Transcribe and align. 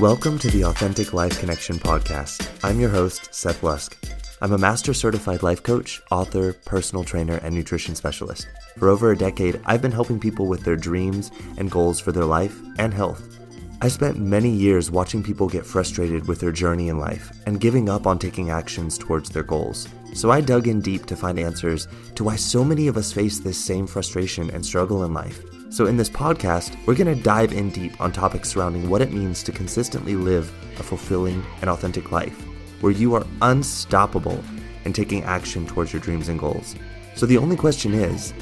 Welcome 0.00 0.40
to 0.40 0.50
the 0.50 0.64
Authentic 0.64 1.12
Life 1.12 1.38
Connection 1.38 1.78
podcast. 1.78 2.48
I'm 2.64 2.80
your 2.80 2.90
host, 2.90 3.32
Seth 3.32 3.62
Lusk. 3.62 3.96
I'm 4.42 4.50
a 4.50 4.58
master 4.58 4.92
certified 4.92 5.44
life 5.44 5.62
coach, 5.62 6.02
author, 6.10 6.52
personal 6.52 7.04
trainer, 7.04 7.36
and 7.44 7.54
nutrition 7.54 7.94
specialist. 7.94 8.48
For 8.76 8.88
over 8.88 9.12
a 9.12 9.16
decade, 9.16 9.60
I've 9.64 9.82
been 9.82 9.92
helping 9.92 10.18
people 10.18 10.48
with 10.48 10.64
their 10.64 10.74
dreams 10.74 11.30
and 11.58 11.70
goals 11.70 12.00
for 12.00 12.10
their 12.10 12.24
life 12.24 12.60
and 12.76 12.92
health. 12.92 13.38
I 13.82 13.86
spent 13.86 14.18
many 14.18 14.50
years 14.50 14.90
watching 14.90 15.22
people 15.22 15.48
get 15.48 15.64
frustrated 15.64 16.26
with 16.26 16.40
their 16.40 16.50
journey 16.50 16.88
in 16.88 16.98
life 16.98 17.30
and 17.46 17.60
giving 17.60 17.88
up 17.88 18.04
on 18.04 18.18
taking 18.18 18.50
actions 18.50 18.98
towards 18.98 19.30
their 19.30 19.44
goals. 19.44 19.86
So 20.12 20.32
I 20.32 20.40
dug 20.40 20.66
in 20.66 20.80
deep 20.80 21.06
to 21.06 21.16
find 21.16 21.38
answers 21.38 21.86
to 22.16 22.24
why 22.24 22.34
so 22.34 22.64
many 22.64 22.88
of 22.88 22.96
us 22.96 23.12
face 23.12 23.38
this 23.38 23.64
same 23.64 23.86
frustration 23.86 24.50
and 24.50 24.66
struggle 24.66 25.04
in 25.04 25.14
life 25.14 25.40
so, 25.74 25.86
in 25.86 25.96
this 25.96 26.08
podcast, 26.08 26.76
we're 26.86 26.94
going 26.94 27.12
to 27.12 27.20
dive 27.20 27.52
in 27.52 27.68
deep 27.70 28.00
on 28.00 28.12
topics 28.12 28.50
surrounding 28.50 28.88
what 28.88 29.02
it 29.02 29.12
means 29.12 29.42
to 29.42 29.50
consistently 29.50 30.14
live 30.14 30.54
a 30.78 30.84
fulfilling 30.84 31.44
and 31.62 31.68
authentic 31.68 32.12
life, 32.12 32.46
where 32.80 32.92
you 32.92 33.12
are 33.16 33.26
unstoppable 33.42 34.40
in 34.84 34.92
taking 34.92 35.24
action 35.24 35.66
towards 35.66 35.92
your 35.92 36.00
dreams 36.00 36.28
and 36.28 36.38
goals. 36.38 36.76
So, 37.16 37.26
the 37.26 37.38
only 37.38 37.56
question 37.56 37.92
is 37.92 38.32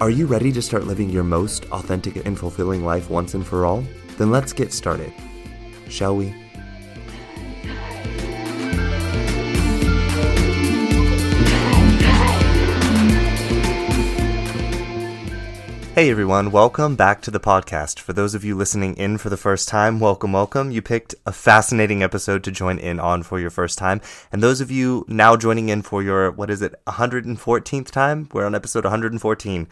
are 0.00 0.08
you 0.08 0.24
ready 0.24 0.50
to 0.52 0.62
start 0.62 0.86
living 0.86 1.10
your 1.10 1.22
most 1.22 1.66
authentic 1.66 2.24
and 2.24 2.38
fulfilling 2.38 2.82
life 2.82 3.10
once 3.10 3.34
and 3.34 3.46
for 3.46 3.66
all? 3.66 3.84
Then 4.16 4.30
let's 4.30 4.54
get 4.54 4.72
started. 4.72 5.12
Shall 5.90 6.16
we? 6.16 6.34
Hey 16.00 16.10
everyone, 16.10 16.50
welcome 16.50 16.96
back 16.96 17.20
to 17.20 17.30
the 17.30 17.38
podcast. 17.38 17.98
For 17.98 18.14
those 18.14 18.34
of 18.34 18.42
you 18.42 18.56
listening 18.56 18.94
in 18.94 19.18
for 19.18 19.28
the 19.28 19.36
first 19.36 19.68
time, 19.68 20.00
welcome, 20.00 20.32
welcome. 20.32 20.70
You 20.70 20.80
picked 20.80 21.14
a 21.26 21.30
fascinating 21.30 22.02
episode 22.02 22.42
to 22.44 22.50
join 22.50 22.78
in 22.78 22.98
on 22.98 23.22
for 23.22 23.38
your 23.38 23.50
first 23.50 23.76
time. 23.76 24.00
And 24.32 24.42
those 24.42 24.62
of 24.62 24.70
you 24.70 25.04
now 25.08 25.36
joining 25.36 25.68
in 25.68 25.82
for 25.82 26.02
your, 26.02 26.30
what 26.30 26.48
is 26.48 26.62
it, 26.62 26.74
114th 26.86 27.90
time? 27.90 28.30
We're 28.32 28.46
on 28.46 28.54
episode 28.54 28.84
114. 28.84 29.68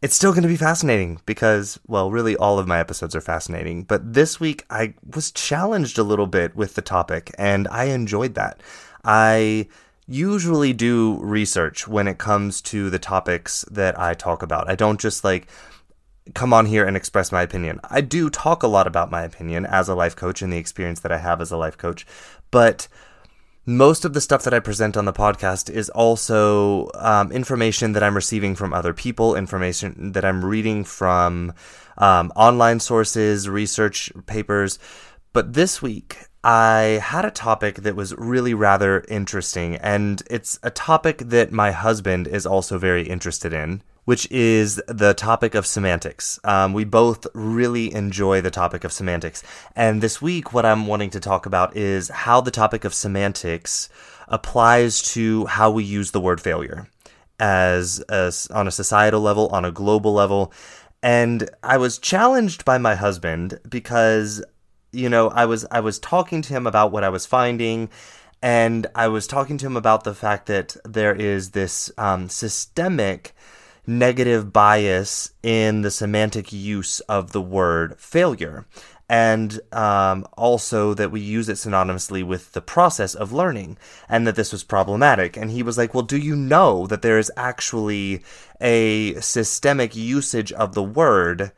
It's 0.00 0.16
still 0.16 0.32
going 0.32 0.44
to 0.44 0.48
be 0.48 0.56
fascinating 0.56 1.20
because, 1.26 1.78
well, 1.86 2.10
really 2.10 2.36
all 2.36 2.58
of 2.58 2.66
my 2.66 2.78
episodes 2.78 3.14
are 3.14 3.20
fascinating. 3.20 3.82
But 3.82 4.14
this 4.14 4.40
week 4.40 4.64
I 4.70 4.94
was 5.14 5.30
challenged 5.30 5.98
a 5.98 6.02
little 6.02 6.26
bit 6.26 6.56
with 6.56 6.74
the 6.74 6.80
topic 6.80 7.34
and 7.36 7.68
I 7.68 7.84
enjoyed 7.84 8.32
that. 8.32 8.62
I 9.04 9.68
usually 10.10 10.72
do 10.72 11.18
research 11.20 11.86
when 11.86 12.08
it 12.08 12.18
comes 12.18 12.60
to 12.60 12.90
the 12.90 12.98
topics 12.98 13.64
that 13.70 13.98
I 13.98 14.14
talk 14.14 14.42
about. 14.42 14.68
I 14.68 14.74
don't 14.74 15.00
just 15.00 15.22
like 15.22 15.48
come 16.34 16.52
on 16.52 16.66
here 16.66 16.84
and 16.84 16.96
express 16.96 17.32
my 17.32 17.42
opinion. 17.42 17.80
I 17.88 18.00
do 18.00 18.28
talk 18.28 18.62
a 18.62 18.68
lot 18.68 18.86
about 18.86 19.10
my 19.10 19.22
opinion 19.22 19.64
as 19.64 19.88
a 19.88 19.94
life 19.94 20.16
coach 20.16 20.42
and 20.42 20.52
the 20.52 20.58
experience 20.58 21.00
that 21.00 21.12
I 21.12 21.18
have 21.18 21.40
as 21.40 21.50
a 21.50 21.56
life 21.56 21.78
coach, 21.78 22.06
but 22.50 22.88
most 23.66 24.04
of 24.04 24.14
the 24.14 24.20
stuff 24.20 24.42
that 24.44 24.54
I 24.54 24.58
present 24.58 24.96
on 24.96 25.04
the 25.04 25.12
podcast 25.12 25.70
is 25.70 25.90
also 25.90 26.90
um, 26.94 27.30
information 27.30 27.92
that 27.92 28.02
I'm 28.02 28.16
receiving 28.16 28.56
from 28.56 28.72
other 28.72 28.92
people, 28.92 29.36
information 29.36 30.12
that 30.12 30.24
I'm 30.24 30.44
reading 30.44 30.82
from 30.82 31.52
um, 31.98 32.32
online 32.34 32.80
sources, 32.80 33.48
research 33.48 34.12
papers. 34.26 34.78
But 35.32 35.52
this 35.52 35.80
week, 35.80 36.16
I 36.42 37.00
had 37.02 37.26
a 37.26 37.30
topic 37.30 37.76
that 37.82 37.94
was 37.94 38.14
really 38.16 38.54
rather 38.54 39.04
interesting, 39.08 39.76
and 39.76 40.22
it's 40.30 40.58
a 40.62 40.70
topic 40.70 41.18
that 41.18 41.52
my 41.52 41.70
husband 41.70 42.26
is 42.26 42.46
also 42.46 42.78
very 42.78 43.06
interested 43.06 43.52
in, 43.52 43.82
which 44.06 44.30
is 44.30 44.80
the 44.88 45.12
topic 45.12 45.54
of 45.54 45.66
semantics. 45.66 46.40
Um, 46.42 46.72
we 46.72 46.84
both 46.84 47.26
really 47.34 47.92
enjoy 47.92 48.40
the 48.40 48.50
topic 48.50 48.84
of 48.84 48.92
semantics, 48.92 49.42
and 49.76 50.00
this 50.00 50.22
week, 50.22 50.54
what 50.54 50.64
I'm 50.64 50.86
wanting 50.86 51.10
to 51.10 51.20
talk 51.20 51.44
about 51.44 51.76
is 51.76 52.08
how 52.08 52.40
the 52.40 52.50
topic 52.50 52.86
of 52.86 52.94
semantics 52.94 53.90
applies 54.26 55.02
to 55.12 55.44
how 55.44 55.70
we 55.70 55.84
use 55.84 56.12
the 56.12 56.20
word 56.20 56.40
failure 56.40 56.88
as, 57.38 58.00
as 58.08 58.46
on 58.46 58.66
a 58.66 58.70
societal 58.70 59.20
level, 59.20 59.48
on 59.48 59.66
a 59.66 59.72
global 59.72 60.14
level. 60.14 60.54
And 61.02 61.50
I 61.62 61.76
was 61.76 61.98
challenged 61.98 62.64
by 62.64 62.78
my 62.78 62.94
husband 62.94 63.58
because 63.68 64.42
you 64.92 65.08
know, 65.08 65.28
I 65.28 65.46
was 65.46 65.66
I 65.70 65.80
was 65.80 65.98
talking 65.98 66.42
to 66.42 66.54
him 66.54 66.66
about 66.66 66.92
what 66.92 67.04
I 67.04 67.08
was 67.08 67.26
finding, 67.26 67.90
and 68.42 68.86
I 68.94 69.08
was 69.08 69.26
talking 69.26 69.58
to 69.58 69.66
him 69.66 69.76
about 69.76 70.04
the 70.04 70.14
fact 70.14 70.46
that 70.46 70.76
there 70.84 71.14
is 71.14 71.50
this 71.50 71.90
um, 71.98 72.28
systemic 72.28 73.34
negative 73.86 74.52
bias 74.52 75.32
in 75.42 75.82
the 75.82 75.90
semantic 75.90 76.52
use 76.52 77.00
of 77.00 77.32
the 77.32 77.42
word 77.42 77.98
failure. 77.98 78.66
And 79.08 79.58
um, 79.72 80.24
also 80.36 80.94
that 80.94 81.10
we 81.10 81.20
use 81.20 81.48
it 81.48 81.54
synonymously 81.54 82.22
with 82.22 82.52
the 82.52 82.60
process 82.60 83.16
of 83.16 83.32
learning, 83.32 83.76
and 84.08 84.24
that 84.26 84.36
this 84.36 84.52
was 84.52 84.62
problematic. 84.62 85.36
And 85.36 85.50
he 85.50 85.64
was 85.64 85.76
like, 85.76 85.94
Well, 85.94 86.04
do 86.04 86.16
you 86.16 86.36
know 86.36 86.86
that 86.86 87.02
there 87.02 87.18
is 87.18 87.32
actually 87.36 88.22
a 88.60 89.14
systemic 89.20 89.96
usage 89.96 90.52
of 90.52 90.74
the 90.74 90.82
word 90.82 91.50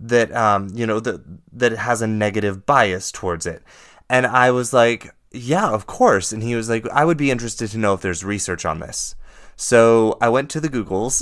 that 0.00 0.34
um, 0.34 0.70
you 0.74 0.86
know 0.86 1.00
that 1.00 1.22
that 1.52 1.72
has 1.72 2.02
a 2.02 2.06
negative 2.06 2.66
bias 2.66 3.10
towards 3.12 3.46
it. 3.46 3.62
And 4.10 4.26
I 4.26 4.50
was 4.50 4.72
like, 4.72 5.14
yeah, 5.32 5.68
of 5.68 5.86
course. 5.86 6.32
And 6.32 6.42
he 6.42 6.54
was 6.54 6.68
like, 6.68 6.88
I 6.88 7.04
would 7.04 7.18
be 7.18 7.30
interested 7.30 7.68
to 7.70 7.78
know 7.78 7.94
if 7.94 8.00
there's 8.00 8.24
research 8.24 8.64
on 8.64 8.80
this. 8.80 9.14
So 9.56 10.16
I 10.20 10.28
went 10.28 10.50
to 10.50 10.60
the 10.60 10.68
Googles 10.68 11.20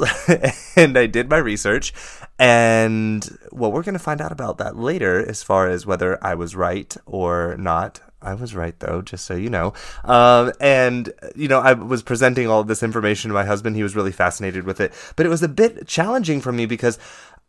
and 0.77 0.99
I 0.99 1.07
did 1.07 1.31
my 1.31 1.39
research. 1.39 1.95
And 2.39 3.27
well, 3.51 3.73
we're 3.73 3.83
going 3.83 3.95
to 3.95 3.99
find 3.99 4.21
out 4.21 4.31
about 4.31 4.59
that 4.59 4.77
later 4.77 5.27
as 5.27 5.43
far 5.43 5.69
as 5.69 5.87
whether 5.87 6.23
I 6.23 6.35
was 6.35 6.55
right 6.55 6.95
or 7.07 7.57
not. 7.59 8.01
I 8.21 8.35
was 8.35 8.55
right 8.55 8.79
though, 8.81 9.03
just 9.03 9.25
so 9.25 9.35
you 9.35 9.49
know. 9.49 9.73
Um, 10.05 10.53
and 10.61 11.13
you 11.35 11.49
know, 11.49 11.61
I 11.61 11.73
was 11.73 12.03
presenting 12.03 12.49
all 12.49 12.63
this 12.63 12.83
information 12.83 13.29
to 13.29 13.35
my 13.35 13.45
husband. 13.45 13.77
He 13.77 13.83
was 13.83 13.97
really 13.97 14.13
fascinated 14.13 14.65
with 14.65 14.81
it, 14.81 14.93
but 15.17 15.27
it 15.27 15.29
was 15.31 15.43
a 15.43 15.49
bit 15.49 15.87
challenging 15.87 16.41
for 16.41 16.53
me 16.53 16.67
because 16.67 16.99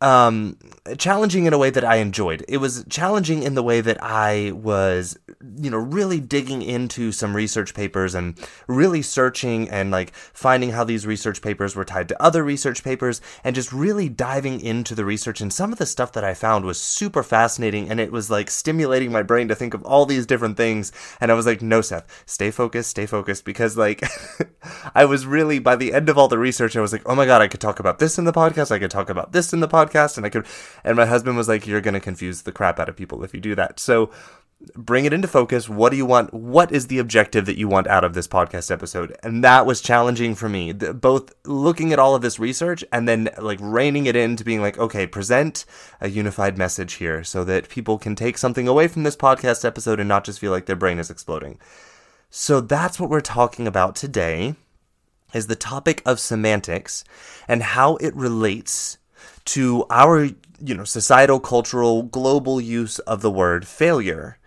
um, 0.00 0.56
challenging 0.96 1.46
in 1.46 1.52
a 1.52 1.58
way 1.58 1.70
that 1.70 1.84
I 1.84 1.96
enjoyed. 1.96 2.44
It 2.48 2.58
was 2.58 2.84
challenging 2.88 3.42
in 3.42 3.54
the 3.54 3.62
way 3.64 3.80
that 3.80 3.98
I 4.00 4.52
was, 4.52 5.18
you 5.56 5.70
know, 5.70 5.76
really 5.76 6.20
digging 6.20 6.62
into 6.62 7.10
some 7.10 7.34
research 7.34 7.74
papers 7.74 8.14
and 8.14 8.38
really 8.68 9.02
searching 9.02 9.68
and 9.68 9.90
like 9.90 10.14
finding 10.14 10.70
how 10.70 10.84
these 10.84 11.04
research 11.04 11.42
papers 11.42 11.74
were 11.74 11.84
tied 11.84 12.08
to 12.08 12.22
other 12.22 12.44
research 12.44 12.84
papers 12.84 13.20
and 13.42 13.56
just 13.56 13.72
really 13.72 14.08
diving 14.08 14.60
into 14.60 14.94
the 14.94 15.04
research. 15.04 15.40
And 15.40 15.52
some 15.52 15.72
of 15.72 15.78
the 15.78 15.86
stuff 15.86 16.12
that 16.12 16.24
I 16.24 16.34
found 16.34 16.64
was 16.64 16.80
super 16.80 17.24
fascinating 17.24 17.90
and 17.90 17.98
it 17.98 18.12
was 18.12 18.30
like 18.30 18.50
stimulating 18.50 19.10
my 19.10 19.24
brain 19.24 19.48
to 19.48 19.56
think 19.56 19.74
of 19.74 19.84
all 19.84 20.06
these 20.06 20.26
different 20.26 20.56
things. 20.56 20.92
And 21.20 21.32
I 21.32 21.34
was 21.34 21.46
like, 21.46 21.60
no, 21.60 21.80
Seth, 21.80 22.22
stay 22.24 22.52
focused, 22.52 22.90
stay 22.90 23.06
focused 23.06 23.44
because 23.44 23.76
like 23.76 24.04
I 24.94 25.06
was 25.06 25.26
really, 25.26 25.58
by 25.58 25.74
the 25.74 25.92
end 25.92 26.08
of 26.08 26.16
all 26.16 26.28
the 26.28 26.38
research, 26.38 26.76
I 26.76 26.80
was 26.80 26.92
like, 26.92 27.02
oh 27.04 27.16
my 27.16 27.26
God, 27.26 27.42
I 27.42 27.48
could 27.48 27.60
talk 27.60 27.80
about 27.80 27.98
this 27.98 28.16
in 28.16 28.24
the 28.24 28.32
podcast. 28.32 28.70
I 28.70 28.78
could 28.78 28.92
talk 28.92 29.10
about 29.10 29.32
this 29.32 29.52
in 29.52 29.58
the 29.58 29.66
podcast 29.66 29.87
podcast 29.88 30.16
and 30.16 30.26
I 30.26 30.28
could 30.28 30.46
and 30.84 30.96
my 30.96 31.06
husband 31.06 31.36
was 31.36 31.48
like 31.48 31.66
you're 31.66 31.80
going 31.80 31.94
to 31.94 32.00
confuse 32.00 32.42
the 32.42 32.52
crap 32.52 32.78
out 32.78 32.88
of 32.88 32.96
people 32.96 33.24
if 33.24 33.34
you 33.34 33.40
do 33.40 33.54
that. 33.54 33.80
So 33.80 34.10
bring 34.76 35.04
it 35.04 35.12
into 35.12 35.28
focus. 35.28 35.68
What 35.68 35.90
do 35.90 35.96
you 35.96 36.06
want? 36.06 36.34
What 36.34 36.72
is 36.72 36.88
the 36.88 36.98
objective 36.98 37.46
that 37.46 37.58
you 37.58 37.68
want 37.68 37.86
out 37.86 38.04
of 38.04 38.14
this 38.14 38.26
podcast 38.26 38.70
episode? 38.70 39.16
And 39.22 39.44
that 39.44 39.66
was 39.66 39.80
challenging 39.80 40.34
for 40.34 40.48
me, 40.48 40.72
both 40.72 41.32
looking 41.46 41.92
at 41.92 41.98
all 41.98 42.14
of 42.14 42.22
this 42.22 42.38
research 42.38 42.84
and 42.92 43.08
then 43.08 43.30
like 43.38 43.58
reining 43.60 44.06
it 44.06 44.16
into 44.16 44.44
being 44.44 44.60
like, 44.60 44.78
okay, 44.78 45.06
present 45.06 45.64
a 46.00 46.08
unified 46.08 46.58
message 46.58 46.94
here 46.94 47.22
so 47.22 47.44
that 47.44 47.68
people 47.68 47.98
can 47.98 48.14
take 48.14 48.38
something 48.38 48.66
away 48.66 48.88
from 48.88 49.04
this 49.04 49.16
podcast 49.16 49.64
episode 49.64 50.00
and 50.00 50.08
not 50.08 50.24
just 50.24 50.40
feel 50.40 50.52
like 50.52 50.66
their 50.66 50.76
brain 50.76 50.98
is 50.98 51.10
exploding. 51.10 51.58
So 52.30 52.60
that's 52.60 53.00
what 53.00 53.10
we're 53.10 53.20
talking 53.20 53.66
about 53.66 53.96
today 53.96 54.54
is 55.32 55.46
the 55.46 55.56
topic 55.56 56.02
of 56.04 56.18
semantics 56.18 57.04
and 57.46 57.62
how 57.62 57.96
it 57.96 58.14
relates 58.16 58.98
to 59.48 59.86
our 59.90 60.24
you 60.60 60.74
know 60.74 60.84
societal 60.84 61.40
cultural 61.40 62.02
global 62.02 62.60
use 62.60 62.98
of 63.00 63.22
the 63.22 63.30
word 63.30 63.66
failure. 63.66 64.38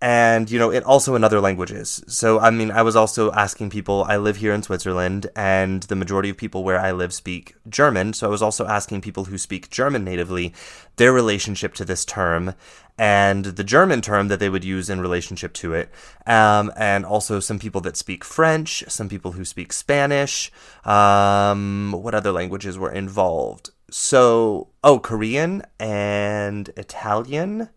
And 0.00 0.48
you 0.48 0.60
know 0.60 0.70
it 0.70 0.84
also 0.84 1.16
in 1.16 1.24
other 1.24 1.40
languages. 1.40 2.02
So 2.06 2.38
i 2.38 2.50
mean 2.50 2.70
i 2.70 2.82
was 2.82 2.94
also 2.94 3.32
asking 3.32 3.70
people 3.70 4.04
i 4.08 4.16
live 4.16 4.36
here 4.36 4.54
in 4.54 4.62
switzerland 4.62 5.26
and 5.34 5.82
the 5.84 5.96
majority 5.96 6.30
of 6.30 6.36
people 6.36 6.62
where 6.62 6.78
i 6.78 6.92
live 6.92 7.12
speak 7.12 7.56
german. 7.68 8.12
So 8.12 8.28
i 8.28 8.30
was 8.30 8.42
also 8.42 8.66
asking 8.66 9.00
people 9.00 9.24
who 9.24 9.36
speak 9.36 9.70
german 9.70 10.04
natively 10.04 10.54
their 10.96 11.12
relationship 11.12 11.74
to 11.74 11.84
this 11.84 12.04
term 12.04 12.54
and 12.96 13.44
the 13.44 13.64
german 13.64 14.00
term 14.00 14.28
that 14.28 14.38
they 14.38 14.48
would 14.48 14.64
use 14.64 14.88
in 14.88 15.00
relationship 15.00 15.52
to 15.54 15.74
it. 15.74 15.90
Um, 16.26 16.72
and 16.76 17.04
also 17.04 17.40
some 17.40 17.58
people 17.58 17.80
that 17.80 17.96
speak 17.96 18.24
french 18.24 18.84
some 18.86 19.08
people 19.08 19.32
who 19.32 19.44
speak 19.44 19.72
spanish. 19.72 20.52
Um, 20.84 21.92
what 21.92 22.14
other 22.14 22.30
languages 22.30 22.78
were 22.78 22.92
involved 22.92 23.70
so 23.90 24.68
oh 24.84 24.98
korean 24.98 25.62
and 25.78 26.70
italian 26.76 27.68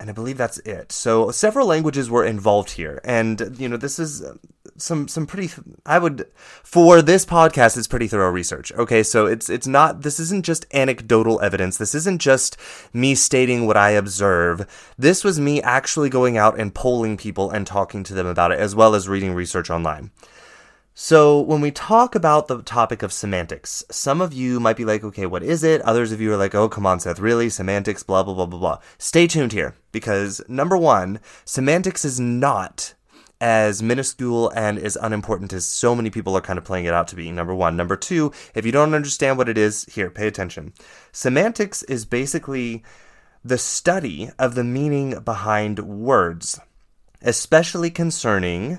and 0.00 0.10
I 0.10 0.12
believe 0.12 0.36
that's 0.36 0.58
it. 0.58 0.92
So 0.92 1.30
several 1.30 1.66
languages 1.66 2.10
were 2.10 2.24
involved 2.24 2.72
here, 2.72 3.00
and 3.04 3.56
you 3.58 3.68
know 3.68 3.76
this 3.76 3.98
is 3.98 4.22
uh, 4.22 4.34
some 4.76 5.06
some 5.08 5.26
pretty. 5.26 5.50
I 5.86 5.98
would 5.98 6.26
for 6.62 7.00
this 7.00 7.24
podcast, 7.24 7.78
it's 7.78 7.86
pretty 7.86 8.08
thorough 8.08 8.30
research. 8.30 8.72
Okay, 8.72 9.02
so 9.02 9.26
it's 9.26 9.48
it's 9.48 9.66
not. 9.66 10.02
This 10.02 10.18
isn't 10.18 10.44
just 10.44 10.66
anecdotal 10.74 11.40
evidence. 11.40 11.78
This 11.78 11.94
isn't 11.94 12.20
just 12.20 12.56
me 12.92 13.14
stating 13.14 13.66
what 13.66 13.76
I 13.76 13.90
observe. 13.90 14.66
This 14.98 15.22
was 15.22 15.38
me 15.38 15.62
actually 15.62 16.10
going 16.10 16.36
out 16.36 16.58
and 16.58 16.74
polling 16.74 17.16
people 17.16 17.50
and 17.50 17.66
talking 17.66 18.02
to 18.04 18.14
them 18.14 18.26
about 18.26 18.52
it, 18.52 18.58
as 18.58 18.74
well 18.74 18.94
as 18.94 19.08
reading 19.08 19.32
research 19.32 19.70
online. 19.70 20.10
So, 20.96 21.40
when 21.40 21.60
we 21.60 21.72
talk 21.72 22.14
about 22.14 22.46
the 22.46 22.62
topic 22.62 23.02
of 23.02 23.12
semantics, 23.12 23.82
some 23.90 24.20
of 24.20 24.32
you 24.32 24.60
might 24.60 24.76
be 24.76 24.84
like, 24.84 25.02
okay, 25.02 25.26
what 25.26 25.42
is 25.42 25.64
it? 25.64 25.80
Others 25.80 26.12
of 26.12 26.20
you 26.20 26.32
are 26.32 26.36
like, 26.36 26.54
oh, 26.54 26.68
come 26.68 26.86
on, 26.86 27.00
Seth, 27.00 27.18
really? 27.18 27.50
Semantics, 27.50 28.04
blah, 28.04 28.22
blah, 28.22 28.32
blah, 28.32 28.46
blah, 28.46 28.60
blah. 28.60 28.78
Stay 28.96 29.26
tuned 29.26 29.50
here 29.52 29.74
because 29.90 30.40
number 30.46 30.76
one, 30.76 31.18
semantics 31.44 32.04
is 32.04 32.20
not 32.20 32.94
as 33.40 33.82
minuscule 33.82 34.50
and 34.50 34.78
as 34.78 34.96
unimportant 35.02 35.52
as 35.52 35.66
so 35.66 35.96
many 35.96 36.10
people 36.10 36.36
are 36.36 36.40
kind 36.40 36.60
of 36.60 36.64
playing 36.64 36.84
it 36.84 36.94
out 36.94 37.08
to 37.08 37.16
be. 37.16 37.32
Number 37.32 37.56
one. 37.56 37.76
Number 37.76 37.96
two, 37.96 38.30
if 38.54 38.64
you 38.64 38.70
don't 38.70 38.94
understand 38.94 39.36
what 39.36 39.48
it 39.48 39.58
is, 39.58 39.86
here, 39.86 40.10
pay 40.10 40.28
attention. 40.28 40.72
Semantics 41.10 41.82
is 41.82 42.04
basically 42.04 42.84
the 43.44 43.58
study 43.58 44.30
of 44.38 44.54
the 44.54 44.62
meaning 44.62 45.18
behind 45.24 45.80
words, 45.80 46.60
especially 47.20 47.90
concerning 47.90 48.78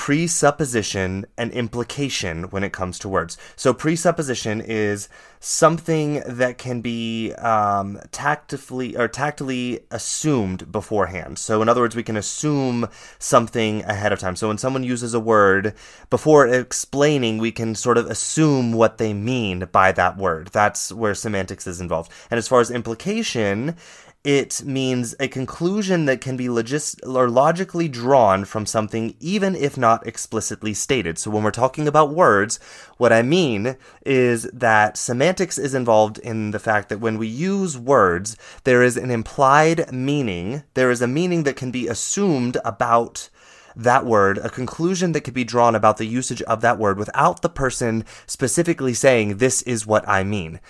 presupposition 0.00 1.26
and 1.36 1.52
implication 1.52 2.44
when 2.44 2.64
it 2.64 2.72
comes 2.72 2.98
to 2.98 3.06
words. 3.06 3.36
So, 3.54 3.74
presupposition 3.74 4.62
is 4.62 5.10
something 5.40 6.22
that 6.26 6.56
can 6.56 6.80
be 6.80 7.34
um, 7.34 8.00
tactfully 8.10 8.96
or 8.96 9.08
tactily 9.08 9.80
assumed 9.90 10.72
beforehand. 10.72 11.38
So, 11.38 11.60
in 11.60 11.68
other 11.68 11.82
words, 11.82 11.94
we 11.94 12.02
can 12.02 12.16
assume 12.16 12.88
something 13.18 13.84
ahead 13.84 14.10
of 14.10 14.18
time. 14.18 14.36
So, 14.36 14.48
when 14.48 14.56
someone 14.56 14.84
uses 14.84 15.12
a 15.12 15.20
word 15.20 15.74
before 16.08 16.48
explaining, 16.48 17.36
we 17.36 17.52
can 17.52 17.74
sort 17.74 17.98
of 17.98 18.06
assume 18.06 18.72
what 18.72 18.96
they 18.96 19.12
mean 19.12 19.68
by 19.70 19.92
that 19.92 20.16
word. 20.16 20.48
That's 20.48 20.90
where 20.90 21.14
semantics 21.14 21.66
is 21.66 21.78
involved. 21.78 22.10
And 22.30 22.38
as 22.38 22.48
far 22.48 22.60
as 22.60 22.70
implication, 22.70 23.76
it 24.22 24.62
means 24.64 25.14
a 25.18 25.28
conclusion 25.28 26.04
that 26.04 26.20
can 26.20 26.36
be 26.36 26.48
or 26.48 27.30
logically 27.30 27.88
drawn 27.88 28.44
from 28.44 28.66
something 28.66 29.14
even 29.18 29.54
if 29.54 29.78
not 29.78 30.06
explicitly 30.06 30.74
stated. 30.74 31.18
So 31.18 31.30
when 31.30 31.42
we're 31.42 31.50
talking 31.50 31.88
about 31.88 32.14
words, 32.14 32.60
what 32.98 33.14
I 33.14 33.22
mean 33.22 33.76
is 34.04 34.42
that 34.52 34.98
semantics 34.98 35.56
is 35.56 35.74
involved 35.74 36.18
in 36.18 36.50
the 36.50 36.58
fact 36.58 36.90
that 36.90 37.00
when 37.00 37.16
we 37.16 37.28
use 37.28 37.78
words, 37.78 38.36
there 38.64 38.82
is 38.82 38.98
an 38.98 39.10
implied 39.10 39.90
meaning, 39.90 40.64
there 40.74 40.90
is 40.90 41.00
a 41.00 41.08
meaning 41.08 41.44
that 41.44 41.56
can 41.56 41.70
be 41.70 41.88
assumed 41.88 42.58
about 42.62 43.30
that 43.74 44.04
word, 44.04 44.36
a 44.38 44.50
conclusion 44.50 45.12
that 45.12 45.22
could 45.22 45.32
be 45.32 45.44
drawn 45.44 45.74
about 45.74 45.96
the 45.96 46.04
usage 46.04 46.42
of 46.42 46.60
that 46.60 46.78
word 46.78 46.98
without 46.98 47.40
the 47.40 47.48
person 47.48 48.04
specifically 48.26 48.92
saying, 48.92 49.38
This 49.38 49.62
is 49.62 49.86
what 49.86 50.06
I 50.06 50.24
mean. 50.24 50.60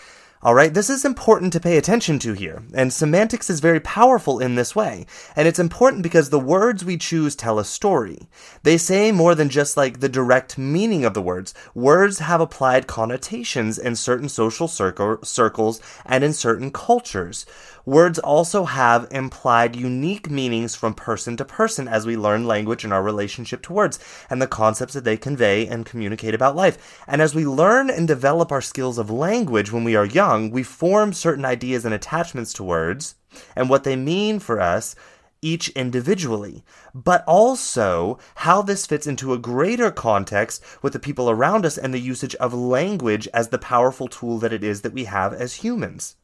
All 0.43 0.55
right, 0.55 0.73
this 0.73 0.89
is 0.89 1.05
important 1.05 1.53
to 1.53 1.61
pay 1.61 1.77
attention 1.77 2.19
to 2.21 2.33
here, 2.33 2.63
and 2.73 2.91
semantics 2.91 3.51
is 3.51 3.61
very 3.61 3.79
powerful 3.79 4.39
in 4.39 4.55
this 4.55 4.75
way. 4.75 5.05
And 5.37 5.47
it's 5.47 5.59
important 5.59 6.03
because 6.03 6.31
the 6.31 6.41
words 6.41 6.83
we 6.83 6.97
choose 6.97 7.37
tell 7.37 7.59
a 7.59 7.65
story. 7.65 8.21
They 8.63 8.79
say 8.79 9.13
more 9.13 9.35
than 9.35 9.51
just 9.51 9.77
like 9.77 10.01
the 10.01 10.09
direct 10.09 10.57
meaning 10.57 11.05
of 11.05 11.13
the 11.13 11.21
words. 11.21 11.53
Words 11.75 12.21
have 12.21 12.41
applied 12.41 12.87
connotations 12.87 13.79
in 13.79 13.97
certain 13.97 14.31
social 14.31 14.67
circles 14.67 15.83
and 16.07 16.25
in 16.25 16.33
certain 16.33 16.71
cultures. 16.71 17.45
Words 17.91 18.21
also 18.21 18.67
have 18.67 19.09
implied 19.11 19.75
unique 19.75 20.31
meanings 20.31 20.77
from 20.77 20.95
person 20.95 21.37
to 21.37 21.45
person 21.45 21.89
as 21.89 22.07
we 22.07 22.17
learn 22.17 22.47
language 22.47 22.85
and 22.85 22.93
our 22.93 23.03
relationship 23.03 23.63
to 23.63 23.73
words 23.73 23.99
and 24.31 24.41
the 24.41 24.47
concepts 24.47 24.95
that 24.95 25.03
they 25.03 25.17
convey 25.17 25.67
and 25.67 25.85
communicate 25.85 26.33
about 26.33 26.55
life. 26.55 27.03
And 27.09 27.21
as 27.21 27.35
we 27.35 27.45
learn 27.45 27.91
and 27.91 28.07
develop 28.07 28.53
our 28.53 28.61
skills 28.61 28.97
of 28.97 29.11
language 29.11 29.73
when 29.73 29.83
we 29.83 29.97
are 29.97 30.05
young, 30.05 30.53
we 30.53 30.63
form 30.63 31.13
certain 31.13 31.45
ideas 31.45 31.85
and 31.85 31.93
attachments 31.93 32.53
to 32.53 32.63
words 32.63 33.17
and 33.57 33.69
what 33.69 33.83
they 33.83 33.97
mean 33.97 34.39
for 34.39 34.61
us 34.61 34.95
each 35.43 35.71
individually, 35.71 36.63
but 36.95 37.25
also 37.27 38.21
how 38.37 38.63
this 38.63 38.87
fits 38.87 39.09
into 39.09 39.33
a 39.33 39.39
greater 39.39 39.91
context 39.91 40.63
with 40.81 40.93
the 40.93 41.01
people 41.01 41.29
around 41.29 41.67
us 41.67 41.77
and 41.77 41.93
the 41.93 41.99
usage 41.99 42.37
of 42.37 42.55
language 42.55 43.27
as 43.35 43.49
the 43.49 43.59
powerful 43.59 44.07
tool 44.07 44.39
that 44.39 44.53
it 44.53 44.63
is 44.63 44.83
that 44.83 44.93
we 44.93 45.07
have 45.07 45.35
as 45.35 45.55
humans. 45.55 46.15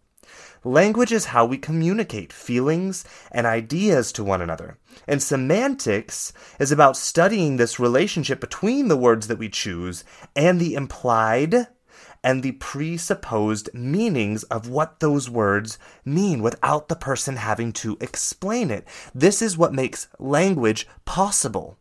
Language 0.64 1.12
is 1.12 1.26
how 1.26 1.44
we 1.44 1.58
communicate 1.58 2.32
feelings 2.32 3.04
and 3.30 3.46
ideas 3.46 4.12
to 4.12 4.24
one 4.24 4.40
another. 4.42 4.78
And 5.06 5.22
semantics 5.22 6.32
is 6.58 6.72
about 6.72 6.96
studying 6.96 7.56
this 7.56 7.78
relationship 7.78 8.40
between 8.40 8.88
the 8.88 8.96
words 8.96 9.28
that 9.28 9.38
we 9.38 9.48
choose 9.48 10.04
and 10.34 10.60
the 10.60 10.74
implied 10.74 11.68
and 12.24 12.42
the 12.42 12.52
presupposed 12.52 13.70
meanings 13.72 14.42
of 14.44 14.68
what 14.68 14.98
those 14.98 15.30
words 15.30 15.78
mean 16.04 16.42
without 16.42 16.88
the 16.88 16.96
person 16.96 17.36
having 17.36 17.72
to 17.72 17.96
explain 18.00 18.70
it. 18.70 18.84
This 19.14 19.40
is 19.40 19.56
what 19.56 19.72
makes 19.72 20.08
language 20.18 20.88
possible. 21.04 21.78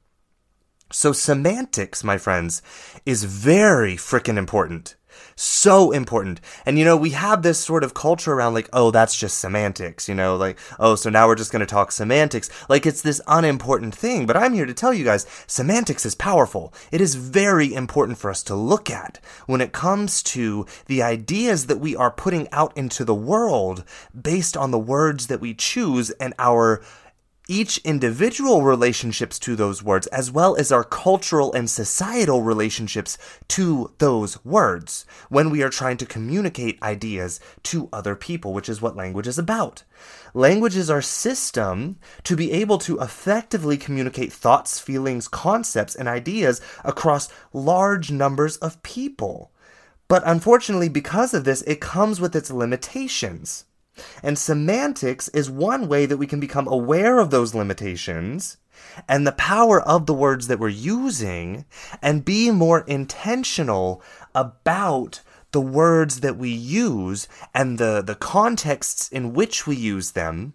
So, 0.92 1.14
semantics, 1.14 2.04
my 2.04 2.20
friends, 2.20 2.62
is 3.08 3.24
very 3.24 3.96
freaking 3.96 4.38
important. 4.38 4.96
So 5.38 5.92
important. 5.92 6.40
And 6.66 6.80
you 6.80 6.86
know, 6.86 6.96
we 6.96 7.10
have 7.10 7.42
this 7.42 7.60
sort 7.60 7.84
of 7.84 7.94
culture 7.94 8.32
around 8.32 8.54
like, 8.54 8.70
oh, 8.72 8.90
that's 8.90 9.18
just 9.18 9.38
semantics, 9.38 10.08
you 10.08 10.16
know, 10.16 10.38
like, 10.38 10.58
oh, 10.80 10.96
so 10.96 11.10
now 11.10 11.28
we're 11.28 11.36
just 11.36 11.52
going 11.52 11.60
to 11.60 11.66
talk 11.66 11.92
semantics. 11.92 12.50
Like 12.70 12.86
it's 12.86 13.02
this 13.02 13.20
unimportant 13.28 13.94
thing. 13.94 14.26
But 14.26 14.38
I'm 14.38 14.54
here 14.54 14.66
to 14.66 14.74
tell 14.74 14.94
you 14.94 15.04
guys, 15.04 15.26
semantics 15.46 16.06
is 16.06 16.16
powerful. 16.16 16.74
It 16.90 17.02
is 17.02 17.16
very 17.16 17.74
important 17.74 18.18
for 18.18 18.30
us 18.32 18.44
to 18.44 18.56
look 18.56 18.90
at 18.90 19.20
when 19.46 19.60
it 19.60 19.74
comes 19.74 20.24
to 20.24 20.66
the 20.86 21.04
ideas 21.04 21.68
that 21.68 21.82
we 21.82 21.98
are 21.98 22.12
putting 22.12 22.50
out 22.54 22.72
into 22.78 23.04
the 23.04 23.14
world 23.14 23.84
based 24.20 24.56
on 24.56 24.72
the 24.72 24.80
words 24.80 25.28
that 25.28 25.42
we 25.42 25.54
choose 25.54 26.12
and 26.12 26.34
our 26.40 26.82
each 27.48 27.78
individual 27.80 28.62
relationships 28.62 29.38
to 29.40 29.56
those 29.56 29.84
words, 29.84 30.08
as 30.08 30.32
well 30.32 30.56
as 30.56 30.72
our 30.72 30.84
cultural 30.84 31.54
and 31.54 31.70
societal 31.70 32.42
relationships 32.42 33.18
to 33.50 33.94
those 34.00 34.44
words 34.44 35.06
when 35.30 35.50
we 35.50 35.62
are 35.62 35.70
trying 35.70 35.98
to 35.98 36.06
communicate 36.06 36.82
ideas 36.82 37.40
to 37.64 37.90
other 37.94 38.16
people, 38.16 38.54
which 38.54 38.70
is 38.70 38.82
what 38.82 38.96
language 38.96 39.28
is 39.28 39.38
about. 39.38 39.84
Language 40.34 40.76
is 40.76 40.90
our 40.90 41.02
system 41.02 41.98
to 42.24 42.36
be 42.36 42.52
able 42.52 42.78
to 42.80 43.00
effectively 43.00 43.78
communicate 43.78 44.34
thoughts, 44.34 44.80
feelings, 44.80 45.28
concepts, 45.28 45.96
and 45.96 46.08
ideas 46.08 46.62
across 46.84 47.30
large 47.54 48.12
numbers 48.12 48.58
of 48.58 48.82
people. 48.84 49.52
But 50.08 50.24
unfortunately, 50.26 50.90
because 50.90 51.34
of 51.34 51.46
this, 51.46 51.62
it 51.64 51.82
comes 51.82 52.20
with 52.20 52.36
its 52.36 52.52
limitations. 52.52 53.66
And 54.24 54.38
semantics 54.38 55.28
is 55.30 55.50
one 55.50 55.88
way 55.88 56.06
that 56.06 56.18
we 56.18 56.28
can 56.28 56.40
become 56.40 56.68
aware 56.68 57.20
of 57.20 57.30
those 57.30 57.56
limitations 57.56 58.58
and 59.08 59.26
the 59.26 59.32
power 59.32 59.82
of 59.82 60.06
the 60.06 60.14
words 60.14 60.48
that 60.48 60.60
we're 60.60 60.70
using 60.70 61.66
and 62.02 62.26
be 62.26 62.52
more 62.52 62.82
intentional 62.82 64.02
about 64.34 65.22
the 65.52 65.62
words 65.62 66.20
that 66.20 66.36
we 66.36 66.50
use 66.50 67.30
and 67.54 67.78
the, 67.78 68.04
the 68.06 68.16
contexts 68.16 69.08
in 69.08 69.32
which 69.34 69.66
we 69.66 69.74
use 69.74 70.12
them 70.12 70.54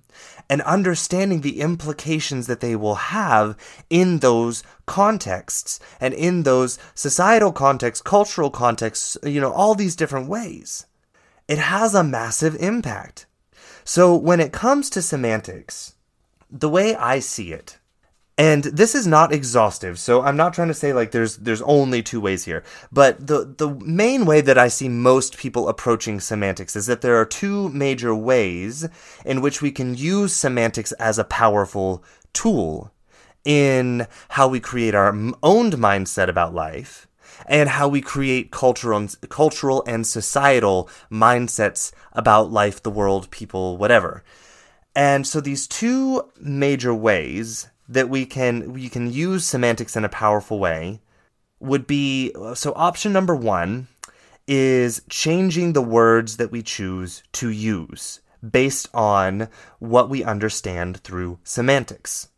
and 0.50 0.61
understanding 0.62 1.40
the 1.40 1.62
implications 1.62 2.47
that 2.47 2.61
they 2.61 2.76
will 2.76 2.97
have 2.97 3.56
in 3.88 4.18
those 4.18 4.62
contexts 4.85 5.80
and 6.00 6.12
in 6.12 6.42
those 6.42 6.78
societal 6.94 7.50
contexts, 7.50 8.02
cultural 8.02 8.50
contexts, 8.50 9.16
you 9.23 9.40
know, 9.40 9.52
all 9.52 9.75
these 9.75 9.97
different 9.97 10.28
ways. 10.28 10.85
It 11.49 11.59
has 11.59 11.94
a 11.94 12.04
massive 12.04 12.54
impact. 12.56 13.25
So 13.85 14.15
when 14.15 14.41
it 14.41 14.53
comes 14.53 14.91
to 14.91 15.03
semantics, 15.03 15.95
the 16.51 16.69
way 16.69 16.95
I 16.95 17.21
see 17.21 17.53
it, 17.53 17.79
and 18.41 18.65
this 18.65 18.95
is 18.95 19.07
not 19.07 19.35
exhaustive, 19.35 19.99
so 19.99 20.23
I'm 20.23 20.37
not 20.37 20.55
trying 20.55 20.69
to 20.69 20.75
say 20.75 20.95
like 20.95 21.11
there's 21.11 21.37
there's 21.37 21.61
only 21.61 22.03
two 22.03 22.23
ways 22.23 22.47
here, 22.47 22.65
but 22.91 23.27
the 23.27 23.55
the 23.59 23.75
main 23.85 24.25
way 24.25 24.41
that 24.41 24.57
I 24.57 24.69
see 24.69 24.89
most 24.89 25.37
people 25.37 25.69
approaching 25.69 26.21
semantics 26.21 26.75
is 26.75 26.87
that 26.87 27.03
there 27.03 27.21
are 27.21 27.27
two 27.27 27.69
major 27.69 28.15
ways 28.15 28.89
in 29.27 29.43
which 29.43 29.61
we 29.61 29.71
can 29.71 29.95
use 29.95 30.33
semantics 30.35 30.93
as 30.93 31.19
a 31.19 31.25
powerful 31.25 32.03
tool 32.33 32.95
in 33.45 34.07
how 34.31 34.49
we 34.49 34.59
create 34.59 34.95
our 34.95 35.11
own 35.43 35.71
mindset 35.73 36.29
about 36.29 36.55
life 36.55 37.07
and 37.47 37.68
how 37.68 37.88
we 37.88 38.00
create 38.00 38.50
cultural 38.50 38.99
and, 38.99 39.16
cultural 39.28 39.82
and 39.87 40.06
societal 40.06 40.88
mindsets 41.11 41.92
about 42.12 42.50
life, 42.50 42.82
the 42.82 42.90
world, 42.90 43.30
people, 43.30 43.76
whatever. 43.76 44.23
And 44.94 45.26
so 45.26 45.40
these 45.40 45.66
two 45.66 46.30
major 46.40 46.94
ways 46.94 47.68
that 47.88 48.09
we 48.09 48.25
can 48.25 48.73
we 48.73 48.88
can 48.88 49.12
use 49.12 49.44
semantics 49.44 49.97
in 49.97 50.04
a 50.04 50.09
powerful 50.09 50.59
way 50.59 51.00
would 51.59 51.87
be 51.87 52.32
so 52.54 52.73
option 52.75 53.12
number 53.12 53.35
1 53.35 53.88
is 54.47 55.02
changing 55.09 55.73
the 55.73 55.82
words 55.82 56.37
that 56.38 56.50
we 56.50 56.62
choose 56.62 57.23
to 57.32 57.50
use 57.50 58.20
based 58.49 58.88
on 58.94 59.49
what 59.78 60.09
we 60.09 60.25
understand 60.25 60.99
through 60.99 61.38
semantics. 61.44 62.28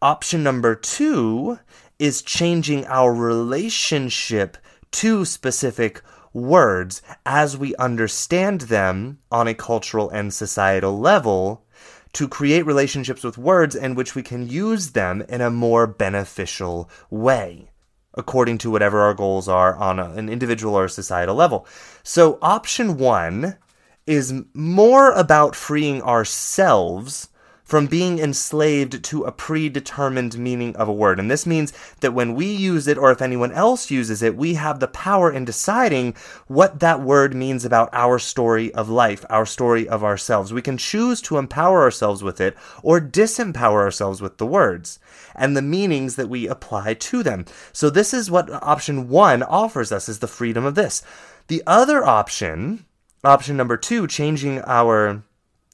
Option 0.00 0.42
number 0.42 0.74
two 0.74 1.58
is 2.02 2.20
changing 2.20 2.84
our 2.86 3.14
relationship 3.14 4.56
to 4.90 5.24
specific 5.24 6.02
words 6.32 7.00
as 7.24 7.56
we 7.56 7.76
understand 7.76 8.62
them 8.62 9.20
on 9.30 9.46
a 9.46 9.54
cultural 9.54 10.10
and 10.10 10.34
societal 10.34 10.98
level 10.98 11.64
to 12.12 12.26
create 12.26 12.66
relationships 12.66 13.22
with 13.22 13.38
words 13.38 13.76
in 13.76 13.94
which 13.94 14.16
we 14.16 14.22
can 14.22 14.48
use 14.48 14.90
them 14.90 15.22
in 15.28 15.40
a 15.40 15.48
more 15.48 15.86
beneficial 15.86 16.90
way 17.08 17.70
according 18.14 18.58
to 18.58 18.68
whatever 18.68 19.02
our 19.02 19.14
goals 19.14 19.46
are 19.46 19.76
on 19.76 20.00
a, 20.00 20.10
an 20.10 20.28
individual 20.28 20.74
or 20.74 20.88
societal 20.88 21.36
level. 21.36 21.64
So, 22.02 22.36
option 22.42 22.98
one 22.98 23.56
is 24.08 24.34
more 24.54 25.12
about 25.12 25.54
freeing 25.54 26.02
ourselves 26.02 27.28
from 27.72 27.86
being 27.86 28.18
enslaved 28.18 29.02
to 29.02 29.24
a 29.24 29.32
predetermined 29.32 30.36
meaning 30.36 30.76
of 30.76 30.88
a 30.88 30.92
word. 30.92 31.18
And 31.18 31.30
this 31.30 31.46
means 31.46 31.72
that 32.00 32.12
when 32.12 32.34
we 32.34 32.44
use 32.44 32.86
it, 32.86 32.98
or 32.98 33.10
if 33.10 33.22
anyone 33.22 33.50
else 33.50 33.90
uses 33.90 34.22
it, 34.22 34.36
we 34.36 34.52
have 34.56 34.78
the 34.78 34.88
power 34.88 35.32
in 35.32 35.46
deciding 35.46 36.14
what 36.48 36.80
that 36.80 37.00
word 37.00 37.34
means 37.34 37.64
about 37.64 37.88
our 37.94 38.18
story 38.18 38.74
of 38.74 38.90
life, 38.90 39.24
our 39.30 39.46
story 39.46 39.88
of 39.88 40.04
ourselves. 40.04 40.52
We 40.52 40.60
can 40.60 40.76
choose 40.76 41.22
to 41.22 41.38
empower 41.38 41.80
ourselves 41.80 42.22
with 42.22 42.42
it 42.42 42.58
or 42.82 43.00
disempower 43.00 43.80
ourselves 43.80 44.20
with 44.20 44.36
the 44.36 44.44
words 44.44 44.98
and 45.34 45.56
the 45.56 45.62
meanings 45.62 46.16
that 46.16 46.28
we 46.28 46.46
apply 46.46 46.92
to 46.92 47.22
them. 47.22 47.46
So 47.72 47.88
this 47.88 48.12
is 48.12 48.30
what 48.30 48.52
option 48.52 49.08
one 49.08 49.42
offers 49.42 49.90
us 49.90 50.10
is 50.10 50.18
the 50.18 50.28
freedom 50.28 50.66
of 50.66 50.74
this. 50.74 51.02
The 51.46 51.62
other 51.66 52.04
option, 52.04 52.84
option 53.24 53.56
number 53.56 53.78
two, 53.78 54.06
changing 54.06 54.60
our 54.66 55.22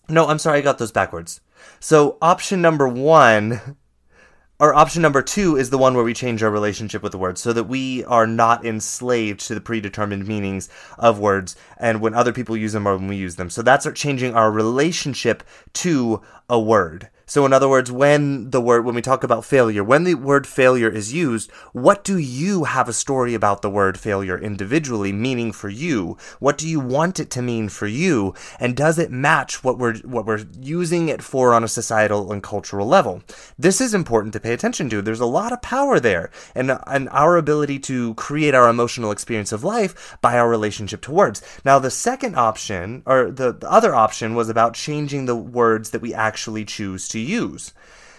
no, 0.08 0.26
I'm 0.26 0.38
sorry, 0.38 0.58
I 0.58 0.62
got 0.62 0.78
those 0.78 0.92
backwards. 0.92 1.40
So 1.80 2.18
option 2.20 2.60
number 2.60 2.88
one, 2.88 3.76
or 4.60 4.74
option 4.74 5.02
number 5.02 5.22
two, 5.22 5.56
is 5.56 5.70
the 5.70 5.78
one 5.78 5.94
where 5.94 6.04
we 6.04 6.14
change 6.14 6.42
our 6.42 6.50
relationship 6.50 7.02
with 7.02 7.12
the 7.12 7.18
words 7.18 7.40
so 7.40 7.52
that 7.52 7.64
we 7.64 8.04
are 8.04 8.26
not 8.26 8.64
enslaved 8.64 9.40
to 9.46 9.54
the 9.54 9.60
predetermined 9.60 10.26
meanings 10.26 10.68
of 10.98 11.18
words 11.18 11.56
and 11.78 12.00
when 12.00 12.14
other 12.14 12.32
people 12.32 12.56
use 12.56 12.72
them 12.72 12.86
or 12.86 12.96
when 12.96 13.08
we 13.08 13.16
use 13.16 13.36
them. 13.36 13.50
So 13.50 13.62
that's 13.62 13.86
changing 13.94 14.34
our 14.34 14.50
relationship 14.50 15.42
to 15.74 16.22
a 16.48 16.58
word. 16.58 17.08
So 17.28 17.44
in 17.44 17.52
other 17.52 17.68
words, 17.68 17.92
when 17.92 18.50
the 18.50 18.60
word, 18.60 18.86
when 18.86 18.94
we 18.94 19.02
talk 19.02 19.22
about 19.22 19.44
failure, 19.44 19.84
when 19.84 20.04
the 20.04 20.14
word 20.14 20.46
failure 20.46 20.88
is 20.88 21.12
used, 21.12 21.50
what 21.72 22.02
do 22.02 22.16
you 22.16 22.64
have 22.64 22.88
a 22.88 22.94
story 22.94 23.34
about 23.34 23.60
the 23.60 23.68
word 23.68 24.00
failure 24.00 24.38
individually 24.38 25.12
meaning 25.12 25.52
for 25.52 25.68
you? 25.68 26.16
What 26.40 26.56
do 26.56 26.66
you 26.66 26.80
want 26.80 27.20
it 27.20 27.30
to 27.32 27.42
mean 27.42 27.68
for 27.68 27.86
you? 27.86 28.34
And 28.58 28.74
does 28.74 28.98
it 28.98 29.10
match 29.10 29.62
what 29.62 29.76
we're, 29.76 29.98
what 29.98 30.24
we're 30.24 30.46
using 30.58 31.10
it 31.10 31.22
for 31.22 31.52
on 31.52 31.62
a 31.62 31.68
societal 31.68 32.32
and 32.32 32.42
cultural 32.42 32.86
level? 32.86 33.22
This 33.58 33.82
is 33.82 33.92
important 33.92 34.32
to 34.32 34.40
pay 34.40 34.54
attention 34.54 34.88
to. 34.88 35.02
There's 35.02 35.20
a 35.20 35.26
lot 35.26 35.52
of 35.52 35.60
power 35.60 36.00
there 36.00 36.30
and, 36.54 36.78
and 36.86 37.10
our 37.10 37.36
ability 37.36 37.78
to 37.80 38.14
create 38.14 38.54
our 38.54 38.70
emotional 38.70 39.10
experience 39.10 39.52
of 39.52 39.62
life 39.62 40.16
by 40.22 40.38
our 40.38 40.48
relationship 40.48 41.02
to 41.02 41.12
words. 41.12 41.42
Now, 41.62 41.78
the 41.78 41.90
second 41.90 42.36
option, 42.36 43.02
or 43.04 43.30
the, 43.30 43.52
the 43.52 43.70
other 43.70 43.94
option 43.94 44.34
was 44.34 44.48
about 44.48 44.72
changing 44.72 45.26
the 45.26 45.36
words 45.36 45.90
that 45.90 46.00
we 46.00 46.14
actually 46.14 46.64
choose 46.64 47.06
to 47.08 47.17
use. 47.18 47.72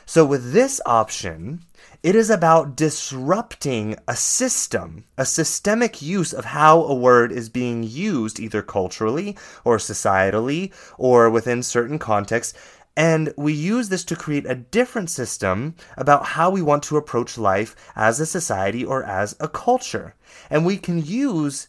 So 0.06 0.26
with 0.26 0.54
this 0.54 0.82
option, 0.86 1.62
it 2.02 2.16
is 2.16 2.30
about 2.30 2.76
disrupting 2.76 3.98
a 4.08 4.16
system, 4.16 5.04
a 5.18 5.26
systemic 5.26 6.02
use 6.02 6.34
of 6.34 6.46
how 6.46 6.82
a 6.84 6.96
word 6.96 7.32
is 7.32 7.50
being 7.50 7.84
used 7.84 8.40
either 8.40 8.62
culturally 8.62 9.38
or 9.64 9.78
societally 9.78 10.74
or 10.98 11.30
within 11.30 11.62
certain 11.62 12.00
contexts. 12.00 12.58
And 12.96 13.34
we 13.38 13.54
use 13.54 13.90
this 13.90 14.04
to 14.06 14.16
create 14.16 14.46
a 14.46 14.56
different 14.56 15.10
system 15.10 15.76
about 15.96 16.26
how 16.26 16.50
we 16.50 16.62
want 16.62 16.84
to 16.84 16.98
approach 16.98 17.38
life 17.38 17.76
as 17.96 18.20
a 18.20 18.26
society 18.26 18.84
or 18.84 19.04
as 19.04 19.36
a 19.40 19.48
culture. 19.48 20.16
And 20.50 20.66
we 20.66 20.78
can 20.78 21.06
use 21.06 21.68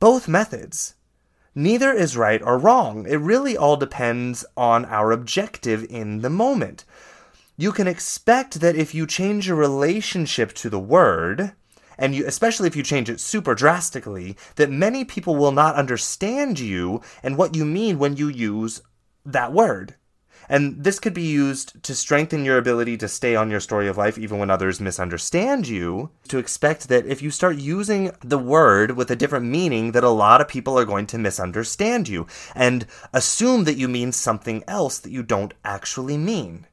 both 0.00 0.26
methods. 0.26 0.94
Neither 1.54 1.92
is 1.92 2.16
right 2.16 2.42
or 2.42 2.58
wrong. 2.58 3.06
It 3.06 3.16
really 3.16 3.56
all 3.56 3.76
depends 3.76 4.44
on 4.56 4.84
our 4.86 5.12
objective 5.12 5.84
in 5.88 6.20
the 6.20 6.30
moment. 6.30 6.84
You 7.56 7.70
can 7.70 7.86
expect 7.86 8.60
that 8.60 8.74
if 8.74 8.94
you 8.94 9.06
change 9.06 9.46
your 9.46 9.56
relationship 9.56 10.52
to 10.54 10.68
the 10.68 10.80
word, 10.80 11.52
and 11.96 12.12
you, 12.12 12.26
especially 12.26 12.66
if 12.66 12.74
you 12.74 12.82
change 12.82 13.08
it 13.08 13.20
super 13.20 13.54
drastically, 13.54 14.36
that 14.56 14.68
many 14.68 15.04
people 15.04 15.36
will 15.36 15.52
not 15.52 15.76
understand 15.76 16.58
you 16.58 17.00
and 17.22 17.36
what 17.36 17.54
you 17.54 17.64
mean 17.64 18.00
when 18.00 18.16
you 18.16 18.26
use 18.26 18.82
that 19.24 19.52
word. 19.52 19.94
And 20.48 20.82
this 20.82 20.98
could 20.98 21.14
be 21.14 21.22
used 21.22 21.82
to 21.84 21.94
strengthen 21.94 22.44
your 22.44 22.58
ability 22.58 22.96
to 22.98 23.08
stay 23.08 23.36
on 23.36 23.50
your 23.50 23.60
story 23.60 23.88
of 23.88 23.96
life 23.96 24.18
even 24.18 24.38
when 24.38 24.50
others 24.50 24.80
misunderstand 24.80 25.68
you. 25.68 26.10
To 26.28 26.38
expect 26.38 26.88
that 26.88 27.06
if 27.06 27.22
you 27.22 27.30
start 27.30 27.56
using 27.56 28.12
the 28.20 28.38
word 28.38 28.92
with 28.92 29.10
a 29.10 29.16
different 29.16 29.46
meaning, 29.46 29.92
that 29.92 30.04
a 30.04 30.10
lot 30.10 30.40
of 30.40 30.48
people 30.48 30.78
are 30.78 30.84
going 30.84 31.06
to 31.08 31.18
misunderstand 31.18 32.08
you 32.08 32.26
and 32.54 32.86
assume 33.12 33.64
that 33.64 33.76
you 33.76 33.88
mean 33.88 34.12
something 34.12 34.62
else 34.68 34.98
that 34.98 35.12
you 35.12 35.22
don't 35.22 35.54
actually 35.64 36.18
mean. 36.18 36.66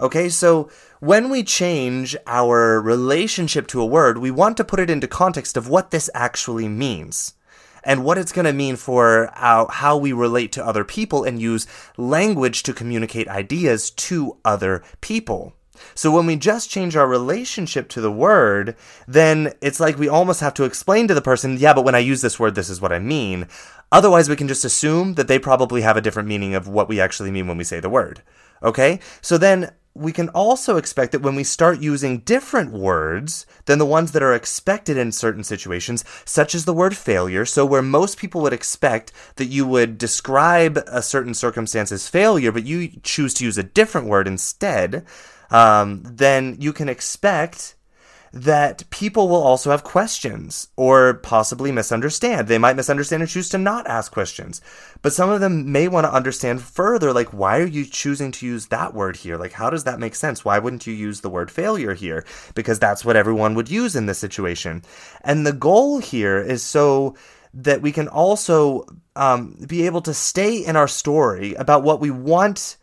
Okay, 0.00 0.28
so 0.28 0.68
when 0.98 1.30
we 1.30 1.44
change 1.44 2.16
our 2.26 2.80
relationship 2.80 3.68
to 3.68 3.80
a 3.80 3.86
word, 3.86 4.18
we 4.18 4.30
want 4.30 4.56
to 4.56 4.64
put 4.64 4.80
it 4.80 4.90
into 4.90 5.06
context 5.06 5.56
of 5.56 5.68
what 5.68 5.92
this 5.92 6.10
actually 6.14 6.66
means 6.66 7.34
and 7.84 8.04
what 8.04 8.18
it's 8.18 8.32
going 8.32 8.46
to 8.46 8.52
mean 8.52 8.76
for 8.76 9.28
our, 9.34 9.70
how 9.70 9.96
we 9.96 10.12
relate 10.12 10.52
to 10.52 10.66
other 10.66 10.84
people 10.84 11.24
and 11.24 11.40
use 11.40 11.66
language 11.96 12.62
to 12.64 12.72
communicate 12.72 13.28
ideas 13.28 13.90
to 13.90 14.36
other 14.44 14.82
people. 15.00 15.54
So 15.94 16.10
when 16.10 16.26
we 16.26 16.36
just 16.36 16.70
change 16.70 16.96
our 16.96 17.06
relationship 17.06 17.88
to 17.90 18.00
the 18.00 18.12
word, 18.12 18.76
then 19.08 19.54
it's 19.60 19.80
like 19.80 19.98
we 19.98 20.08
almost 20.08 20.40
have 20.40 20.54
to 20.54 20.64
explain 20.64 21.08
to 21.08 21.14
the 21.14 21.22
person, 21.22 21.58
yeah, 21.58 21.74
but 21.74 21.84
when 21.84 21.94
I 21.94 21.98
use 21.98 22.20
this 22.20 22.38
word, 22.38 22.54
this 22.54 22.70
is 22.70 22.80
what 22.80 22.92
I 22.92 22.98
mean. 22.98 23.48
Otherwise, 23.90 24.28
we 24.28 24.36
can 24.36 24.48
just 24.48 24.64
assume 24.64 25.14
that 25.14 25.28
they 25.28 25.38
probably 25.38 25.82
have 25.82 25.96
a 25.96 26.00
different 26.00 26.28
meaning 26.28 26.54
of 26.54 26.68
what 26.68 26.88
we 26.88 27.00
actually 27.00 27.30
mean 27.30 27.46
when 27.46 27.58
we 27.58 27.64
say 27.64 27.80
the 27.80 27.90
word. 27.90 28.22
Okay? 28.62 29.00
So 29.20 29.36
then 29.36 29.72
we 29.94 30.12
can 30.12 30.28
also 30.30 30.76
expect 30.76 31.12
that 31.12 31.22
when 31.22 31.36
we 31.36 31.44
start 31.44 31.80
using 31.80 32.18
different 32.18 32.72
words 32.72 33.46
than 33.66 33.78
the 33.78 33.86
ones 33.86 34.10
that 34.12 34.22
are 34.24 34.34
expected 34.34 34.96
in 34.96 35.12
certain 35.12 35.44
situations, 35.44 36.04
such 36.24 36.54
as 36.54 36.64
the 36.64 36.74
word 36.74 36.96
failure, 36.96 37.44
so 37.44 37.64
where 37.64 37.82
most 37.82 38.18
people 38.18 38.40
would 38.40 38.52
expect 38.52 39.12
that 39.36 39.46
you 39.46 39.64
would 39.66 39.96
describe 39.96 40.82
a 40.88 41.00
certain 41.00 41.32
circumstance 41.32 41.92
as 41.92 42.08
failure, 42.08 42.50
but 42.50 42.64
you 42.64 42.88
choose 43.02 43.34
to 43.34 43.44
use 43.44 43.56
a 43.56 43.62
different 43.62 44.08
word 44.08 44.26
instead, 44.26 45.06
um, 45.50 46.02
then 46.04 46.56
you 46.58 46.72
can 46.72 46.88
expect 46.88 47.76
that 48.34 48.82
people 48.90 49.28
will 49.28 49.42
also 49.42 49.70
have 49.70 49.84
questions 49.84 50.66
or 50.74 51.14
possibly 51.14 51.70
misunderstand. 51.70 52.48
They 52.48 52.58
might 52.58 52.74
misunderstand 52.74 53.22
and 53.22 53.30
choose 53.30 53.48
to 53.50 53.58
not 53.58 53.86
ask 53.86 54.10
questions. 54.10 54.60
But 55.02 55.12
some 55.12 55.30
of 55.30 55.40
them 55.40 55.70
may 55.70 55.86
want 55.86 56.04
to 56.04 56.12
understand 56.12 56.60
further, 56.60 57.12
like, 57.12 57.32
why 57.32 57.60
are 57.60 57.66
you 57.66 57.84
choosing 57.84 58.32
to 58.32 58.46
use 58.46 58.66
that 58.66 58.92
word 58.92 59.18
here? 59.18 59.36
Like, 59.36 59.52
how 59.52 59.70
does 59.70 59.84
that 59.84 60.00
make 60.00 60.16
sense? 60.16 60.44
Why 60.44 60.58
wouldn't 60.58 60.84
you 60.84 60.92
use 60.92 61.20
the 61.20 61.30
word 61.30 61.48
failure 61.48 61.94
here? 61.94 62.24
Because 62.56 62.80
that's 62.80 63.04
what 63.04 63.14
everyone 63.14 63.54
would 63.54 63.70
use 63.70 63.94
in 63.94 64.06
this 64.06 64.18
situation. 64.18 64.82
And 65.20 65.46
the 65.46 65.52
goal 65.52 65.98
here 65.98 66.38
is 66.38 66.64
so 66.64 67.14
that 67.54 67.82
we 67.82 67.92
can 67.92 68.08
also 68.08 68.84
um, 69.14 69.64
be 69.68 69.86
able 69.86 70.00
to 70.02 70.12
stay 70.12 70.56
in 70.56 70.74
our 70.74 70.88
story 70.88 71.54
about 71.54 71.84
what 71.84 72.00
we 72.00 72.10
want 72.10 72.78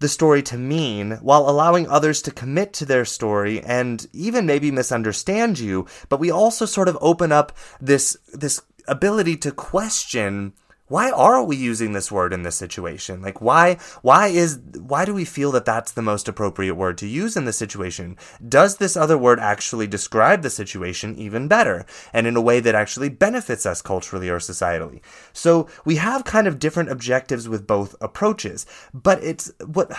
the 0.00 0.08
story 0.08 0.42
to 0.42 0.56
mean 0.56 1.12
while 1.22 1.48
allowing 1.48 1.88
others 1.88 2.22
to 2.22 2.30
commit 2.30 2.72
to 2.74 2.84
their 2.84 3.04
story 3.04 3.60
and 3.60 4.06
even 4.12 4.46
maybe 4.46 4.70
misunderstand 4.70 5.58
you. 5.58 5.86
But 6.08 6.20
we 6.20 6.30
also 6.30 6.66
sort 6.66 6.88
of 6.88 6.98
open 7.00 7.32
up 7.32 7.52
this 7.80 8.16
this 8.32 8.62
ability 8.86 9.36
to 9.36 9.52
question 9.52 10.54
why 10.88 11.10
are 11.10 11.42
we 11.42 11.56
using 11.56 11.92
this 11.92 12.10
word 12.10 12.32
in 12.32 12.42
this 12.42 12.56
situation? 12.56 13.22
Like 13.22 13.40
why 13.40 13.78
why 14.02 14.28
is 14.28 14.58
why 14.78 15.04
do 15.04 15.14
we 15.14 15.24
feel 15.24 15.52
that 15.52 15.64
that's 15.64 15.92
the 15.92 16.02
most 16.02 16.28
appropriate 16.28 16.74
word 16.74 16.98
to 16.98 17.06
use 17.06 17.36
in 17.36 17.44
this 17.44 17.56
situation? 17.56 18.16
Does 18.46 18.76
this 18.76 18.96
other 18.96 19.16
word 19.16 19.38
actually 19.38 19.86
describe 19.86 20.42
the 20.42 20.50
situation 20.50 21.16
even 21.16 21.48
better 21.48 21.86
and 22.12 22.26
in 22.26 22.36
a 22.36 22.40
way 22.40 22.60
that 22.60 22.74
actually 22.74 23.08
benefits 23.08 23.66
us 23.66 23.82
culturally 23.82 24.28
or 24.28 24.38
societally? 24.38 25.00
So 25.32 25.68
we 25.84 25.96
have 25.96 26.24
kind 26.24 26.46
of 26.46 26.58
different 26.58 26.90
objectives 26.90 27.48
with 27.48 27.66
both 27.66 27.94
approaches 28.00 28.66
but 28.94 29.22
it's 29.22 29.52
what 29.64 29.92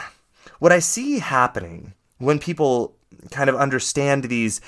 what 0.59 0.71
i 0.71 0.79
see 0.79 1.19
happening 1.19 1.93
when 2.17 2.39
people 2.39 2.95
kind 3.31 3.49
of 3.49 3.55
understand 3.55 4.25
these 4.25 4.61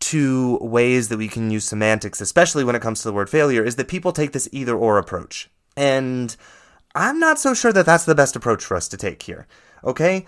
two 0.00 0.58
ways 0.58 1.08
that 1.08 1.18
we 1.18 1.28
can 1.28 1.50
use 1.50 1.64
semantics, 1.64 2.20
especially 2.20 2.64
when 2.64 2.74
it 2.74 2.82
comes 2.82 3.00
to 3.00 3.08
the 3.08 3.12
word 3.12 3.30
failure, 3.30 3.64
is 3.64 3.76
that 3.76 3.88
people 3.88 4.12
take 4.12 4.32
this 4.32 4.48
either 4.52 4.76
or 4.76 4.98
approach. 4.98 5.48
And 5.76 6.36
I'm 6.94 7.18
not 7.18 7.38
so 7.38 7.54
sure 7.54 7.72
that 7.72 7.86
that's 7.86 8.04
the 8.04 8.14
best 8.14 8.36
approach 8.36 8.64
for 8.64 8.76
us 8.76 8.88
to 8.88 8.96
take 8.96 9.22
here. 9.22 9.46
Okay? 9.82 10.26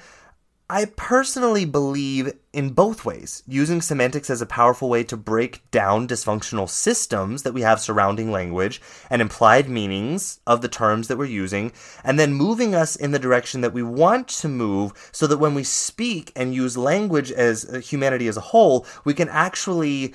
I 0.69 0.87
personally 0.97 1.65
believe 1.65 2.33
in 2.53 2.71
both 2.71 3.05
ways, 3.05 3.45
using 3.47 3.81
semantics 3.81 4.29
as 4.29 4.43
a 4.43 4.47
powerful 4.47 4.89
way 4.89 5.05
to 5.05 5.17
break 5.17 5.71
down 5.71 6.09
dysfunctional 6.09 6.69
systems 6.69 7.45
that 7.45 7.55
we 7.55 7.61
have 7.61 7.79
surrounding 7.81 8.33
language 8.33 8.83
and 9.09 9.23
implied 9.23 9.69
meanings 9.69 10.41
of 10.45 10.63
the 10.63 10.69
terms 10.69 11.07
that 11.07 11.19
we're 11.19 11.27
using, 11.27 11.71
and 12.03 12.19
then 12.19 12.33
moving 12.35 12.75
us 12.75 12.97
in 12.97 13.13
the 13.13 13.21
direction 13.21 13.61
that 13.61 13.75
we 13.75 13.85
want 13.85 14.27
to 14.27 14.49
move 14.49 14.93
so 15.13 15.29
that 15.29 15.39
when 15.39 15.55
we 15.55 15.63
speak 15.63 16.33
and 16.35 16.53
use 16.53 16.77
language 16.77 17.31
as 17.31 17.65
uh, 17.67 17.79
humanity 17.79 18.27
as 18.27 18.37
a 18.37 18.41
whole, 18.41 18.85
we 19.05 19.15
can 19.15 19.29
actually 19.29 20.15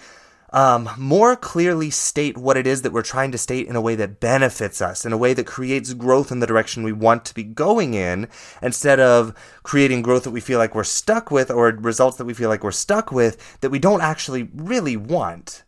um, 0.51 0.89
more 0.97 1.35
clearly 1.35 1.89
state 1.89 2.37
what 2.37 2.57
it 2.57 2.67
is 2.67 2.81
that 2.81 2.91
we're 2.91 3.01
trying 3.01 3.31
to 3.31 3.37
state 3.37 3.67
in 3.67 3.75
a 3.75 3.81
way 3.81 3.95
that 3.95 4.19
benefits 4.19 4.81
us, 4.81 5.05
in 5.05 5.13
a 5.13 5.17
way 5.17 5.33
that 5.33 5.47
creates 5.47 5.93
growth 5.93 6.31
in 6.31 6.39
the 6.39 6.47
direction 6.47 6.83
we 6.83 6.91
want 6.91 7.23
to 7.25 7.33
be 7.33 7.43
going 7.43 7.93
in, 7.93 8.27
instead 8.61 8.99
of 8.99 9.33
creating 9.63 10.01
growth 10.01 10.23
that 10.23 10.31
we 10.31 10.41
feel 10.41 10.59
like 10.59 10.75
we're 10.75 10.83
stuck 10.83 11.31
with 11.31 11.49
or 11.49 11.69
results 11.69 12.17
that 12.17 12.25
we 12.25 12.33
feel 12.33 12.49
like 12.49 12.63
we're 12.63 12.71
stuck 12.71 13.11
with 13.11 13.59
that 13.61 13.69
we 13.69 13.79
don't 13.79 14.01
actually 14.01 14.49
really 14.53 14.97
want. 14.97 15.63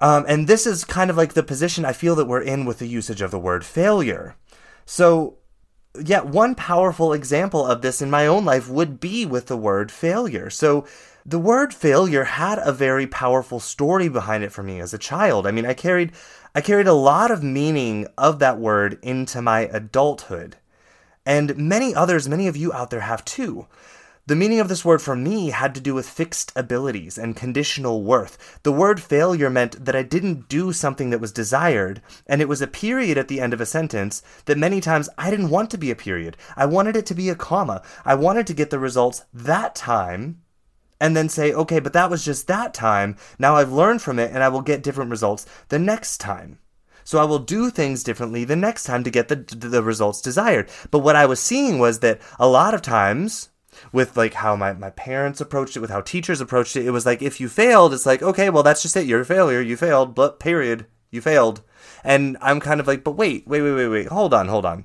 Um, 0.00 0.24
and 0.28 0.46
this 0.46 0.66
is 0.66 0.84
kind 0.84 1.10
of 1.10 1.16
like 1.16 1.34
the 1.34 1.42
position 1.42 1.84
I 1.84 1.92
feel 1.92 2.14
that 2.14 2.26
we're 2.26 2.40
in 2.40 2.64
with 2.64 2.78
the 2.78 2.86
usage 2.86 3.20
of 3.20 3.30
the 3.30 3.38
word 3.38 3.64
failure. 3.64 4.36
So, 4.86 5.38
yeah, 6.00 6.20
one 6.20 6.54
powerful 6.54 7.12
example 7.12 7.66
of 7.66 7.82
this 7.82 8.00
in 8.00 8.10
my 8.10 8.26
own 8.26 8.44
life 8.44 8.68
would 8.68 9.00
be 9.00 9.26
with 9.26 9.48
the 9.48 9.56
word 9.56 9.90
failure. 9.90 10.48
So, 10.48 10.86
the 11.30 11.38
word 11.38 11.72
failure 11.72 12.24
had 12.24 12.58
a 12.58 12.72
very 12.72 13.06
powerful 13.06 13.60
story 13.60 14.08
behind 14.08 14.42
it 14.42 14.50
for 14.50 14.64
me 14.64 14.80
as 14.80 14.92
a 14.92 14.98
child. 14.98 15.46
I 15.46 15.52
mean, 15.52 15.64
I 15.64 15.74
carried 15.74 16.10
I 16.56 16.60
carried 16.60 16.88
a 16.88 16.92
lot 16.92 17.30
of 17.30 17.44
meaning 17.44 18.08
of 18.18 18.40
that 18.40 18.58
word 18.58 18.98
into 19.00 19.40
my 19.40 19.60
adulthood. 19.60 20.56
And 21.24 21.56
many 21.56 21.94
others, 21.94 22.28
many 22.28 22.48
of 22.48 22.56
you 22.56 22.72
out 22.72 22.90
there 22.90 23.02
have 23.02 23.24
too. 23.24 23.68
The 24.26 24.34
meaning 24.34 24.58
of 24.58 24.68
this 24.68 24.84
word 24.84 25.00
for 25.00 25.14
me 25.14 25.50
had 25.50 25.72
to 25.76 25.80
do 25.80 25.94
with 25.94 26.08
fixed 26.08 26.52
abilities 26.56 27.16
and 27.16 27.36
conditional 27.36 28.02
worth. 28.02 28.58
The 28.64 28.72
word 28.72 29.00
failure 29.00 29.50
meant 29.50 29.84
that 29.84 29.94
I 29.94 30.02
didn't 30.02 30.48
do 30.48 30.72
something 30.72 31.10
that 31.10 31.20
was 31.20 31.30
desired, 31.30 32.02
and 32.26 32.42
it 32.42 32.48
was 32.48 32.60
a 32.60 32.66
period 32.66 33.16
at 33.16 33.28
the 33.28 33.40
end 33.40 33.54
of 33.54 33.60
a 33.60 33.66
sentence 33.66 34.20
that 34.46 34.58
many 34.58 34.80
times 34.80 35.08
I 35.16 35.30
didn't 35.30 35.50
want 35.50 35.70
to 35.70 35.78
be 35.78 35.92
a 35.92 35.96
period. 35.96 36.36
I 36.56 36.66
wanted 36.66 36.96
it 36.96 37.06
to 37.06 37.14
be 37.14 37.28
a 37.28 37.36
comma. 37.36 37.82
I 38.04 38.16
wanted 38.16 38.48
to 38.48 38.54
get 38.54 38.70
the 38.70 38.80
results 38.80 39.22
that 39.32 39.76
time 39.76 40.42
and 41.00 41.16
then 41.16 41.28
say, 41.28 41.52
okay, 41.52 41.80
but 41.80 41.94
that 41.94 42.10
was 42.10 42.24
just 42.24 42.46
that 42.46 42.74
time. 42.74 43.16
Now 43.38 43.56
I've 43.56 43.72
learned 43.72 44.02
from 44.02 44.18
it 44.18 44.30
and 44.32 44.42
I 44.42 44.48
will 44.48 44.60
get 44.60 44.82
different 44.82 45.10
results 45.10 45.46
the 45.68 45.78
next 45.78 46.18
time. 46.18 46.58
So 47.02 47.18
I 47.18 47.24
will 47.24 47.38
do 47.38 47.70
things 47.70 48.04
differently 48.04 48.44
the 48.44 48.54
next 48.54 48.84
time 48.84 49.02
to 49.04 49.10
get 49.10 49.28
the, 49.28 49.36
the 49.36 49.82
results 49.82 50.20
desired. 50.20 50.68
But 50.90 51.00
what 51.00 51.16
I 51.16 51.26
was 51.26 51.40
seeing 51.40 51.78
was 51.78 52.00
that 52.00 52.20
a 52.38 52.46
lot 52.46 52.74
of 52.74 52.82
times, 52.82 53.48
with 53.92 54.16
like 54.16 54.34
how 54.34 54.56
my, 54.56 54.72
my 54.72 54.90
parents 54.90 55.40
approached 55.40 55.76
it, 55.76 55.80
with 55.80 55.90
how 55.90 56.02
teachers 56.02 56.40
approached 56.40 56.76
it, 56.76 56.86
it 56.86 56.90
was 56.90 57.06
like 57.06 57.22
if 57.22 57.40
you 57.40 57.48
failed, 57.48 57.94
it's 57.94 58.06
like, 58.06 58.22
okay, 58.22 58.50
well 58.50 58.62
that's 58.62 58.82
just 58.82 58.96
it. 58.96 59.06
You're 59.06 59.22
a 59.22 59.24
failure. 59.24 59.60
You 59.60 59.76
failed, 59.76 60.14
but 60.14 60.38
period. 60.38 60.86
You 61.10 61.20
failed. 61.20 61.62
And 62.04 62.36
I'm 62.40 62.60
kind 62.60 62.80
of 62.80 62.86
like, 62.86 63.02
but 63.02 63.12
wait, 63.12 63.46
wait, 63.46 63.62
wait, 63.62 63.74
wait, 63.74 63.88
wait, 63.88 64.08
hold 64.08 64.34
on, 64.34 64.48
hold 64.48 64.64
on. 64.64 64.84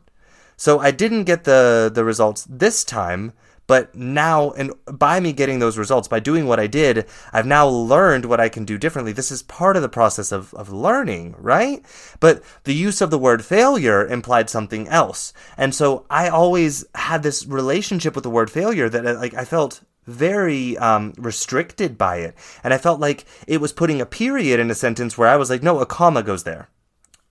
So 0.57 0.79
I 0.79 0.91
didn't 0.91 1.25
get 1.25 1.43
the 1.43 1.91
the 1.93 2.05
results 2.05 2.47
this 2.49 2.83
time, 2.83 3.33
but 3.67 3.95
now, 3.95 4.51
and 4.51 4.73
by 4.85 5.19
me 5.19 5.33
getting 5.33 5.59
those 5.59 5.77
results, 5.77 6.07
by 6.07 6.19
doing 6.19 6.45
what 6.47 6.59
I 6.59 6.67
did, 6.67 7.05
I've 7.33 7.45
now 7.45 7.67
learned 7.67 8.25
what 8.25 8.39
I 8.39 8.49
can 8.49 8.65
do 8.65 8.77
differently. 8.77 9.11
This 9.11 9.31
is 9.31 9.41
part 9.43 9.75
of 9.75 9.81
the 9.81 9.89
process 9.89 10.31
of, 10.31 10.53
of 10.53 10.71
learning, 10.71 11.35
right? 11.37 11.83
But 12.19 12.43
the 12.63 12.75
use 12.75 13.01
of 13.01 13.09
the 13.09 13.17
word 13.17 13.43
failure 13.43 14.05
implied 14.05 14.49
something 14.49 14.87
else. 14.87 15.33
And 15.57 15.73
so 15.73 16.05
I 16.09 16.29
always 16.29 16.85
had 16.95 17.23
this 17.23 17.45
relationship 17.45 18.15
with 18.15 18.23
the 18.23 18.29
word 18.29 18.51
failure 18.51 18.89
that 18.89 19.03
like 19.17 19.33
I 19.33 19.45
felt 19.45 19.81
very 20.05 20.77
um, 20.77 21.13
restricted 21.17 21.97
by 21.97 22.17
it. 22.17 22.35
And 22.63 22.73
I 22.73 22.77
felt 22.77 22.99
like 22.99 23.25
it 23.47 23.59
was 23.59 23.73
putting 23.73 24.01
a 24.01 24.05
period 24.05 24.59
in 24.59 24.69
a 24.69 24.75
sentence 24.75 25.17
where 25.17 25.27
I 25.27 25.35
was 25.35 25.49
like, 25.49 25.63
no, 25.63 25.79
a 25.79 25.85
comma 25.85 26.21
goes 26.21 26.43
there. 26.43 26.69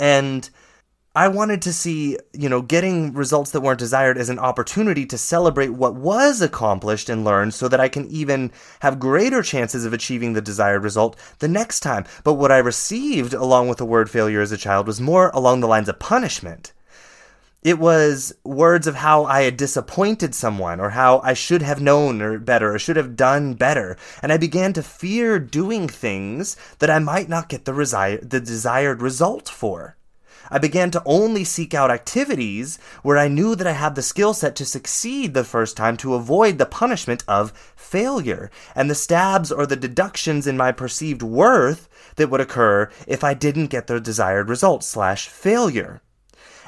And 0.01 0.51
I 1.17 1.29
wanted 1.29 1.63
to 1.63 1.73
see, 1.73 2.19
you 2.33 2.49
know, 2.49 2.61
getting 2.61 3.13
results 3.13 3.53
that 3.53 3.61
weren't 3.61 3.79
desired 3.79 4.19
as 4.19 4.31
an 4.31 4.41
opportunity 4.41 5.07
to 5.07 5.17
celebrate 5.17 5.69
what 5.69 5.95
was 5.95 6.43
accomplished 6.43 7.09
and 7.09 7.25
learned 7.25 7.55
so 7.55 7.69
that 7.69 7.79
I 7.79 7.89
can 7.89 8.09
even 8.09 8.51
have 8.81 8.99
greater 8.99 9.41
chances 9.41 9.85
of 9.85 9.93
achieving 9.93 10.33
the 10.33 10.43
desired 10.43 10.83
result 10.83 11.17
the 11.39 11.47
next 11.47 11.81
time. 11.81 12.05
But 12.25 12.35
what 12.35 12.51
I 12.51 12.59
received 12.59 13.33
along 13.33 13.69
with 13.69 13.79
the 13.79 13.85
word 13.85 14.11
failure 14.11 14.41
as 14.41 14.51
a 14.51 14.57
child 14.57 14.89
was 14.89 15.01
more 15.01 15.31
along 15.33 15.61
the 15.61 15.69
lines 15.69 15.89
of 15.89 16.01
punishment. 16.01 16.73
It 17.63 17.79
was 17.79 18.35
words 18.43 18.89
of 18.89 18.97
how 18.97 19.25
I 19.25 19.43
had 19.43 19.57
disappointed 19.57 20.35
someone 20.35 20.81
or 20.81 20.91
how 20.91 21.21
I 21.21 21.35
should 21.35 21.63
have 21.63 21.81
known 21.81 22.23
or 22.23 22.41
better 22.41 22.75
or 22.75 22.79
should 22.81 22.97
have 22.97 23.15
done 23.15 23.55
better. 23.55 23.97
And 24.21 24.33
I 24.33 24.37
began 24.37 24.73
to 24.73 24.83
fear 24.83 25.39
doing 25.39 25.87
things 25.87 26.57
that 26.81 26.91
I 26.91 26.99
might 26.99 27.29
not 27.29 27.49
get 27.49 27.67
the, 27.67 27.73
resi- 27.73 28.29
the 28.29 28.41
desired 28.41 29.01
result 29.01 29.49
for. 29.49 29.97
I 30.51 30.59
began 30.59 30.91
to 30.93 31.03
only 31.05 31.45
seek 31.45 31.75
out 31.75 31.91
activities 31.91 32.79
where 33.03 33.19
I 33.19 33.29
knew 33.29 33.55
that 33.55 33.67
I 33.67 33.73
had 33.73 33.95
the 33.95 34.03
skill 34.03 34.35
set 34.35 34.55
to 34.57 34.65
succeed 34.65 35.35
the 35.35 35.45
first 35.45 35.77
time 35.77 35.97
to 35.99 36.15
avoid 36.15 36.59
the 36.59 36.67
punishment 36.67 37.25
of 37.27 37.53
failure 37.77 38.51
and 38.75 38.91
the 38.91 38.95
stabs 38.95 39.51
or 39.51 39.67
the 39.67 39.77
deductions 39.77 40.47
in 40.47 40.57
my 40.57 40.73
perceived 40.73 41.23
worth 41.23 41.89
that 42.17 42.31
would 42.31 42.41
occur 42.41 42.91
if 43.07 43.25
I 43.25 43.35
didn't 43.35 43.67
get 43.67 43.87
the 43.87 44.01
desired 44.01 44.49
result 44.49 44.85
slash 44.85 45.29
failure. 45.29 46.03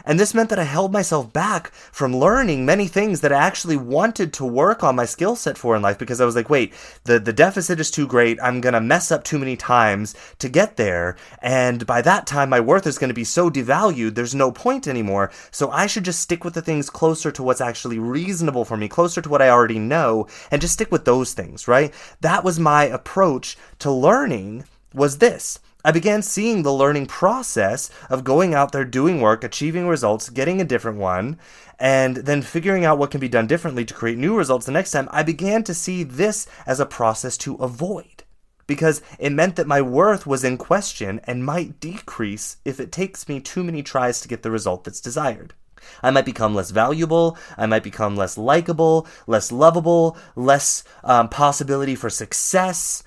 And 0.06 0.18
this 0.20 0.32
meant 0.32 0.50
that 0.50 0.58
I 0.58 0.64
held 0.64 0.92
myself 0.92 1.32
back 1.32 1.72
from 1.72 2.16
learning 2.16 2.64
many 2.64 2.86
things 2.86 3.20
that 3.20 3.32
I 3.32 3.38
actually 3.38 3.76
wanted 3.76 4.32
to 4.34 4.44
work 4.44 4.84
on 4.84 4.94
my 4.94 5.04
skill 5.04 5.34
set 5.34 5.58
for 5.58 5.74
in 5.74 5.82
life 5.82 5.98
because 5.98 6.20
I 6.20 6.24
was 6.24 6.36
like, 6.36 6.48
wait, 6.48 6.72
the, 7.04 7.18
the 7.18 7.32
deficit 7.32 7.80
is 7.80 7.90
too 7.90 8.06
great. 8.06 8.38
I'm 8.40 8.60
going 8.60 8.74
to 8.74 8.80
mess 8.80 9.10
up 9.10 9.24
too 9.24 9.38
many 9.38 9.56
times 9.56 10.14
to 10.38 10.48
get 10.48 10.76
there. 10.76 11.16
And 11.42 11.84
by 11.84 12.02
that 12.02 12.26
time, 12.26 12.50
my 12.50 12.60
worth 12.60 12.86
is 12.86 12.98
going 12.98 13.08
to 13.08 13.14
be 13.14 13.24
so 13.24 13.50
devalued, 13.50 14.14
there's 14.14 14.34
no 14.34 14.52
point 14.52 14.86
anymore. 14.86 15.32
So 15.50 15.70
I 15.70 15.86
should 15.86 16.04
just 16.04 16.20
stick 16.20 16.44
with 16.44 16.54
the 16.54 16.62
things 16.62 16.88
closer 16.88 17.32
to 17.32 17.42
what's 17.42 17.60
actually 17.60 17.98
reasonable 17.98 18.64
for 18.64 18.76
me, 18.76 18.88
closer 18.88 19.20
to 19.20 19.28
what 19.28 19.42
I 19.42 19.50
already 19.50 19.80
know, 19.80 20.28
and 20.52 20.62
just 20.62 20.74
stick 20.74 20.92
with 20.92 21.04
those 21.04 21.34
things, 21.34 21.66
right? 21.66 21.92
That 22.20 22.44
was 22.44 22.60
my 22.60 22.84
approach 22.84 23.58
to 23.80 23.90
learning 23.90 24.64
was 24.94 25.18
this. 25.18 25.58
I 25.86 25.92
began 25.92 26.20
seeing 26.20 26.64
the 26.64 26.72
learning 26.72 27.06
process 27.06 27.90
of 28.10 28.24
going 28.24 28.54
out 28.54 28.72
there, 28.72 28.84
doing 28.84 29.20
work, 29.20 29.44
achieving 29.44 29.86
results, 29.86 30.30
getting 30.30 30.60
a 30.60 30.64
different 30.64 30.98
one, 30.98 31.38
and 31.78 32.16
then 32.16 32.42
figuring 32.42 32.84
out 32.84 32.98
what 32.98 33.12
can 33.12 33.20
be 33.20 33.28
done 33.28 33.46
differently 33.46 33.84
to 33.84 33.94
create 33.94 34.18
new 34.18 34.36
results 34.36 34.66
the 34.66 34.72
next 34.72 34.90
time. 34.90 35.08
I 35.12 35.22
began 35.22 35.62
to 35.62 35.72
see 35.72 36.02
this 36.02 36.48
as 36.66 36.80
a 36.80 36.86
process 36.86 37.36
to 37.38 37.54
avoid 37.56 38.24
because 38.66 39.00
it 39.20 39.30
meant 39.30 39.54
that 39.54 39.68
my 39.68 39.80
worth 39.80 40.26
was 40.26 40.42
in 40.42 40.58
question 40.58 41.20
and 41.22 41.44
might 41.44 41.78
decrease 41.78 42.56
if 42.64 42.80
it 42.80 42.90
takes 42.90 43.28
me 43.28 43.38
too 43.38 43.62
many 43.62 43.84
tries 43.84 44.20
to 44.22 44.28
get 44.28 44.42
the 44.42 44.50
result 44.50 44.82
that's 44.82 45.00
desired. 45.00 45.54
I 46.02 46.10
might 46.10 46.24
become 46.24 46.52
less 46.52 46.72
valuable. 46.72 47.38
I 47.56 47.66
might 47.66 47.84
become 47.84 48.16
less 48.16 48.36
likable, 48.36 49.06
less 49.28 49.52
lovable, 49.52 50.16
less 50.34 50.82
um, 51.04 51.28
possibility 51.28 51.94
for 51.94 52.10
success. 52.10 53.04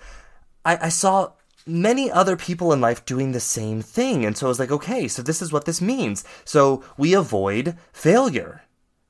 I, 0.64 0.86
I 0.86 0.90
saw 0.90 1.34
many 1.70 2.12
other 2.12 2.36
people 2.36 2.74
in 2.74 2.82
life 2.82 3.06
doing 3.06 3.32
the 3.32 3.40
same 3.40 3.82
thing. 3.82 4.26
And 4.26 4.36
so 4.36 4.48
I 4.48 4.50
was 4.50 4.60
like, 4.60 4.72
okay, 4.72 5.08
so 5.08 5.22
this 5.22 5.42
is 5.42 5.52
what 5.52 5.66
this 5.66 5.82
means. 5.82 6.24
So 6.44 6.84
we 6.98 7.14
avoid 7.14 7.78
failure. 7.94 8.64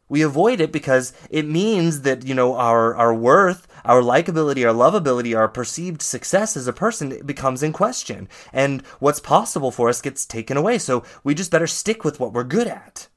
We 0.09 0.23
avoid 0.23 0.59
it 0.59 0.71
because 0.71 1.13
it 1.29 1.47
means 1.47 2.01
that, 2.01 2.25
you 2.25 2.33
know, 2.33 2.55
our, 2.55 2.95
our 2.95 3.13
worth, 3.13 3.67
our 3.85 4.01
likability, 4.01 4.67
our 4.67 4.73
lovability, 4.73 5.37
our 5.37 5.47
perceived 5.47 6.01
success 6.01 6.57
as 6.57 6.67
a 6.67 6.73
person 6.73 7.21
becomes 7.25 7.61
in 7.61 7.71
question. 7.71 8.27
And 8.51 8.81
what's 8.99 9.19
possible 9.19 9.69
for 9.69 9.87
us 9.87 10.01
gets 10.01 10.25
taken 10.25 10.57
away. 10.57 10.79
So 10.79 11.03
we 11.23 11.35
just 11.35 11.51
better 11.51 11.67
stick 11.67 12.03
with 12.03 12.19
what 12.19 12.33
we're 12.33 12.43
good 12.43 12.67
at. 12.67 13.07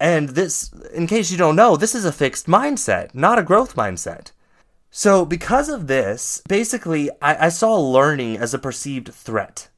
And 0.00 0.30
this, 0.30 0.72
in 0.94 1.06
case 1.06 1.30
you 1.30 1.36
don't 1.36 1.56
know, 1.56 1.76
this 1.76 1.94
is 1.94 2.06
a 2.06 2.12
fixed 2.12 2.46
mindset, 2.46 3.14
not 3.14 3.38
a 3.38 3.42
growth 3.42 3.76
mindset. 3.76 4.32
So, 4.90 5.24
because 5.24 5.68
of 5.68 5.86
this, 5.86 6.42
basically, 6.48 7.10
I, 7.22 7.46
I 7.46 7.48
saw 7.48 7.76
learning 7.76 8.38
as 8.38 8.52
a 8.52 8.58
perceived 8.58 9.12
threat. 9.14 9.68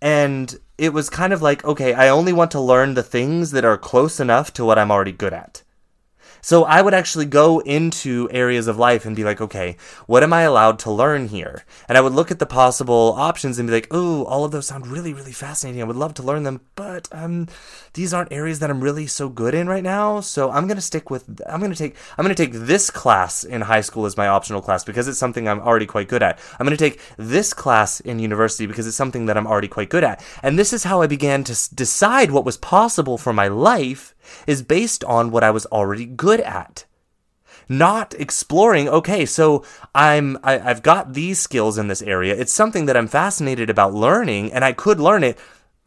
And 0.00 0.58
it 0.78 0.92
was 0.92 1.10
kind 1.10 1.32
of 1.32 1.42
like, 1.42 1.64
okay, 1.64 1.92
I 1.92 2.08
only 2.08 2.32
want 2.32 2.50
to 2.52 2.60
learn 2.60 2.94
the 2.94 3.02
things 3.02 3.50
that 3.50 3.64
are 3.64 3.76
close 3.76 4.20
enough 4.20 4.52
to 4.54 4.64
what 4.64 4.78
I'm 4.78 4.90
already 4.90 5.12
good 5.12 5.34
at. 5.34 5.62
So 6.40 6.64
I 6.64 6.82
would 6.82 6.94
actually 6.94 7.26
go 7.26 7.60
into 7.60 8.28
areas 8.30 8.68
of 8.68 8.78
life 8.78 9.04
and 9.04 9.16
be 9.16 9.24
like, 9.24 9.40
okay, 9.40 9.76
what 10.06 10.22
am 10.22 10.32
I 10.32 10.42
allowed 10.42 10.78
to 10.80 10.90
learn 10.90 11.28
here? 11.28 11.64
And 11.88 11.98
I 11.98 12.00
would 12.00 12.12
look 12.12 12.30
at 12.30 12.38
the 12.38 12.46
possible 12.46 13.14
options 13.16 13.58
and 13.58 13.68
be 13.68 13.74
like, 13.74 13.88
oh, 13.90 14.24
all 14.24 14.44
of 14.44 14.52
those 14.52 14.66
sound 14.66 14.86
really, 14.86 15.12
really 15.12 15.32
fascinating. 15.32 15.82
I 15.82 15.84
would 15.84 15.96
love 15.96 16.14
to 16.14 16.22
learn 16.22 16.42
them, 16.42 16.60
but 16.74 17.08
um, 17.12 17.48
these 17.94 18.14
aren't 18.14 18.32
areas 18.32 18.58
that 18.60 18.70
I'm 18.70 18.80
really 18.80 19.06
so 19.06 19.28
good 19.28 19.54
in 19.54 19.68
right 19.68 19.82
now. 19.82 20.20
So 20.20 20.50
I'm 20.50 20.68
gonna 20.68 20.80
stick 20.80 21.10
with. 21.10 21.40
I'm 21.46 21.60
gonna 21.60 21.74
take. 21.74 21.96
I'm 22.16 22.24
gonna 22.24 22.34
take 22.34 22.52
this 22.52 22.90
class 22.90 23.44
in 23.44 23.62
high 23.62 23.80
school 23.80 24.06
as 24.06 24.16
my 24.16 24.28
optional 24.28 24.62
class 24.62 24.84
because 24.84 25.08
it's 25.08 25.18
something 25.18 25.48
I'm 25.48 25.60
already 25.60 25.86
quite 25.86 26.08
good 26.08 26.22
at. 26.22 26.38
I'm 26.58 26.66
gonna 26.66 26.76
take 26.76 27.00
this 27.16 27.52
class 27.52 28.00
in 28.00 28.18
university 28.18 28.66
because 28.66 28.86
it's 28.86 28.96
something 28.96 29.26
that 29.26 29.36
I'm 29.36 29.46
already 29.46 29.68
quite 29.68 29.88
good 29.88 30.04
at. 30.04 30.22
And 30.42 30.58
this 30.58 30.72
is 30.72 30.84
how 30.84 31.02
I 31.02 31.06
began 31.06 31.44
to 31.44 31.74
decide 31.74 32.30
what 32.30 32.44
was 32.44 32.56
possible 32.56 33.18
for 33.18 33.32
my 33.32 33.48
life 33.48 34.14
is 34.46 34.62
based 34.62 35.04
on 35.04 35.30
what 35.30 35.44
I 35.44 35.50
was 35.50 35.66
already 35.66 36.06
good 36.06 36.40
at. 36.40 36.84
not 37.68 38.14
exploring 38.14 38.88
okay 38.88 39.26
so 39.26 39.62
i'm 39.94 40.38
I, 40.42 40.58
i've 40.58 40.82
got 40.82 41.12
these 41.12 41.38
skills 41.38 41.76
in 41.76 41.88
this 41.88 42.00
area. 42.02 42.34
It's 42.34 42.52
something 42.52 42.86
that 42.86 42.96
i'm 42.96 43.08
fascinated 43.08 43.68
about 43.70 43.92
learning 43.92 44.52
and 44.54 44.64
i 44.64 44.72
could 44.72 44.98
learn 45.00 45.22
it 45.22 45.36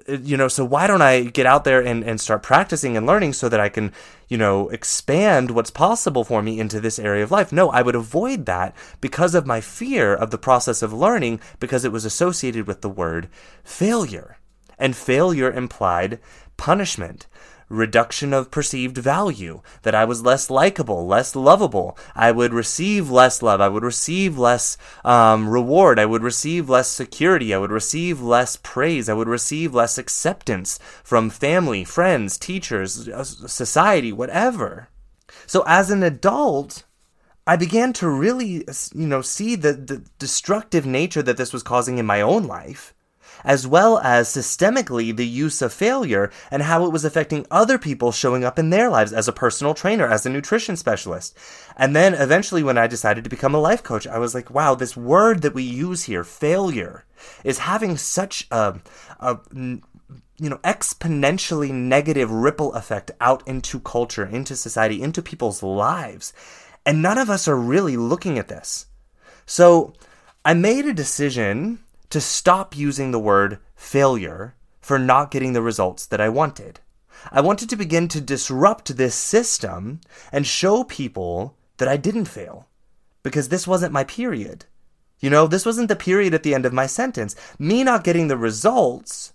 uh, 0.07 0.17
you 0.21 0.37
know 0.37 0.47
so 0.47 0.63
why 0.63 0.85
don't 0.85 1.01
i 1.01 1.23
get 1.23 1.47
out 1.47 1.63
there 1.63 1.81
and, 1.81 2.03
and 2.03 2.21
start 2.21 2.43
practicing 2.43 2.95
and 2.95 3.07
learning 3.07 3.33
so 3.33 3.49
that 3.49 3.59
i 3.59 3.69
can 3.69 3.91
you 4.27 4.37
know 4.37 4.69
expand 4.69 5.51
what's 5.51 5.71
possible 5.71 6.23
for 6.23 6.41
me 6.41 6.59
into 6.59 6.79
this 6.79 6.99
area 6.99 7.23
of 7.23 7.31
life? 7.31 7.51
No 7.51 7.69
i 7.71 7.81
would 7.81 7.95
avoid 7.95 8.45
that 8.45 8.75
because 8.99 9.33
of 9.33 9.47
my 9.47 9.59
fear 9.61 10.13
of 10.13 10.29
the 10.29 10.37
process 10.47 10.83
of 10.83 10.93
learning 10.93 11.39
because 11.59 11.83
it 11.83 11.91
was 11.91 12.05
associated 12.05 12.67
with 12.67 12.81
the 12.81 12.89
word 13.01 13.27
failure. 13.63 14.37
And 14.77 14.95
failure 14.95 15.51
implied 15.51 16.19
punishment 16.57 17.27
reduction 17.71 18.33
of 18.33 18.51
perceived 18.51 18.97
value, 18.97 19.61
that 19.83 19.95
I 19.95 20.05
was 20.05 20.21
less 20.21 20.49
likable, 20.49 21.07
less 21.07 21.35
lovable. 21.35 21.97
I 22.15 22.31
would 22.31 22.53
receive 22.53 23.09
less 23.09 23.41
love. 23.41 23.61
I 23.61 23.69
would 23.69 23.83
receive 23.83 24.37
less 24.37 24.77
um, 25.05 25.49
reward. 25.49 25.97
I 25.99 26.05
would 26.05 26.23
receive 26.23 26.69
less 26.69 26.89
security. 26.89 27.53
I 27.53 27.57
would 27.57 27.71
receive 27.71 28.21
less 28.21 28.57
praise. 28.57 29.09
I 29.09 29.13
would 29.13 29.27
receive 29.27 29.73
less 29.73 29.97
acceptance 29.97 30.79
from 31.03 31.29
family, 31.29 31.83
friends, 31.83 32.37
teachers, 32.37 33.07
uh, 33.07 33.23
society, 33.23 34.11
whatever. 34.11 34.89
So 35.47 35.63
as 35.65 35.89
an 35.89 36.03
adult, 36.03 36.83
I 37.47 37.55
began 37.55 37.93
to 37.93 38.09
really, 38.09 38.65
you 38.93 39.07
know, 39.07 39.21
see 39.21 39.55
the, 39.55 39.73
the 39.73 40.03
destructive 40.19 40.85
nature 40.85 41.23
that 41.23 41.37
this 41.37 41.53
was 41.53 41.63
causing 41.63 41.97
in 41.97 42.05
my 42.05 42.21
own 42.21 42.43
life 42.43 42.93
as 43.43 43.67
well 43.67 43.99
as 43.99 44.29
systemically 44.29 45.15
the 45.15 45.27
use 45.27 45.61
of 45.61 45.73
failure 45.73 46.31
and 46.49 46.63
how 46.63 46.85
it 46.85 46.91
was 46.91 47.05
affecting 47.05 47.45
other 47.49 47.77
people 47.77 48.11
showing 48.11 48.43
up 48.43 48.59
in 48.59 48.69
their 48.69 48.89
lives 48.89 49.13
as 49.13 49.27
a 49.27 49.33
personal 49.33 49.73
trainer, 49.73 50.07
as 50.07 50.25
a 50.25 50.29
nutrition 50.29 50.75
specialist. 50.75 51.37
And 51.75 51.95
then 51.95 52.13
eventually, 52.13 52.63
when 52.63 52.77
I 52.77 52.87
decided 52.87 53.23
to 53.23 53.29
become 53.29 53.55
a 53.55 53.59
life 53.59 53.83
coach, 53.83 54.07
I 54.07 54.19
was 54.19 54.35
like, 54.35 54.49
wow, 54.49 54.75
this 54.75 54.97
word 54.97 55.41
that 55.41 55.53
we 55.53 55.63
use 55.63 56.03
here, 56.03 56.23
failure, 56.23 57.05
is 57.43 57.59
having 57.59 57.97
such 57.97 58.47
a, 58.51 58.79
a 59.19 59.39
you 59.53 60.49
know, 60.49 60.57
exponentially 60.63 61.71
negative 61.71 62.31
ripple 62.31 62.73
effect 62.73 63.11
out 63.21 63.47
into 63.47 63.79
culture, 63.79 64.25
into 64.25 64.55
society, 64.55 65.01
into 65.01 65.21
people's 65.21 65.61
lives. 65.61 66.33
And 66.83 67.01
none 67.01 67.19
of 67.19 67.29
us 67.29 67.47
are 67.47 67.55
really 67.55 67.95
looking 67.95 68.39
at 68.39 68.47
this. 68.47 68.87
So 69.45 69.93
I 70.43 70.55
made 70.55 70.85
a 70.85 70.93
decision 70.93 71.83
to 72.11 72.21
stop 72.21 72.77
using 72.77 73.11
the 73.11 73.19
word 73.19 73.59
failure 73.75 74.55
for 74.79 74.99
not 74.99 75.31
getting 75.31 75.53
the 75.53 75.61
results 75.61 76.05
that 76.05 76.21
I 76.21 76.29
wanted. 76.29 76.79
I 77.31 77.41
wanted 77.41 77.69
to 77.69 77.75
begin 77.75 78.07
to 78.09 78.21
disrupt 78.21 78.97
this 78.97 79.15
system 79.15 80.01
and 80.31 80.45
show 80.45 80.83
people 80.83 81.55
that 81.77 81.87
I 81.87 81.97
didn't 81.97 82.25
fail 82.25 82.67
because 83.23 83.49
this 83.49 83.67
wasn't 83.67 83.93
my 83.93 84.03
period. 84.03 84.65
You 85.19 85.29
know, 85.29 85.47
this 85.47 85.65
wasn't 85.65 85.87
the 85.87 85.95
period 85.95 86.33
at 86.33 86.43
the 86.43 86.55
end 86.55 86.65
of 86.65 86.73
my 86.73 86.87
sentence. 86.87 87.35
Me 87.59 87.83
not 87.83 88.03
getting 88.03 88.27
the 88.27 88.37
results 88.37 89.33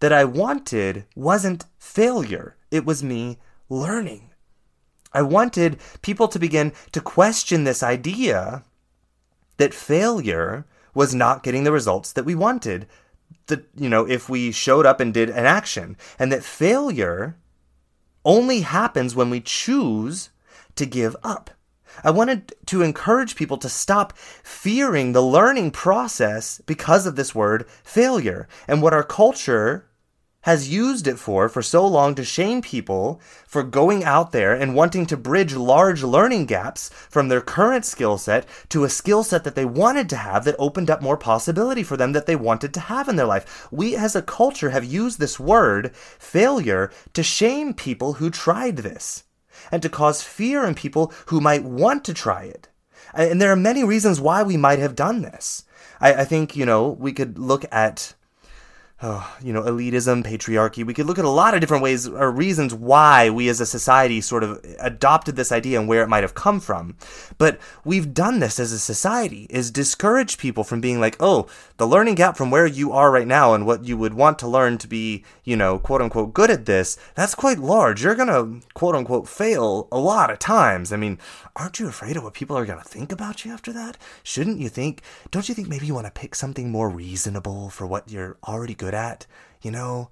that 0.00 0.12
I 0.12 0.24
wanted 0.24 1.04
wasn't 1.14 1.66
failure, 1.78 2.56
it 2.70 2.84
was 2.84 3.02
me 3.02 3.38
learning. 3.68 4.30
I 5.12 5.22
wanted 5.22 5.78
people 6.00 6.28
to 6.28 6.38
begin 6.38 6.72
to 6.92 7.00
question 7.00 7.64
this 7.64 7.82
idea 7.82 8.64
that 9.58 9.74
failure 9.74 10.64
was 10.94 11.14
not 11.14 11.42
getting 11.42 11.64
the 11.64 11.72
results 11.72 12.12
that 12.12 12.24
we 12.24 12.34
wanted. 12.34 12.86
The, 13.46 13.64
you 13.76 13.88
know, 13.88 14.08
if 14.08 14.28
we 14.28 14.52
showed 14.52 14.86
up 14.86 15.00
and 15.00 15.12
did 15.12 15.30
an 15.30 15.46
action, 15.46 15.96
and 16.18 16.30
that 16.30 16.44
failure 16.44 17.36
only 18.24 18.60
happens 18.60 19.14
when 19.14 19.30
we 19.30 19.40
choose 19.40 20.30
to 20.76 20.86
give 20.86 21.16
up. 21.22 21.50
I 22.04 22.10
wanted 22.10 22.54
to 22.66 22.82
encourage 22.82 23.36
people 23.36 23.58
to 23.58 23.68
stop 23.68 24.16
fearing 24.16 25.12
the 25.12 25.22
learning 25.22 25.72
process 25.72 26.60
because 26.66 27.06
of 27.06 27.16
this 27.16 27.34
word 27.34 27.66
failure 27.84 28.48
and 28.66 28.80
what 28.80 28.94
our 28.94 29.02
culture 29.02 29.86
has 30.42 30.68
used 30.68 31.06
it 31.06 31.18
for 31.18 31.48
for 31.48 31.62
so 31.62 31.86
long 31.86 32.14
to 32.14 32.24
shame 32.24 32.62
people 32.62 33.20
for 33.46 33.62
going 33.62 34.04
out 34.04 34.32
there 34.32 34.54
and 34.54 34.74
wanting 34.74 35.06
to 35.06 35.16
bridge 35.16 35.54
large 35.54 36.02
learning 36.02 36.46
gaps 36.46 36.90
from 37.08 37.28
their 37.28 37.40
current 37.40 37.84
skill 37.84 38.18
set 38.18 38.46
to 38.68 38.84
a 38.84 38.88
skill 38.88 39.22
set 39.22 39.44
that 39.44 39.54
they 39.54 39.64
wanted 39.64 40.08
to 40.08 40.16
have 40.16 40.44
that 40.44 40.56
opened 40.58 40.90
up 40.90 41.02
more 41.02 41.16
possibility 41.16 41.82
for 41.82 41.96
them 41.96 42.12
that 42.12 42.26
they 42.26 42.36
wanted 42.36 42.74
to 42.74 42.80
have 42.80 43.08
in 43.08 43.16
their 43.16 43.26
life. 43.26 43.68
We 43.70 43.96
as 43.96 44.14
a 44.14 44.22
culture 44.22 44.70
have 44.70 44.84
used 44.84 45.18
this 45.18 45.40
word, 45.40 45.94
failure, 45.94 46.90
to 47.14 47.22
shame 47.22 47.74
people 47.74 48.14
who 48.14 48.30
tried 48.30 48.78
this 48.78 49.24
and 49.70 49.82
to 49.82 49.88
cause 49.88 50.22
fear 50.22 50.64
in 50.64 50.74
people 50.74 51.12
who 51.26 51.40
might 51.40 51.64
want 51.64 52.04
to 52.04 52.14
try 52.14 52.44
it. 52.44 52.68
And 53.14 53.40
there 53.40 53.52
are 53.52 53.56
many 53.56 53.84
reasons 53.84 54.20
why 54.20 54.42
we 54.42 54.56
might 54.56 54.78
have 54.78 54.94
done 54.94 55.22
this. 55.22 55.64
I, 56.00 56.14
I 56.14 56.24
think, 56.24 56.56
you 56.56 56.66
know, 56.66 56.88
we 56.88 57.12
could 57.12 57.38
look 57.38 57.64
at 57.70 58.14
oh, 59.02 59.36
you 59.42 59.52
know, 59.52 59.62
elitism, 59.62 60.24
patriarchy. 60.24 60.84
We 60.84 60.94
could 60.94 61.06
look 61.06 61.18
at 61.18 61.24
a 61.24 61.30
lot 61.30 61.54
of 61.54 61.60
different 61.60 61.82
ways 61.82 62.08
or 62.08 62.30
reasons 62.30 62.72
why 62.72 63.30
we 63.30 63.48
as 63.48 63.60
a 63.60 63.66
society 63.66 64.20
sort 64.20 64.44
of 64.44 64.64
adopted 64.78 65.36
this 65.36 65.52
idea 65.52 65.78
and 65.78 65.88
where 65.88 66.02
it 66.02 66.08
might 66.08 66.22
have 66.22 66.34
come 66.34 66.60
from. 66.60 66.96
But 67.38 67.58
we've 67.84 68.14
done 68.14 68.38
this 68.38 68.58
as 68.58 68.72
a 68.72 68.78
society 68.78 69.46
is 69.50 69.70
discourage 69.70 70.38
people 70.38 70.64
from 70.64 70.80
being 70.80 71.00
like, 71.00 71.16
oh, 71.20 71.46
the 71.76 71.86
learning 71.86 72.14
gap 72.14 72.36
from 72.36 72.50
where 72.50 72.66
you 72.66 72.92
are 72.92 73.10
right 73.10 73.26
now 73.26 73.54
and 73.54 73.66
what 73.66 73.84
you 73.84 73.96
would 73.96 74.14
want 74.14 74.38
to 74.38 74.48
learn 74.48 74.78
to 74.78 74.88
be, 74.88 75.24
you 75.44 75.56
know, 75.56 75.78
quote 75.78 76.00
unquote 76.00 76.32
good 76.32 76.50
at 76.50 76.66
this, 76.66 76.96
that's 77.14 77.34
quite 77.34 77.58
large. 77.58 78.02
You're 78.02 78.14
going 78.14 78.28
to 78.28 78.66
quote 78.74 78.94
unquote 78.94 79.28
fail 79.28 79.88
a 79.90 79.98
lot 79.98 80.30
of 80.30 80.38
times. 80.38 80.92
I 80.92 80.96
mean, 80.96 81.18
aren't 81.56 81.80
you 81.80 81.88
afraid 81.88 82.16
of 82.16 82.22
what 82.22 82.34
people 82.34 82.56
are 82.56 82.64
going 82.64 82.78
to 82.78 82.84
think 82.84 83.12
about 83.12 83.44
you 83.44 83.52
after 83.52 83.72
that? 83.72 83.98
Shouldn't 84.22 84.60
you 84.60 84.68
think, 84.68 85.02
don't 85.30 85.48
you 85.48 85.54
think 85.54 85.68
maybe 85.68 85.86
you 85.86 85.94
want 85.94 86.06
to 86.06 86.12
pick 86.12 86.34
something 86.34 86.70
more 86.70 86.88
reasonable 86.88 87.70
for 87.70 87.86
what 87.86 88.10
you're 88.10 88.36
already 88.46 88.74
good 88.74 88.91
at? 88.94 89.26
You 89.62 89.70
know? 89.70 90.10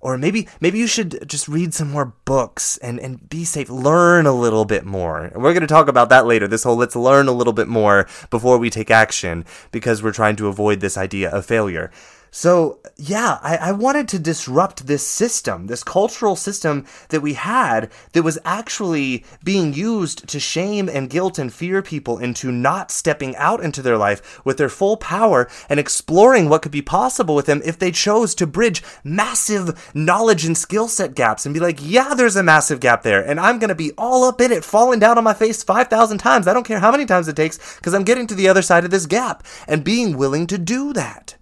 Or 0.00 0.18
maybe 0.18 0.48
maybe 0.60 0.80
you 0.80 0.88
should 0.88 1.28
just 1.28 1.46
read 1.46 1.72
some 1.72 1.92
more 1.92 2.12
books 2.24 2.76
and, 2.78 2.98
and 2.98 3.28
be 3.30 3.44
safe 3.44 3.70
learn 3.70 4.26
a 4.26 4.32
little 4.32 4.64
bit 4.64 4.84
more 4.84 5.30
we're 5.36 5.52
going 5.52 5.60
to 5.60 5.68
talk 5.68 5.86
about 5.86 6.08
that 6.08 6.26
later 6.26 6.48
this 6.48 6.64
whole 6.64 6.74
let's 6.74 6.96
learn 6.96 7.28
a 7.28 7.32
little 7.32 7.52
bit 7.52 7.68
more 7.68 8.08
before 8.28 8.58
we 8.58 8.68
take 8.68 8.90
action 8.90 9.44
because 9.70 10.02
we're 10.02 10.10
trying 10.12 10.34
to 10.34 10.48
avoid 10.48 10.80
this 10.80 10.98
idea 10.98 11.30
of 11.30 11.46
failure 11.46 11.88
so, 12.34 12.78
yeah, 12.96 13.38
I, 13.42 13.58
I, 13.58 13.72
wanted 13.72 14.08
to 14.08 14.18
disrupt 14.18 14.86
this 14.86 15.06
system, 15.06 15.66
this 15.66 15.84
cultural 15.84 16.34
system 16.34 16.86
that 17.10 17.20
we 17.20 17.34
had 17.34 17.92
that 18.14 18.22
was 18.22 18.38
actually 18.42 19.26
being 19.44 19.74
used 19.74 20.26
to 20.28 20.40
shame 20.40 20.88
and 20.88 21.10
guilt 21.10 21.38
and 21.38 21.52
fear 21.52 21.82
people 21.82 22.16
into 22.16 22.50
not 22.50 22.90
stepping 22.90 23.36
out 23.36 23.62
into 23.62 23.82
their 23.82 23.98
life 23.98 24.42
with 24.46 24.56
their 24.56 24.70
full 24.70 24.96
power 24.96 25.46
and 25.68 25.78
exploring 25.78 26.48
what 26.48 26.62
could 26.62 26.72
be 26.72 26.80
possible 26.80 27.34
with 27.34 27.44
them 27.44 27.60
if 27.66 27.78
they 27.78 27.90
chose 27.90 28.34
to 28.36 28.46
bridge 28.46 28.82
massive 29.04 29.92
knowledge 29.94 30.46
and 30.46 30.56
skill 30.56 30.88
set 30.88 31.14
gaps 31.14 31.44
and 31.44 31.52
be 31.52 31.60
like, 31.60 31.80
yeah, 31.82 32.14
there's 32.14 32.36
a 32.36 32.42
massive 32.42 32.80
gap 32.80 33.02
there, 33.02 33.22
and 33.22 33.38
I'm 33.38 33.58
going 33.58 33.68
to 33.68 33.74
be 33.74 33.92
all 33.98 34.24
up 34.24 34.40
in 34.40 34.52
it, 34.52 34.64
falling 34.64 35.00
down 35.00 35.18
on 35.18 35.24
my 35.24 35.34
face 35.34 35.62
5,000 35.62 36.16
times. 36.16 36.48
I 36.48 36.54
don't 36.54 36.66
care 36.66 36.80
how 36.80 36.92
many 36.92 37.04
times 37.04 37.28
it 37.28 37.36
takes 37.36 37.76
because 37.76 37.92
I'm 37.92 38.04
getting 38.04 38.26
to 38.28 38.34
the 38.34 38.48
other 38.48 38.62
side 38.62 38.86
of 38.86 38.90
this 38.90 39.04
gap 39.04 39.44
and 39.68 39.84
being 39.84 40.16
willing 40.16 40.46
to 40.46 40.56
do 40.56 40.94
that. 40.94 41.36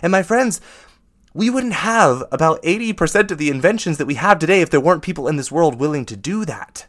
And 0.00 0.10
my 0.10 0.22
friends, 0.22 0.60
we 1.34 1.50
wouldn't 1.50 1.72
have 1.72 2.24
about 2.30 2.62
80% 2.62 3.30
of 3.30 3.38
the 3.38 3.50
inventions 3.50 3.98
that 3.98 4.06
we 4.06 4.14
have 4.14 4.38
today 4.38 4.60
if 4.60 4.70
there 4.70 4.80
weren't 4.80 5.02
people 5.02 5.28
in 5.28 5.36
this 5.36 5.52
world 5.52 5.80
willing 5.80 6.04
to 6.06 6.16
do 6.16 6.44
that. 6.44 6.86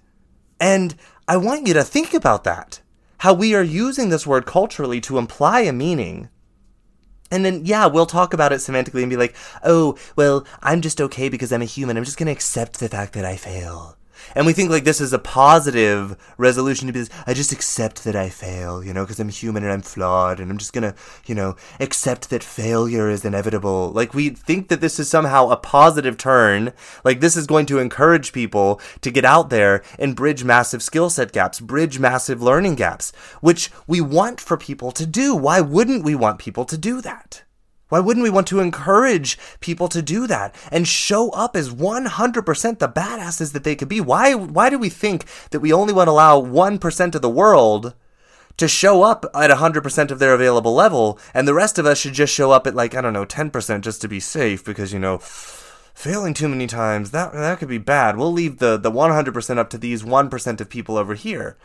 And 0.60 0.96
I 1.28 1.38
want 1.38 1.68
you 1.68 1.74
to 1.74 1.84
think 1.84 2.14
about 2.14 2.44
that. 2.44 2.82
How 3.20 3.34
we 3.34 3.56
are 3.56 3.64
using 3.64 4.10
this 4.10 4.28
word 4.28 4.46
culturally 4.46 5.00
to 5.02 5.18
imply 5.18 5.62
a 5.62 5.74
meaning. 5.74 6.30
And 7.32 7.46
then, 7.46 7.66
yeah, 7.66 7.86
we'll 7.86 8.06
talk 8.06 8.34
about 8.34 8.52
it 8.52 8.58
semantically 8.58 9.02
and 9.02 9.10
be 9.10 9.18
like, 9.18 9.36
oh, 9.64 9.98
well, 10.16 10.46
I'm 10.62 10.82
just 10.82 11.00
okay 11.00 11.30
because 11.30 11.52
I'm 11.52 11.62
a 11.62 11.66
human. 11.66 11.98
I'm 11.98 12.04
just 12.04 12.18
going 12.18 12.28
to 12.28 12.34
accept 12.34 12.80
the 12.80 12.90
fact 12.90 13.14
that 13.14 13.26
I 13.26 13.38
fail 13.38 13.98
and 14.36 14.46
we 14.46 14.54
think 14.54 14.70
like 14.70 14.84
this 14.84 15.02
is 15.02 15.14
a 15.14 15.20
positive 15.20 16.18
resolution 16.38 16.88
to 16.88 16.94
be 16.94 17.00
this. 17.00 17.10
I 17.26 17.34
just 17.34 17.52
accept 17.52 18.04
that 18.04 18.16
I 18.16 18.30
fail, 18.30 18.84
you 18.84 18.94
know, 18.94 19.04
because 19.04 19.20
I'm 19.20 19.30
human 19.30 19.64
and 19.64 19.72
I'm 19.72 19.82
flawed, 19.82 20.40
and 20.40 20.52
I'm 20.52 20.58
just 20.58 20.74
gonna, 20.74 20.96
you 21.26 21.36
know, 21.36 21.56
accept 21.80 22.30
that 22.30 22.44
failure 22.44 23.10
is 23.10 23.26
inevitable. 23.26 23.92
Like 23.92 24.14
we 24.14 24.30
think 24.30 24.68
that 24.70 24.82
this 24.82 25.00
is 25.00 25.10
somehow 25.10 25.50
a 25.50 25.58
positive 25.58 26.18
turn, 26.18 26.74
like 27.04 27.20
this 27.20 27.36
is 27.36 27.48
going 27.48 27.66
to 27.68 27.80
encourage 27.80 28.34
people 28.34 28.82
to 29.02 29.12
get 29.12 29.26
out 29.26 29.50
there 29.50 29.84
and 30.00 30.16
bridge 30.16 30.44
massive 30.44 30.84
skill 30.84 31.10
set 31.10 31.32
gaps, 31.32 31.60
bridge 31.60 32.00
massive 32.00 32.42
learning 32.42 32.76
gaps, 32.76 33.12
which 33.42 33.72
we 33.88 34.02
want 34.02 34.40
for 34.40 34.58
people 34.58 34.92
to 34.92 35.06
do. 35.06 35.36
Why 35.36 35.62
wouldn't 35.62 36.04
we 36.04 36.16
want 36.16 36.40
people 36.40 36.66
to 36.66 36.78
do 36.78 37.02
that? 37.02 37.44
Why 37.94 38.00
wouldn't 38.00 38.24
we 38.24 38.32
want 38.32 38.48
to 38.48 38.60
encourage 38.60 39.38
people 39.60 39.88
to 39.90 40.02
do 40.02 40.26
that 40.26 40.56
and 40.72 40.88
show 40.88 41.30
up 41.30 41.56
as 41.56 41.70
100% 41.70 42.80
the 42.80 42.90
badasses 42.90 43.54
that 43.54 43.64
they 43.64 43.76
could 43.76 43.88
be? 43.88 44.02
Why, 44.02 44.34
why 44.34 44.72
do 44.72 44.80
we 44.80 44.90
think 44.90 45.26
that 45.52 45.60
we 45.60 45.72
only 45.72 45.94
want 45.94 46.08
to 46.08 46.12
allow 46.14 46.42
1% 46.42 47.14
of 47.14 47.22
the 47.22 47.30
world 47.30 47.94
to 48.58 48.68
show 48.68 49.04
up 49.04 49.28
at 49.36 49.52
100% 49.52 50.10
of 50.10 50.18
their 50.18 50.34
available 50.34 50.74
level 50.74 51.20
and 51.36 51.48
the 51.48 51.54
rest 51.54 51.78
of 51.78 51.86
us 51.86 52.00
should 52.00 52.16
just 52.16 52.34
show 52.34 52.50
up 52.50 52.66
at 52.66 52.74
like, 52.74 52.96
I 52.96 53.02
don't 53.02 53.14
know, 53.14 53.28
10% 53.28 53.82
just 53.82 54.02
to 54.02 54.08
be 54.08 54.20
safe 54.20 54.66
because, 54.66 54.92
you 54.92 54.98
know, 54.98 55.20
failing 55.20 56.34
too 56.34 56.50
many 56.50 56.66
times, 56.66 57.12
that, 57.12 57.34
that 57.34 57.60
could 57.60 57.70
be 57.70 57.78
bad. 57.78 58.18
We'll 58.18 58.34
leave 58.34 58.58
the, 58.58 58.76
the 58.76 58.92
100% 58.92 59.58
up 59.60 59.70
to 59.70 59.78
these 59.78 60.02
1% 60.02 60.62
of 60.62 60.68
people 60.68 60.98
over 60.98 61.14
here. 61.14 61.58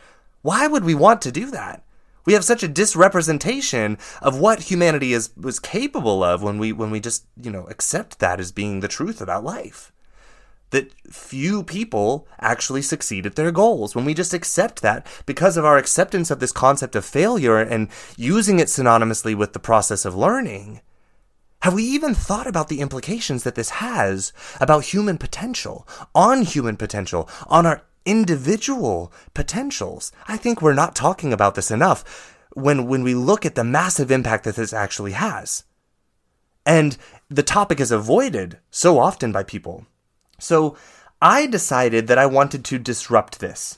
Why 0.43 0.67
would 0.67 0.83
we 0.83 0.93
want 0.93 1.23
to 1.23 1.31
do 1.31 1.49
that? 1.49 1.83
We 2.25 2.33
have 2.33 2.43
such 2.43 2.63
a 2.63 2.67
disrepresentation 2.67 3.97
of 4.21 4.39
what 4.39 4.63
humanity 4.63 5.13
is 5.13 5.31
was 5.35 5.59
capable 5.59 6.23
of 6.23 6.43
when 6.43 6.57
we 6.57 6.71
when 6.71 6.91
we 6.91 6.99
just, 6.99 7.25
you 7.41 7.51
know, 7.51 7.65
accept 7.67 8.19
that 8.19 8.39
as 8.39 8.51
being 8.51 8.79
the 8.79 8.87
truth 8.87 9.21
about 9.21 9.43
life. 9.43 9.91
That 10.71 10.93
few 11.11 11.63
people 11.63 12.27
actually 12.39 12.83
succeed 12.83 13.25
at 13.25 13.35
their 13.35 13.51
goals. 13.51 13.95
When 13.95 14.05
we 14.05 14.13
just 14.13 14.35
accept 14.35 14.83
that 14.83 15.07
because 15.25 15.57
of 15.57 15.65
our 15.65 15.77
acceptance 15.77 16.29
of 16.29 16.39
this 16.39 16.51
concept 16.51 16.95
of 16.95 17.03
failure 17.03 17.57
and 17.57 17.89
using 18.17 18.59
it 18.59 18.67
synonymously 18.67 19.35
with 19.35 19.53
the 19.53 19.59
process 19.59 20.05
of 20.05 20.15
learning, 20.15 20.81
have 21.63 21.73
we 21.73 21.83
even 21.83 22.13
thought 22.13 22.47
about 22.47 22.69
the 22.69 22.79
implications 22.79 23.43
that 23.43 23.55
this 23.55 23.69
has 23.69 24.31
about 24.61 24.85
human 24.85 25.17
potential, 25.17 25.85
on 26.15 26.43
human 26.43 26.77
potential, 26.77 27.27
on 27.47 27.65
our 27.65 27.81
individual 28.09 29.13
potentials. 29.35 30.11
I 30.27 30.35
think 30.35 30.61
we're 30.61 30.73
not 30.73 30.95
talking 30.95 31.31
about 31.31 31.53
this 31.53 31.69
enough 31.69 32.35
when, 32.55 32.87
when 32.87 33.03
we 33.03 33.13
look 33.13 33.45
at 33.45 33.53
the 33.53 33.63
massive 33.63 34.09
impact 34.09 34.45
that 34.45 34.55
this 34.55 34.73
actually 34.73 35.11
has. 35.11 35.63
And 36.65 36.97
the 37.29 37.43
topic 37.43 37.79
is 37.79 37.91
avoided 37.91 38.57
so 38.71 38.97
often 38.97 39.31
by 39.31 39.43
people. 39.43 39.85
So 40.39 40.75
I 41.21 41.45
decided 41.45 42.07
that 42.07 42.17
I 42.17 42.25
wanted 42.25 42.65
to 42.65 42.79
disrupt 42.79 43.39
this. 43.39 43.77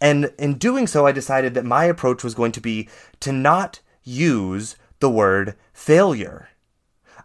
And 0.00 0.32
in 0.38 0.54
doing 0.54 0.86
so, 0.86 1.06
I 1.06 1.12
decided 1.12 1.52
that 1.54 1.64
my 1.66 1.84
approach 1.84 2.24
was 2.24 2.34
going 2.34 2.52
to 2.52 2.60
be 2.60 2.88
to 3.20 3.30
not 3.30 3.80
use 4.02 4.76
the 5.00 5.10
word 5.10 5.54
failure. 5.74 6.48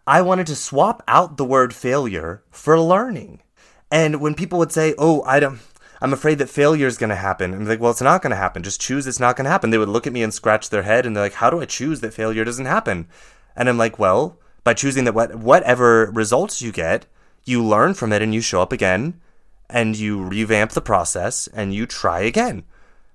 I 0.05 0.21
wanted 0.21 0.47
to 0.47 0.55
swap 0.55 1.01
out 1.07 1.37
the 1.37 1.45
word 1.45 1.73
failure 1.73 2.43
for 2.49 2.77
learning. 2.77 3.41
And 3.89 4.19
when 4.19 4.35
people 4.35 4.59
would 4.59 4.71
say, 4.71 4.95
"Oh, 4.97 5.21
I 5.23 5.39
don't 5.39 5.59
I'm 6.01 6.13
afraid 6.13 6.39
that 6.39 6.49
failure 6.49 6.87
is 6.87 6.97
going 6.97 7.11
to 7.11 7.15
happen. 7.15 7.53
I'm 7.53 7.65
like, 7.65 7.79
well, 7.79 7.91
it's 7.91 8.01
not 8.01 8.23
going 8.23 8.31
to 8.31 8.37
happen. 8.37 8.63
Just 8.63 8.81
choose 8.81 9.05
it's 9.05 9.19
not 9.19 9.35
going 9.35 9.45
to 9.45 9.51
happen. 9.51 9.69
They 9.69 9.77
would 9.77 9.87
look 9.87 10.07
at 10.07 10.13
me 10.13 10.23
and 10.23 10.33
scratch 10.33 10.69
their 10.69 10.81
head 10.81 11.05
and 11.05 11.15
they're 11.15 11.23
like, 11.23 11.33
how 11.33 11.51
do 11.51 11.61
I 11.61 11.65
choose 11.65 12.01
that 12.01 12.13
failure 12.13 12.43
doesn't 12.43 12.65
happen? 12.65 13.07
And 13.55 13.69
I'm 13.69 13.77
like, 13.77 13.99
well, 13.99 14.39
by 14.63 14.73
choosing 14.73 15.03
that 15.05 15.13
what, 15.13 15.35
whatever 15.35 16.09
results 16.11 16.61
you 16.61 16.71
get, 16.71 17.05
you 17.43 17.63
learn 17.63 17.93
from 17.93 18.11
it 18.11 18.21
and 18.21 18.33
you 18.33 18.41
show 18.41 18.61
up 18.61 18.71
again 18.71 19.21
and 19.69 19.95
you 19.95 20.23
revamp 20.23 20.71
the 20.71 20.81
process 20.81 21.47
and 21.53 21.73
you 21.73 21.85
try 21.85 22.21
again. 22.21 22.63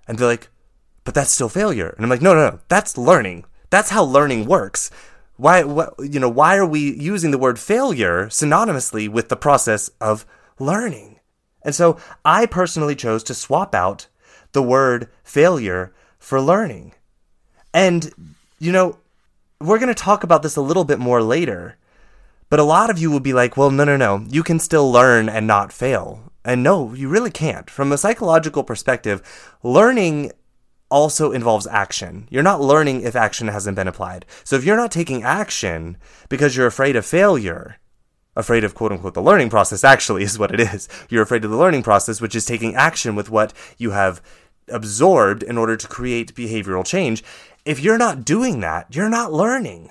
And 0.07 0.18
they're 0.18 0.29
like, 0.29 0.49
but 1.05 1.14
that's 1.14 1.31
still 1.31 1.49
failure. 1.49 1.90
And 1.96 2.05
I'm 2.05 2.11
like, 2.11 2.22
no, 2.22 2.35
no, 2.35 2.51
no, 2.51 2.59
that's 2.68 2.96
learning. 2.96 3.44
That's 3.70 3.90
how 3.90 4.05
learning 4.05 4.46
works. 4.46 4.90
Why, 5.37 5.64
what, 5.64 5.94
you 5.99 6.20
know, 6.20 6.29
why 6.29 6.57
are 6.57 6.66
we 6.66 6.94
using 6.94 7.31
the 7.31 7.38
word 7.38 7.59
failure 7.59 8.27
synonymously 8.27 9.09
with 9.09 9.29
the 9.29 9.37
process 9.37 9.90
of 10.01 10.25
learning? 10.59 11.15
And 11.66 11.74
so 11.74 11.98
I 12.24 12.46
personally 12.46 12.94
chose 12.94 13.24
to 13.24 13.35
swap 13.35 13.74
out 13.74 14.07
the 14.52 14.62
word 14.62 15.09
failure 15.24 15.92
for 16.18 16.40
learning. 16.40 16.94
And, 17.74 18.11
you 18.61 18.70
know, 18.70 18.98
we're 19.61 19.81
going 19.81 19.94
to 19.94 19.94
talk 19.94 20.22
about 20.22 20.44
this 20.44 20.55
a 20.55 20.62
little 20.62 20.85
bit 20.85 21.00
more 21.00 21.20
later. 21.20 21.76
But 22.48 22.61
a 22.61 22.64
lot 22.64 22.88
of 22.88 22.98
you 22.98 23.11
will 23.11 23.20
be 23.20 23.33
like, 23.33 23.57
well, 23.57 23.72
no, 23.72 23.83
no, 23.83 23.96
no. 23.96 24.24
You 24.29 24.44
can 24.44 24.61
still 24.61 24.90
learn 24.90 25.29
and 25.29 25.48
not 25.48 25.72
fail. 25.72 26.33
And 26.44 26.62
no, 26.62 26.94
you 26.94 27.09
really 27.09 27.33
can't. 27.33 27.68
From 27.68 27.90
a 27.90 27.98
psychological 27.98 28.62
perspective, 28.62 29.20
learning 29.64 30.31
also 30.88 31.33
involves 31.33 31.66
action. 31.66 32.29
You're 32.31 32.44
not 32.44 32.61
learning 32.61 33.02
if 33.02 33.16
action 33.16 33.48
hasn't 33.48 33.74
been 33.74 33.88
applied. 33.88 34.24
So 34.44 34.55
if 34.55 34.64
you're 34.64 34.76
not 34.76 34.92
taking 34.92 35.24
action 35.24 35.96
because 36.29 36.57
you're 36.57 36.68
afraid 36.68 36.94
of 36.94 37.05
failure, 37.05 37.79
afraid 38.37 38.62
of 38.64 38.75
quote 38.75 38.92
unquote 38.92 39.14
the 39.14 39.22
learning 39.22 39.51
process 39.51 39.83
actually 39.83 40.22
is 40.22 40.38
what 40.38 40.53
it 40.53 40.61
is. 40.61 40.88
You're 41.09 41.22
afraid 41.22 41.44
of 41.44 41.51
the 41.51 41.57
learning 41.57 41.83
process, 41.83 42.20
which 42.20 42.37
is 42.37 42.44
taking 42.44 42.75
action 42.75 43.16
with 43.16 43.31
what 43.31 43.53
you 43.79 43.90
have 43.92 44.22
absorbed 44.68 45.42
in 45.42 45.59
order 45.59 45.77
to 45.77 45.88
create 45.88 46.35
behavioral 46.35 46.85
change. 46.85 47.25
If 47.64 47.81
you're 47.81 47.99
not 47.99 48.25
doing 48.25 48.61
that, 48.61 48.94
you're 48.94 49.09
not 49.09 49.33
learning. 49.33 49.90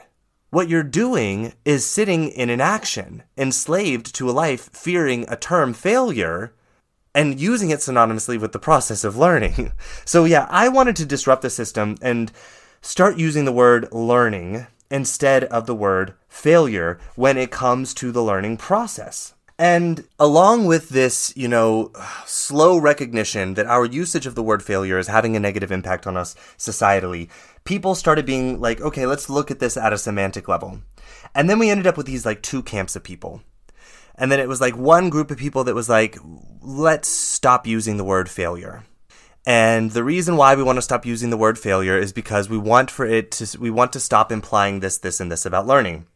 What 0.52 0.70
you're 0.70 0.84
doing 0.84 1.54
is 1.66 1.86
sitting 1.86 2.30
in 2.30 2.50
inaction, 2.50 3.24
enslaved 3.38 4.16
to 4.16 4.30
a 4.30 4.32
life 4.32 4.70
fearing 4.72 5.26
a 5.28 5.36
term 5.36 5.74
failure 5.74 6.54
and 7.14 7.40
using 7.40 7.70
it 7.70 7.80
synonymously 7.80 8.40
with 8.40 8.52
the 8.52 8.60
process 8.60 9.04
of 9.04 9.18
learning. 9.18 9.72
So 10.06 10.24
yeah, 10.26 10.46
I 10.50 10.70
wanted 10.70 10.96
to 10.98 11.06
disrupt 11.06 11.42
the 11.42 11.50
system 11.50 11.98
and 12.02 12.32
start 12.82 13.18
using 13.18 13.46
the 13.46 13.52
word 13.52 13.92
learning 13.92 14.68
instead 14.96 15.44
of 15.46 15.66
the 15.66 15.76
word 15.76 16.14
failure 16.30 16.98
when 17.18 17.38
it 17.38 17.52
comes 17.52 17.94
to 17.94 18.14
the 18.14 18.24
learning 18.24 18.56
process. 18.56 19.34
And 19.60 20.06
along 20.18 20.68
with 20.68 20.88
this, 20.88 21.34
you 21.36 21.50
know, 21.50 21.92
slow 22.26 22.78
recognition 22.78 23.56
that 23.56 23.66
our 23.66 23.86
usage 23.86 24.26
of 24.26 24.36
the 24.36 24.44
word 24.44 24.64
failure 24.64 24.98
is 24.98 25.08
having 25.08 25.36
a 25.36 25.40
negative 25.40 25.70
impact 25.70 26.08
on 26.08 26.16
us 26.16 26.34
societally, 26.58 27.28
people 27.66 27.94
started 27.94 28.26
being 28.26 28.62
like, 28.62 28.80
okay, 28.80 29.06
let's 29.06 29.30
look 29.30 29.52
at 29.52 29.60
this 29.60 29.76
at 29.76 29.92
a 29.92 29.98
semantic 29.98 30.48
level. 30.48 30.80
And 31.34 31.50
then 31.50 31.60
we 31.60 31.70
ended 31.70 31.88
up 31.88 31.98
with 31.98 32.06
these 32.06 32.26
like 32.26 32.42
two 32.42 32.64
camps 32.64 32.96
of 32.96 33.04
people. 33.04 33.42
And 34.18 34.32
then 34.32 34.40
it 34.40 34.48
was 34.48 34.62
like 34.62 34.78
one 34.78 35.10
group 35.10 35.30
of 35.30 35.38
people 35.38 35.66
that 35.66 35.76
was 35.76 35.90
like, 35.90 36.18
let's 36.62 37.10
stop 37.10 37.68
using 37.68 37.98
the 37.98 38.06
word 38.06 38.30
failure. 38.30 38.86
And 39.46 39.92
the 39.92 40.04
reason 40.04 40.38
why 40.38 40.56
we 40.56 40.64
want 40.64 40.78
to 40.78 40.82
stop 40.82 41.06
using 41.06 41.30
the 41.30 41.38
word 41.38 41.60
failure 41.60 41.98
is 41.98 42.12
because 42.12 42.50
we 42.50 42.58
want 42.58 42.90
for 42.90 43.06
it 43.06 43.32
to, 43.32 43.60
we 43.60 43.70
want 43.70 43.94
to 43.94 44.00
stop 44.00 44.32
implying 44.32 44.80
this, 44.80 44.98
this, 44.98 45.20
and 45.20 45.32
this 45.32 45.46
about 45.46 45.68
learning. 45.68 46.08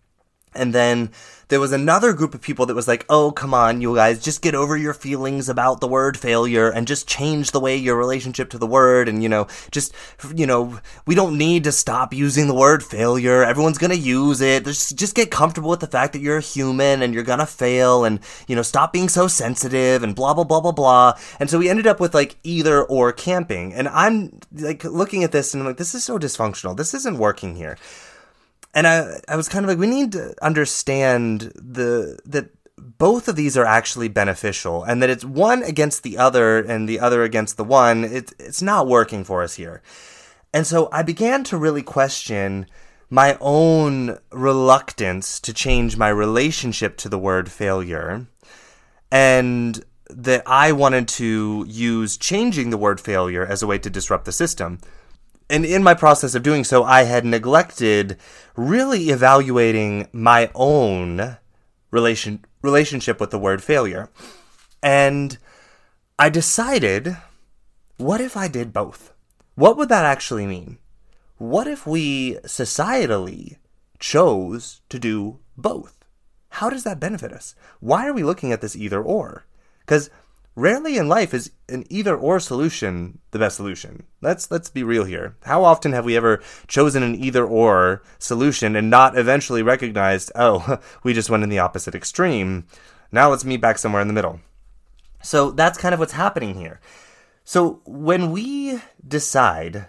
And 0.56 0.74
then 0.74 1.12
there 1.50 1.60
was 1.60 1.72
another 1.72 2.14
group 2.14 2.36
of 2.36 2.42
people 2.42 2.68
that 2.68 2.76
was 2.76 2.88
like, 2.88 3.06
oh, 3.10 3.32
come 3.32 3.56
on, 3.56 3.82
you 3.82 3.96
guys, 3.96 4.24
just 4.24 4.42
get 4.42 4.54
over 4.54 4.78
your 4.78 4.94
feelings 4.94 5.50
about 5.50 5.82
the 5.82 5.88
word 5.88 6.16
failure 6.16 6.70
and 6.70 6.88
just 6.88 7.08
change 7.08 7.52
the 7.52 7.60
way 7.60 7.76
your 7.76 7.96
relationship 7.96 8.52
to 8.52 8.60
the 8.60 8.68
word. 8.68 9.10
And, 9.10 9.24
you 9.24 9.30
know, 9.30 9.48
just, 9.72 9.94
you 10.36 10.46
know, 10.46 10.80
we 11.08 11.16
don't 11.16 11.38
need 11.38 11.64
to 11.64 11.72
stop 11.72 12.14
using 12.14 12.48
the 12.48 12.54
word 12.54 12.84
failure. 12.84 13.44
Everyone's 13.44 13.80
going 13.80 13.92
to 13.92 13.98
use 13.98 14.42
it. 14.42 14.64
Just, 14.64 14.96
just 14.96 15.16
get 15.16 15.32
comfortable 15.32 15.72
with 15.72 15.80
the 15.80 15.88
fact 15.88 16.14
that 16.14 16.20
you're 16.20 16.38
a 16.38 16.42
human 16.42 17.02
and 17.02 17.16
you're 17.16 17.24
going 17.24 17.40
to 17.40 17.48
fail 17.48 18.06
and, 18.06 18.20
you 18.48 18.56
know, 18.56 18.62
stop 18.62 18.94
being 18.94 19.10
so 19.10 19.28
sensitive 19.28 20.04
and 20.04 20.16
blah, 20.16 20.36
blah, 20.36 20.44
blah, 20.44 20.62
blah, 20.62 20.72
blah. 20.72 21.14
And 21.40 21.50
so 21.50 21.58
we 21.58 21.70
ended 21.70 21.88
up 21.88 22.00
with 22.00 22.14
like 22.14 22.38
either 22.44 22.84
or 22.84 23.12
camping. 23.12 23.74
And 23.74 23.88
I'm 23.88 24.40
like 24.54 24.84
looking 24.84 25.24
at 25.24 25.32
this 25.32 25.54
and 25.54 25.62
I'm 25.62 25.68
like, 25.68 25.78
this 25.78 25.96
is 25.96 26.04
so 26.04 26.20
dysfunctional. 26.20 26.78
This 26.78 26.94
isn't 26.94 27.18
working 27.18 27.56
here 27.56 27.78
and 28.74 28.88
I, 28.88 29.20
I 29.28 29.36
was 29.36 29.50
kind 29.50 29.66
of 29.66 29.70
like, 29.70 29.80
we 29.80 29.88
need 29.88 30.12
to 30.14 30.34
understand 30.42 31.52
the 31.56 32.20
that 32.26 32.50
both 32.78 33.28
of 33.28 33.36
these 33.36 33.58
are 33.58 33.66
actually 33.66 34.08
beneficial, 34.08 34.84
and 34.84 35.02
that 35.02 35.10
it's 35.10 35.26
one 35.26 35.64
against 35.64 36.04
the 36.04 36.18
other 36.18 36.60
and 36.60 36.88
the 36.88 37.00
other 37.00 37.24
against 37.24 37.58
the 37.58 37.64
one. 37.64 38.04
It's 38.04 38.34
it's 38.40 38.62
not 38.62 38.88
working 38.88 39.24
for 39.24 39.44
us 39.44 39.56
here, 39.56 39.82
and 40.54 40.66
so 40.66 40.90
I 40.92 41.04
began 41.04 41.44
to 41.46 41.58
really 41.58 41.84
question 41.84 42.68
my 43.10 43.38
own 43.42 44.18
reluctance 44.32 45.40
to 45.40 45.54
change 45.54 45.98
my 45.98 46.10
relationship 46.10 46.96
to 46.98 47.10
the 47.10 47.18
word 47.18 47.52
failure, 47.52 48.28
and 49.12 49.84
that 50.10 50.44
I 50.46 50.72
wanted 50.72 51.08
to 51.08 51.66
use 51.68 52.18
changing 52.18 52.70
the 52.70 52.78
word 52.78 53.00
failure 53.00 53.46
as 53.46 53.62
a 53.62 53.68
way 53.68 53.78
to 53.80 53.90
disrupt 53.90 54.26
the 54.26 54.32
system 54.32 54.80
and 55.50 55.66
in 55.66 55.84
my 55.84 55.94
process 55.94 56.36
of 56.36 56.44
doing 56.44 56.64
so, 56.64 56.84
I 56.84 57.04
had 57.04 57.26
neglected 57.26 58.18
really 58.56 59.10
evaluating 59.10 60.08
my 60.12 60.52
own 60.54 61.38
relation 61.92 62.46
relationship 62.62 63.20
with 63.20 63.32
the 63.32 63.40
word 63.40 63.64
failure. 63.64 64.10
And 64.84 65.38
I 66.18 66.30
decided, 66.30 67.18
what 67.98 68.22
if 68.22 68.36
I 68.38 68.48
did 68.48 68.74
both? 68.74 69.14
What 69.56 69.78
would 69.78 69.90
that 69.90 70.06
actually 70.06 70.46
mean? 70.46 70.78
What 71.38 71.68
if 71.68 71.88
we 71.88 72.36
societally 72.46 73.58
chose 74.00 74.82
to 74.90 75.00
do 75.00 75.40
both? 75.58 76.06
How 76.50 76.70
does 76.70 76.84
that 76.84 77.00
benefit 77.00 77.32
us? 77.32 77.56
Why 77.80 78.08
are 78.08 78.14
we 78.14 78.24
looking 78.24 78.52
at 78.52 78.62
this 78.62 78.76
either 78.76 79.02
or? 79.02 79.46
Because 79.80 80.10
rarely 80.60 80.98
in 80.98 81.08
life 81.08 81.34
is 81.34 81.52
an 81.70 81.86
either 81.90 82.16
or 82.16 82.40
solution 82.40 83.20
the 83.32 83.40
best 83.40 83.56
solution. 83.56 84.04
Let's 84.22 84.52
let's 84.52 84.70
be 84.70 84.84
real 84.84 85.06
here. 85.06 85.36
How 85.44 85.64
often 85.64 85.94
have 85.94 86.06
we 86.06 86.18
ever 86.18 86.42
chosen 86.68 87.02
an 87.02 87.16
either 87.16 87.46
or 87.46 88.04
solution 88.20 88.76
and 88.76 88.90
not 88.90 89.18
eventually 89.18 89.64
recognized, 89.64 90.32
oh, 90.36 90.80
we 91.04 91.14
just 91.14 91.30
went 91.30 91.44
in 91.44 91.50
the 91.50 91.60
opposite 91.60 91.96
extreme. 91.96 92.66
Now 93.12 93.30
let's 93.30 93.46
meet 93.46 93.62
back 93.62 93.78
somewhere 93.78 94.02
in 94.02 94.08
the 94.08 94.14
middle. 94.14 94.42
So 95.24 95.52
that's 95.52 95.78
kind 95.78 95.94
of 95.94 96.00
what's 96.00 96.14
happening 96.14 96.56
here. 96.56 96.80
So 97.44 97.82
when 97.86 98.32
we 98.32 98.80
decide 99.06 99.88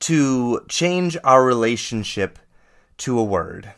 to 0.00 0.64
change 0.68 1.16
our 1.24 1.44
relationship 1.44 2.38
to 2.98 3.18
a 3.18 3.24
word, 3.24 3.72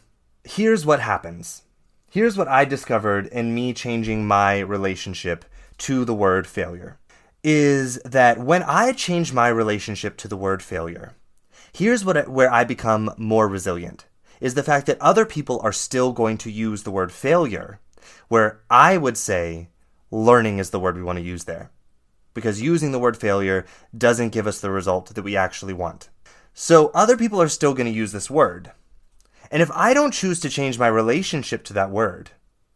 here's 0.45 0.85
what 0.85 1.01
happens. 1.01 1.62
Here's 2.11 2.37
what 2.37 2.49
I 2.49 2.64
discovered 2.64 3.27
in 3.29 3.55
me 3.55 3.73
changing 3.73 4.27
my 4.27 4.59
relationship 4.59 5.45
to 5.83 6.05
the 6.05 6.14
word 6.14 6.47
failure 6.47 6.99
is 7.42 7.99
that 8.05 8.38
when 8.38 8.62
I 8.62 8.92
change 8.92 9.33
my 9.33 9.49
relationship 9.49 10.16
to 10.18 10.29
the 10.29 10.37
word 10.37 10.62
failure, 10.62 11.14
here's 11.73 12.05
what 12.05 12.29
where 12.29 12.53
I 12.53 12.62
become 12.62 13.11
more 13.16 13.49
resilient 13.49 14.07
is 14.40 14.55
the 14.55 14.62
fact 14.62 14.87
that 14.87 15.01
other 15.01 15.27
people 15.27 15.61
are 15.64 15.73
still 15.73 16.12
going 16.12 16.38
to 16.38 16.53
use 16.53 16.85
the 16.85 16.92
word 16.92 17.11
failure 17.11 17.81
where 18.29 18.61
I 18.71 18.97
would 18.97 19.16
say 19.16 19.71
learning 20.12 20.59
is 20.59 20.71
the 20.71 20.79
word 20.79 20.97
we 20.97 21.03
want 21.03 21.18
to 21.18 21.25
use 21.25 21.45
there. 21.45 21.73
Because 22.33 22.62
using 22.62 22.92
the 22.92 23.01
word 23.01 23.16
failure 23.16 23.66
doesn't 23.97 24.31
give 24.31 24.47
us 24.47 24.61
the 24.61 24.71
result 24.71 25.12
that 25.12 25.23
we 25.23 25.37
actually 25.37 25.75
want. 25.75 26.11
So 26.55 26.92
other 26.95 27.16
people 27.16 27.42
are 27.42 27.49
still 27.49 27.75
going 27.75 27.87
to 27.87 27.99
use 27.99 28.12
this 28.12 28.31
word. 28.31 28.71
And 29.51 29.61
if 29.62 29.71
I 29.73 29.95
don't 29.95 30.14
choose 30.14 30.38
to 30.40 30.49
change 30.49 30.79
my 30.79 30.87
relationship 30.87 31.64
to 31.64 31.73
that 31.73 31.90
word, 31.90 32.31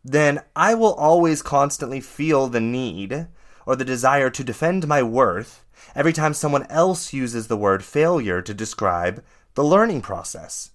then 0.07 0.41
I 0.55 0.75
will 0.75 0.95
always 0.95 1.43
constantly 1.43 2.01
feel 2.01 2.47
the 2.47 2.61
need 2.61 3.27
or 3.67 3.75
the 3.75 3.85
desire 3.85 4.31
to 4.31 4.45
defend 4.45 4.87
my 4.87 5.03
worth 5.03 5.65
every 5.97 6.13
time 6.13 6.33
someone 6.33 6.65
else 6.71 7.13
uses 7.13 7.49
the 7.49 7.57
word 7.57 7.85
failure 7.85 8.41
to 8.41 8.55
describe 8.55 9.25
the 9.55 9.65
learning 9.65 10.03
process. 10.03 10.71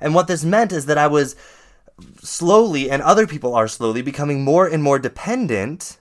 And 0.00 0.14
what 0.14 0.26
this 0.26 0.42
meant 0.42 0.72
is 0.72 0.86
that 0.86 0.96
I 0.96 1.06
was 1.06 1.36
slowly, 2.22 2.90
and 2.90 3.02
other 3.02 3.26
people 3.26 3.54
are 3.54 3.68
slowly, 3.68 4.00
becoming 4.00 4.42
more 4.42 4.66
and 4.66 4.82
more 4.82 4.98
dependent 4.98 5.98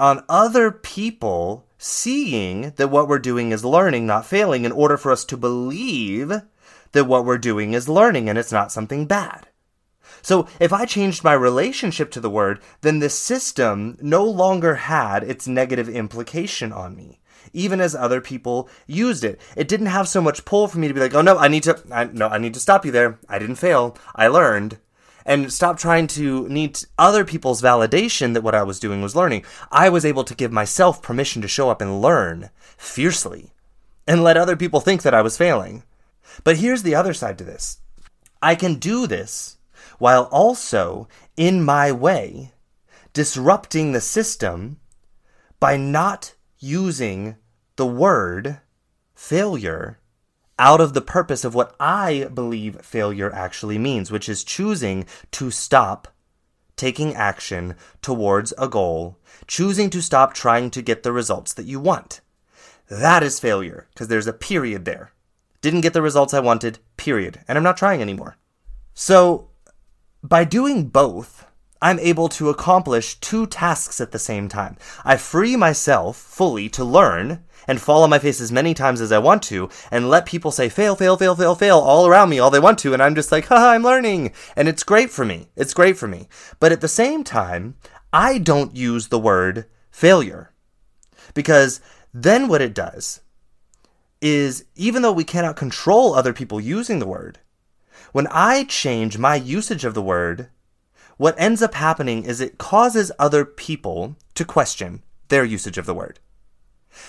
on 0.00 0.24
other 0.28 0.72
people 0.72 1.64
seeing 1.76 2.72
that 2.76 2.90
what 2.90 3.06
we're 3.06 3.18
doing 3.20 3.52
is 3.52 3.64
learning, 3.64 4.04
not 4.06 4.26
failing, 4.26 4.64
in 4.64 4.72
order 4.72 4.96
for 4.96 5.12
us 5.12 5.24
to 5.26 5.36
believe 5.36 6.32
that 6.92 7.04
what 7.04 7.24
we're 7.24 7.38
doing 7.38 7.72
is 7.72 7.88
learning 7.88 8.28
and 8.28 8.36
it's 8.36 8.52
not 8.52 8.72
something 8.72 9.06
bad. 9.06 9.47
So 10.28 10.46
if 10.60 10.74
I 10.74 10.84
changed 10.84 11.24
my 11.24 11.32
relationship 11.32 12.10
to 12.10 12.20
the 12.20 12.28
word, 12.28 12.60
then 12.82 12.98
the 12.98 13.08
system 13.08 13.96
no 14.02 14.24
longer 14.24 14.74
had 14.74 15.22
its 15.24 15.48
negative 15.48 15.88
implication 15.88 16.70
on 16.70 16.94
me. 16.94 17.18
Even 17.54 17.80
as 17.80 17.94
other 17.94 18.20
people 18.20 18.68
used 18.86 19.24
it, 19.24 19.40
it 19.56 19.68
didn't 19.68 19.86
have 19.86 20.06
so 20.06 20.20
much 20.20 20.44
pull 20.44 20.68
for 20.68 20.78
me 20.78 20.86
to 20.86 20.92
be 20.92 21.00
like, 21.00 21.14
"Oh 21.14 21.22
no, 21.22 21.38
I 21.38 21.48
need 21.48 21.62
to, 21.62 21.82
I, 21.90 22.04
no, 22.04 22.28
I 22.28 22.36
need 22.36 22.52
to 22.52 22.60
stop 22.60 22.84
you 22.84 22.92
there. 22.92 23.18
I 23.26 23.38
didn't 23.38 23.54
fail. 23.56 23.96
I 24.14 24.28
learned." 24.28 24.76
and 25.24 25.52
stop 25.52 25.78
trying 25.78 26.06
to 26.06 26.48
need 26.48 26.78
other 26.98 27.22
people's 27.22 27.60
validation 27.60 28.32
that 28.32 28.42
what 28.42 28.54
I 28.54 28.62
was 28.62 28.80
doing 28.80 29.02
was 29.02 29.16
learning. 29.16 29.44
I 29.70 29.90
was 29.90 30.06
able 30.06 30.24
to 30.24 30.34
give 30.34 30.52
myself 30.52 31.02
permission 31.02 31.42
to 31.42 31.48
show 31.48 31.68
up 31.68 31.82
and 31.82 32.00
learn 32.00 32.48
fiercely 32.78 33.52
and 34.06 34.24
let 34.24 34.38
other 34.38 34.56
people 34.56 34.80
think 34.80 35.02
that 35.02 35.12
I 35.12 35.20
was 35.20 35.36
failing. 35.36 35.82
But 36.44 36.58
here's 36.58 36.82
the 36.82 36.94
other 36.94 37.12
side 37.12 37.36
to 37.38 37.44
this 37.44 37.80
I 38.42 38.54
can 38.54 38.76
do 38.76 39.06
this 39.06 39.57
while 39.98 40.24
also, 40.24 41.08
in 41.36 41.62
my 41.62 41.92
way, 41.92 42.52
disrupting 43.12 43.92
the 43.92 44.00
system 44.00 44.78
by 45.60 45.76
not 45.76 46.34
using 46.58 47.36
the 47.76 47.86
word 47.86 48.60
failure 49.14 49.98
out 50.58 50.80
of 50.80 50.94
the 50.94 51.00
purpose 51.00 51.44
of 51.44 51.54
what 51.54 51.74
I 51.78 52.28
believe 52.34 52.80
failure 52.80 53.32
actually 53.32 53.78
means, 53.78 54.10
which 54.10 54.28
is 54.28 54.42
choosing 54.42 55.06
to 55.32 55.50
stop 55.50 56.08
taking 56.76 57.14
action 57.14 57.74
towards 58.02 58.52
a 58.58 58.68
goal, 58.68 59.18
choosing 59.46 59.90
to 59.90 60.00
stop 60.00 60.32
trying 60.32 60.70
to 60.70 60.82
get 60.82 61.02
the 61.02 61.12
results 61.12 61.52
that 61.54 61.66
you 61.66 61.80
want. 61.80 62.20
That 62.88 63.22
is 63.22 63.40
failure, 63.40 63.86
because 63.92 64.08
there's 64.08 64.26
a 64.26 64.32
period 64.32 64.84
there. 64.84 65.12
Didn't 65.60 65.82
get 65.82 65.92
the 65.92 66.02
results 66.02 66.32
I 66.32 66.40
wanted, 66.40 66.78
period. 66.96 67.40
And 67.46 67.58
I'm 67.58 67.64
not 67.64 67.76
trying 67.76 68.00
anymore. 68.00 68.36
So, 68.94 69.47
by 70.28 70.44
doing 70.44 70.88
both, 70.88 71.46
I'm 71.80 71.98
able 72.00 72.28
to 72.30 72.50
accomplish 72.50 73.14
two 73.20 73.46
tasks 73.46 74.00
at 74.00 74.10
the 74.10 74.18
same 74.18 74.48
time. 74.48 74.76
I 75.04 75.16
free 75.16 75.56
myself 75.56 76.16
fully 76.16 76.68
to 76.70 76.84
learn 76.84 77.44
and 77.66 77.80
fall 77.80 78.02
on 78.02 78.10
my 78.10 78.18
face 78.18 78.40
as 78.40 78.50
many 78.50 78.74
times 78.74 79.00
as 79.00 79.12
I 79.12 79.18
want 79.18 79.42
to 79.44 79.70
and 79.90 80.10
let 80.10 80.26
people 80.26 80.50
say 80.50 80.68
fail, 80.68 80.96
fail, 80.96 81.16
fail, 81.16 81.36
fail, 81.36 81.54
fail 81.54 81.78
all 81.78 82.06
around 82.06 82.30
me 82.30 82.38
all 82.38 82.50
they 82.50 82.58
want 82.58 82.78
to. 82.80 82.92
And 82.92 83.02
I'm 83.02 83.14
just 83.14 83.30
like, 83.30 83.46
haha, 83.46 83.70
I'm 83.70 83.82
learning. 83.82 84.32
And 84.56 84.68
it's 84.68 84.82
great 84.82 85.10
for 85.10 85.24
me. 85.24 85.48
It's 85.54 85.74
great 85.74 85.96
for 85.96 86.08
me. 86.08 86.28
But 86.60 86.72
at 86.72 86.80
the 86.80 86.88
same 86.88 87.24
time, 87.24 87.76
I 88.12 88.38
don't 88.38 88.74
use 88.74 89.08
the 89.08 89.18
word 89.18 89.66
failure 89.90 90.52
because 91.34 91.80
then 92.12 92.48
what 92.48 92.62
it 92.62 92.74
does 92.74 93.20
is 94.20 94.64
even 94.74 95.02
though 95.02 95.12
we 95.12 95.24
cannot 95.24 95.56
control 95.56 96.14
other 96.14 96.32
people 96.32 96.60
using 96.60 96.98
the 96.98 97.06
word, 97.06 97.38
when 98.12 98.26
I 98.28 98.64
change 98.64 99.18
my 99.18 99.36
usage 99.36 99.84
of 99.84 99.94
the 99.94 100.02
word, 100.02 100.48
what 101.16 101.34
ends 101.38 101.62
up 101.62 101.74
happening 101.74 102.24
is 102.24 102.40
it 102.40 102.58
causes 102.58 103.12
other 103.18 103.44
people 103.44 104.16
to 104.34 104.44
question 104.44 105.02
their 105.28 105.44
usage 105.44 105.78
of 105.78 105.86
the 105.86 105.94
word. 105.94 106.20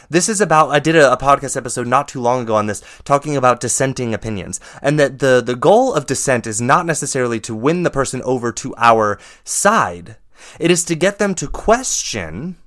This 0.10 0.30
is 0.30 0.41
about, 0.41 0.69
I 0.69 0.80
did 0.80 0.95
a, 0.95 1.12
a, 1.12 1.17
podcast 1.17 1.56
episode 1.56 1.88
not 1.88 2.08
too 2.08 2.21
long 2.21 2.41
ago 2.41 2.56
on 2.56 2.67
this, 2.67 2.84
talking 3.04 3.36
about 3.36 3.60
dissenting 3.60 4.13
opinions. 4.13 4.60
And 4.82 4.99
that 4.99 5.19
the, 5.19 5.41
the 5.43 5.56
goal 5.56 5.93
of 5.93 6.06
dissent 6.06 6.45
is 6.45 6.62
not 6.62 6.86
necessarily 6.86 7.39
to 7.41 7.56
win 7.56 7.84
the 7.84 7.89
person 7.89 8.21
over 8.23 8.52
to 8.52 8.75
our 8.78 9.19
side, 9.43 10.17
it 10.60 10.71
is 10.71 10.84
to 10.86 10.95
get 10.95 11.19
them 11.19 11.36
to 11.36 11.47
question 11.47 12.58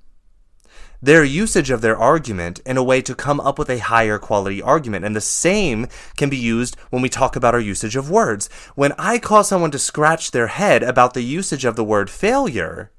their 1.03 1.25
usage 1.25 1.71
of 1.71 1.81
their 1.81 1.97
argument 1.97 2.61
in 2.65 2.77
a 2.77 2.83
way 2.83 3.03
to 3.03 3.15
come 3.15 3.41
up 3.41 3.59
with 3.59 3.69
a 3.69 3.79
higher 3.79 4.19
quality 4.19 4.63
argument. 4.63 5.05
And 5.05 5.17
the 5.17 5.21
same 5.21 5.89
can 6.17 6.31
be 6.31 6.37
used 6.37 6.77
when 6.91 7.03
we 7.03 7.09
talk 7.09 7.35
about 7.35 7.55
our 7.55 7.61
usage 7.61 7.97
of 7.97 8.09
words. 8.09 8.49
When 8.77 8.93
I 8.97 9.19
cause 9.19 9.49
someone 9.49 9.73
to 9.73 9.79
scratch 9.79 10.31
their 10.31 10.47
head 10.47 10.85
about 10.85 11.15
the 11.15 11.23
usage 11.23 11.65
of 11.65 11.75
the 11.75 11.85
word 11.85 12.09
failure, 12.09 12.93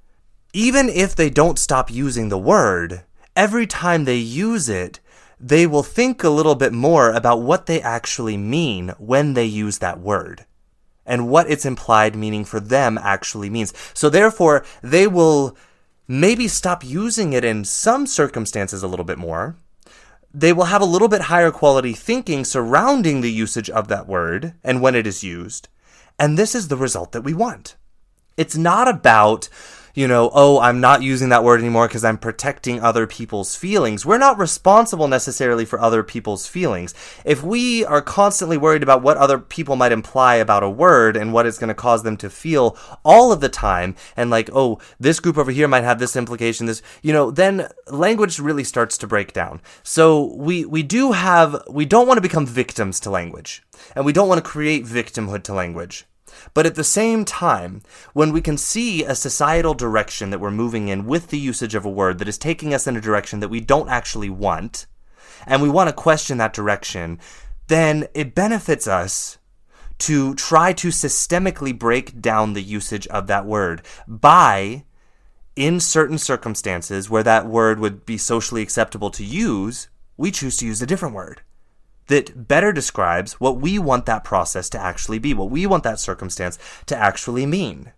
even 0.52 0.90
if 0.90 1.16
they 1.16 1.30
don't 1.30 1.58
stop 1.58 1.90
using 1.90 2.28
the 2.28 2.38
word, 2.38 3.04
every 3.36 3.66
time 3.66 4.04
they 4.04 4.18
use 4.18 4.68
it, 4.68 5.00
they 5.40 5.66
will 5.66 5.84
think 5.84 6.24
a 6.24 6.30
little 6.30 6.56
bit 6.56 6.74
more 6.74 7.12
about 7.12 7.42
what 7.42 7.66
they 7.66 7.82
actually 7.82 8.38
mean 8.38 8.90
when 8.98 9.34
they 9.34 9.46
use 9.46 9.80
that 9.80 10.00
word 10.00 10.46
and 11.06 11.30
what 11.30 11.50
its 11.50 11.66
implied 11.66 12.16
meaning 12.16 12.46
for 12.46 12.60
them 12.60 12.98
actually 12.98 13.50
means. 13.50 13.74
So 13.94 14.10
therefore, 14.10 14.66
they 14.82 15.08
will 15.08 15.58
maybe 16.08 16.48
stop 16.48 16.84
using 16.84 17.34
it 17.34 17.46
in 17.46 17.66
some 17.66 18.06
circumstances 18.08 18.84
a 18.84 18.88
little 18.88 19.06
bit 19.06 19.18
more. 19.18 19.56
They 20.34 20.52
will 20.52 20.66
have 20.66 20.82
a 20.82 20.86
little 20.86 21.08
bit 21.08 21.22
higher 21.24 21.52
quality 21.52 21.94
thinking 21.94 22.44
surrounding 22.44 23.22
the 23.22 23.32
usage 23.32 23.70
of 23.70 23.88
that 23.88 24.08
word 24.08 24.54
and 24.64 24.82
when 24.82 24.96
it 24.96 25.06
is 25.06 25.24
used. 25.24 25.68
And 26.20 26.38
this 26.38 26.56
is 26.56 26.68
the 26.68 26.78
result 26.78 27.12
that 27.12 27.22
we 27.22 27.34
want. 27.34 27.76
It's 28.36 28.58
not 28.58 28.88
about 28.88 29.48
you 29.94 30.08
know, 30.08 30.32
oh, 30.34 30.60
I'm 30.60 30.82
not 30.82 31.04
using 31.04 31.30
that 31.30 31.44
word 31.44 31.60
anymore 31.60 31.88
because 31.88 32.04
I'm 32.04 32.18
protecting 32.18 32.82
other 32.82 33.06
people's 33.06 33.56
feelings. 33.56 34.06
We're 34.06 34.18
not 34.18 34.40
responsible 34.40 35.08
necessarily 35.08 35.66
for 35.66 35.80
other 35.80 36.02
people's 36.02 36.48
feelings. 36.48 36.96
If 37.26 37.44
we 37.44 37.86
are 37.86 38.02
constantly 38.02 38.58
worried 38.58 38.82
about 38.82 39.04
what 39.04 39.18
other 39.18 39.38
people 39.38 39.76
might 39.76 39.92
imply 39.92 40.36
about 40.36 40.64
a 40.64 40.70
word 40.70 41.16
and 41.16 41.32
what 41.32 41.46
it's 41.46 41.60
going 41.60 41.68
to 41.68 41.76
cause 41.76 42.02
them 42.04 42.18
to 42.18 42.30
feel 42.30 42.78
all 43.06 43.32
of 43.32 43.40
the 43.40 43.50
time, 43.50 43.96
and 44.18 44.30
like, 44.30 44.50
oh, 44.52 44.80
this 45.00 45.20
group 45.20 45.38
over 45.38 45.52
here 45.52 45.68
might 45.68 45.84
have 45.84 46.00
this 46.00 46.16
implication, 46.16 46.66
this, 46.66 46.82
you 47.04 47.14
know, 47.14 47.30
then 47.30 47.68
language 47.88 48.40
really 48.40 48.64
starts 48.64 48.98
to 48.98 49.08
break 49.08 49.32
down. 49.32 49.62
So 49.84 50.34
we, 50.36 50.66
we 50.66 50.82
do 50.82 51.12
have, 51.12 51.62
we 51.70 51.86
don't 51.86 52.08
want 52.08 52.18
to 52.18 52.22
become 52.22 52.48
victims 52.48 53.00
to 53.02 53.12
language, 53.12 53.62
and 53.96 54.06
we 54.06 54.14
don't 54.14 54.28
want 54.28 54.44
to 54.44 54.50
create 54.50 54.86
victimhood 54.86 55.44
to 55.44 55.54
language. 55.54 56.06
But 56.54 56.66
at 56.66 56.76
the 56.76 56.84
same 56.84 57.26
time, 57.26 57.82
when 58.14 58.32
we 58.32 58.42
can 58.42 58.58
see 58.58 59.04
a 59.04 59.16
societal 59.16 59.74
direction 59.74 60.30
that 60.30 60.40
we're 60.40 60.52
moving 60.52 60.88
in 60.88 61.06
with 61.06 61.28
the 61.28 61.40
usage 61.40 61.76
of 61.76 61.86
a 61.86 61.90
word 61.90 62.20
that 62.20 62.28
is 62.28 62.38
taking 62.38 62.74
us 62.74 62.88
in 62.88 62.98
a 62.98 63.02
direction 63.02 63.40
that 63.40 63.50
we 63.50 63.60
don't 63.60 63.90
actually 63.90 64.30
want, 64.30 64.86
and 65.46 65.62
we 65.62 65.70
want 65.70 65.90
to 65.90 65.94
question 65.94 66.38
that 66.38 66.54
direction, 66.54 67.20
then 67.68 68.08
it 68.14 68.36
benefits 68.36 68.88
us 68.88 69.38
to 70.00 70.36
try 70.36 70.74
to 70.74 70.90
systemically 70.90 71.78
break 71.78 72.20
down 72.20 72.54
the 72.54 72.62
usage 72.62 73.08
of 73.08 73.28
that 73.28 73.46
word 73.46 73.82
by, 74.08 74.84
in 75.56 75.80
certain 75.80 76.18
circumstances 76.18 77.10
where 77.10 77.24
that 77.24 77.48
word 77.48 77.80
would 77.80 78.06
be 78.06 78.18
socially 78.18 78.62
acceptable 78.62 79.10
to 79.12 79.24
use, 79.24 79.88
we 80.18 80.32
choose 80.32 80.58
to 80.58 80.66
use 80.66 80.82
a 80.82 80.88
different 80.88 81.16
word 81.16 81.42
that 82.08 82.48
better 82.48 82.72
describes 82.72 83.34
what 83.34 83.60
we 83.60 83.80
want 83.80 84.06
that 84.06 84.24
process 84.24 84.70
to 84.70 84.80
actually 84.80 85.20
be, 85.20 85.34
what 85.34 85.50
we 85.50 85.66
want 85.66 85.84
that 85.84 86.00
circumstance 86.00 86.58
to 86.86 86.98
actually 86.98 87.46
mean. 87.46 87.92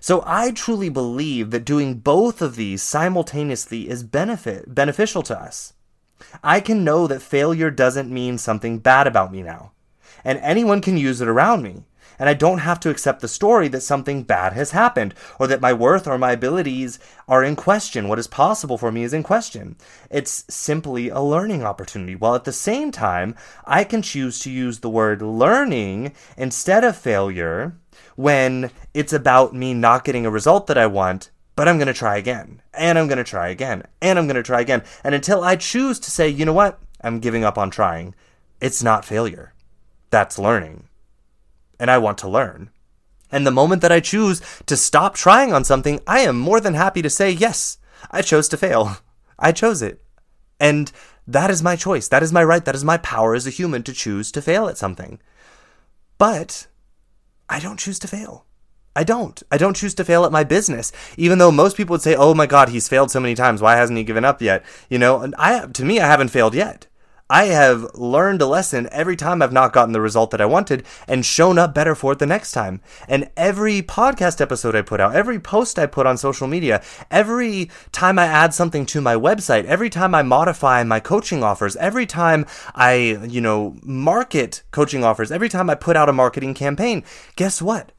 So 0.00 0.22
I 0.26 0.50
truly 0.50 0.90
believe 0.90 1.50
that 1.50 1.64
doing 1.64 1.94
both 1.94 2.42
of 2.42 2.56
these 2.56 2.82
simultaneously 2.82 3.88
is 3.88 4.02
benefit 4.02 4.74
beneficial 4.74 5.22
to 5.22 5.38
us. 5.38 5.72
I 6.42 6.60
can 6.60 6.84
know 6.84 7.06
that 7.06 7.22
failure 7.22 7.70
doesn't 7.70 8.12
mean 8.12 8.38
something 8.38 8.78
bad 8.78 9.06
about 9.06 9.32
me 9.32 9.42
now, 9.42 9.72
and 10.22 10.38
anyone 10.40 10.80
can 10.80 10.96
use 10.96 11.20
it 11.20 11.28
around 11.28 11.62
me 11.62 11.84
and 12.18 12.28
I 12.28 12.34
don't 12.34 12.58
have 12.58 12.80
to 12.80 12.90
accept 12.90 13.20
the 13.20 13.28
story 13.28 13.68
that 13.68 13.82
something 13.82 14.22
bad 14.22 14.52
has 14.52 14.70
happened, 14.70 15.14
or 15.38 15.46
that 15.46 15.60
my 15.60 15.72
worth 15.72 16.06
or 16.06 16.18
my 16.18 16.32
abilities 16.32 16.98
are 17.28 17.42
in 17.42 17.56
question. 17.56 18.08
What 18.08 18.18
is 18.18 18.26
possible 18.26 18.78
for 18.78 18.92
me 18.92 19.02
is 19.02 19.12
in 19.12 19.22
question. 19.22 19.76
It's 20.10 20.44
simply 20.48 21.08
a 21.08 21.20
learning 21.20 21.62
opportunity, 21.62 22.14
while 22.14 22.34
at 22.34 22.44
the 22.44 22.52
same 22.52 22.90
time, 22.90 23.34
I 23.64 23.84
can 23.84 24.02
choose 24.02 24.38
to 24.40 24.50
use 24.50 24.80
the 24.80 24.90
word 24.90 25.22
learning 25.22 26.12
instead 26.36 26.84
of 26.84 26.96
failure 26.96 27.76
when 28.16 28.70
it's 28.92 29.12
about 29.12 29.54
me 29.54 29.74
not 29.74 30.04
getting 30.04 30.26
a 30.26 30.30
result 30.30 30.66
that 30.66 30.78
I 30.78 30.86
want, 30.86 31.30
but 31.56 31.68
I'm 31.68 31.78
going 31.78 31.88
to 31.88 31.94
try 31.94 32.16
again, 32.16 32.62
and 32.72 32.98
I'm 32.98 33.06
going 33.06 33.18
to 33.18 33.24
try 33.24 33.48
again, 33.48 33.84
and 34.02 34.18
I'm 34.18 34.26
going 34.26 34.36
to 34.36 34.42
try 34.42 34.60
again. 34.60 34.82
And 35.02 35.14
until 35.14 35.42
I 35.42 35.56
choose 35.56 35.98
to 36.00 36.10
say, 36.10 36.28
you 36.28 36.44
know 36.44 36.52
what, 36.52 36.80
I'm 37.00 37.20
giving 37.20 37.44
up 37.44 37.58
on 37.58 37.70
trying, 37.70 38.14
it's 38.60 38.82
not 38.82 39.04
failure. 39.04 39.52
That's 40.10 40.38
learning 40.38 40.88
and 41.78 41.90
I 41.90 41.98
want 41.98 42.18
to 42.18 42.28
learn. 42.28 42.70
And 43.30 43.46
the 43.46 43.50
moment 43.50 43.82
that 43.82 43.92
I 43.92 44.00
choose 44.00 44.40
to 44.66 44.76
stop 44.76 45.14
trying 45.14 45.52
on 45.52 45.64
something, 45.64 46.00
I 46.06 46.20
am 46.20 46.38
more 46.38 46.60
than 46.60 46.74
happy 46.74 47.02
to 47.02 47.10
say, 47.10 47.30
yes, 47.30 47.78
I 48.10 48.22
chose 48.22 48.48
to 48.48 48.56
fail. 48.56 48.98
I 49.38 49.52
chose 49.52 49.82
it. 49.82 50.02
And 50.60 50.92
that 51.26 51.50
is 51.50 51.62
my 51.62 51.76
choice. 51.76 52.06
That 52.08 52.22
is 52.22 52.32
my 52.32 52.44
right. 52.44 52.64
That 52.64 52.74
is 52.74 52.84
my 52.84 52.98
power 52.98 53.34
as 53.34 53.46
a 53.46 53.50
human 53.50 53.82
to 53.84 53.92
choose 53.92 54.30
to 54.32 54.42
fail 54.42 54.68
at 54.68 54.78
something. 54.78 55.18
But 56.18 56.66
I 57.48 57.58
don't 57.60 57.78
choose 57.78 57.98
to 58.00 58.08
fail. 58.08 58.44
I 58.96 59.02
don't. 59.02 59.42
I 59.50 59.56
don't 59.56 59.76
choose 59.76 59.94
to 59.94 60.04
fail 60.04 60.24
at 60.24 60.32
my 60.32 60.44
business, 60.44 60.92
even 61.16 61.38
though 61.38 61.50
most 61.50 61.76
people 61.76 61.94
would 61.94 62.02
say, 62.02 62.14
"Oh 62.14 62.32
my 62.32 62.46
God, 62.46 62.68
he's 62.68 62.88
failed 62.88 63.10
so 63.10 63.18
many 63.18 63.34
times. 63.34 63.60
Why 63.60 63.74
hasn't 63.74 63.98
he 63.98 64.04
given 64.04 64.24
up 64.24 64.40
yet?" 64.40 64.64
You 64.88 64.98
know, 64.98 65.20
and 65.20 65.34
I 65.36 65.66
to 65.66 65.84
me, 65.84 65.98
I 65.98 66.06
haven't 66.06 66.28
failed 66.28 66.54
yet. 66.54 66.86
I 67.34 67.46
have 67.46 67.96
learned 67.96 68.42
a 68.42 68.46
lesson 68.46 68.88
every 68.92 69.16
time 69.16 69.42
I've 69.42 69.52
not 69.52 69.72
gotten 69.72 69.90
the 69.90 70.00
result 70.00 70.30
that 70.30 70.40
I 70.40 70.46
wanted 70.46 70.86
and 71.08 71.26
shown 71.26 71.58
up 71.58 71.74
better 71.74 71.96
for 71.96 72.12
it 72.12 72.20
the 72.20 72.26
next 72.26 72.52
time. 72.52 72.80
And 73.08 73.28
every 73.36 73.82
podcast 73.82 74.40
episode 74.40 74.76
I 74.76 74.82
put 74.82 75.00
out, 75.00 75.16
every 75.16 75.40
post 75.40 75.76
I 75.76 75.86
put 75.86 76.06
on 76.06 76.16
social 76.16 76.46
media, 76.46 76.80
every 77.10 77.72
time 77.90 78.20
I 78.20 78.26
add 78.26 78.54
something 78.54 78.86
to 78.86 79.00
my 79.00 79.16
website, 79.16 79.64
every 79.64 79.90
time 79.90 80.14
I 80.14 80.22
modify 80.22 80.84
my 80.84 81.00
coaching 81.00 81.42
offers, 81.42 81.74
every 81.74 82.06
time 82.06 82.46
I, 82.72 83.18
you 83.28 83.40
know, 83.40 83.78
market 83.82 84.62
coaching 84.70 85.02
offers, 85.02 85.32
every 85.32 85.48
time 85.48 85.68
I 85.68 85.74
put 85.74 85.96
out 85.96 86.08
a 86.08 86.12
marketing 86.12 86.54
campaign, 86.54 87.02
guess 87.34 87.60
what? 87.60 87.90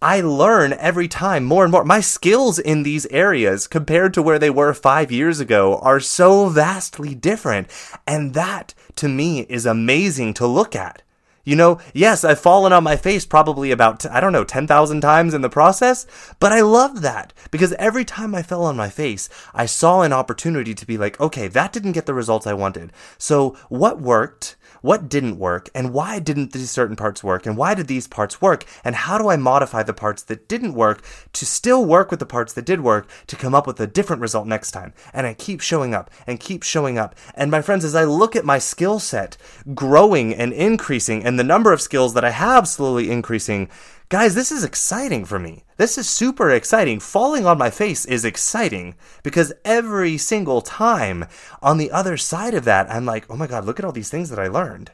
I 0.00 0.20
learn 0.20 0.74
every 0.74 1.08
time 1.08 1.44
more 1.44 1.64
and 1.64 1.72
more. 1.72 1.84
My 1.84 2.00
skills 2.00 2.60
in 2.60 2.84
these 2.84 3.06
areas 3.06 3.66
compared 3.66 4.14
to 4.14 4.22
where 4.22 4.38
they 4.38 4.50
were 4.50 4.72
five 4.72 5.10
years 5.10 5.40
ago 5.40 5.78
are 5.78 5.98
so 5.98 6.48
vastly 6.48 7.16
different. 7.16 7.68
And 8.06 8.32
that 8.34 8.74
to 8.96 9.08
me 9.08 9.40
is 9.48 9.66
amazing 9.66 10.34
to 10.34 10.46
look 10.46 10.76
at. 10.76 11.02
You 11.42 11.56
know, 11.56 11.80
yes, 11.94 12.22
I've 12.24 12.38
fallen 12.38 12.72
on 12.72 12.84
my 12.84 12.94
face 12.94 13.26
probably 13.26 13.72
about, 13.72 14.06
I 14.06 14.20
don't 14.20 14.34
know, 14.34 14.44
10,000 14.44 15.00
times 15.00 15.34
in 15.34 15.40
the 15.40 15.48
process, 15.48 16.06
but 16.38 16.52
I 16.52 16.60
love 16.60 17.00
that 17.00 17.32
because 17.50 17.72
every 17.72 18.04
time 18.04 18.34
I 18.34 18.42
fell 18.42 18.64
on 18.64 18.76
my 18.76 18.90
face, 18.90 19.28
I 19.52 19.66
saw 19.66 20.02
an 20.02 20.12
opportunity 20.12 20.74
to 20.74 20.86
be 20.86 20.98
like, 20.98 21.18
okay, 21.20 21.48
that 21.48 21.72
didn't 21.72 21.92
get 21.92 22.06
the 22.06 22.14
results 22.14 22.46
I 22.46 22.52
wanted. 22.52 22.92
So 23.16 23.56
what 23.68 24.00
worked? 24.00 24.56
What 24.80 25.08
didn't 25.08 25.38
work, 25.38 25.68
and 25.74 25.92
why 25.92 26.18
didn't 26.18 26.52
these 26.52 26.70
certain 26.70 26.96
parts 26.96 27.24
work, 27.24 27.46
and 27.46 27.56
why 27.56 27.74
did 27.74 27.86
these 27.86 28.06
parts 28.06 28.40
work, 28.40 28.64
and 28.84 28.94
how 28.94 29.18
do 29.18 29.28
I 29.28 29.36
modify 29.36 29.82
the 29.82 29.92
parts 29.92 30.22
that 30.24 30.48
didn't 30.48 30.74
work 30.74 31.02
to 31.32 31.46
still 31.46 31.84
work 31.84 32.10
with 32.10 32.20
the 32.20 32.26
parts 32.26 32.52
that 32.52 32.64
did 32.64 32.80
work 32.80 33.08
to 33.26 33.36
come 33.36 33.54
up 33.54 33.66
with 33.66 33.80
a 33.80 33.86
different 33.86 34.22
result 34.22 34.46
next 34.46 34.70
time. 34.70 34.92
And 35.12 35.26
I 35.26 35.34
keep 35.34 35.60
showing 35.60 35.94
up 35.94 36.10
and 36.26 36.40
keep 36.40 36.62
showing 36.62 36.98
up. 36.98 37.14
And 37.34 37.50
my 37.50 37.62
friends, 37.62 37.84
as 37.84 37.94
I 37.94 38.04
look 38.04 38.36
at 38.36 38.44
my 38.44 38.58
skill 38.58 38.98
set 38.98 39.36
growing 39.74 40.34
and 40.34 40.52
increasing, 40.52 41.24
and 41.24 41.38
the 41.38 41.44
number 41.44 41.72
of 41.72 41.80
skills 41.80 42.14
that 42.14 42.24
I 42.24 42.30
have 42.30 42.68
slowly 42.68 43.10
increasing, 43.10 43.68
Guys, 44.10 44.34
this 44.34 44.50
is 44.50 44.64
exciting 44.64 45.26
for 45.26 45.38
me. 45.38 45.64
This 45.76 45.98
is 45.98 46.08
super 46.08 46.50
exciting. 46.50 46.98
Falling 46.98 47.44
on 47.44 47.58
my 47.58 47.68
face 47.68 48.06
is 48.06 48.24
exciting 48.24 48.94
because 49.22 49.52
every 49.66 50.16
single 50.16 50.62
time 50.62 51.26
on 51.60 51.76
the 51.76 51.90
other 51.90 52.16
side 52.16 52.54
of 52.54 52.64
that, 52.64 52.90
I'm 52.90 53.04
like, 53.04 53.26
oh 53.28 53.36
my 53.36 53.46
God, 53.46 53.66
look 53.66 53.78
at 53.78 53.84
all 53.84 53.92
these 53.92 54.08
things 54.08 54.30
that 54.30 54.38
I 54.38 54.48
learned. 54.48 54.92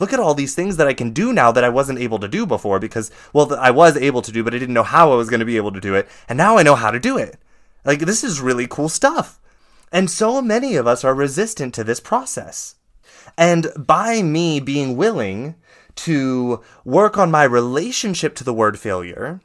Look 0.00 0.14
at 0.14 0.18
all 0.18 0.32
these 0.32 0.54
things 0.54 0.78
that 0.78 0.88
I 0.88 0.94
can 0.94 1.10
do 1.10 1.30
now 1.34 1.52
that 1.52 1.62
I 1.62 1.68
wasn't 1.68 1.98
able 1.98 2.18
to 2.20 2.26
do 2.26 2.46
before 2.46 2.80
because, 2.80 3.10
well, 3.34 3.54
I 3.54 3.70
was 3.70 3.98
able 3.98 4.22
to 4.22 4.32
do, 4.32 4.42
but 4.42 4.54
I 4.54 4.58
didn't 4.58 4.74
know 4.74 4.82
how 4.82 5.12
I 5.12 5.16
was 5.16 5.28
going 5.28 5.40
to 5.40 5.46
be 5.46 5.58
able 5.58 5.72
to 5.72 5.80
do 5.80 5.94
it. 5.94 6.08
And 6.26 6.38
now 6.38 6.56
I 6.56 6.62
know 6.62 6.74
how 6.74 6.90
to 6.90 6.98
do 6.98 7.18
it. 7.18 7.36
Like, 7.84 7.98
this 7.98 8.24
is 8.24 8.40
really 8.40 8.66
cool 8.66 8.88
stuff. 8.88 9.38
And 9.92 10.10
so 10.10 10.40
many 10.40 10.76
of 10.76 10.86
us 10.86 11.04
are 11.04 11.14
resistant 11.14 11.74
to 11.74 11.84
this 11.84 12.00
process. 12.00 12.76
And 13.36 13.66
by 13.76 14.22
me 14.22 14.58
being 14.58 14.96
willing 14.96 15.56
to 15.96 16.62
work 16.84 17.18
on 17.18 17.30
my 17.30 17.44
relationship 17.44 18.34
to 18.36 18.44
the 18.44 18.54
word 18.54 18.78
failure, 18.78 19.40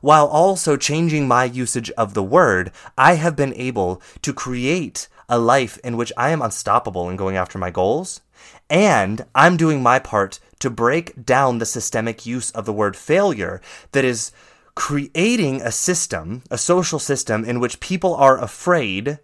while 0.00 0.26
also 0.26 0.76
changing 0.76 1.28
my 1.28 1.44
usage 1.44 1.90
of 1.92 2.14
the 2.14 2.22
word, 2.22 2.72
I 2.98 3.14
have 3.14 3.36
been 3.36 3.54
able 3.54 4.02
to 4.22 4.32
create 4.32 5.08
a 5.28 5.38
life 5.38 5.78
in 5.84 5.96
which 5.96 6.12
I 6.16 6.30
am 6.30 6.42
unstoppable 6.42 7.08
in 7.08 7.16
going 7.16 7.36
after 7.36 7.56
my 7.58 7.70
goals, 7.70 8.20
and 8.68 9.24
I'm 9.34 9.56
doing 9.56 9.82
my 9.82 9.98
part 9.98 10.40
to 10.58 10.70
break 10.70 11.24
down 11.24 11.58
the 11.58 11.66
systemic 11.66 12.26
use 12.26 12.50
of 12.50 12.66
the 12.66 12.72
word 12.72 12.96
failure 12.96 13.60
that 13.92 14.04
is 14.04 14.32
creating 14.74 15.60
a 15.60 15.70
system, 15.70 16.42
a 16.50 16.58
social 16.58 16.98
system 16.98 17.44
in 17.44 17.60
which 17.60 17.80
people 17.80 18.14
are 18.14 18.40
afraid 18.40 19.18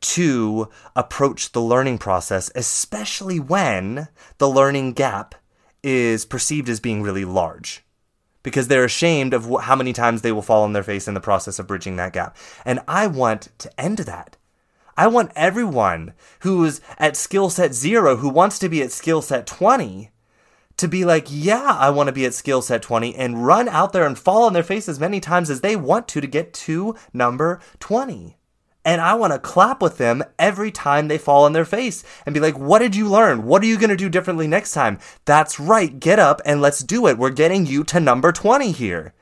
to 0.00 0.68
approach 0.96 1.52
the 1.52 1.60
learning 1.60 1.98
process, 1.98 2.50
especially 2.54 3.38
when 3.38 4.08
the 4.38 4.48
learning 4.48 4.92
gap 4.92 5.34
is 5.82 6.24
perceived 6.24 6.68
as 6.68 6.80
being 6.80 7.02
really 7.02 7.24
large 7.24 7.84
because 8.42 8.68
they're 8.68 8.84
ashamed 8.84 9.34
of 9.34 9.48
how 9.62 9.76
many 9.76 9.92
times 9.92 10.22
they 10.22 10.32
will 10.32 10.42
fall 10.42 10.64
on 10.64 10.72
their 10.72 10.82
face 10.82 11.06
in 11.06 11.14
the 11.14 11.20
process 11.20 11.58
of 11.58 11.66
bridging 11.66 11.96
that 11.96 12.12
gap. 12.12 12.36
And 12.64 12.80
I 12.88 13.06
want 13.06 13.48
to 13.58 13.80
end 13.80 13.98
that. 13.98 14.36
I 14.96 15.06
want 15.06 15.32
everyone 15.34 16.12
who 16.40 16.64
is 16.64 16.80
at 16.98 17.16
skill 17.16 17.50
set 17.50 17.72
zero, 17.72 18.16
who 18.16 18.28
wants 18.28 18.58
to 18.58 18.68
be 18.68 18.82
at 18.82 18.92
skill 18.92 19.22
set 19.22 19.46
20, 19.46 20.10
to 20.76 20.88
be 20.88 21.04
like, 21.04 21.26
yeah, 21.28 21.76
I 21.78 21.90
want 21.90 22.08
to 22.08 22.12
be 22.12 22.26
at 22.26 22.34
skill 22.34 22.62
set 22.62 22.82
20 22.82 23.14
and 23.14 23.46
run 23.46 23.68
out 23.68 23.92
there 23.92 24.06
and 24.06 24.18
fall 24.18 24.44
on 24.44 24.52
their 24.52 24.62
face 24.62 24.88
as 24.88 25.00
many 25.00 25.20
times 25.20 25.48
as 25.48 25.60
they 25.60 25.76
want 25.76 26.08
to 26.08 26.20
to 26.20 26.26
get 26.26 26.52
to 26.54 26.96
number 27.12 27.60
20. 27.80 28.36
And 28.84 29.00
I 29.00 29.14
want 29.14 29.32
to 29.32 29.38
clap 29.38 29.80
with 29.80 29.98
them 29.98 30.24
every 30.38 30.72
time 30.72 31.06
they 31.06 31.18
fall 31.18 31.44
on 31.44 31.52
their 31.52 31.64
face 31.64 32.02
and 32.26 32.34
be 32.34 32.40
like, 32.40 32.58
what 32.58 32.80
did 32.80 32.96
you 32.96 33.08
learn? 33.08 33.44
What 33.44 33.62
are 33.62 33.66
you 33.66 33.78
going 33.78 33.90
to 33.90 33.96
do 33.96 34.08
differently 34.08 34.48
next 34.48 34.72
time? 34.72 34.98
That's 35.24 35.60
right. 35.60 36.00
Get 36.00 36.18
up 36.18 36.40
and 36.44 36.60
let's 36.60 36.80
do 36.80 37.06
it. 37.06 37.16
We're 37.16 37.30
getting 37.30 37.64
you 37.64 37.84
to 37.84 38.00
number 38.00 38.32
20 38.32 38.72
here. 38.72 39.14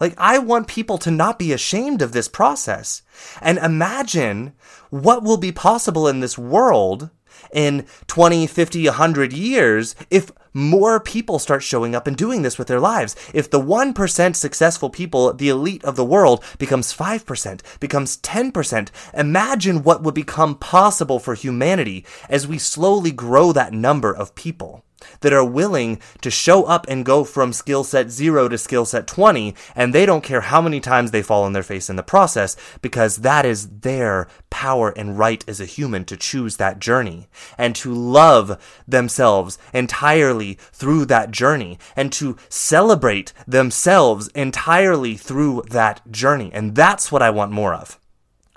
Like, 0.00 0.14
I 0.16 0.38
want 0.38 0.68
people 0.68 0.98
to 0.98 1.10
not 1.10 1.38
be 1.38 1.52
ashamed 1.52 2.02
of 2.02 2.12
this 2.12 2.28
process. 2.28 3.02
And 3.40 3.58
imagine 3.58 4.52
what 4.90 5.24
will 5.24 5.38
be 5.38 5.52
possible 5.52 6.06
in 6.06 6.20
this 6.20 6.38
world 6.38 7.10
in 7.52 7.86
20, 8.06 8.46
50, 8.46 8.84
100 8.86 9.32
years 9.32 9.94
if 10.10 10.30
more 10.52 10.98
people 10.98 11.38
start 11.38 11.62
showing 11.62 11.94
up 11.94 12.06
and 12.06 12.16
doing 12.16 12.42
this 12.42 12.58
with 12.58 12.68
their 12.68 12.80
lives. 12.80 13.14
If 13.32 13.50
the 13.50 13.60
1% 13.60 14.36
successful 14.36 14.90
people, 14.90 15.32
the 15.32 15.48
elite 15.48 15.84
of 15.84 15.96
the 15.96 16.04
world, 16.04 16.42
becomes 16.58 16.94
5%, 16.94 17.60
becomes 17.80 18.18
10%, 18.18 18.88
imagine 19.14 19.82
what 19.82 20.02
would 20.02 20.14
become 20.14 20.56
possible 20.56 21.18
for 21.18 21.34
humanity 21.34 22.04
as 22.28 22.46
we 22.46 22.58
slowly 22.58 23.12
grow 23.12 23.52
that 23.52 23.72
number 23.72 24.12
of 24.12 24.34
people 24.34 24.84
that 25.20 25.32
are 25.32 25.44
willing 25.44 26.00
to 26.20 26.30
show 26.30 26.64
up 26.64 26.86
and 26.88 27.04
go 27.04 27.24
from 27.24 27.52
skill 27.52 27.84
set 27.84 28.10
zero 28.10 28.48
to 28.48 28.58
skill 28.58 28.84
set 28.84 29.06
20, 29.06 29.54
and 29.74 29.94
they 29.94 30.06
don't 30.06 30.24
care 30.24 30.42
how 30.42 30.60
many 30.60 30.80
times 30.80 31.10
they 31.10 31.22
fall 31.22 31.44
on 31.44 31.52
their 31.52 31.62
face 31.62 31.90
in 31.90 31.96
the 31.96 32.02
process 32.02 32.56
because 32.82 33.18
that 33.18 33.44
is 33.44 33.68
their 33.80 34.28
power 34.50 34.90
and 34.90 35.18
right 35.18 35.44
as 35.48 35.60
a 35.60 35.66
human 35.66 36.04
to 36.04 36.16
choose 36.16 36.56
that 36.56 36.78
journey 36.78 37.28
and 37.56 37.74
to 37.76 37.92
love 37.92 38.60
themselves 38.86 39.58
entirely 39.72 40.54
through 40.72 41.04
that 41.04 41.30
journey 41.30 41.78
and 41.96 42.12
to 42.12 42.36
celebrate 42.48 43.32
themselves 43.46 44.28
entirely 44.28 45.16
through 45.16 45.62
that 45.70 46.10
journey. 46.10 46.50
And 46.52 46.74
that's 46.74 47.12
what 47.12 47.22
I 47.22 47.30
want 47.30 47.52
more 47.52 47.74
of. 47.74 47.98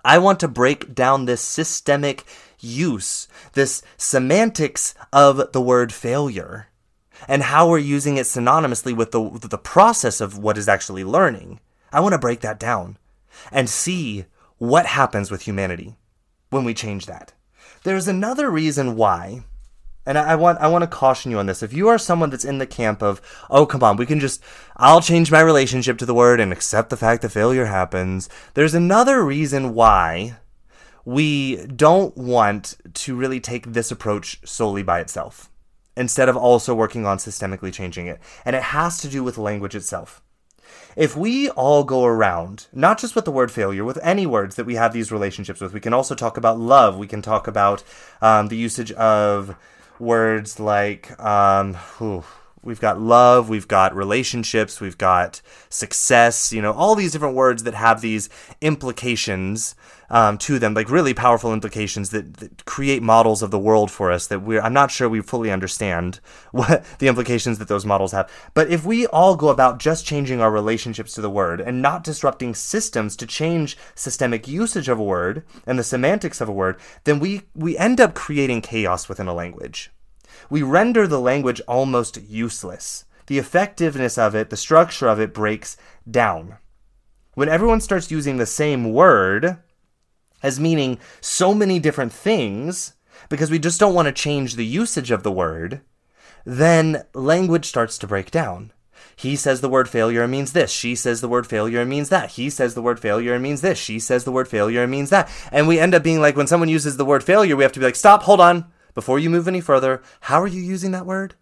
I 0.03 0.17
want 0.17 0.39
to 0.39 0.47
break 0.47 0.95
down 0.95 1.25
this 1.25 1.41
systemic 1.41 2.25
use, 2.59 3.27
this 3.53 3.81
semantics 3.97 4.95
of 5.11 5.51
the 5.51 5.61
word 5.61 5.93
failure, 5.93 6.67
and 7.27 7.43
how 7.43 7.69
we're 7.69 7.77
using 7.77 8.17
it 8.17 8.25
synonymously 8.25 8.95
with 8.95 9.11
the, 9.11 9.47
the 9.47 9.57
process 9.57 10.21
of 10.21 10.37
what 10.37 10.57
is 10.57 10.67
actually 10.67 11.03
learning. 11.03 11.59
I 11.91 11.99
want 11.99 12.13
to 12.13 12.19
break 12.19 12.41
that 12.41 12.59
down 12.59 12.97
and 13.51 13.69
see 13.69 14.25
what 14.57 14.85
happens 14.85 15.29
with 15.31 15.43
humanity 15.43 15.95
when 16.49 16.63
we 16.63 16.73
change 16.73 17.05
that. 17.05 17.33
There's 17.83 18.07
another 18.07 18.49
reason 18.49 18.95
why, 18.95 19.43
and 20.05 20.17
I, 20.17 20.35
want 20.35 20.59
I 20.59 20.67
want 20.67 20.83
to 20.83 20.87
caution 20.87 21.31
you 21.31 21.39
on 21.39 21.47
this. 21.47 21.63
If 21.63 21.73
you 21.73 21.87
are 21.87 21.97
someone 21.97 22.29
that's 22.29 22.45
in 22.45 22.59
the 22.59 22.67
camp 22.67 23.01
of, 23.01 23.21
oh 23.49 23.65
come 23.65 23.83
on, 23.83 23.97
we 23.97 24.05
can 24.05 24.19
just 24.19 24.43
I'll 24.77 25.01
change 25.01 25.31
my 25.31 25.41
relationship 25.41 25.97
to 25.99 26.05
the 26.05 26.13
word 26.13 26.39
and 26.39 26.51
accept 26.51 26.89
the 26.89 26.97
fact 26.97 27.21
that 27.21 27.29
failure 27.29 27.65
happens. 27.65 28.29
There's 28.53 28.73
another 28.73 29.23
reason 29.23 29.73
why 29.73 30.37
we 31.05 31.65
don't 31.67 32.15
want 32.17 32.75
to 32.93 33.15
really 33.15 33.39
take 33.39 33.67
this 33.67 33.91
approach 33.91 34.39
solely 34.45 34.83
by 34.83 34.99
itself 34.99 35.49
instead 35.97 36.29
of 36.29 36.37
also 36.37 36.73
working 36.73 37.05
on 37.05 37.17
systemically 37.17 37.73
changing 37.73 38.07
it. 38.07 38.19
And 38.45 38.55
it 38.55 38.63
has 38.63 38.97
to 38.99 39.07
do 39.07 39.23
with 39.23 39.37
language 39.37 39.75
itself. 39.75 40.21
If 40.95 41.15
we 41.15 41.49
all 41.49 41.83
go 41.83 42.05
around, 42.05 42.67
not 42.73 42.99
just 42.99 43.15
with 43.15 43.25
the 43.25 43.31
word 43.31 43.51
failure, 43.51 43.83
with 43.83 43.99
any 44.01 44.25
words 44.25 44.55
that 44.55 44.65
we 44.65 44.75
have 44.75 44.93
these 44.93 45.11
relationships 45.11 45.61
with, 45.61 45.73
we 45.73 45.79
can 45.79 45.93
also 45.93 46.15
talk 46.15 46.37
about 46.37 46.59
love. 46.59 46.97
We 46.97 47.07
can 47.07 47.21
talk 47.21 47.47
about 47.47 47.83
um, 48.21 48.47
the 48.47 48.57
usage 48.57 48.91
of 48.93 49.55
words 49.99 50.59
like, 50.59 51.19
um, 51.19 51.75
we've 52.63 52.79
got 52.79 52.99
love, 52.99 53.49
we've 53.49 53.67
got 53.67 53.95
relationships, 53.95 54.81
we've 54.81 54.97
got 54.97 55.41
success, 55.69 56.51
you 56.53 56.61
know, 56.61 56.73
all 56.73 56.95
these 56.95 57.11
different 57.11 57.35
words 57.35 57.63
that 57.63 57.73
have 57.73 58.01
these 58.01 58.29
implications 58.61 59.75
um, 60.11 60.37
to 60.39 60.59
them, 60.59 60.73
like 60.73 60.89
really 60.89 61.13
powerful 61.13 61.53
implications 61.53 62.09
that, 62.09 62.35
that, 62.37 62.65
create 62.65 63.01
models 63.01 63.41
of 63.41 63.49
the 63.49 63.57
world 63.57 63.89
for 63.89 64.11
us 64.11 64.27
that 64.27 64.41
we're, 64.41 64.61
I'm 64.61 64.73
not 64.73 64.91
sure 64.91 65.07
we 65.07 65.21
fully 65.21 65.49
understand 65.49 66.19
what 66.51 66.83
the 66.99 67.07
implications 67.07 67.59
that 67.59 67.69
those 67.69 67.85
models 67.85 68.11
have. 68.11 68.29
But 68.53 68.69
if 68.69 68.85
we 68.85 69.07
all 69.07 69.35
go 69.35 69.47
about 69.47 69.79
just 69.79 70.05
changing 70.05 70.41
our 70.41 70.51
relationships 70.51 71.13
to 71.13 71.21
the 71.21 71.29
word 71.29 71.61
and 71.61 71.81
not 71.81 72.03
disrupting 72.03 72.53
systems 72.53 73.15
to 73.17 73.25
change 73.25 73.77
systemic 73.95 74.47
usage 74.47 74.89
of 74.89 74.99
a 74.99 75.03
word 75.03 75.43
and 75.65 75.79
the 75.79 75.83
semantics 75.83 76.41
of 76.41 76.49
a 76.49 76.53
word, 76.53 76.77
then 77.05 77.19
we, 77.19 77.43
we 77.55 77.77
end 77.77 78.01
up 78.01 78.13
creating 78.13 78.61
chaos 78.61 79.07
within 79.07 79.27
a 79.27 79.33
language. 79.33 79.91
We 80.51 80.63
render 80.63 81.07
the 81.07 81.21
language 81.21 81.61
almost 81.61 82.21
useless. 82.23 83.05
The 83.27 83.37
effectiveness 83.37 84.17
of 84.17 84.35
it, 84.35 84.49
the 84.49 84.57
structure 84.57 85.07
of 85.07 85.17
it 85.17 85.33
breaks 85.33 85.77
down. 86.09 86.57
When 87.35 87.47
everyone 87.47 87.79
starts 87.79 88.11
using 88.11 88.35
the 88.35 88.45
same 88.45 88.91
word, 88.91 89.59
as 90.43 90.59
meaning 90.59 90.99
so 91.21 91.53
many 91.53 91.79
different 91.79 92.11
things 92.11 92.95
because 93.29 93.49
we 93.49 93.59
just 93.59 93.79
don't 93.79 93.93
want 93.93 94.07
to 94.07 94.11
change 94.11 94.55
the 94.55 94.65
usage 94.65 95.09
of 95.09 95.23
the 95.23 95.31
word, 95.31 95.79
then 96.43 97.05
language 97.13 97.65
starts 97.65 97.97
to 97.99 98.07
break 98.07 98.29
down. 98.29 98.73
He 99.15 99.37
says 99.37 99.61
the 99.61 99.69
word 99.69 99.87
failure 99.87 100.27
means 100.27 100.51
this. 100.51 100.69
She 100.69 100.95
says 100.95 101.21
the 101.21 101.29
word 101.29 101.47
failure 101.47 101.85
means 101.85 102.09
that. 102.09 102.31
He 102.31 102.49
says 102.49 102.73
the 102.73 102.81
word 102.81 102.99
failure 102.99 103.39
means 103.39 103.61
this. 103.61 103.77
She 103.77 103.99
says 103.99 104.25
the 104.25 104.33
word 104.33 104.49
failure 104.49 104.85
means 104.85 105.11
that. 105.11 105.29
And 105.49 105.65
we 105.65 105.79
end 105.79 105.95
up 105.95 106.03
being 106.03 106.19
like, 106.19 106.35
when 106.35 106.47
someone 106.47 106.67
uses 106.67 106.97
the 106.97 107.05
word 107.05 107.23
failure, 107.23 107.55
we 107.55 107.63
have 107.63 107.71
to 107.71 107.79
be 107.79 107.85
like, 107.85 107.95
stop, 107.95 108.23
hold 108.23 108.41
on. 108.41 108.70
Before 108.93 109.19
you 109.19 109.29
move 109.29 109.47
any 109.47 109.61
further, 109.61 110.01
how 110.21 110.41
are 110.41 110.47
you 110.47 110.61
using 110.61 110.91
that 110.91 111.05
word? 111.05 111.35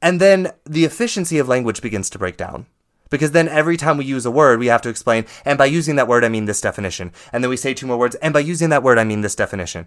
And 0.00 0.20
then 0.20 0.52
the 0.64 0.84
efficiency 0.84 1.38
of 1.38 1.48
language 1.48 1.82
begins 1.82 2.10
to 2.10 2.18
break 2.18 2.36
down. 2.36 2.66
Because 3.10 3.32
then 3.32 3.48
every 3.48 3.76
time 3.76 3.96
we 3.96 4.04
use 4.04 4.24
a 4.24 4.30
word, 4.30 4.60
we 4.60 4.68
have 4.68 4.82
to 4.82 4.88
explain, 4.88 5.26
and 5.44 5.58
by 5.58 5.66
using 5.66 5.96
that 5.96 6.06
word, 6.06 6.24
I 6.24 6.28
mean 6.28 6.44
this 6.44 6.60
definition. 6.60 7.12
And 7.32 7.42
then 7.42 7.50
we 7.50 7.56
say 7.56 7.74
two 7.74 7.86
more 7.86 7.98
words, 7.98 8.14
and 8.16 8.32
by 8.32 8.40
using 8.40 8.68
that 8.70 8.84
word, 8.84 8.98
I 8.98 9.04
mean 9.04 9.20
this 9.20 9.34
definition. 9.34 9.86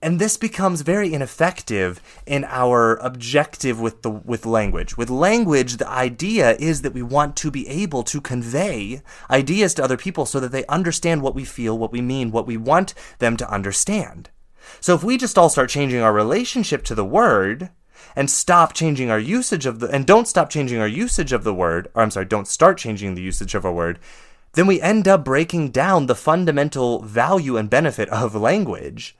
And 0.00 0.18
this 0.20 0.36
becomes 0.36 0.82
very 0.82 1.12
ineffective 1.12 2.00
in 2.24 2.44
our 2.44 2.96
objective 2.98 3.80
with 3.80 4.02
the 4.02 4.10
with 4.10 4.46
language. 4.46 4.96
With 4.96 5.10
language, 5.10 5.76
the 5.76 5.88
idea 5.88 6.52
is 6.52 6.82
that 6.82 6.94
we 6.94 7.02
want 7.02 7.34
to 7.36 7.50
be 7.50 7.66
able 7.66 8.04
to 8.04 8.20
convey 8.20 9.02
ideas 9.28 9.74
to 9.74 9.84
other 9.84 9.96
people 9.96 10.24
so 10.24 10.38
that 10.38 10.52
they 10.52 10.64
understand 10.66 11.20
what 11.20 11.34
we 11.34 11.44
feel, 11.44 11.76
what 11.76 11.90
we 11.90 12.00
mean, 12.00 12.30
what 12.30 12.46
we 12.46 12.56
want 12.56 12.94
them 13.18 13.36
to 13.38 13.50
understand. 13.50 14.30
So 14.80 14.94
if 14.94 15.02
we 15.02 15.16
just 15.16 15.36
all 15.38 15.48
start 15.48 15.70
changing 15.70 16.00
our 16.00 16.12
relationship 16.12 16.84
to 16.84 16.94
the 16.94 17.04
word, 17.04 17.70
and 18.16 18.30
stop 18.30 18.72
changing 18.72 19.10
our 19.10 19.18
usage 19.18 19.66
of 19.66 19.80
the 19.80 19.88
and 19.88 20.06
don't 20.06 20.26
stop 20.26 20.48
changing 20.48 20.80
our 20.80 20.88
usage 20.88 21.32
of 21.32 21.44
the 21.44 21.52
word 21.52 21.90
or 21.94 22.02
I'm 22.02 22.10
sorry 22.10 22.26
don't 22.26 22.48
start 22.48 22.78
changing 22.78 23.14
the 23.14 23.22
usage 23.22 23.54
of 23.54 23.64
a 23.64 23.72
word 23.72 23.98
then 24.52 24.66
we 24.66 24.80
end 24.80 25.06
up 25.06 25.24
breaking 25.24 25.70
down 25.70 26.06
the 26.06 26.14
fundamental 26.14 27.02
value 27.02 27.56
and 27.56 27.68
benefit 27.68 28.08
of 28.08 28.34
language. 28.34 29.16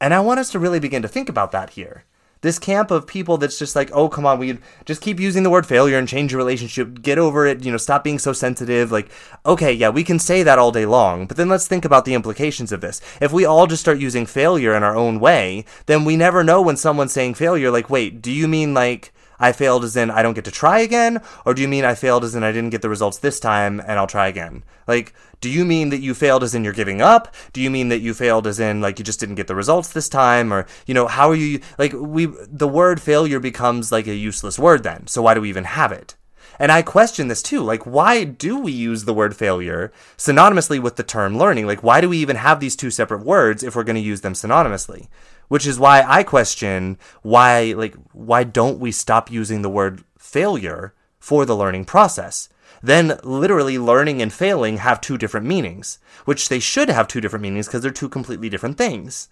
And 0.00 0.14
I 0.14 0.20
want 0.20 0.40
us 0.40 0.50
to 0.52 0.58
really 0.58 0.80
begin 0.80 1.02
to 1.02 1.08
think 1.08 1.28
about 1.28 1.52
that 1.52 1.70
here 1.70 2.04
this 2.44 2.58
camp 2.58 2.90
of 2.90 3.06
people 3.06 3.38
that's 3.38 3.58
just 3.58 3.74
like, 3.74 3.90
oh, 3.94 4.06
come 4.06 4.26
on, 4.26 4.38
we 4.38 4.58
just 4.84 5.00
keep 5.00 5.18
using 5.18 5.44
the 5.44 5.50
word 5.50 5.66
failure 5.66 5.98
and 5.98 6.06
change 6.06 6.30
your 6.30 6.36
relationship, 6.36 7.00
get 7.00 7.16
over 7.16 7.46
it, 7.46 7.64
you 7.64 7.72
know, 7.72 7.78
stop 7.78 8.04
being 8.04 8.18
so 8.18 8.34
sensitive. 8.34 8.92
Like, 8.92 9.08
okay, 9.46 9.72
yeah, 9.72 9.88
we 9.88 10.04
can 10.04 10.18
say 10.18 10.42
that 10.42 10.58
all 10.58 10.70
day 10.70 10.84
long, 10.84 11.26
but 11.26 11.38
then 11.38 11.48
let's 11.48 11.66
think 11.66 11.86
about 11.86 12.04
the 12.04 12.12
implications 12.12 12.70
of 12.70 12.82
this. 12.82 13.00
If 13.18 13.32
we 13.32 13.46
all 13.46 13.66
just 13.66 13.80
start 13.80 13.98
using 13.98 14.26
failure 14.26 14.74
in 14.74 14.82
our 14.82 14.94
own 14.94 15.20
way, 15.20 15.64
then 15.86 16.04
we 16.04 16.18
never 16.18 16.44
know 16.44 16.60
when 16.60 16.76
someone's 16.76 17.14
saying 17.14 17.32
failure, 17.32 17.70
like, 17.70 17.88
wait, 17.88 18.20
do 18.20 18.30
you 18.30 18.46
mean 18.46 18.74
like, 18.74 19.14
I 19.44 19.52
failed 19.52 19.84
as 19.84 19.94
in 19.94 20.10
I 20.10 20.22
don't 20.22 20.32
get 20.32 20.46
to 20.46 20.50
try 20.50 20.78
again? 20.78 21.20
Or 21.44 21.52
do 21.52 21.60
you 21.60 21.68
mean 21.68 21.84
I 21.84 21.94
failed 21.94 22.24
as 22.24 22.34
in 22.34 22.42
I 22.42 22.50
didn't 22.50 22.70
get 22.70 22.80
the 22.80 22.88
results 22.88 23.18
this 23.18 23.38
time 23.38 23.78
and 23.80 23.98
I'll 23.98 24.06
try 24.06 24.26
again? 24.26 24.64
Like, 24.88 25.12
do 25.42 25.50
you 25.50 25.66
mean 25.66 25.90
that 25.90 26.00
you 26.00 26.14
failed 26.14 26.42
as 26.42 26.54
in 26.54 26.64
you're 26.64 26.72
giving 26.72 27.02
up? 27.02 27.34
Do 27.52 27.60
you 27.60 27.70
mean 27.70 27.90
that 27.90 28.00
you 28.00 28.14
failed 28.14 28.46
as 28.46 28.58
in 28.58 28.80
like 28.80 28.98
you 28.98 29.04
just 29.04 29.20
didn't 29.20 29.34
get 29.34 29.46
the 29.46 29.54
results 29.54 29.88
this 29.88 30.08
time? 30.08 30.50
Or, 30.50 30.66
you 30.86 30.94
know, 30.94 31.06
how 31.06 31.28
are 31.28 31.34
you 31.34 31.60
like 31.76 31.92
we 31.92 32.24
the 32.24 32.66
word 32.66 33.02
failure 33.02 33.38
becomes 33.38 33.92
like 33.92 34.06
a 34.06 34.14
useless 34.14 34.58
word 34.58 34.82
then. 34.82 35.06
So 35.08 35.20
why 35.20 35.34
do 35.34 35.42
we 35.42 35.50
even 35.50 35.64
have 35.64 35.92
it? 35.92 36.16
And 36.58 36.72
I 36.72 36.80
question 36.82 37.28
this 37.28 37.42
too. 37.42 37.62
Like, 37.62 37.84
why 37.84 38.24
do 38.24 38.58
we 38.58 38.72
use 38.72 39.04
the 39.04 39.14
word 39.14 39.36
failure 39.36 39.92
synonymously 40.16 40.80
with 40.80 40.96
the 40.96 41.02
term 41.02 41.36
learning? 41.36 41.66
Like, 41.66 41.82
why 41.82 42.00
do 42.00 42.08
we 42.08 42.18
even 42.18 42.36
have 42.36 42.60
these 42.60 42.76
two 42.76 42.90
separate 42.90 43.24
words 43.24 43.62
if 43.62 43.74
we're 43.76 43.84
going 43.84 43.96
to 43.96 44.00
use 44.00 44.22
them 44.22 44.34
synonymously? 44.34 45.08
Which 45.48 45.66
is 45.66 45.78
why 45.78 46.02
I 46.02 46.22
question 46.22 46.98
why 47.22 47.74
like 47.76 47.94
why 48.12 48.44
don't 48.44 48.78
we 48.78 48.92
stop 48.92 49.30
using 49.30 49.62
the 49.62 49.70
word 49.70 50.04
failure 50.18 50.94
for 51.18 51.44
the 51.44 51.56
learning 51.56 51.84
process? 51.84 52.48
Then 52.82 53.18
literally 53.22 53.78
learning 53.78 54.20
and 54.20 54.32
failing 54.32 54.76
have 54.78 55.00
two 55.00 55.16
different 55.16 55.46
meanings, 55.46 55.98
which 56.26 56.48
they 56.48 56.58
should 56.58 56.90
have 56.90 57.08
two 57.08 57.20
different 57.20 57.42
meanings 57.42 57.66
because 57.66 57.82
they're 57.82 57.90
two 57.90 58.10
completely 58.10 58.50
different 58.50 58.76
things. 58.76 59.28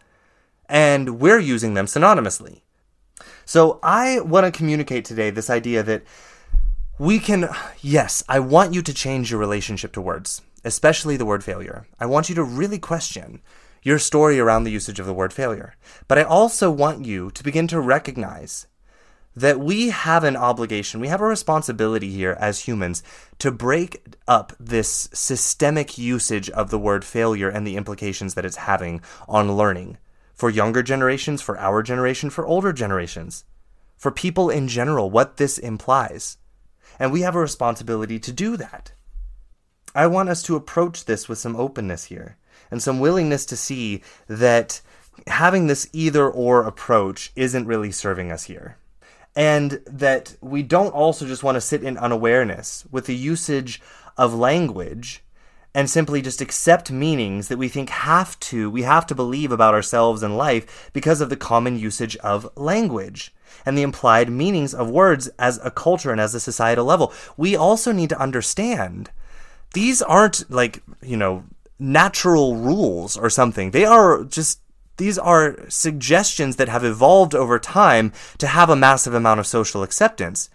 And 0.68 1.20
we're 1.20 1.38
using 1.38 1.74
them 1.74 1.84
synonymously. 1.84 2.62
So 3.44 3.78
I 3.82 4.20
want 4.20 4.46
to 4.46 4.56
communicate 4.56 5.04
today 5.04 5.28
this 5.28 5.50
idea 5.50 5.82
that 5.82 6.02
we 6.98 7.18
can 7.18 7.48
yes, 7.80 8.22
I 8.28 8.38
want 8.38 8.72
you 8.72 8.80
to 8.82 8.94
change 8.94 9.30
your 9.30 9.40
relationship 9.40 9.92
to 9.94 10.00
words, 10.00 10.40
especially 10.64 11.16
the 11.16 11.26
word 11.26 11.44
failure. 11.44 11.86
I 12.00 12.06
want 12.06 12.28
you 12.28 12.34
to 12.36 12.44
really 12.44 12.78
question 12.78 13.42
your 13.83 13.99
story 13.99 14.39
around 14.39 14.64
the 14.64 14.70
usage 14.70 15.01
of 15.01 15.07
the 15.07 15.14
word 15.14 15.33
failure. 15.33 15.74
But 16.09 16.18
I 16.18 16.22
also 16.22 16.70
want 16.70 17.05
you 17.05 17.30
to 17.33 17.43
begin 17.43 17.66
to 17.68 17.80
recognize 17.80 18.66
that 19.35 19.59
we 19.59 19.89
have 19.89 20.24
an 20.24 20.37
obligation, 20.37 21.01
we 21.01 21.09
have 21.09 21.20
a 21.20 21.26
responsibility 21.26 22.11
here 22.11 22.37
as 22.39 22.61
humans 22.61 23.03
to 23.39 23.51
break 23.51 24.05
up 24.28 24.53
this 24.61 25.09
systemic 25.12 25.97
usage 25.97 26.51
of 26.51 26.70
the 26.70 26.78
word 26.78 27.05
failure 27.05 27.49
and 27.49 27.66
the 27.66 27.76
implications 27.76 28.35
that 28.35 28.45
it's 28.45 28.57
having 28.57 29.01
on 29.26 29.57
learning 29.57 29.97
for 30.35 30.51
younger 30.51 30.83
generations, 30.83 31.41
for 31.41 31.59
our 31.59 31.83
generation, 31.83 32.28
for 32.28 32.47
older 32.47 32.72
generations, 32.72 33.45
for 33.97 34.11
people 34.11 34.51
in 34.51 34.68
general, 34.68 35.11
what 35.11 35.37
this 35.37 35.57
implies. 35.57 36.37
And 36.99 37.11
we 37.11 37.22
have 37.22 37.35
a 37.35 37.41
responsibility 37.41 38.18
to 38.18 38.33
do 38.33 38.57
that. 38.57 38.93
I 39.95 40.07
want 40.07 40.28
us 40.28 40.43
to 40.45 40.57
approach 40.57 41.05
this 41.05 41.28
with 41.28 41.39
some 41.39 41.57
openness 41.57 42.05
here 42.05 42.37
and 42.73 42.83
some 42.83 42.99
willingness 42.99 43.45
to 43.47 43.57
see 43.57 44.03
that 44.27 44.81
having 45.27 45.66
this 45.66 45.89
either 45.93 46.29
or 46.29 46.64
approach 46.64 47.31
isn't 47.37 47.66
really 47.66 47.93
serving 47.93 48.33
us 48.33 48.45
here. 48.45 48.79
And 49.37 49.83
that 49.87 50.37
we 50.41 50.62
don't 50.62 50.95
also 50.95 51.27
just 51.27 51.43
want 51.43 51.57
to 51.57 51.61
sit 51.61 51.85
in 51.85 51.99
unawareness 51.99 52.85
with 52.91 53.07
the 53.07 53.14
usage 53.14 53.81
of 54.16 54.35
language 54.35 55.23
and 55.75 55.89
simply 55.89 56.23
just 56.23 56.41
accept 56.41 56.91
meanings 56.91 57.49
that 57.49 57.59
we 57.59 57.68
think 57.68 57.91
have 57.91 58.39
to, 58.41 58.70
we 58.70 58.83
have 58.83 59.07
to 59.07 59.14
believe 59.14 59.53
about 59.53 59.75
ourselves 59.75 60.23
and 60.23 60.37
life 60.37 60.91
because 60.95 61.20
of 61.20 61.29
the 61.29 61.37
common 61.37 61.79
usage 61.79 62.16
of 62.16 62.51
language 62.57 63.35
and 63.66 63.77
the 63.77 63.83
implied 63.83 64.31
meanings 64.31 64.75
of 64.75 64.91
words 64.91 65.29
as 65.39 65.61
a 65.62 65.70
culture 65.70 66.11
and 66.11 66.20
as 66.20 66.35
a 66.35 66.41
societal 66.41 66.87
level. 66.87 67.12
We 67.37 67.55
also 67.55 67.93
need 67.93 68.09
to 68.11 68.20
understand 68.20 69.11
these 69.75 70.03
aren't 70.03 70.51
like, 70.51 70.83
you 71.03 71.16
know, 71.16 71.45
natural 71.83 72.57
rules 72.57 73.16
or 73.16 73.28
something. 73.28 73.72
They 73.72 73.85
are 73.85 74.24
just 74.24 74.61
these 74.99 75.18
are 75.18 75.57
suggestions 75.68 76.57
that 76.57 76.68
have 76.68 76.85
evolved 76.85 77.35
over 77.35 77.59
time 77.59 78.12
to 78.39 78.47
have 78.47 78.70
a 78.70 78.76
massive 78.76 79.14
amount 79.14 79.41
of 79.41 79.47
social 79.47 79.83
acceptance. 79.83 80.49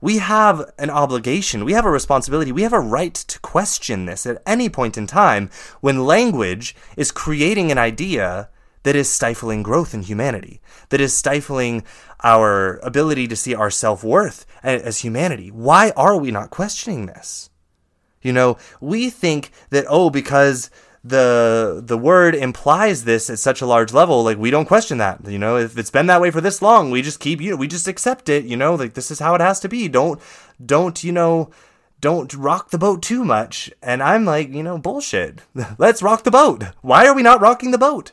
We 0.00 0.18
have 0.18 0.70
an 0.78 0.90
obligation, 0.90 1.64
we 1.64 1.72
have 1.72 1.86
a 1.86 1.90
responsibility, 1.90 2.52
we 2.52 2.62
have 2.62 2.72
a 2.72 2.78
right 2.78 3.14
to 3.14 3.40
question 3.40 4.06
this 4.06 4.24
at 4.26 4.40
any 4.46 4.68
point 4.68 4.96
in 4.96 5.08
time 5.08 5.50
when 5.80 6.04
language 6.04 6.76
is 6.96 7.10
creating 7.10 7.72
an 7.72 7.78
idea 7.78 8.48
that 8.84 8.94
is 8.94 9.10
stifling 9.10 9.64
growth 9.64 9.92
in 9.92 10.02
humanity, 10.02 10.60
that 10.90 11.00
is 11.00 11.16
stifling 11.16 11.82
our 12.22 12.78
ability 12.84 13.26
to 13.26 13.36
see 13.36 13.54
our 13.54 13.70
self 13.70 14.04
worth 14.04 14.46
as 14.62 14.98
humanity. 14.98 15.50
Why 15.50 15.92
are 15.96 16.16
we 16.16 16.30
not 16.30 16.50
questioning 16.50 17.06
this? 17.06 17.47
You 18.22 18.32
know, 18.32 18.58
we 18.80 19.10
think 19.10 19.50
that 19.70 19.84
oh 19.88 20.10
because 20.10 20.70
the 21.04 21.80
the 21.84 21.96
word 21.96 22.34
implies 22.34 23.04
this 23.04 23.30
at 23.30 23.38
such 23.38 23.60
a 23.60 23.66
large 23.66 23.92
level 23.92 24.24
like 24.24 24.38
we 24.38 24.50
don't 24.50 24.66
question 24.66 24.98
that. 24.98 25.20
You 25.26 25.38
know 25.38 25.56
if 25.56 25.78
it's 25.78 25.90
been 25.90 26.06
that 26.06 26.20
way 26.20 26.30
for 26.30 26.40
this 26.40 26.60
long 26.60 26.90
we 26.90 27.02
just 27.02 27.20
keep 27.20 27.40
you 27.40 27.52
know, 27.52 27.56
we 27.56 27.68
just 27.68 27.88
accept 27.88 28.28
it 28.28 28.44
you 28.44 28.56
know 28.56 28.74
like 28.74 28.94
this 28.94 29.10
is 29.10 29.18
how 29.18 29.34
it 29.34 29.40
has 29.40 29.60
to 29.60 29.68
be. 29.68 29.88
Don't 29.88 30.20
don't 30.64 31.02
you 31.04 31.12
know 31.12 31.50
don't 32.00 32.32
rock 32.34 32.70
the 32.70 32.78
boat 32.78 33.02
too 33.02 33.24
much. 33.24 33.70
And 33.82 34.02
i'm 34.02 34.24
like 34.24 34.50
you 34.50 34.62
know 34.62 34.78
bullshit. 34.78 35.40
Let's 35.78 36.02
rock 36.02 36.24
the 36.24 36.30
boat. 36.30 36.64
Why 36.80 37.06
are 37.06 37.14
we 37.14 37.22
not 37.22 37.40
rocking 37.40 37.70
the 37.70 37.78
boat? 37.78 38.12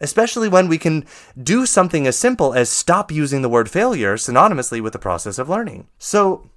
Especially 0.00 0.48
when 0.48 0.66
we 0.66 0.78
can 0.78 1.04
do 1.40 1.64
something 1.64 2.08
as 2.08 2.18
simple 2.18 2.54
as 2.54 2.68
stop 2.68 3.12
using 3.12 3.42
the 3.42 3.48
word 3.48 3.70
failure 3.70 4.16
synonymously 4.16 4.82
with 4.82 4.92
the 4.92 4.98
process 4.98 5.38
of 5.38 5.48
learning. 5.48 5.86
So 5.96 6.50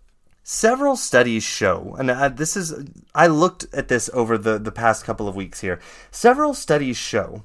Several 0.47 0.95
studies 0.95 1.41
show, 1.41 1.95
and 1.97 2.11
uh, 2.11 2.29
this 2.29 2.55
is, 2.55 2.71
I 3.15 3.25
looked 3.25 3.65
at 3.73 3.87
this 3.87 4.11
over 4.13 4.37
the, 4.37 4.59
the 4.59 4.71
past 4.71 5.03
couple 5.03 5.27
of 5.27 5.35
weeks 5.35 5.61
here. 5.61 5.79
Several 6.11 6.53
studies 6.53 6.97
show 6.97 7.43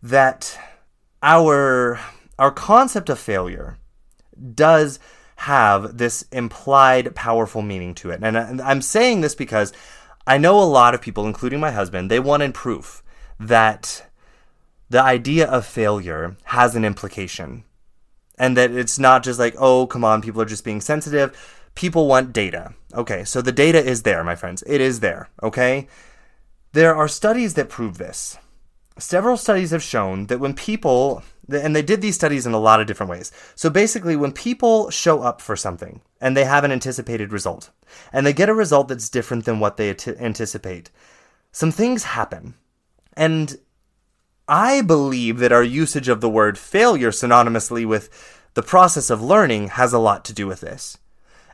that 0.00 0.56
our, 1.20 1.98
our 2.38 2.52
concept 2.52 3.08
of 3.08 3.18
failure 3.18 3.76
does 4.54 5.00
have 5.34 5.98
this 5.98 6.22
implied 6.30 7.12
powerful 7.16 7.60
meaning 7.60 7.92
to 7.94 8.10
it. 8.10 8.20
And 8.22 8.62
I'm 8.62 8.82
saying 8.82 9.22
this 9.22 9.34
because 9.34 9.72
I 10.24 10.38
know 10.38 10.60
a 10.60 10.62
lot 10.62 10.94
of 10.94 11.02
people, 11.02 11.26
including 11.26 11.58
my 11.58 11.72
husband, 11.72 12.08
they 12.08 12.20
wanted 12.20 12.54
proof 12.54 13.02
that 13.40 14.08
the 14.88 15.02
idea 15.02 15.48
of 15.48 15.66
failure 15.66 16.36
has 16.44 16.76
an 16.76 16.84
implication. 16.84 17.64
And 18.38 18.56
that 18.56 18.70
it's 18.70 19.00
not 19.00 19.24
just 19.24 19.40
like, 19.40 19.56
oh, 19.58 19.88
come 19.88 20.04
on, 20.04 20.22
people 20.22 20.40
are 20.40 20.44
just 20.44 20.64
being 20.64 20.80
sensitive. 20.80 21.36
People 21.74 22.06
want 22.06 22.32
data. 22.32 22.74
Okay, 22.94 23.24
so 23.24 23.40
the 23.40 23.52
data 23.52 23.82
is 23.82 24.02
there, 24.02 24.22
my 24.22 24.34
friends. 24.34 24.62
It 24.66 24.80
is 24.80 25.00
there, 25.00 25.30
okay? 25.42 25.88
There 26.72 26.94
are 26.94 27.08
studies 27.08 27.54
that 27.54 27.68
prove 27.68 27.98
this. 27.98 28.38
Several 28.98 29.36
studies 29.36 29.70
have 29.70 29.82
shown 29.82 30.26
that 30.26 30.40
when 30.40 30.52
people, 30.52 31.22
and 31.50 31.74
they 31.74 31.82
did 31.82 32.02
these 32.02 32.14
studies 32.14 32.46
in 32.46 32.52
a 32.52 32.58
lot 32.58 32.80
of 32.80 32.86
different 32.86 33.10
ways. 33.10 33.32
So 33.54 33.70
basically, 33.70 34.16
when 34.16 34.32
people 34.32 34.90
show 34.90 35.22
up 35.22 35.40
for 35.40 35.56
something 35.56 36.02
and 36.20 36.36
they 36.36 36.44
have 36.44 36.64
an 36.64 36.72
anticipated 36.72 37.32
result, 37.32 37.70
and 38.12 38.26
they 38.26 38.34
get 38.34 38.50
a 38.50 38.54
result 38.54 38.88
that's 38.88 39.08
different 39.08 39.46
than 39.46 39.60
what 39.60 39.78
they 39.78 39.96
anticipate, 40.18 40.90
some 41.50 41.70
things 41.70 42.04
happen. 42.04 42.54
And 43.14 43.56
I 44.46 44.82
believe 44.82 45.38
that 45.38 45.52
our 45.52 45.62
usage 45.62 46.08
of 46.08 46.20
the 46.20 46.28
word 46.28 46.58
failure 46.58 47.10
synonymously 47.10 47.86
with 47.86 48.10
the 48.54 48.62
process 48.62 49.08
of 49.08 49.22
learning 49.22 49.68
has 49.68 49.94
a 49.94 49.98
lot 49.98 50.24
to 50.26 50.34
do 50.34 50.46
with 50.46 50.60
this. 50.60 50.98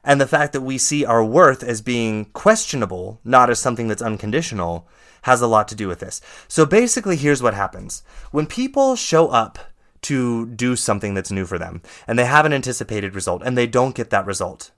And 0.08 0.18
the 0.18 0.26
fact 0.26 0.54
that 0.54 0.62
we 0.62 0.78
see 0.78 1.04
our 1.04 1.22
worth 1.22 1.62
as 1.62 1.82
being 1.82 2.24
questionable, 2.32 3.20
not 3.24 3.50
as 3.50 3.58
something 3.58 3.88
that's 3.88 4.00
unconditional, 4.00 4.88
has 5.22 5.42
a 5.42 5.46
lot 5.46 5.68
to 5.68 5.74
do 5.74 5.86
with 5.86 5.98
this. 5.98 6.22
So 6.48 6.64
basically, 6.64 7.14
here's 7.16 7.42
what 7.42 7.52
happens 7.52 8.02
when 8.30 8.46
people 8.46 8.96
show 8.96 9.28
up 9.28 9.58
to 10.00 10.46
do 10.46 10.76
something 10.76 11.12
that's 11.12 11.30
new 11.30 11.44
for 11.44 11.58
them 11.58 11.82
and 12.06 12.18
they 12.18 12.24
have 12.24 12.46
an 12.46 12.54
anticipated 12.54 13.14
result 13.14 13.42
and 13.44 13.58
they 13.58 13.66
don't 13.66 13.94
get 13.94 14.08
that 14.08 14.24
result, 14.24 14.70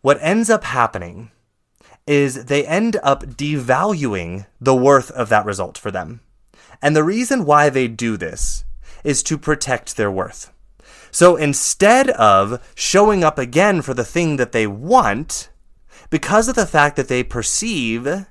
what 0.00 0.16
ends 0.22 0.48
up 0.48 0.64
happening 0.64 1.30
is 2.06 2.46
they 2.46 2.66
end 2.66 2.96
up 3.02 3.24
devaluing 3.24 4.46
the 4.62 4.74
worth 4.74 5.10
of 5.10 5.28
that 5.28 5.44
result 5.44 5.76
for 5.76 5.90
them. 5.90 6.20
And 6.80 6.96
the 6.96 7.04
reason 7.04 7.44
why 7.44 7.68
they 7.68 7.86
do 7.86 8.16
this 8.16 8.64
is 9.04 9.22
to 9.24 9.36
protect 9.36 9.98
their 9.98 10.10
worth. 10.10 10.50
So 11.10 11.36
instead 11.36 12.10
of 12.10 12.60
showing 12.74 13.24
up 13.24 13.38
again 13.38 13.82
for 13.82 13.94
the 13.94 14.04
thing 14.04 14.36
that 14.36 14.52
they 14.52 14.66
want, 14.66 15.50
because 16.08 16.48
of 16.48 16.56
the 16.56 16.66
fact 16.66 16.96
that 16.96 17.08
they 17.08 17.22
perceive 17.22 18.26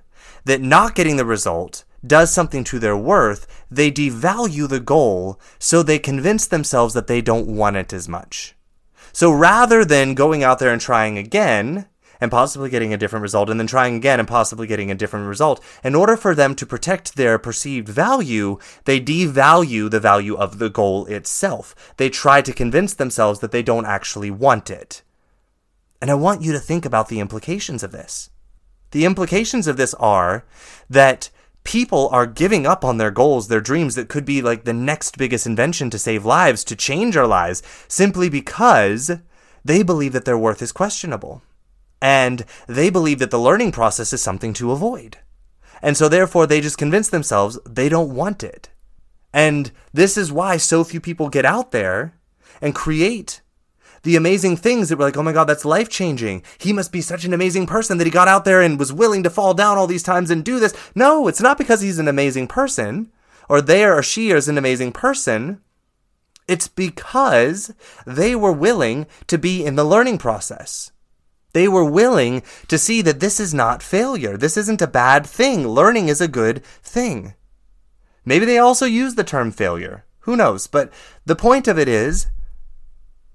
that 0.45 0.61
not 0.61 0.95
getting 0.95 1.17
the 1.17 1.25
result 1.25 1.83
does 2.05 2.31
something 2.31 2.63
to 2.63 2.79
their 2.79 2.97
worth, 2.97 3.45
they 3.69 3.91
devalue 3.91 4.67
the 4.67 4.79
goal, 4.79 5.39
so 5.59 5.83
they 5.83 5.99
convince 5.99 6.47
themselves 6.47 6.93
that 6.93 7.07
they 7.07 7.21
don't 7.21 7.47
want 7.47 7.75
it 7.75 7.91
as 7.91 8.07
much. 8.07 8.55
So 9.11 9.31
rather 9.31 9.83
than 9.83 10.13
going 10.13 10.43
out 10.43 10.59
there 10.59 10.71
and 10.71 10.81
trying 10.81 11.17
again, 11.17 11.87
and 12.21 12.31
possibly 12.31 12.69
getting 12.69 12.93
a 12.93 12.97
different 12.97 13.23
result, 13.23 13.49
and 13.49 13.59
then 13.59 13.67
trying 13.67 13.95
again 13.95 14.19
and 14.19 14.27
possibly 14.27 14.67
getting 14.67 14.91
a 14.91 14.95
different 14.95 15.27
result. 15.27 15.63
In 15.83 15.95
order 15.95 16.17
for 16.17 16.35
them 16.35 16.55
to 16.55 16.65
protect 16.65 17.15
their 17.15 17.37
perceived 17.37 17.87
value, 17.87 18.57
they 18.85 18.99
devalue 18.99 19.89
the 19.89 19.99
value 19.99 20.35
of 20.35 20.59
the 20.59 20.69
goal 20.69 21.05
itself. 21.05 21.93
They 21.97 22.09
try 22.09 22.41
to 22.41 22.53
convince 22.53 22.93
themselves 22.93 23.39
that 23.39 23.51
they 23.51 23.63
don't 23.63 23.85
actually 23.85 24.31
want 24.31 24.69
it. 24.69 25.01
And 26.01 26.09
I 26.09 26.15
want 26.15 26.41
you 26.41 26.51
to 26.53 26.59
think 26.59 26.85
about 26.85 27.09
the 27.09 27.19
implications 27.19 27.83
of 27.83 27.91
this. 27.91 28.29
The 28.91 29.05
implications 29.05 29.67
of 29.67 29.77
this 29.77 29.93
are 29.95 30.45
that 30.89 31.29
people 31.63 32.09
are 32.11 32.25
giving 32.25 32.65
up 32.65 32.83
on 32.83 32.97
their 32.97 33.11
goals, 33.11 33.47
their 33.47 33.61
dreams 33.61 33.95
that 33.95 34.09
could 34.09 34.25
be 34.25 34.41
like 34.41 34.63
the 34.63 34.73
next 34.73 35.17
biggest 35.17 35.45
invention 35.45 35.89
to 35.89 35.99
save 35.99 36.25
lives, 36.25 36.63
to 36.63 36.75
change 36.75 37.15
our 37.15 37.27
lives, 37.27 37.61
simply 37.87 38.29
because 38.29 39.11
they 39.63 39.83
believe 39.83 40.13
that 40.13 40.25
their 40.25 40.37
worth 40.37 40.61
is 40.61 40.71
questionable. 40.71 41.43
And 42.01 42.45
they 42.67 42.89
believe 42.89 43.19
that 43.19 43.31
the 43.31 43.39
learning 43.39 43.71
process 43.71 44.13
is 44.13 44.21
something 44.21 44.53
to 44.53 44.71
avoid. 44.71 45.17
And 45.81 45.97
so 45.97 46.09
therefore 46.09 46.47
they 46.47 46.61
just 46.61 46.77
convince 46.77 47.09
themselves 47.09 47.59
they 47.65 47.89
don't 47.89 48.13
want 48.13 48.43
it. 48.43 48.69
And 49.33 49.71
this 49.93 50.17
is 50.17 50.31
why 50.31 50.57
so 50.57 50.83
few 50.83 50.99
people 50.99 51.29
get 51.29 51.45
out 51.45 51.71
there 51.71 52.13
and 52.61 52.73
create 52.73 53.41
the 54.03 54.15
amazing 54.15 54.55
things 54.55 54.89
that 54.89 54.97
were 54.97 55.05
like, 55.05 55.17
oh 55.17 55.23
my 55.23 55.33
God, 55.33 55.45
that's 55.45 55.65
life 55.65 55.89
changing. 55.89 56.43
He 56.57 56.73
must 56.73 56.91
be 56.91 57.01
such 57.01 57.25
an 57.25 57.33
amazing 57.33 57.67
person 57.67 57.97
that 57.97 58.05
he 58.05 58.11
got 58.11 58.27
out 58.27 58.45
there 58.45 58.61
and 58.61 58.79
was 58.79 58.93
willing 58.93 59.23
to 59.23 59.29
fall 59.29 59.53
down 59.53 59.77
all 59.77 59.87
these 59.87 60.03
times 60.03 60.31
and 60.31 60.43
do 60.43 60.59
this. 60.59 60.73
No, 60.95 61.27
it's 61.27 61.41
not 61.41 61.57
because 61.57 61.81
he's 61.81 61.99
an 61.99 62.07
amazing 62.07 62.47
person 62.47 63.11
or 63.49 63.61
they 63.61 63.83
or 63.83 64.01
she 64.01 64.31
is 64.31 64.47
an 64.47 64.57
amazing 64.57 64.93
person. 64.93 65.61
It's 66.47 66.67
because 66.67 67.73
they 68.05 68.35
were 68.35 68.51
willing 68.51 69.05
to 69.27 69.37
be 69.37 69.65
in 69.65 69.75
the 69.75 69.83
learning 69.83 70.17
process. 70.17 70.91
They 71.53 71.67
were 71.67 71.85
willing 71.85 72.43
to 72.67 72.77
see 72.77 73.01
that 73.01 73.19
this 73.19 73.39
is 73.39 73.53
not 73.53 73.81
failure. 73.81 74.37
This 74.37 74.57
isn't 74.57 74.81
a 74.81 74.87
bad 74.87 75.25
thing. 75.25 75.67
Learning 75.67 76.07
is 76.07 76.21
a 76.21 76.27
good 76.27 76.63
thing. 76.83 77.33
Maybe 78.23 78.45
they 78.45 78.59
also 78.59 78.85
use 78.85 79.15
the 79.15 79.23
term 79.23 79.51
failure. 79.51 80.05
Who 80.21 80.35
knows? 80.35 80.67
But 80.67 80.93
the 81.25 81.35
point 81.35 81.67
of 81.67 81.79
it 81.79 81.87
is, 81.87 82.27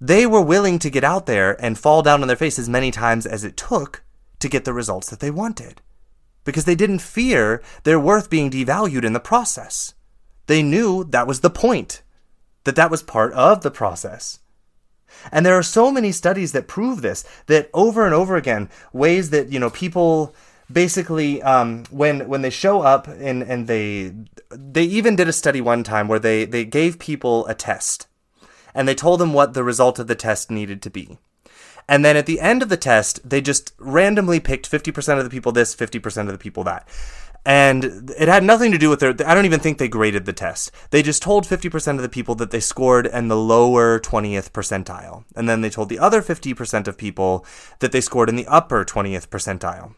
they 0.00 0.26
were 0.26 0.40
willing 0.40 0.78
to 0.80 0.90
get 0.90 1.02
out 1.02 1.26
there 1.26 1.60
and 1.62 1.78
fall 1.78 2.02
down 2.02 2.22
on 2.22 2.28
their 2.28 2.36
face 2.36 2.58
as 2.58 2.68
many 2.68 2.90
times 2.90 3.26
as 3.26 3.42
it 3.42 3.56
took 3.56 4.04
to 4.38 4.48
get 4.48 4.64
the 4.64 4.72
results 4.72 5.10
that 5.10 5.20
they 5.20 5.30
wanted. 5.30 5.80
Because 6.44 6.66
they 6.66 6.74
didn't 6.74 6.98
fear 7.00 7.62
their 7.84 7.98
worth 7.98 8.28
being 8.28 8.50
devalued 8.50 9.04
in 9.04 9.14
the 9.14 9.20
process. 9.20 9.94
They 10.46 10.62
knew 10.62 11.04
that 11.04 11.26
was 11.26 11.40
the 11.40 11.50
point, 11.50 12.02
that 12.64 12.76
that 12.76 12.90
was 12.90 13.02
part 13.02 13.32
of 13.32 13.62
the 13.62 13.70
process. 13.70 14.40
And 15.32 15.44
there 15.44 15.56
are 15.56 15.62
so 15.62 15.90
many 15.90 16.12
studies 16.12 16.52
that 16.52 16.68
prove 16.68 17.02
this, 17.02 17.24
that 17.46 17.70
over 17.72 18.04
and 18.04 18.14
over 18.14 18.36
again, 18.36 18.68
ways 18.92 19.30
that, 19.30 19.50
you 19.50 19.58
know, 19.58 19.70
people 19.70 20.34
basically 20.70 21.42
um, 21.42 21.84
when 21.90 22.28
when 22.28 22.42
they 22.42 22.50
show 22.50 22.80
up 22.80 23.06
and 23.06 23.42
and 23.42 23.66
they 23.66 24.12
they 24.50 24.84
even 24.84 25.16
did 25.16 25.28
a 25.28 25.32
study 25.32 25.60
one 25.60 25.84
time 25.84 26.08
where 26.08 26.18
they 26.18 26.44
they 26.44 26.64
gave 26.64 26.98
people 26.98 27.46
a 27.46 27.54
test 27.54 28.06
and 28.74 28.88
they 28.88 28.94
told 28.94 29.20
them 29.20 29.32
what 29.32 29.54
the 29.54 29.64
result 29.64 29.98
of 29.98 30.06
the 30.06 30.14
test 30.14 30.50
needed 30.50 30.82
to 30.82 30.90
be. 30.90 31.18
And 31.86 32.02
then 32.02 32.16
at 32.16 32.24
the 32.24 32.40
end 32.40 32.62
of 32.62 32.70
the 32.70 32.78
test 32.78 33.28
they 33.28 33.40
just 33.40 33.72
randomly 33.78 34.40
picked 34.40 34.70
50% 34.70 35.18
of 35.18 35.24
the 35.24 35.30
people 35.30 35.52
this 35.52 35.76
50% 35.76 36.22
of 36.22 36.32
the 36.32 36.38
people 36.38 36.64
that 36.64 36.88
and 37.46 38.10
it 38.18 38.28
had 38.28 38.42
nothing 38.42 38.72
to 38.72 38.78
do 38.78 38.88
with 38.88 39.00
their 39.00 39.14
i 39.26 39.34
don't 39.34 39.44
even 39.44 39.60
think 39.60 39.78
they 39.78 39.88
graded 39.88 40.24
the 40.24 40.32
test. 40.32 40.70
They 40.90 41.02
just 41.02 41.22
told 41.22 41.46
50% 41.46 41.96
of 41.96 42.02
the 42.02 42.08
people 42.08 42.34
that 42.36 42.50
they 42.50 42.60
scored 42.60 43.06
in 43.06 43.28
the 43.28 43.36
lower 43.36 44.00
20th 44.00 44.50
percentile. 44.50 45.24
And 45.36 45.48
then 45.48 45.60
they 45.60 45.70
told 45.70 45.88
the 45.88 45.98
other 45.98 46.22
50% 46.22 46.88
of 46.88 46.96
people 46.96 47.44
that 47.80 47.92
they 47.92 48.00
scored 48.00 48.28
in 48.28 48.36
the 48.36 48.46
upper 48.46 48.84
20th 48.84 49.28
percentile. 49.28 49.94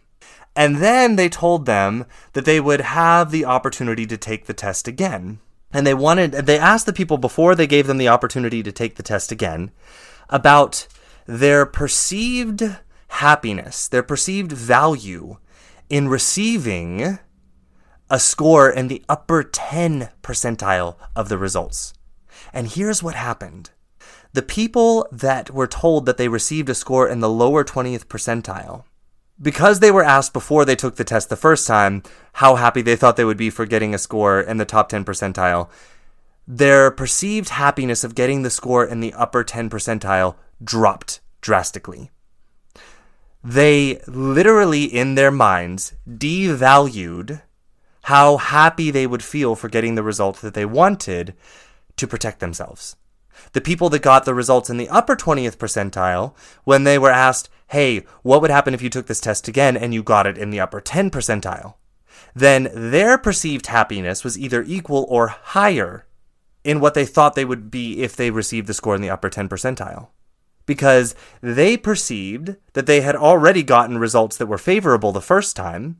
And 0.56 0.76
then 0.76 1.16
they 1.16 1.28
told 1.28 1.66
them 1.66 2.06
that 2.32 2.46
they 2.46 2.60
would 2.60 2.80
have 2.80 3.30
the 3.30 3.44
opportunity 3.44 4.06
to 4.06 4.16
take 4.16 4.46
the 4.46 4.54
test 4.54 4.88
again. 4.88 5.38
And 5.72 5.86
they 5.86 5.94
wanted 5.94 6.32
they 6.32 6.58
asked 6.58 6.86
the 6.86 6.92
people 6.92 7.18
before 7.18 7.54
they 7.54 7.66
gave 7.66 7.86
them 7.86 7.98
the 7.98 8.08
opportunity 8.08 8.62
to 8.62 8.72
take 8.72 8.96
the 8.96 9.02
test 9.02 9.30
again 9.30 9.70
about 10.30 10.86
their 11.26 11.66
perceived 11.66 12.62
happiness 13.08 13.88
their 13.88 14.02
perceived 14.02 14.52
value 14.52 15.36
in 15.88 16.08
receiving 16.08 17.18
a 18.08 18.18
score 18.18 18.70
in 18.70 18.88
the 18.88 19.02
upper 19.08 19.42
10 19.42 20.10
percentile 20.22 20.96
of 21.14 21.28
the 21.28 21.38
results. 21.38 21.92
And 22.52 22.68
here's 22.68 23.02
what 23.02 23.14
happened. 23.14 23.70
The 24.32 24.42
people 24.42 25.08
that 25.10 25.50
were 25.50 25.66
told 25.66 26.06
that 26.06 26.16
they 26.16 26.28
received 26.28 26.68
a 26.68 26.74
score 26.74 27.08
in 27.08 27.20
the 27.20 27.28
lower 27.28 27.64
20th 27.64 28.06
percentile, 28.06 28.84
because 29.40 29.80
they 29.80 29.90
were 29.90 30.04
asked 30.04 30.32
before 30.32 30.64
they 30.64 30.76
took 30.76 30.96
the 30.96 31.04
test 31.04 31.28
the 31.28 31.36
first 31.36 31.66
time 31.66 32.02
how 32.34 32.56
happy 32.56 32.82
they 32.82 32.96
thought 32.96 33.16
they 33.16 33.24
would 33.24 33.36
be 33.36 33.50
for 33.50 33.66
getting 33.66 33.94
a 33.94 33.98
score 33.98 34.40
in 34.40 34.56
the 34.56 34.64
top 34.64 34.88
10 34.88 35.04
percentile, 35.04 35.68
their 36.46 36.90
perceived 36.90 37.50
happiness 37.50 38.04
of 38.04 38.14
getting 38.14 38.42
the 38.42 38.50
score 38.50 38.84
in 38.84 39.00
the 39.00 39.12
upper 39.14 39.42
10 39.42 39.68
percentile 39.68 40.36
dropped 40.62 41.20
drastically. 41.40 42.10
They 43.42 44.00
literally, 44.06 44.84
in 44.84 45.14
their 45.14 45.30
minds, 45.30 45.94
devalued 46.08 47.42
how 48.06 48.36
happy 48.36 48.92
they 48.92 49.04
would 49.04 49.24
feel 49.24 49.56
for 49.56 49.68
getting 49.68 49.96
the 49.96 50.02
result 50.02 50.40
that 50.40 50.54
they 50.54 50.64
wanted 50.64 51.34
to 51.96 52.06
protect 52.06 52.38
themselves. 52.38 52.94
The 53.52 53.60
people 53.60 53.90
that 53.90 53.98
got 53.98 54.24
the 54.24 54.32
results 54.32 54.70
in 54.70 54.76
the 54.76 54.88
upper 54.88 55.16
20th 55.16 55.56
percentile, 55.56 56.36
when 56.62 56.84
they 56.84 57.00
were 57.00 57.10
asked, 57.10 57.48
hey, 57.66 58.04
what 58.22 58.40
would 58.40 58.50
happen 58.52 58.74
if 58.74 58.80
you 58.80 58.88
took 58.88 59.08
this 59.08 59.20
test 59.20 59.48
again 59.48 59.76
and 59.76 59.92
you 59.92 60.04
got 60.04 60.24
it 60.24 60.38
in 60.38 60.50
the 60.50 60.60
upper 60.60 60.80
10 60.80 61.10
percentile? 61.10 61.74
Then 62.32 62.70
their 62.72 63.18
perceived 63.18 63.66
happiness 63.66 64.22
was 64.22 64.38
either 64.38 64.62
equal 64.62 65.04
or 65.08 65.26
higher 65.26 66.06
in 66.62 66.78
what 66.78 66.94
they 66.94 67.06
thought 67.06 67.34
they 67.34 67.44
would 67.44 67.72
be 67.72 68.02
if 68.02 68.14
they 68.14 68.30
received 68.30 68.68
the 68.68 68.74
score 68.74 68.94
in 68.94 69.02
the 69.02 69.10
upper 69.10 69.28
10 69.28 69.48
percentile. 69.48 70.10
Because 70.64 71.16
they 71.40 71.76
perceived 71.76 72.54
that 72.74 72.86
they 72.86 73.00
had 73.00 73.16
already 73.16 73.64
gotten 73.64 73.98
results 73.98 74.36
that 74.36 74.46
were 74.46 74.58
favorable 74.58 75.10
the 75.10 75.20
first 75.20 75.56
time, 75.56 75.96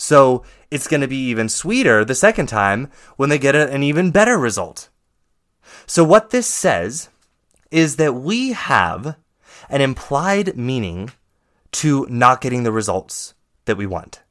so 0.00 0.42
it's 0.70 0.88
going 0.88 1.02
to 1.02 1.06
be 1.06 1.28
even 1.28 1.50
sweeter 1.50 2.06
the 2.06 2.14
second 2.14 2.46
time 2.46 2.88
when 3.16 3.28
they 3.28 3.38
get 3.38 3.54
an 3.54 3.82
even 3.82 4.10
better 4.10 4.38
result. 4.38 4.88
So 5.86 6.04
what 6.04 6.30
this 6.30 6.46
says 6.46 7.10
is 7.70 7.96
that 7.96 8.14
we 8.14 8.52
have 8.52 9.16
an 9.68 9.82
implied 9.82 10.56
meaning 10.56 11.10
to 11.72 12.06
not 12.08 12.40
getting 12.40 12.62
the 12.62 12.72
results 12.72 13.34
that 13.66 13.76
we 13.76 13.86
want. 13.86 14.22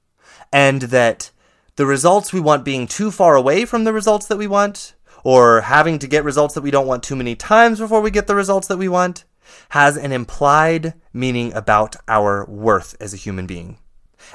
And 0.51 0.81
that 0.81 1.29
the 1.75 1.85
results 1.85 2.33
we 2.33 2.39
want 2.39 2.65
being 2.65 2.87
too 2.87 3.11
far 3.11 3.35
away 3.35 3.63
from 3.65 3.83
the 3.83 3.93
results 3.93 4.25
that 4.25 4.37
we 4.37 4.47
want, 4.47 4.95
or 5.23 5.61
having 5.61 5.99
to 5.99 6.07
get 6.07 6.23
results 6.23 6.55
that 6.55 6.63
we 6.63 6.71
don't 6.71 6.87
want 6.87 7.03
too 7.03 7.15
many 7.15 7.35
times 7.35 7.77
before 7.77 8.01
we 8.01 8.09
get 8.09 8.25
the 8.25 8.35
results 8.35 8.67
that 8.69 8.77
we 8.77 8.89
want, 8.89 9.23
has 9.69 9.97
an 9.97 10.11
implied 10.11 10.95
meaning 11.13 11.53
about 11.53 11.95
our 12.07 12.43
worth 12.49 12.95
as 12.99 13.13
a 13.13 13.17
human 13.17 13.45
being. 13.45 13.77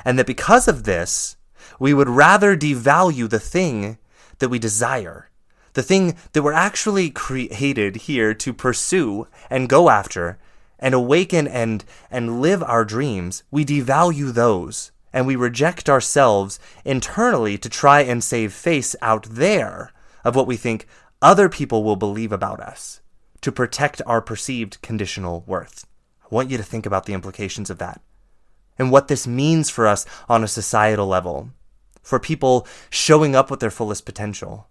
And 0.04 0.18
that 0.18 0.26
because 0.26 0.68
of 0.68 0.84
this, 0.84 1.36
we 1.78 1.94
would 1.94 2.08
rather 2.08 2.56
devalue 2.56 3.28
the 3.28 3.40
thing 3.40 3.98
that 4.38 4.48
we 4.48 4.58
desire, 4.58 5.30
the 5.74 5.82
thing 5.82 6.16
that 6.32 6.42
we're 6.42 6.52
actually 6.52 7.10
created 7.10 7.96
here 7.96 8.34
to 8.34 8.52
pursue 8.52 9.26
and 9.50 9.68
go 9.68 9.90
after 9.90 10.38
and 10.78 10.94
awaken 10.94 11.46
and, 11.46 11.84
and 12.10 12.40
live 12.40 12.62
our 12.62 12.84
dreams. 12.84 13.42
We 13.50 13.64
devalue 13.64 14.32
those 14.32 14.92
and 15.12 15.26
we 15.26 15.36
reject 15.36 15.88
ourselves 15.88 16.58
internally 16.84 17.56
to 17.58 17.68
try 17.68 18.00
and 18.00 18.22
save 18.22 18.52
face 18.52 18.96
out 19.00 19.26
there 19.30 19.92
of 20.24 20.34
what 20.34 20.46
we 20.46 20.56
think 20.56 20.86
other 21.22 21.48
people 21.48 21.84
will 21.84 21.96
believe 21.96 22.32
about 22.32 22.60
us 22.60 23.00
to 23.40 23.52
protect 23.52 24.02
our 24.06 24.20
perceived 24.20 24.80
conditional 24.82 25.44
worth. 25.46 25.86
I 26.22 26.34
want 26.34 26.50
you 26.50 26.56
to 26.56 26.64
think 26.64 26.84
about 26.84 27.06
the 27.06 27.12
implications 27.12 27.70
of 27.70 27.78
that 27.78 28.00
and 28.78 28.90
what 28.90 29.08
this 29.08 29.26
means 29.26 29.70
for 29.70 29.86
us 29.86 30.06
on 30.28 30.44
a 30.44 30.48
societal 30.48 31.06
level, 31.06 31.50
for 32.02 32.18
people 32.18 32.66
showing 32.90 33.34
up 33.34 33.50
with 33.50 33.60
their 33.60 33.70
fullest 33.70 34.04
potential 34.04 34.68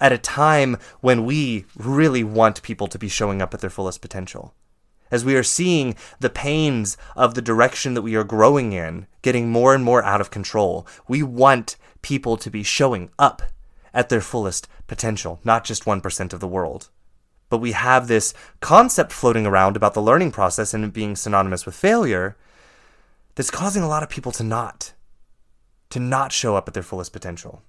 at 0.00 0.12
a 0.12 0.18
time 0.18 0.78
when 1.00 1.24
we 1.24 1.66
really 1.76 2.24
want 2.24 2.62
people 2.62 2.86
to 2.88 2.98
be 2.98 3.08
showing 3.08 3.42
up 3.42 3.52
at 3.52 3.60
their 3.60 3.70
fullest 3.70 4.00
potential. 4.00 4.54
As 5.10 5.24
we 5.24 5.34
are 5.34 5.42
seeing 5.42 5.96
the 6.20 6.30
pains 6.30 6.96
of 7.16 7.34
the 7.34 7.42
direction 7.42 7.94
that 7.94 8.02
we 8.02 8.14
are 8.14 8.24
growing 8.24 8.72
in 8.72 9.06
getting 9.22 9.50
more 9.50 9.74
and 9.74 9.84
more 9.84 10.02
out 10.04 10.20
of 10.20 10.30
control, 10.30 10.86
we 11.08 11.22
want 11.22 11.76
people 12.00 12.36
to 12.36 12.50
be 12.50 12.62
showing 12.62 13.10
up 13.18 13.42
at 13.92 14.08
their 14.08 14.20
fullest 14.20 14.68
potential, 14.86 15.40
not 15.44 15.64
just 15.64 15.84
1% 15.84 16.32
of 16.32 16.40
the 16.40 16.48
world. 16.48 16.88
But 17.48 17.58
we 17.58 17.72
have 17.72 18.06
this 18.06 18.32
concept 18.60 19.10
floating 19.10 19.46
around 19.46 19.76
about 19.76 19.94
the 19.94 20.02
learning 20.02 20.30
process 20.30 20.72
and 20.72 20.84
it 20.84 20.92
being 20.92 21.16
synonymous 21.16 21.66
with 21.66 21.74
failure 21.74 22.36
that's 23.34 23.50
causing 23.50 23.82
a 23.82 23.88
lot 23.88 24.02
of 24.02 24.08
people 24.08 24.32
to 24.32 24.44
not 24.44 24.92
to 25.90 25.98
not 25.98 26.32
show 26.32 26.56
up 26.56 26.68
at 26.68 26.74
their 26.74 26.82
fullest 26.82 27.12
potential. 27.12 27.62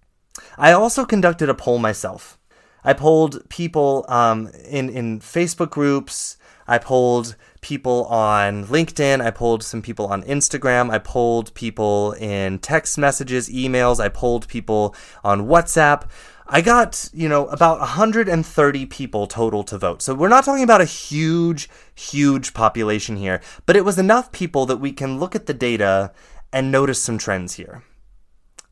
I 0.58 0.72
also 0.72 1.06
conducted 1.06 1.50
a 1.50 1.56
poll 1.56 1.80
myself. 1.80 2.38
I 2.84 2.94
polled 2.94 3.48
people 3.50 4.06
um, 4.08 4.50
in 4.68 4.90
in 4.90 5.20
Facebook 5.20 5.70
groups. 5.70 6.38
I 6.68 6.78
polled 6.78 7.36
people 7.62 8.06
on 8.06 8.66
LinkedIn. 8.66 9.22
I 9.22 9.32
polled 9.32 9.64
some 9.64 9.82
people 9.82 10.08
on 10.08 10.24
Instagram. 10.24 10.90
I 10.90 11.00
polled 11.00 11.54
people 11.54 12.14
in 12.14 12.60
text 12.60 12.98
messages, 12.98 13.50
emails. 13.50 14.00
I 14.00 14.10
polled 14.10 14.48
people 14.48 14.96
on 15.24 15.48
WhatsApp. 15.48 16.10
I 16.54 16.60
got, 16.60 17.10
you 17.14 17.30
know, 17.30 17.48
about 17.48 17.80
130 17.80 18.86
people 18.88 19.26
total 19.26 19.64
to 19.64 19.78
vote. 19.78 20.02
So 20.02 20.14
we're 20.14 20.28
not 20.28 20.44
talking 20.44 20.66
about 20.66 20.82
a 20.82 20.86
huge, 20.86 21.70
huge 21.96 22.54
population 22.54 23.16
here, 23.16 23.40
but 23.66 23.78
it 23.78 23.86
was 23.86 23.98
enough 23.98 24.34
people 24.34 24.66
that 24.66 24.76
we 24.76 24.92
can 24.92 25.18
look 25.18 25.34
at 25.34 25.46
the 25.46 25.54
data 25.54 26.12
and 26.52 26.70
notice 26.70 27.02
some 27.02 27.18
trends 27.18 27.54
here. 27.54 27.84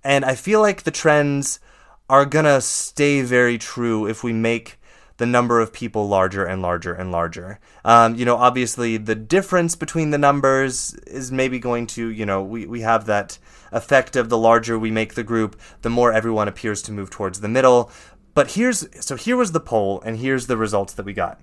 And 0.03 0.25
I 0.25 0.36
feel 0.36 0.59
like 0.59 0.84
the 0.84 0.91
trends 0.91 1.61
are 2.09 2.25
gonna 2.25 2.59
stay 2.59 3.21
very 3.21 3.57
true 3.57 4.05
if 4.07 4.25
we 4.25 4.34
make 4.34 4.78
the 5.20 5.26
number 5.26 5.59
of 5.59 5.74
people 5.74 6.07
larger 6.07 6.45
and 6.45 6.61
larger 6.61 6.93
and 6.93 7.11
larger. 7.11 7.59
Um, 7.84 8.15
you 8.15 8.24
know, 8.24 8.38
obviously 8.38 8.95
the 8.95 9.15
difference 9.15 9.76
between 9.76 10.11
the 10.11 10.17
numbers 10.17 10.93
is 11.05 11.30
maybe 11.30 11.59
going 11.59 11.88
to, 11.88 12.07
you 12.07 12.26
know, 12.26 12.41
we, 12.41 12.65
we 12.65 12.82
have 12.82 13.05
that 13.05 13.38
effect 13.74 14.15
of 14.15 14.30
the 14.30 14.38
larger 14.38 14.80
we 14.80 14.91
make 14.91 15.15
the 15.15 15.24
group, 15.24 15.59
the 15.82 15.89
more 15.89 16.13
everyone 16.13 16.47
appears 16.47 16.82
to 16.84 16.93
move 16.93 17.09
towards 17.09 17.41
the 17.41 17.49
middle. 17.49 17.91
But 18.34 18.51
here's 18.51 18.88
so 19.05 19.17
here 19.17 19.36
was 19.36 19.51
the 19.51 19.59
poll, 19.59 20.01
and 20.05 20.17
here's 20.17 20.47
the 20.47 20.55
results 20.55 20.93
that 20.93 21.05
we 21.05 21.13
got. 21.13 21.41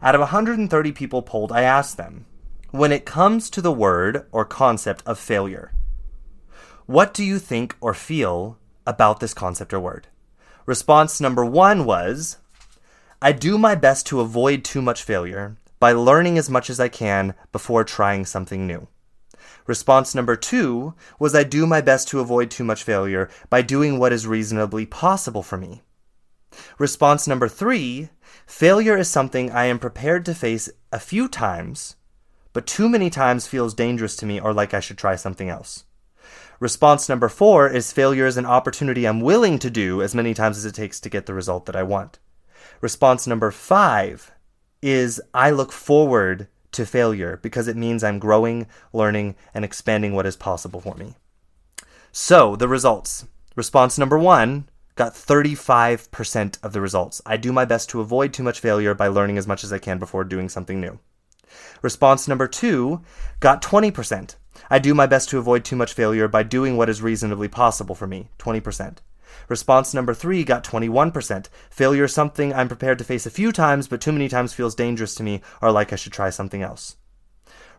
Out 0.00 0.14
of 0.14 0.22
130 0.22 0.92
people 0.92 1.20
polled, 1.20 1.52
I 1.52 1.62
asked 1.62 1.98
them, 1.98 2.24
when 2.70 2.90
it 2.90 3.04
comes 3.04 3.50
to 3.50 3.60
the 3.60 3.72
word 3.72 4.26
or 4.32 4.46
concept 4.46 5.02
of 5.04 5.18
failure, 5.18 5.74
what 6.86 7.12
do 7.12 7.22
you 7.22 7.38
think 7.38 7.76
or 7.82 7.92
feel 7.92 8.56
about 8.86 9.20
this 9.20 9.34
concept 9.34 9.74
or 9.74 9.80
word? 9.80 10.06
Response 10.64 11.20
number 11.20 11.44
one 11.44 11.84
was 11.84 12.38
I 13.22 13.32
do 13.32 13.58
my 13.58 13.74
best 13.74 14.06
to 14.06 14.20
avoid 14.20 14.64
too 14.64 14.80
much 14.80 15.02
failure 15.02 15.58
by 15.78 15.92
learning 15.92 16.38
as 16.38 16.48
much 16.48 16.70
as 16.70 16.80
I 16.80 16.88
can 16.88 17.34
before 17.52 17.84
trying 17.84 18.24
something 18.24 18.66
new. 18.66 18.88
Response 19.66 20.14
number 20.14 20.36
two 20.36 20.94
was 21.18 21.34
I 21.34 21.44
do 21.44 21.66
my 21.66 21.82
best 21.82 22.08
to 22.08 22.20
avoid 22.20 22.50
too 22.50 22.64
much 22.64 22.82
failure 22.82 23.28
by 23.50 23.60
doing 23.60 23.98
what 23.98 24.14
is 24.14 24.26
reasonably 24.26 24.86
possible 24.86 25.42
for 25.42 25.58
me. 25.58 25.82
Response 26.78 27.28
number 27.28 27.46
three 27.46 28.08
failure 28.46 28.96
is 28.96 29.10
something 29.10 29.50
I 29.50 29.66
am 29.66 29.78
prepared 29.78 30.24
to 30.24 30.34
face 30.34 30.70
a 30.90 30.98
few 30.98 31.28
times, 31.28 31.96
but 32.54 32.66
too 32.66 32.88
many 32.88 33.10
times 33.10 33.46
feels 33.46 33.74
dangerous 33.74 34.16
to 34.16 34.26
me 34.26 34.40
or 34.40 34.54
like 34.54 34.72
I 34.72 34.80
should 34.80 34.96
try 34.96 35.16
something 35.16 35.50
else. 35.50 35.84
Response 36.58 37.06
number 37.06 37.28
four 37.28 37.68
is 37.68 37.92
failure 37.92 38.26
is 38.26 38.38
an 38.38 38.46
opportunity 38.46 39.04
I'm 39.04 39.20
willing 39.20 39.58
to 39.58 39.68
do 39.68 40.00
as 40.00 40.14
many 40.14 40.32
times 40.32 40.56
as 40.56 40.64
it 40.64 40.74
takes 40.74 40.98
to 41.00 41.10
get 41.10 41.26
the 41.26 41.34
result 41.34 41.66
that 41.66 41.76
I 41.76 41.82
want. 41.82 42.18
Response 42.80 43.26
number 43.26 43.50
five 43.50 44.32
is 44.82 45.20
I 45.34 45.50
look 45.50 45.72
forward 45.72 46.48
to 46.72 46.86
failure 46.86 47.38
because 47.42 47.68
it 47.68 47.76
means 47.76 48.02
I'm 48.02 48.18
growing, 48.18 48.66
learning, 48.92 49.36
and 49.52 49.64
expanding 49.64 50.14
what 50.14 50.26
is 50.26 50.36
possible 50.36 50.80
for 50.80 50.94
me. 50.94 51.14
So, 52.12 52.56
the 52.56 52.68
results. 52.68 53.26
Response 53.56 53.98
number 53.98 54.18
one 54.18 54.68
got 54.96 55.14
35% 55.14 56.58
of 56.62 56.72
the 56.72 56.80
results. 56.80 57.22
I 57.24 57.36
do 57.36 57.52
my 57.52 57.64
best 57.64 57.88
to 57.90 58.00
avoid 58.00 58.32
too 58.32 58.42
much 58.42 58.60
failure 58.60 58.94
by 58.94 59.08
learning 59.08 59.38
as 59.38 59.46
much 59.46 59.64
as 59.64 59.72
I 59.72 59.78
can 59.78 59.98
before 59.98 60.24
doing 60.24 60.48
something 60.48 60.80
new. 60.80 60.98
Response 61.82 62.28
number 62.28 62.46
two 62.46 63.02
got 63.40 63.62
20%. 63.62 64.36
I 64.68 64.78
do 64.78 64.94
my 64.94 65.06
best 65.06 65.28
to 65.30 65.38
avoid 65.38 65.64
too 65.64 65.76
much 65.76 65.94
failure 65.94 66.28
by 66.28 66.42
doing 66.42 66.76
what 66.76 66.88
is 66.88 67.02
reasonably 67.02 67.48
possible 67.48 67.94
for 67.94 68.06
me. 68.06 68.28
20%. 68.38 68.98
Response 69.48 69.94
number 69.94 70.14
three 70.14 70.44
got 70.44 70.64
21%. 70.64 71.48
Failure 71.70 72.04
is 72.04 72.14
something 72.14 72.52
I'm 72.52 72.68
prepared 72.68 72.98
to 72.98 73.04
face 73.04 73.26
a 73.26 73.30
few 73.30 73.52
times, 73.52 73.88
but 73.88 74.00
too 74.00 74.12
many 74.12 74.28
times 74.28 74.52
feels 74.52 74.74
dangerous 74.74 75.14
to 75.16 75.22
me 75.22 75.40
or 75.60 75.72
like 75.72 75.92
I 75.92 75.96
should 75.96 76.12
try 76.12 76.30
something 76.30 76.62
else. 76.62 76.96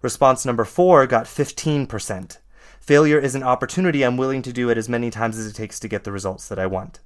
Response 0.02 0.46
number 0.46 0.66
four 0.66 1.06
got 1.08 1.26
15%. 1.26 2.38
Failure 2.80 3.20
is 3.20 3.36
an 3.36 3.44
opportunity 3.44 4.04
I'm 4.04 4.18
willing 4.18 4.42
to 4.42 4.52
do 4.52 4.70
it 4.70 4.78
as 4.78 4.90
many 4.90 5.12
times 5.12 5.38
as 5.38 5.46
it 5.46 5.54
takes 5.54 5.80
to 5.80 5.88
get 5.88 6.04
the 6.04 6.12
results 6.12 6.48
that 6.48 6.60
I 6.60 6.66
want. 6.66 7.00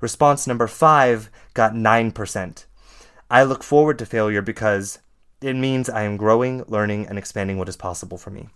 Response 0.00 0.46
number 0.46 0.66
five 0.66 1.30
got 1.54 1.74
9%. 1.74 2.64
I 3.30 3.42
look 3.42 3.62
forward 3.62 3.98
to 3.98 4.06
failure 4.06 4.42
because 4.42 4.98
it 5.40 5.54
means 5.54 5.88
I 5.88 6.02
am 6.02 6.16
growing, 6.16 6.64
learning, 6.66 7.06
and 7.06 7.18
expanding 7.18 7.58
what 7.58 7.68
is 7.68 7.76
possible 7.76 8.18
for 8.18 8.30
me. 8.30 8.48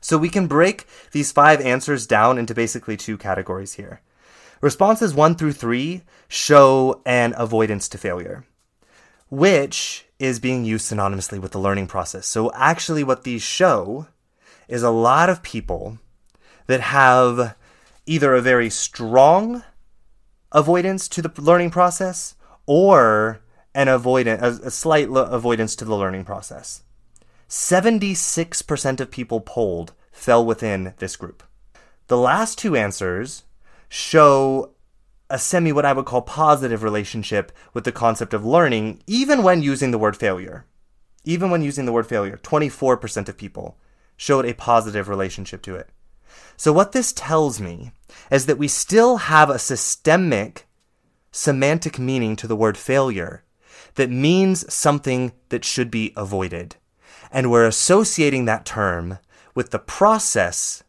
So 0.00 0.18
we 0.18 0.28
can 0.28 0.48
break 0.48 0.86
these 1.12 1.32
five 1.32 1.60
answers 1.60 2.06
down 2.06 2.36
into 2.36 2.54
basically 2.54 2.96
two 2.96 3.16
categories 3.16 3.74
here. 3.74 4.00
Responses 4.62 5.12
1 5.12 5.34
through 5.34 5.54
3 5.54 6.02
show 6.28 7.02
an 7.04 7.34
avoidance 7.36 7.88
to 7.88 7.98
failure, 7.98 8.44
which 9.28 10.06
is 10.20 10.38
being 10.38 10.64
used 10.64 10.88
synonymously 10.88 11.40
with 11.40 11.50
the 11.50 11.58
learning 11.58 11.88
process. 11.88 12.28
So, 12.28 12.52
actually, 12.54 13.02
what 13.02 13.24
these 13.24 13.42
show 13.42 14.06
is 14.68 14.84
a 14.84 14.90
lot 14.90 15.28
of 15.28 15.42
people 15.42 15.98
that 16.68 16.80
have 16.80 17.56
either 18.06 18.34
a 18.34 18.40
very 18.40 18.70
strong 18.70 19.64
avoidance 20.52 21.08
to 21.08 21.22
the 21.22 21.42
learning 21.42 21.72
process 21.72 22.36
or 22.64 23.40
an 23.74 23.88
avoidance, 23.88 24.60
a, 24.60 24.68
a 24.68 24.70
slight 24.70 25.10
lo- 25.10 25.24
avoidance 25.24 25.74
to 25.74 25.84
the 25.84 25.96
learning 25.96 26.24
process. 26.24 26.82
76% 27.48 29.00
of 29.00 29.10
people 29.10 29.40
polled 29.40 29.92
fell 30.12 30.46
within 30.46 30.94
this 30.98 31.16
group. 31.16 31.42
The 32.06 32.16
last 32.16 32.58
two 32.58 32.76
answers 32.76 33.42
show 33.92 34.70
a 35.28 35.38
semi 35.38 35.70
what 35.70 35.84
I 35.84 35.92
would 35.92 36.06
call 36.06 36.22
positive 36.22 36.82
relationship 36.82 37.52
with 37.74 37.84
the 37.84 37.92
concept 37.92 38.32
of 38.32 38.42
learning, 38.42 39.02
even 39.06 39.42
when 39.42 39.62
using 39.62 39.90
the 39.90 39.98
word 39.98 40.16
failure. 40.16 40.64
Even 41.24 41.50
when 41.50 41.60
using 41.60 41.84
the 41.84 41.92
word 41.92 42.06
failure, 42.06 42.40
24% 42.42 43.28
of 43.28 43.36
people 43.36 43.76
showed 44.16 44.46
a 44.46 44.54
positive 44.54 45.10
relationship 45.10 45.60
to 45.62 45.76
it. 45.76 45.90
So, 46.56 46.72
what 46.72 46.92
this 46.92 47.12
tells 47.12 47.60
me 47.60 47.92
is 48.30 48.46
that 48.46 48.56
we 48.56 48.66
still 48.66 49.18
have 49.18 49.50
a 49.50 49.58
systemic 49.58 50.66
semantic 51.30 51.98
meaning 51.98 52.34
to 52.36 52.46
the 52.46 52.56
word 52.56 52.78
failure 52.78 53.44
that 53.96 54.10
means 54.10 54.72
something 54.72 55.32
that 55.50 55.66
should 55.66 55.90
be 55.90 56.14
avoided. 56.16 56.76
And 57.30 57.50
we're 57.50 57.66
associating 57.66 58.46
that 58.46 58.64
term 58.64 59.18
with 59.54 59.70
the 59.70 59.78
process 59.78 60.82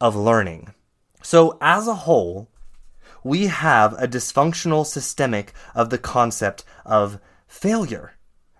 of 0.00 0.16
learning. 0.16 0.74
So, 1.30 1.58
as 1.60 1.86
a 1.86 2.08
whole, 2.08 2.48
we 3.22 3.48
have 3.48 3.92
a 3.98 4.08
dysfunctional 4.08 4.86
systemic 4.86 5.52
of 5.74 5.90
the 5.90 5.98
concept 5.98 6.64
of 6.86 7.20
failure. 7.46 8.14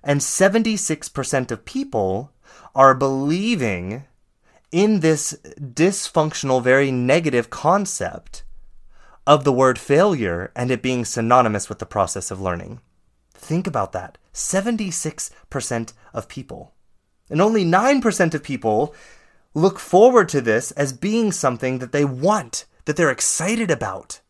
And 0.05 0.21
76% 0.21 1.51
of 1.51 1.64
people 1.64 2.31
are 2.75 2.95
believing 2.95 4.05
in 4.71 5.01
this 5.01 5.33
dysfunctional, 5.59 6.62
very 6.62 6.91
negative 6.91 7.49
concept 7.49 8.43
of 9.27 9.45
the 9.45 9.53
word 9.61 9.79
failure 9.79 10.53
and 10.55 10.71
it 10.71 10.83
being 10.83 11.07
synonymous 11.07 11.71
with 11.71 11.79
the 11.79 11.87
process 11.87 12.31
of 12.31 12.39
learning. 12.39 12.83
Think 13.33 13.66
about 13.66 13.93
that 13.93 14.19
76% 14.35 15.93
of 16.12 16.29
people. 16.29 16.75
And 17.31 17.41
only 17.41 17.64
9% 17.64 18.35
of 18.35 18.43
people 18.43 18.95
look 19.55 19.79
forward 19.79 20.29
to 20.31 20.41
this 20.41 20.71
as 20.73 20.93
being 20.93 21.33
something 21.33 21.79
that 21.79 21.93
they 21.93 22.05
want, 22.05 22.65
that 22.85 22.97
they're 22.97 23.11
excited 23.11 23.71
about. 23.71 24.21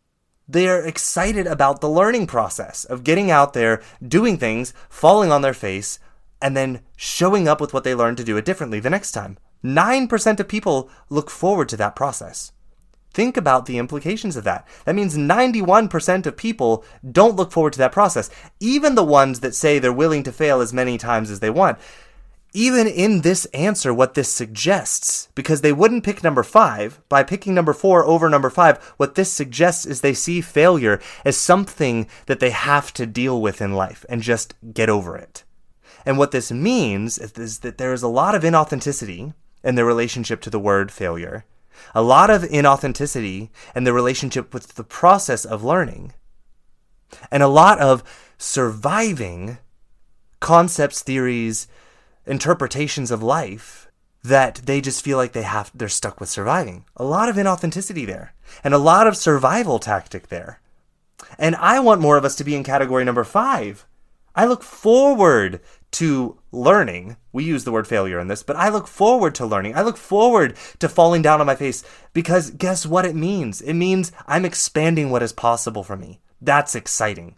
They're 0.48 0.84
excited 0.84 1.46
about 1.46 1.80
the 1.80 1.90
learning 1.90 2.26
process 2.26 2.84
of 2.84 3.04
getting 3.04 3.30
out 3.30 3.52
there, 3.52 3.82
doing 4.06 4.38
things, 4.38 4.72
falling 4.88 5.30
on 5.30 5.42
their 5.42 5.54
face, 5.54 5.98
and 6.40 6.56
then 6.56 6.80
showing 6.96 7.46
up 7.46 7.60
with 7.60 7.74
what 7.74 7.84
they 7.84 7.94
learned 7.94 8.16
to 8.18 8.24
do 8.24 8.36
it 8.36 8.44
differently 8.44 8.80
the 8.80 8.90
next 8.90 9.12
time. 9.12 9.38
9% 9.64 10.40
of 10.40 10.48
people 10.48 10.88
look 11.10 11.30
forward 11.30 11.68
to 11.68 11.76
that 11.76 11.96
process. 11.96 12.52
Think 13.12 13.36
about 13.36 13.66
the 13.66 13.78
implications 13.78 14.36
of 14.36 14.44
that. 14.44 14.66
That 14.84 14.94
means 14.94 15.16
91% 15.16 16.26
of 16.26 16.36
people 16.36 16.84
don't 17.10 17.36
look 17.36 17.50
forward 17.50 17.72
to 17.72 17.78
that 17.80 17.92
process. 17.92 18.30
Even 18.60 18.94
the 18.94 19.04
ones 19.04 19.40
that 19.40 19.54
say 19.54 19.78
they're 19.78 19.92
willing 19.92 20.22
to 20.22 20.32
fail 20.32 20.60
as 20.60 20.72
many 20.72 20.98
times 20.98 21.30
as 21.30 21.40
they 21.40 21.50
want. 21.50 21.78
Even 22.54 22.86
in 22.86 23.20
this 23.20 23.44
answer, 23.46 23.92
what 23.92 24.14
this 24.14 24.32
suggests, 24.32 25.28
because 25.34 25.60
they 25.60 25.72
wouldn't 25.72 26.04
pick 26.04 26.24
number 26.24 26.42
five, 26.42 27.00
by 27.08 27.22
picking 27.22 27.54
number 27.54 27.74
four 27.74 28.04
over 28.04 28.30
number 28.30 28.48
five, 28.48 28.82
what 28.96 29.16
this 29.16 29.30
suggests 29.30 29.84
is 29.84 30.00
they 30.00 30.14
see 30.14 30.40
failure 30.40 30.98
as 31.26 31.36
something 31.36 32.06
that 32.26 32.40
they 32.40 32.50
have 32.50 32.92
to 32.94 33.04
deal 33.04 33.40
with 33.42 33.60
in 33.60 33.74
life 33.74 34.06
and 34.08 34.22
just 34.22 34.54
get 34.72 34.88
over 34.88 35.16
it. 35.16 35.44
And 36.06 36.16
what 36.16 36.30
this 36.30 36.50
means 36.50 37.18
is 37.18 37.58
that 37.58 37.76
there 37.76 37.92
is 37.92 38.02
a 38.02 38.08
lot 38.08 38.34
of 38.34 38.42
inauthenticity 38.42 39.34
in 39.62 39.74
their 39.74 39.84
relationship 39.84 40.40
to 40.40 40.50
the 40.50 40.58
word 40.58 40.90
failure, 40.90 41.44
a 41.94 42.00
lot 42.00 42.30
of 42.30 42.42
inauthenticity 42.44 43.50
in 43.76 43.84
the 43.84 43.92
relationship 43.92 44.54
with 44.54 44.74
the 44.74 44.84
process 44.84 45.44
of 45.44 45.62
learning, 45.62 46.14
and 47.30 47.42
a 47.42 47.48
lot 47.48 47.78
of 47.78 48.02
surviving 48.38 49.58
concepts, 50.40 51.02
theories, 51.02 51.68
interpretations 52.28 53.10
of 53.10 53.22
life 53.22 53.88
that 54.22 54.56
they 54.64 54.80
just 54.80 55.04
feel 55.04 55.16
like 55.16 55.32
they 55.32 55.42
have 55.42 55.70
they're 55.74 55.88
stuck 55.88 56.20
with 56.20 56.28
surviving. 56.28 56.84
A 56.96 57.04
lot 57.04 57.28
of 57.28 57.36
inauthenticity 57.36 58.06
there 58.06 58.34
and 58.62 58.74
a 58.74 58.78
lot 58.78 59.06
of 59.06 59.16
survival 59.16 59.78
tactic 59.78 60.28
there. 60.28 60.60
And 61.38 61.56
I 61.56 61.80
want 61.80 62.00
more 62.00 62.16
of 62.16 62.24
us 62.24 62.36
to 62.36 62.44
be 62.44 62.54
in 62.54 62.64
category 62.64 63.04
number 63.04 63.24
5. 63.24 63.86
I 64.34 64.44
look 64.44 64.62
forward 64.62 65.60
to 65.92 66.38
learning. 66.52 67.16
We 67.32 67.44
use 67.44 67.64
the 67.64 67.72
word 67.72 67.88
failure 67.88 68.20
in 68.20 68.28
this, 68.28 68.42
but 68.42 68.56
I 68.56 68.68
look 68.68 68.86
forward 68.86 69.34
to 69.36 69.46
learning. 69.46 69.74
I 69.74 69.82
look 69.82 69.96
forward 69.96 70.56
to 70.78 70.88
falling 70.88 71.22
down 71.22 71.40
on 71.40 71.46
my 71.46 71.56
face 71.56 71.82
because 72.12 72.50
guess 72.50 72.86
what 72.86 73.04
it 73.04 73.16
means? 73.16 73.60
It 73.60 73.74
means 73.74 74.12
I'm 74.26 74.44
expanding 74.44 75.10
what 75.10 75.22
is 75.22 75.32
possible 75.32 75.82
for 75.82 75.96
me. 75.96 76.20
That's 76.40 76.74
exciting. 76.74 77.36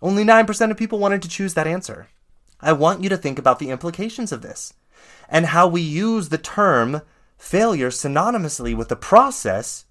Only 0.00 0.24
9% 0.24 0.70
of 0.70 0.76
people 0.76 0.98
wanted 0.98 1.22
to 1.22 1.28
choose 1.28 1.54
that 1.54 1.68
answer. 1.68 2.08
I 2.62 2.72
want 2.72 3.02
you 3.02 3.08
to 3.08 3.16
think 3.16 3.38
about 3.38 3.58
the 3.58 3.70
implications 3.70 4.32
of 4.32 4.42
this 4.42 4.72
and 5.28 5.46
how 5.46 5.66
we 5.66 5.80
use 5.80 6.28
the 6.28 6.38
term 6.38 7.02
failure 7.36 7.90
synonymously 7.90 8.76
with 8.76 8.88
the 8.88 8.96
process 8.96 9.84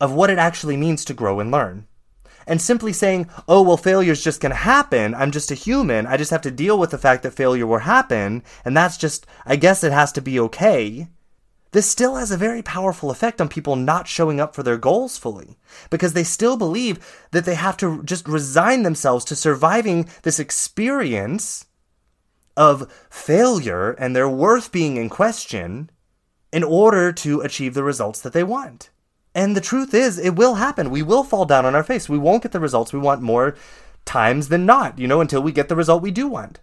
of 0.00 0.12
what 0.12 0.30
it 0.30 0.38
actually 0.38 0.76
means 0.76 1.04
to 1.04 1.14
grow 1.14 1.40
and 1.40 1.50
learn 1.50 1.86
and 2.46 2.60
simply 2.60 2.92
saying, 2.92 3.28
oh, 3.48 3.62
well, 3.62 3.76
failure 3.76 4.12
is 4.12 4.24
just 4.24 4.40
to 4.40 4.52
happen. 4.52 5.14
I'm 5.14 5.30
just 5.30 5.50
a 5.50 5.54
human. 5.54 6.06
I 6.06 6.16
just 6.16 6.30
have 6.30 6.40
to 6.42 6.50
deal 6.50 6.78
with 6.78 6.90
the 6.90 6.98
fact 6.98 7.22
that 7.22 7.34
failure 7.34 7.66
will 7.66 7.78
happen. 7.78 8.42
And 8.64 8.76
that's 8.76 8.96
just, 8.96 9.26
I 9.46 9.56
guess 9.56 9.84
it 9.84 9.92
has 9.92 10.10
to 10.12 10.22
be 10.22 10.40
okay. 10.40 11.08
This 11.72 11.86
still 11.86 12.16
has 12.16 12.32
a 12.32 12.36
very 12.36 12.62
powerful 12.62 13.10
effect 13.10 13.40
on 13.40 13.48
people 13.48 13.76
not 13.76 14.08
showing 14.08 14.40
up 14.40 14.56
for 14.56 14.64
their 14.64 14.76
goals 14.76 15.16
fully 15.16 15.56
because 15.90 16.14
they 16.14 16.24
still 16.24 16.56
believe 16.56 16.98
that 17.30 17.44
they 17.44 17.54
have 17.54 17.76
to 17.76 18.02
just 18.02 18.26
resign 18.26 18.82
themselves 18.82 19.24
to 19.26 19.36
surviving 19.36 20.08
this 20.22 20.40
experience 20.40 21.66
of 22.56 22.90
failure 23.10 23.92
and 23.92 24.14
their 24.14 24.28
worth 24.28 24.72
being 24.72 24.96
in 24.96 25.08
question 25.08 25.90
in 26.52 26.64
order 26.64 27.12
to 27.12 27.40
achieve 27.40 27.74
the 27.74 27.84
results 27.84 28.20
that 28.20 28.32
they 28.32 28.42
want. 28.42 28.90
And 29.34 29.56
the 29.56 29.60
truth 29.60 29.94
is, 29.94 30.18
it 30.18 30.34
will 30.34 30.56
happen. 30.56 30.90
We 30.90 31.02
will 31.02 31.22
fall 31.22 31.44
down 31.44 31.64
on 31.64 31.74
our 31.74 31.84
face. 31.84 32.08
We 32.08 32.18
won't 32.18 32.42
get 32.42 32.52
the 32.52 32.60
results 32.60 32.92
we 32.92 32.98
want 32.98 33.22
more 33.22 33.54
times 34.04 34.48
than 34.48 34.66
not, 34.66 34.98
you 34.98 35.06
know, 35.06 35.20
until 35.20 35.42
we 35.42 35.52
get 35.52 35.68
the 35.68 35.76
result 35.76 36.02
we 36.02 36.10
do 36.10 36.26
want. 36.26 36.60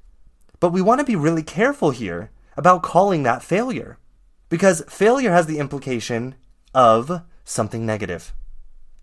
But 0.59 0.71
we 0.71 0.81
want 0.81 0.99
to 0.99 1.05
be 1.05 1.15
really 1.15 1.43
careful 1.43 1.91
here 1.91 2.31
about 2.57 2.83
calling 2.83 3.23
that 3.23 3.43
failure. 3.43 3.97
Because 4.49 4.83
failure 4.89 5.31
has 5.31 5.45
the 5.45 5.59
implication 5.59 6.35
of 6.73 7.21
something 7.43 7.85
negative. 7.85 8.33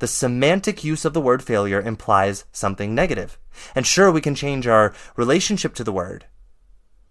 The 0.00 0.06
semantic 0.06 0.84
use 0.84 1.04
of 1.04 1.14
the 1.14 1.20
word 1.20 1.42
failure 1.42 1.80
implies 1.80 2.44
something 2.52 2.94
negative. 2.94 3.38
And 3.74 3.86
sure, 3.86 4.10
we 4.10 4.20
can 4.20 4.34
change 4.34 4.66
our 4.66 4.92
relationship 5.16 5.74
to 5.76 5.84
the 5.84 5.92
word. 5.92 6.26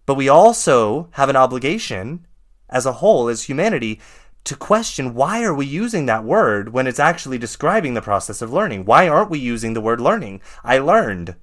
But 0.05 0.15
we 0.15 0.29
also 0.29 1.07
have 1.11 1.29
an 1.29 1.35
obligation 1.35 2.25
as 2.69 2.85
a 2.85 2.93
whole, 2.93 3.27
as 3.27 3.43
humanity, 3.43 3.99
to 4.43 4.55
question 4.55 5.13
why 5.13 5.43
are 5.43 5.53
we 5.53 5.65
using 5.65 6.05
that 6.05 6.25
word 6.25 6.73
when 6.73 6.87
it's 6.87 6.99
actually 6.99 7.37
describing 7.37 7.93
the 7.93 8.01
process 8.01 8.41
of 8.41 8.51
learning? 8.51 8.85
Why 8.85 9.07
aren't 9.07 9.29
we 9.29 9.39
using 9.39 9.73
the 9.73 9.81
word 9.81 10.01
learning? 10.01 10.41
I 10.63 10.79
learned. 10.79 11.35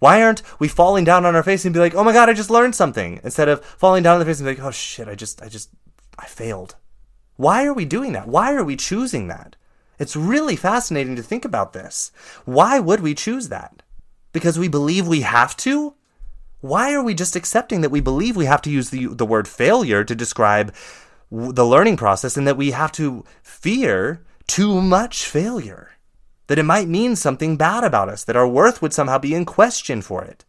Why 0.00 0.22
aren't 0.22 0.42
we 0.58 0.68
falling 0.68 1.04
down 1.04 1.24
on 1.24 1.34
our 1.34 1.42
face 1.42 1.64
and 1.64 1.72
be 1.72 1.80
like, 1.80 1.94
"Oh 1.94 2.04
my 2.04 2.12
god, 2.12 2.28
I 2.28 2.34
just 2.34 2.50
learned 2.50 2.74
something," 2.74 3.20
instead 3.22 3.48
of 3.48 3.64
falling 3.64 4.02
down 4.02 4.14
on 4.14 4.20
the 4.20 4.26
face 4.26 4.40
and 4.40 4.46
be 4.46 4.54
like, 4.54 4.64
"Oh 4.64 4.70
shit, 4.70 5.08
I 5.08 5.14
just 5.14 5.42
I 5.42 5.48
just 5.48 5.70
I 6.18 6.26
failed." 6.26 6.76
Why 7.36 7.64
are 7.64 7.72
we 7.72 7.86
doing 7.86 8.12
that? 8.12 8.28
Why 8.28 8.52
are 8.54 8.64
we 8.64 8.76
choosing 8.76 9.28
that? 9.28 9.56
It's 9.98 10.16
really 10.16 10.56
fascinating 10.56 11.16
to 11.16 11.22
think 11.22 11.44
about 11.44 11.72
this. 11.72 12.12
Why 12.44 12.80
would 12.80 13.00
we 13.00 13.14
choose 13.14 13.48
that? 13.48 13.82
Because 14.32 14.58
we 14.58 14.68
believe 14.68 15.06
we 15.06 15.20
have 15.22 15.56
to? 15.58 15.94
Why 16.60 16.92
are 16.92 17.02
we 17.02 17.14
just 17.14 17.36
accepting 17.36 17.80
that 17.80 17.90
we 17.90 18.00
believe 18.00 18.36
we 18.36 18.44
have 18.44 18.62
to 18.62 18.70
use 18.70 18.90
the, 18.90 19.06
the 19.06 19.26
word 19.26 19.48
failure 19.48 20.04
to 20.04 20.14
describe 20.14 20.74
the 21.30 21.64
learning 21.64 21.96
process 21.96 22.36
and 22.36 22.46
that 22.46 22.56
we 22.56 22.72
have 22.72 22.92
to 22.92 23.24
fear 23.42 24.22
too 24.46 24.80
much 24.80 25.26
failure. 25.26 25.92
That 26.48 26.58
it 26.58 26.64
might 26.64 26.88
mean 26.88 27.14
something 27.14 27.56
bad 27.56 27.84
about 27.84 28.08
us, 28.08 28.24
that 28.24 28.36
our 28.36 28.48
worth 28.48 28.82
would 28.82 28.92
somehow 28.92 29.18
be 29.18 29.34
in 29.34 29.44
question 29.44 30.02
for 30.02 30.24
it. 30.24 30.44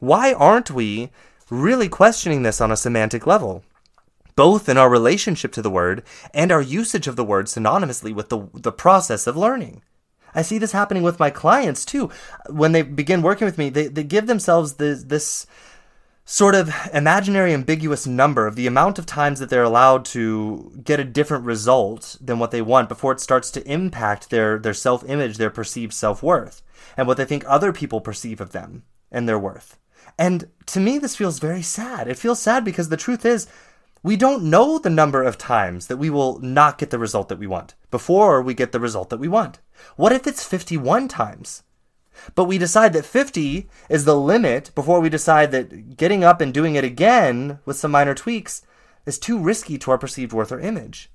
Why 0.00 0.32
aren't 0.32 0.72
we 0.72 1.10
really 1.48 1.88
questioning 1.88 2.42
this 2.42 2.60
on 2.60 2.72
a 2.72 2.76
semantic 2.76 3.26
level? 3.26 3.62
Both 4.34 4.68
in 4.68 4.76
our 4.76 4.90
relationship 4.90 5.52
to 5.52 5.62
the 5.62 5.70
word 5.70 6.02
and 6.34 6.50
our 6.50 6.62
usage 6.62 7.06
of 7.06 7.14
the 7.14 7.24
word 7.24 7.46
synonymously 7.46 8.12
with 8.12 8.28
the, 8.28 8.48
the 8.54 8.72
process 8.72 9.28
of 9.28 9.36
learning. 9.36 9.82
I 10.34 10.42
see 10.42 10.58
this 10.58 10.72
happening 10.72 11.02
with 11.02 11.20
my 11.20 11.30
clients 11.30 11.84
too. 11.84 12.10
When 12.48 12.72
they 12.72 12.82
begin 12.82 13.22
working 13.22 13.44
with 13.44 13.58
me, 13.58 13.68
they, 13.70 13.88
they 13.88 14.04
give 14.04 14.26
themselves 14.26 14.74
this, 14.74 15.04
this 15.04 15.46
sort 16.24 16.54
of 16.54 16.72
imaginary 16.92 17.52
ambiguous 17.52 18.06
number 18.06 18.46
of 18.46 18.54
the 18.54 18.66
amount 18.66 18.98
of 18.98 19.06
times 19.06 19.40
that 19.40 19.50
they're 19.50 19.62
allowed 19.62 20.04
to 20.04 20.80
get 20.84 21.00
a 21.00 21.04
different 21.04 21.44
result 21.44 22.16
than 22.20 22.38
what 22.38 22.52
they 22.52 22.62
want 22.62 22.88
before 22.88 23.12
it 23.12 23.20
starts 23.20 23.50
to 23.50 23.70
impact 23.70 24.30
their 24.30 24.58
their 24.58 24.74
self-image, 24.74 25.36
their 25.36 25.50
perceived 25.50 25.92
self-worth, 25.92 26.62
and 26.96 27.06
what 27.06 27.16
they 27.16 27.24
think 27.24 27.44
other 27.46 27.72
people 27.72 28.00
perceive 28.00 28.40
of 28.40 28.52
them 28.52 28.84
and 29.10 29.28
their 29.28 29.38
worth. 29.38 29.78
And 30.18 30.48
to 30.66 30.80
me 30.80 30.98
this 30.98 31.16
feels 31.16 31.38
very 31.38 31.62
sad. 31.62 32.06
It 32.06 32.18
feels 32.18 32.40
sad 32.40 32.64
because 32.64 32.88
the 32.88 32.96
truth 32.96 33.24
is 33.24 33.48
we 34.04 34.16
don't 34.16 34.44
know 34.44 34.78
the 34.78 34.90
number 34.90 35.22
of 35.22 35.38
times 35.38 35.86
that 35.86 35.96
we 35.96 36.10
will 36.10 36.38
not 36.40 36.78
get 36.78 36.90
the 36.90 36.98
result 36.98 37.28
that 37.28 37.38
we 37.38 37.46
want 37.46 37.74
before 37.90 38.42
we 38.42 38.54
get 38.54 38.72
the 38.72 38.80
result 38.80 39.10
that 39.10 39.20
we 39.20 39.28
want. 39.28 39.58
What 39.96 40.12
if 40.12 40.26
it's 40.26 40.44
51 40.44 41.08
times? 41.08 41.62
But 42.34 42.44
we 42.44 42.58
decide 42.58 42.92
that 42.92 43.04
50 43.04 43.68
is 43.88 44.04
the 44.04 44.16
limit 44.16 44.70
before 44.74 45.00
we 45.00 45.08
decide 45.08 45.50
that 45.52 45.96
getting 45.96 46.22
up 46.22 46.40
and 46.40 46.52
doing 46.52 46.74
it 46.74 46.84
again 46.84 47.58
with 47.64 47.76
some 47.76 47.90
minor 47.90 48.14
tweaks 48.14 48.62
is 49.06 49.18
too 49.18 49.38
risky 49.38 49.78
to 49.78 49.90
our 49.90 49.98
perceived 49.98 50.32
worth 50.32 50.52
or 50.52 50.60
image. 50.60 51.10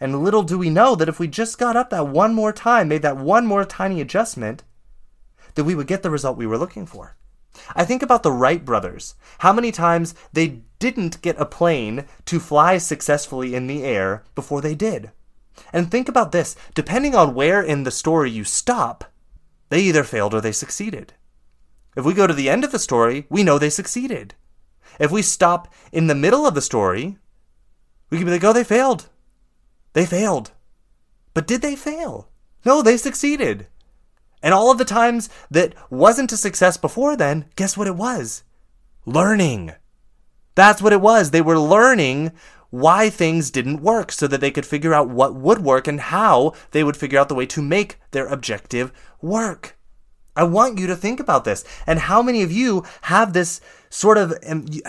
And 0.00 0.22
little 0.22 0.42
do 0.42 0.58
we 0.58 0.70
know 0.70 0.94
that 0.94 1.08
if 1.08 1.18
we 1.18 1.26
just 1.26 1.58
got 1.58 1.76
up 1.76 1.90
that 1.90 2.08
one 2.08 2.34
more 2.34 2.52
time, 2.52 2.88
made 2.88 3.02
that 3.02 3.16
one 3.16 3.46
more 3.46 3.64
tiny 3.64 4.00
adjustment, 4.00 4.62
that 5.54 5.64
we 5.64 5.74
would 5.74 5.88
get 5.88 6.02
the 6.02 6.10
result 6.10 6.36
we 6.36 6.46
were 6.46 6.58
looking 6.58 6.86
for. 6.86 7.16
I 7.74 7.84
think 7.84 8.02
about 8.02 8.22
the 8.22 8.30
Wright 8.30 8.64
brothers. 8.64 9.16
How 9.38 9.52
many 9.52 9.72
times 9.72 10.14
they 10.32 10.62
didn't 10.78 11.20
get 11.22 11.40
a 11.40 11.44
plane 11.44 12.04
to 12.26 12.38
fly 12.38 12.78
successfully 12.78 13.54
in 13.54 13.66
the 13.66 13.82
air 13.82 14.24
before 14.34 14.60
they 14.60 14.74
did. 14.74 15.10
And 15.72 15.90
think 15.90 16.08
about 16.08 16.32
this 16.32 16.56
depending 16.74 17.14
on 17.14 17.34
where 17.34 17.62
in 17.62 17.84
the 17.84 17.90
story 17.90 18.30
you 18.30 18.44
stop, 18.44 19.04
they 19.68 19.80
either 19.80 20.04
failed 20.04 20.34
or 20.34 20.40
they 20.40 20.52
succeeded. 20.52 21.14
If 21.96 22.04
we 22.04 22.14
go 22.14 22.26
to 22.26 22.34
the 22.34 22.48
end 22.48 22.64
of 22.64 22.72
the 22.72 22.78
story, 22.78 23.26
we 23.28 23.42
know 23.42 23.58
they 23.58 23.70
succeeded. 23.70 24.34
If 24.98 25.10
we 25.10 25.22
stop 25.22 25.72
in 25.92 26.06
the 26.06 26.14
middle 26.14 26.46
of 26.46 26.54
the 26.54 26.62
story, 26.62 27.18
we 28.10 28.18
can 28.18 28.26
be 28.26 28.32
like, 28.32 28.44
oh, 28.44 28.52
they 28.52 28.64
failed. 28.64 29.08
They 29.92 30.06
failed. 30.06 30.52
But 31.34 31.46
did 31.46 31.62
they 31.62 31.76
fail? 31.76 32.28
No, 32.64 32.82
they 32.82 32.96
succeeded. 32.96 33.66
And 34.42 34.54
all 34.54 34.70
of 34.70 34.78
the 34.78 34.84
times 34.84 35.28
that 35.50 35.74
wasn't 35.90 36.32
a 36.32 36.36
success 36.36 36.76
before 36.76 37.16
then, 37.16 37.46
guess 37.56 37.76
what 37.76 37.88
it 37.88 37.96
was? 37.96 38.44
Learning. 39.04 39.72
That's 40.54 40.82
what 40.82 40.92
it 40.92 41.00
was. 41.00 41.30
They 41.30 41.40
were 41.40 41.58
learning 41.58 42.32
why 42.70 43.08
things 43.08 43.50
didn't 43.50 43.82
work 43.82 44.12
so 44.12 44.26
that 44.26 44.40
they 44.40 44.50
could 44.50 44.66
figure 44.66 44.92
out 44.92 45.08
what 45.08 45.34
would 45.34 45.62
work 45.62 45.86
and 45.86 46.00
how 46.00 46.52
they 46.72 46.84
would 46.84 46.96
figure 46.96 47.18
out 47.18 47.28
the 47.28 47.34
way 47.34 47.46
to 47.46 47.62
make 47.62 47.98
their 48.10 48.26
objective 48.26 48.92
work. 49.22 49.76
I 50.36 50.44
want 50.44 50.78
you 50.78 50.86
to 50.86 50.96
think 50.96 51.18
about 51.18 51.44
this. 51.44 51.64
And 51.86 51.98
how 51.98 52.22
many 52.22 52.42
of 52.42 52.52
you 52.52 52.84
have 53.02 53.32
this 53.32 53.60
sort 53.90 54.18
of 54.18 54.34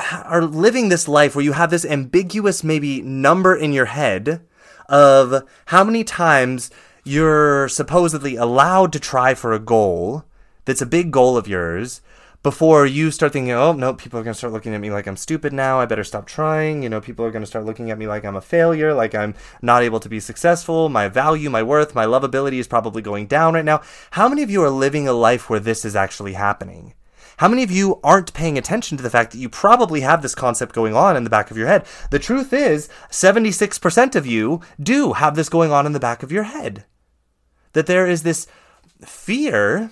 are 0.05 0.43
living 0.43 0.89
this 0.89 1.07
life 1.07 1.35
where 1.35 1.43
you 1.43 1.53
have 1.53 1.71
this 1.71 1.85
ambiguous 1.85 2.63
maybe 2.63 3.01
number 3.01 3.55
in 3.55 3.73
your 3.73 3.85
head 3.85 4.41
of 4.87 5.47
how 5.67 5.83
many 5.83 6.03
times 6.03 6.69
you're 7.03 7.67
supposedly 7.69 8.35
allowed 8.35 8.93
to 8.93 8.99
try 8.99 9.33
for 9.33 9.53
a 9.53 9.59
goal 9.59 10.25
that's 10.65 10.81
a 10.81 10.85
big 10.85 11.11
goal 11.11 11.37
of 11.37 11.47
yours 11.47 12.01
before 12.41 12.85
you 12.85 13.11
start 13.11 13.33
thinking, 13.33 13.51
oh, 13.51 13.73
no, 13.73 13.93
people 13.93 14.19
are 14.19 14.23
going 14.23 14.33
to 14.33 14.37
start 14.37 14.53
looking 14.53 14.73
at 14.73 14.79
me 14.79 14.89
like 14.89 15.07
I'm 15.07 15.17
stupid 15.17 15.51
now. 15.51 15.79
I 15.79 15.85
better 15.85 16.05
stop 16.05 16.25
trying. 16.25 16.83
You 16.83 16.89
know, 16.89 17.01
people 17.01 17.25
are 17.25 17.31
going 17.31 17.41
to 17.41 17.47
start 17.47 17.65
looking 17.65 17.91
at 17.91 17.97
me 17.97 18.07
like 18.07 18.23
I'm 18.23 18.37
a 18.37 18.41
failure, 18.41 18.93
like 18.93 19.13
I'm 19.13 19.35
not 19.61 19.83
able 19.83 19.99
to 19.99 20.09
be 20.09 20.21
successful. 20.21 20.87
My 20.87 21.09
value, 21.09 21.49
my 21.49 21.63
worth, 21.63 21.93
my 21.93 22.05
lovability 22.05 22.59
is 22.59 22.67
probably 22.67 23.01
going 23.01 23.27
down 23.27 23.55
right 23.55 23.65
now. 23.65 23.81
How 24.11 24.29
many 24.29 24.41
of 24.41 24.49
you 24.49 24.63
are 24.63 24.69
living 24.69 25.07
a 25.07 25.13
life 25.13 25.49
where 25.49 25.59
this 25.59 25.83
is 25.83 25.95
actually 25.95 26.33
happening? 26.33 26.93
How 27.37 27.47
many 27.47 27.63
of 27.63 27.71
you 27.71 27.99
aren't 28.03 28.33
paying 28.33 28.57
attention 28.57 28.97
to 28.97 29.03
the 29.03 29.09
fact 29.09 29.31
that 29.31 29.37
you 29.37 29.47
probably 29.47 30.01
have 30.01 30.21
this 30.21 30.35
concept 30.35 30.75
going 30.75 30.93
on 30.93 31.15
in 31.15 31.23
the 31.23 31.29
back 31.29 31.51
of 31.51 31.57
your 31.57 31.67
head? 31.67 31.85
The 32.11 32.19
truth 32.19 32.51
is, 32.51 32.89
76% 33.09 34.15
of 34.15 34.25
you 34.25 34.59
do 34.81 35.13
have 35.13 35.35
this 35.35 35.47
going 35.47 35.71
on 35.71 35.85
in 35.85 35.93
the 35.93 36.01
back 36.01 36.21
of 36.21 36.33
your 36.33 36.43
head. 36.43 36.85
That 37.73 37.85
there 37.85 38.07
is 38.07 38.23
this 38.23 38.45
fear 39.05 39.91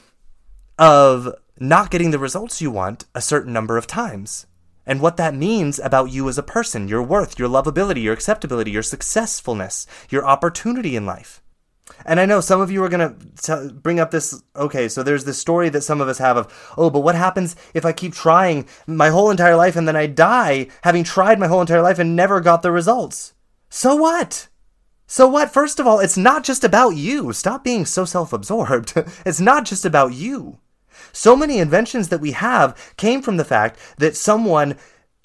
of 0.78 1.34
not 1.60 1.92
getting 1.92 2.12
the 2.12 2.20
results 2.20 2.62
you 2.62 2.72
want 2.72 3.06
a 3.16 3.22
certain 3.22 3.54
number 3.54 3.78
of 3.78 3.88
times. 3.88 4.48
And 4.86 5.02
what 5.02 5.18
that 5.18 5.36
means 5.36 5.80
about 5.80 6.12
you 6.12 6.30
as 6.30 6.38
a 6.38 6.44
person, 6.44 6.88
your 6.88 7.04
worth, 7.04 7.38
your 7.38 7.50
lovability, 7.50 8.04
your 8.04 8.14
acceptability, 8.14 8.72
your 8.72 8.84
successfulness, 8.84 9.86
your 10.10 10.26
opportunity 10.26 10.96
in 10.96 11.06
life. 11.06 11.42
And 12.06 12.20
I 12.20 12.26
know 12.26 12.42
some 12.42 12.62
of 12.62 12.72
you 12.72 12.84
are 12.84 12.90
going 12.90 13.16
to 13.44 13.74
bring 13.74 14.00
up 14.00 14.12
this. 14.12 14.42
Okay, 14.56 14.88
so 14.88 15.04
there's 15.04 15.26
this 15.26 15.40
story 15.40 15.70
that 15.70 15.84
some 15.84 16.02
of 16.02 16.08
us 16.08 16.18
have 16.18 16.38
of, 16.38 16.74
oh, 16.78 16.90
but 16.90 17.02
what 17.02 17.16
happens 17.16 17.56
if 17.74 17.86
I 17.86 17.92
keep 17.92 18.14
trying 18.14 18.68
my 18.86 19.10
whole 19.10 19.30
entire 19.30 19.56
life 19.56 19.76
and 19.76 19.88
then 19.88 19.96
I 19.96 20.08
die 20.08 20.68
having 20.84 21.04
tried 21.04 21.40
my 21.40 21.48
whole 21.48 21.62
entire 21.62 21.82
life 21.82 22.00
and 22.00 22.16
never 22.16 22.40
got 22.40 22.62
the 22.62 22.72
results? 22.72 23.34
So 23.70 23.96
what? 23.96 24.48
So 25.06 25.28
what? 25.28 25.52
First 25.52 25.80
of 25.80 25.88
all, 25.88 26.00
it's 26.00 26.18
not 26.18 26.44
just 26.44 26.64
about 26.64 26.92
you. 26.92 27.32
Stop 27.34 27.64
being 27.64 27.86
so 27.86 28.06
self 28.06 28.34
absorbed. 28.34 28.94
it's 29.26 29.40
not 29.40 29.66
just 29.66 29.86
about 29.86 30.14
you. 30.14 30.60
So 31.12 31.36
many 31.36 31.60
inventions 31.60 32.10
that 32.10 32.22
we 32.22 32.32
have 32.32 32.94
came 32.98 33.22
from 33.22 33.38
the 33.38 33.46
fact 33.46 33.80
that 33.98 34.16
someone 34.16 34.78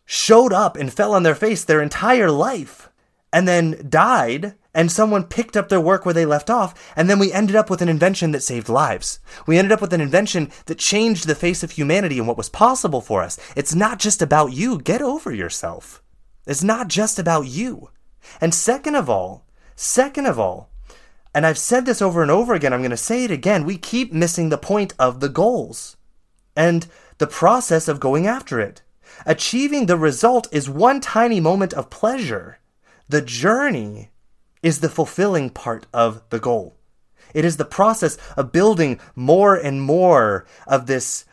showed 0.04 0.52
up 0.52 0.76
and 0.76 0.92
fell 0.92 1.14
on 1.14 1.22
their 1.22 1.34
face 1.34 1.64
their 1.64 1.82
entire 1.82 2.30
life 2.30 2.90
and 3.32 3.48
then 3.48 3.86
died 3.88 4.54
and 4.74 4.90
someone 4.90 5.24
picked 5.24 5.56
up 5.56 5.68
their 5.68 5.80
work 5.80 6.04
where 6.04 6.14
they 6.14 6.24
left 6.24 6.48
off, 6.48 6.92
and 6.96 7.08
then 7.08 7.18
we 7.18 7.32
ended 7.32 7.56
up 7.56 7.68
with 7.68 7.82
an 7.82 7.88
invention 7.88 8.30
that 8.32 8.42
saved 8.42 8.68
lives. 8.68 9.20
We 9.46 9.58
ended 9.58 9.72
up 9.72 9.80
with 9.80 9.92
an 9.92 10.00
invention 10.00 10.50
that 10.66 10.78
changed 10.78 11.26
the 11.26 11.34
face 11.34 11.62
of 11.62 11.72
humanity 11.72 12.18
and 12.18 12.26
what 12.26 12.38
was 12.38 12.48
possible 12.48 13.00
for 13.00 13.22
us. 13.22 13.38
It's 13.54 13.74
not 13.74 13.98
just 13.98 14.22
about 14.22 14.52
you. 14.52 14.80
Get 14.80 15.02
over 15.02 15.32
yourself. 15.32 16.02
It's 16.46 16.62
not 16.62 16.88
just 16.88 17.18
about 17.18 17.46
you. 17.46 17.90
And 18.40 18.54
second 18.54 18.94
of 18.94 19.10
all, 19.10 19.46
second 19.76 20.26
of 20.26 20.38
all, 20.38 20.70
and 21.34 21.46
I've 21.46 21.58
said 21.58 21.86
this 21.86 22.02
over 22.02 22.22
and 22.22 22.30
over 22.30 22.54
again, 22.54 22.72
I'm 22.72 22.80
going 22.80 22.90
to 22.90 22.96
say 22.96 23.24
it 23.24 23.30
again. 23.30 23.64
We 23.64 23.78
keep 23.78 24.12
missing 24.12 24.48
the 24.48 24.58
point 24.58 24.94
of 24.98 25.20
the 25.20 25.28
goals 25.28 25.96
and 26.54 26.86
the 27.18 27.26
process 27.26 27.88
of 27.88 28.00
going 28.00 28.26
after 28.26 28.60
it. 28.60 28.82
Achieving 29.24 29.86
the 29.86 29.96
result 29.96 30.46
is 30.52 30.68
one 30.68 31.00
tiny 31.00 31.40
moment 31.40 31.72
of 31.72 31.90
pleasure. 31.90 32.58
The 33.08 33.22
journey 33.22 34.10
is 34.62 34.80
the 34.80 34.88
fulfilling 34.88 35.50
part 35.50 35.86
of 35.92 36.22
the 36.30 36.38
goal. 36.38 36.76
It 37.34 37.44
is 37.44 37.56
the 37.56 37.64
process 37.64 38.18
of 38.36 38.52
building 38.52 39.00
more 39.14 39.54
and 39.54 39.80
more 39.80 40.46
of 40.66 40.86
this 40.86 41.24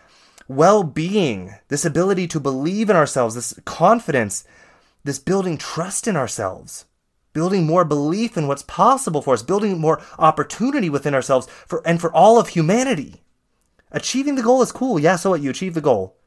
well 0.48 0.84
being, 0.84 1.56
this 1.68 1.86
ability 1.86 2.28
to 2.28 2.40
believe 2.40 2.90
in 2.90 2.96
ourselves, 2.96 3.36
this 3.36 3.60
confidence, 3.66 4.46
this 5.04 5.20
building 5.20 5.58
trust 5.58 6.08
in 6.08 6.16
ourselves 6.16 6.86
building 7.34 7.66
more 7.66 7.86
belief 7.86 8.38
in 8.38 8.48
what's 8.48 8.64
possible 8.64 9.22
for 9.22 9.34
us, 9.34 9.44
building 9.44 9.80
more 9.80 10.02
opportunity 10.18 10.90
within 10.90 11.14
ourselves 11.14 11.48
for 11.68 11.82
and 11.86 12.02
for 12.02 12.12
all 12.14 12.40
of 12.40 12.50
humanity. 12.50 13.24
Achieving 13.92 14.36
the 14.36 14.44
goal 14.44 14.62
is 14.62 14.72
cool. 14.72 15.00
Yeah, 15.00 15.16
so 15.16 15.32
what? 15.32 15.42
You 15.42 15.50
achieve 15.50 15.74
the 15.74 15.82
goal. 15.82 16.18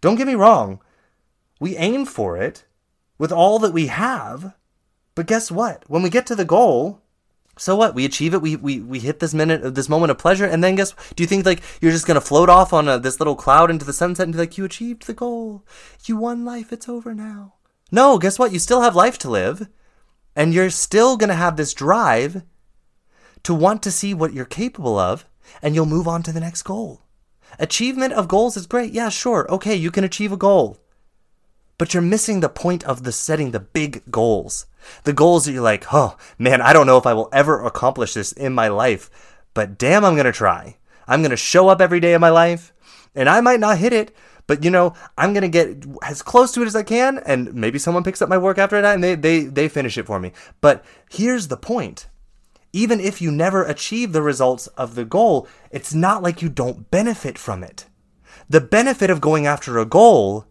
Don't 0.00 0.16
get 0.16 0.26
me 0.26 0.34
wrong. 0.34 0.80
We 1.60 1.76
aim 1.76 2.06
for 2.06 2.36
it 2.36 2.64
with 3.18 3.32
all 3.32 3.58
that 3.60 3.72
we 3.72 3.86
have. 3.86 4.54
But 5.14 5.26
guess 5.26 5.50
what? 5.50 5.84
When 5.88 6.02
we 6.02 6.10
get 6.10 6.26
to 6.26 6.34
the 6.34 6.44
goal, 6.44 7.02
so 7.58 7.76
what? 7.76 7.94
We 7.94 8.06
achieve 8.06 8.32
it. 8.32 8.40
We 8.40 8.56
we, 8.56 8.80
we 8.80 8.98
hit 8.98 9.20
this 9.20 9.34
minute, 9.34 9.74
this 9.74 9.88
moment 9.88 10.10
of 10.10 10.18
pleasure, 10.18 10.46
and 10.46 10.64
then 10.64 10.74
guess? 10.74 10.94
Do 11.14 11.22
you 11.22 11.26
think 11.26 11.44
like 11.44 11.62
you're 11.80 11.92
just 11.92 12.06
gonna 12.06 12.20
float 12.20 12.48
off 12.48 12.72
on 12.72 12.88
a, 12.88 12.98
this 12.98 13.20
little 13.20 13.36
cloud 13.36 13.70
into 13.70 13.84
the 13.84 13.92
sunset 13.92 14.24
and 14.24 14.32
be 14.32 14.38
like, 14.38 14.56
you 14.56 14.64
achieved 14.64 15.06
the 15.06 15.12
goal, 15.12 15.64
you 16.06 16.16
won 16.16 16.44
life, 16.44 16.72
it's 16.72 16.88
over 16.88 17.14
now? 17.14 17.54
No, 17.90 18.18
guess 18.18 18.38
what? 18.38 18.52
You 18.52 18.58
still 18.58 18.80
have 18.80 18.96
life 18.96 19.18
to 19.18 19.30
live. 19.30 19.68
And 20.34 20.54
you're 20.54 20.70
still 20.70 21.16
going 21.16 21.28
to 21.28 21.34
have 21.34 21.56
this 21.56 21.74
drive 21.74 22.42
to 23.42 23.54
want 23.54 23.82
to 23.82 23.90
see 23.90 24.14
what 24.14 24.32
you're 24.32 24.44
capable 24.44 24.98
of, 24.98 25.26
and 25.60 25.74
you'll 25.74 25.86
move 25.86 26.08
on 26.08 26.22
to 26.22 26.32
the 26.32 26.40
next 26.40 26.62
goal. 26.62 27.02
Achievement 27.58 28.14
of 28.14 28.28
goals 28.28 28.56
is 28.56 28.66
great. 28.66 28.92
Yeah, 28.92 29.08
sure. 29.08 29.50
Okay, 29.50 29.74
you 29.74 29.90
can 29.90 30.04
achieve 30.04 30.32
a 30.32 30.36
goal. 30.36 30.78
But 31.76 31.92
you're 31.92 32.02
missing 32.02 32.40
the 32.40 32.48
point 32.48 32.84
of 32.84 33.02
the 33.02 33.12
setting 33.12 33.50
the 33.50 33.60
big 33.60 34.02
goals. 34.10 34.66
The 35.04 35.12
goals 35.12 35.44
that 35.44 35.52
you're 35.52 35.62
like, 35.62 35.92
oh 35.92 36.16
man, 36.38 36.60
I 36.60 36.72
don't 36.72 36.86
know 36.86 36.96
if 36.96 37.06
I 37.06 37.14
will 37.14 37.28
ever 37.32 37.64
accomplish 37.64 38.14
this 38.14 38.32
in 38.32 38.52
my 38.52 38.68
life, 38.68 39.10
but 39.54 39.78
damn, 39.78 40.04
I'm 40.04 40.14
going 40.14 40.26
to 40.26 40.32
try. 40.32 40.76
I'm 41.06 41.20
going 41.20 41.30
to 41.30 41.36
show 41.36 41.68
up 41.68 41.80
every 41.80 42.00
day 42.00 42.14
of 42.14 42.20
my 42.20 42.30
life, 42.30 42.72
and 43.14 43.28
I 43.28 43.40
might 43.40 43.60
not 43.60 43.78
hit 43.78 43.92
it, 43.92 44.14
but 44.52 44.62
you 44.62 44.70
know, 44.70 44.92
I'm 45.16 45.32
gonna 45.32 45.48
get 45.48 45.82
as 46.02 46.20
close 46.20 46.52
to 46.52 46.60
it 46.60 46.66
as 46.66 46.76
I 46.76 46.82
can, 46.82 47.20
and 47.24 47.54
maybe 47.54 47.78
someone 47.78 48.04
picks 48.04 48.20
up 48.20 48.28
my 48.28 48.36
work 48.36 48.58
after 48.58 48.82
that 48.82 48.92
and 48.92 49.02
they 49.02 49.14
they 49.14 49.44
they 49.44 49.66
finish 49.66 49.96
it 49.96 50.04
for 50.04 50.20
me. 50.20 50.32
But 50.60 50.84
here's 51.08 51.48
the 51.48 51.56
point. 51.56 52.06
Even 52.70 53.00
if 53.00 53.22
you 53.22 53.30
never 53.32 53.64
achieve 53.64 54.12
the 54.12 54.20
results 54.20 54.66
of 54.76 54.94
the 54.94 55.06
goal, 55.06 55.48
it's 55.70 55.94
not 55.94 56.22
like 56.22 56.42
you 56.42 56.50
don't 56.50 56.90
benefit 56.90 57.38
from 57.38 57.64
it. 57.64 57.86
The 58.46 58.60
benefit 58.60 59.08
of 59.08 59.22
going 59.22 59.46
after 59.46 59.78
a 59.78 59.86
goal 59.86 60.44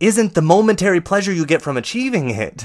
isn't 0.00 0.32
the 0.32 0.40
momentary 0.40 1.02
pleasure 1.02 1.32
you 1.32 1.44
get 1.44 1.60
from 1.60 1.76
achieving 1.76 2.30
it. 2.30 2.64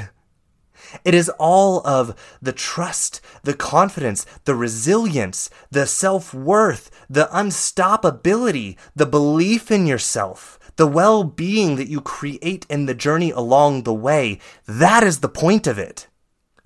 It 1.03 1.13
is 1.13 1.29
all 1.37 1.85
of 1.85 2.15
the 2.41 2.53
trust, 2.53 3.19
the 3.43 3.53
confidence, 3.53 4.25
the 4.45 4.55
resilience, 4.55 5.49
the 5.69 5.85
self 5.85 6.33
worth, 6.33 6.89
the 7.09 7.27
unstoppability, 7.33 8.77
the 8.95 9.05
belief 9.05 9.71
in 9.71 9.85
yourself, 9.85 10.59
the 10.75 10.87
well 10.87 11.23
being 11.23 11.75
that 11.75 11.87
you 11.87 12.01
create 12.01 12.65
in 12.69 12.85
the 12.85 12.93
journey 12.93 13.31
along 13.31 13.83
the 13.83 13.93
way. 13.93 14.39
That 14.65 15.03
is 15.03 15.19
the 15.19 15.29
point 15.29 15.67
of 15.67 15.77
it. 15.77 16.07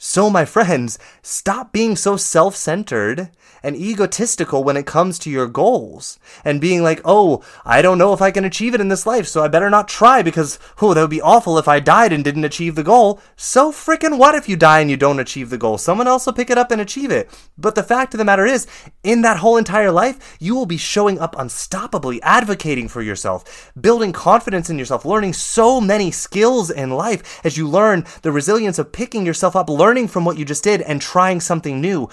So, 0.07 0.29
my 0.29 0.45
friends, 0.45 0.99
stop 1.23 1.73
being 1.73 1.95
so 1.95 2.15
self 2.15 2.55
centered 2.55 3.31
and 3.65 3.75
egotistical 3.75 4.63
when 4.63 4.77
it 4.77 4.85
comes 4.85 5.17
to 5.17 5.31
your 5.31 5.47
goals 5.47 6.19
and 6.43 6.61
being 6.61 6.83
like, 6.83 7.01
oh, 7.03 7.43
I 7.65 7.81
don't 7.81 7.97
know 7.97 8.13
if 8.13 8.21
I 8.21 8.29
can 8.29 8.45
achieve 8.45 8.75
it 8.75 8.79
in 8.79 8.89
this 8.89 9.07
life, 9.07 9.27
so 9.27 9.43
I 9.43 9.47
better 9.47 9.71
not 9.71 9.87
try 9.87 10.21
because, 10.21 10.59
oh, 10.83 10.93
that 10.93 11.01
would 11.01 11.09
be 11.09 11.21
awful 11.21 11.57
if 11.57 11.67
I 11.67 11.79
died 11.79 12.13
and 12.13 12.23
didn't 12.23 12.43
achieve 12.43 12.75
the 12.75 12.83
goal. 12.83 13.19
So 13.35 13.71
freaking 13.71 14.19
what 14.19 14.35
if 14.35 14.47
you 14.47 14.55
die 14.55 14.81
and 14.81 14.91
you 14.91 14.97
don't 14.97 15.19
achieve 15.19 15.49
the 15.49 15.57
goal? 15.57 15.79
Someone 15.79 16.07
else 16.07 16.27
will 16.27 16.33
pick 16.33 16.51
it 16.51 16.59
up 16.59 16.69
and 16.69 16.79
achieve 16.79 17.09
it. 17.09 17.27
But 17.57 17.73
the 17.73 17.81
fact 17.81 18.13
of 18.13 18.19
the 18.19 18.23
matter 18.23 18.45
is, 18.45 18.67
in 19.03 19.23
that 19.23 19.37
whole 19.37 19.57
entire 19.57 19.91
life, 19.91 20.37
you 20.39 20.53
will 20.53 20.67
be 20.67 20.77
showing 20.77 21.17
up 21.17 21.35
unstoppably, 21.35 22.19
advocating 22.21 22.87
for 22.87 23.01
yourself, 23.01 23.71
building 23.81 24.13
confidence 24.13 24.69
in 24.69 24.77
yourself, 24.77 25.05
learning 25.05 25.33
so 25.33 25.81
many 25.81 26.11
skills 26.11 26.69
in 26.69 26.91
life 26.91 27.41
as 27.43 27.57
you 27.57 27.67
learn 27.67 28.05
the 28.21 28.31
resilience 28.31 28.77
of 28.77 28.91
picking 28.91 29.25
yourself 29.25 29.55
up, 29.55 29.69
learning 29.69 29.94
from 30.07 30.25
what 30.25 30.37
you 30.37 30.45
just 30.45 30.63
did, 30.63 30.81
and 30.81 31.01
trying 31.01 31.39
something 31.39 31.81
new 31.81 32.09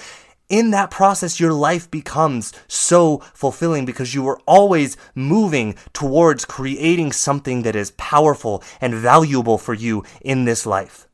in 0.52 0.70
that 0.70 0.90
process, 0.90 1.40
your 1.40 1.54
life 1.54 1.90
becomes 1.90 2.52
so 2.68 3.18
fulfilling 3.32 3.86
because 3.86 4.14
you 4.14 4.28
are 4.28 4.38
always 4.46 4.98
moving 5.14 5.74
towards 5.94 6.44
creating 6.44 7.10
something 7.10 7.62
that 7.62 7.74
is 7.74 7.92
powerful 7.92 8.62
and 8.78 8.94
valuable 8.94 9.56
for 9.56 9.72
you 9.72 10.04
in 10.20 10.44
this 10.44 10.66
life. 10.66 11.08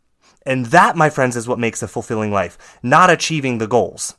And 0.45 0.67
that, 0.67 0.97
my 0.97 1.09
friends, 1.09 1.37
is 1.37 1.47
what 1.47 1.61
makes 1.61 1.85
a 1.85 1.89
fulfilling 1.89 2.33
life, 2.33 2.59
not 2.83 3.11
achieving 3.11 3.59
the 3.59 3.69
goals. 3.69 4.17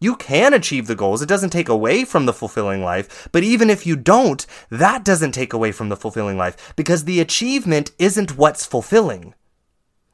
You 0.00 0.16
can 0.16 0.52
achieve 0.52 0.88
the 0.88 0.96
goals. 0.96 1.22
It 1.22 1.28
doesn't 1.28 1.50
take 1.50 1.68
away 1.68 2.04
from 2.04 2.26
the 2.26 2.32
fulfilling 2.32 2.82
life. 2.82 3.28
But 3.30 3.44
even 3.44 3.70
if 3.70 3.86
you 3.86 3.94
don't, 3.94 4.44
that 4.70 5.04
doesn't 5.04 5.32
take 5.32 5.52
away 5.52 5.70
from 5.70 5.90
the 5.90 5.96
fulfilling 5.96 6.38
life 6.38 6.72
because 6.74 7.04
the 7.04 7.20
achievement 7.20 7.92
isn't 8.00 8.36
what's 8.36 8.66
fulfilling. 8.66 9.34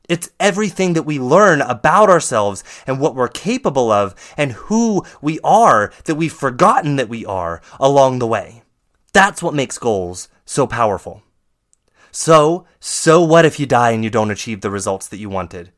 It's 0.09 0.31
everything 0.39 0.93
that 0.93 1.03
we 1.03 1.19
learn 1.19 1.61
about 1.61 2.09
ourselves 2.09 2.63
and 2.87 3.01
what 3.01 3.15
we're 3.15 3.29
capable 3.29 3.91
of 3.91 4.15
and 4.37 4.53
who 4.53 5.05
we 5.21 5.41
are 5.43 5.93
that 6.05 6.15
we've 6.15 6.33
forgotten 6.33 6.97
that 6.97 7.09
we 7.09 7.27
are 7.27 7.61
along 7.81 8.19
the 8.19 8.27
way. 8.27 8.63
That's 9.13 9.43
what 9.43 9.55
makes 9.55 9.79
goals 9.79 10.29
so 10.45 10.67
powerful. 10.67 11.23
So, 12.13 12.67
so 12.81 13.23
what 13.23 13.45
if 13.45 13.61
you 13.61 13.67
die 13.67 13.91
and 13.91 14.03
you 14.03 14.11
don't 14.11 14.31
achieve 14.31 14.61
the 14.61 14.71
results 14.71 15.09
that 15.09 15.19
you 15.19 15.29
wanted? 15.29 15.73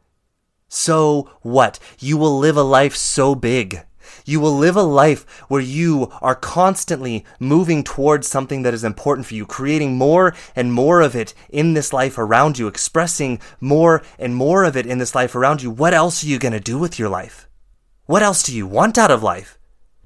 So 0.69 1.31
what? 1.41 1.79
You 1.99 2.17
will 2.17 2.39
live 2.39 2.57
a 2.57 2.63
life 2.63 2.95
so 2.95 3.35
big. 3.35 3.83
You 4.25 4.41
will 4.41 4.57
live 4.57 4.77
a 4.77 4.83
life 4.83 5.25
where 5.49 5.61
you 5.61 6.13
are 6.21 6.35
constantly 6.35 7.25
moving 7.39 7.83
towards 7.85 8.29
something 8.29 8.63
that 8.63 8.75
is 8.75 8.85
important 8.85 9.27
for 9.27 9.35
you, 9.35 9.47
creating 9.47 9.97
more 9.97 10.35
and 10.55 10.73
more 10.73 11.01
of 11.01 11.15
it 11.15 11.35
in 11.49 11.75
this 11.75 11.93
life 11.93 12.19
around 12.19 12.59
you, 12.59 12.67
expressing 12.67 13.41
more 13.61 14.03
and 14.19 14.35
more 14.35 14.65
of 14.65 14.77
it 14.77 14.87
in 14.87 14.99
this 14.99 15.15
life 15.15 15.35
around 15.35 15.63
you. 15.63 15.71
What 15.71 15.95
else 15.95 16.23
are 16.23 16.29
you 16.29 16.39
going 16.39 16.53
to 16.53 16.61
do 16.61 16.79
with 16.79 16.99
your 16.99 17.09
life? 17.09 17.49
What 18.07 18.23
else 18.23 18.43
do 18.43 18.57
you 18.57 18.67
want 18.67 18.97
out 18.97 19.11
of 19.11 19.23
life? 19.23 19.59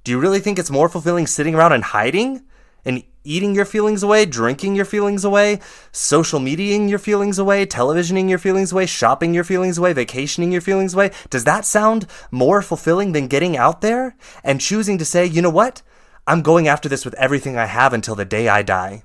Do 0.05 0.11
you 0.11 0.19
really 0.19 0.41
think 0.41 0.59
it's 0.59 0.71
more 0.71 0.89
fulfilling 0.89 1.27
sitting 1.27 1.55
around 1.55 1.73
and 1.73 1.85
hiding? 1.85 2.43
And 2.85 3.05
eating 3.25 3.55
your 3.55 3.65
feelings 3.65 4.03
away, 4.03 4.27
drinking 4.27 4.75
your 4.75 4.85
feelings 4.85 5.25
away, 5.25 5.61
social 5.93 6.41
mediaing 6.41 6.89
your 6.89 6.99
feelings 6.99 7.39
away, 7.39 7.65
televisioning 7.67 8.29
your 8.29 8.39
feelings 8.39 8.73
away, 8.73 8.87
shopping 8.87 9.33
your 9.33 9.45
feelings 9.45 9.79
away, 9.79 9.93
vacationing 9.93 10.51
your 10.51 10.61
feelings 10.61 10.95
away. 10.95 11.11
Does 11.31 11.45
that 11.45 11.65
sound 11.65 12.07
more 12.31 12.63
fulfilling 12.63 13.13
than 13.13 13.29
getting 13.29 13.57
out 13.57 13.81
there 13.81 14.17
and 14.43 14.61
choosing 14.61 14.99
to 14.99 15.05
say, 15.05 15.25
you 15.25 15.43
know 15.43 15.51
what? 15.51 15.83
I'm 16.27 16.43
going 16.43 16.69
after 16.69 16.89
this 16.89 17.05
with 17.05 17.15
everything 17.15 17.57
I 17.57 17.67
have 17.67 17.93
until 17.93 18.15
the 18.15 18.25
day 18.25 18.49
I 18.49 18.63
die 18.63 19.05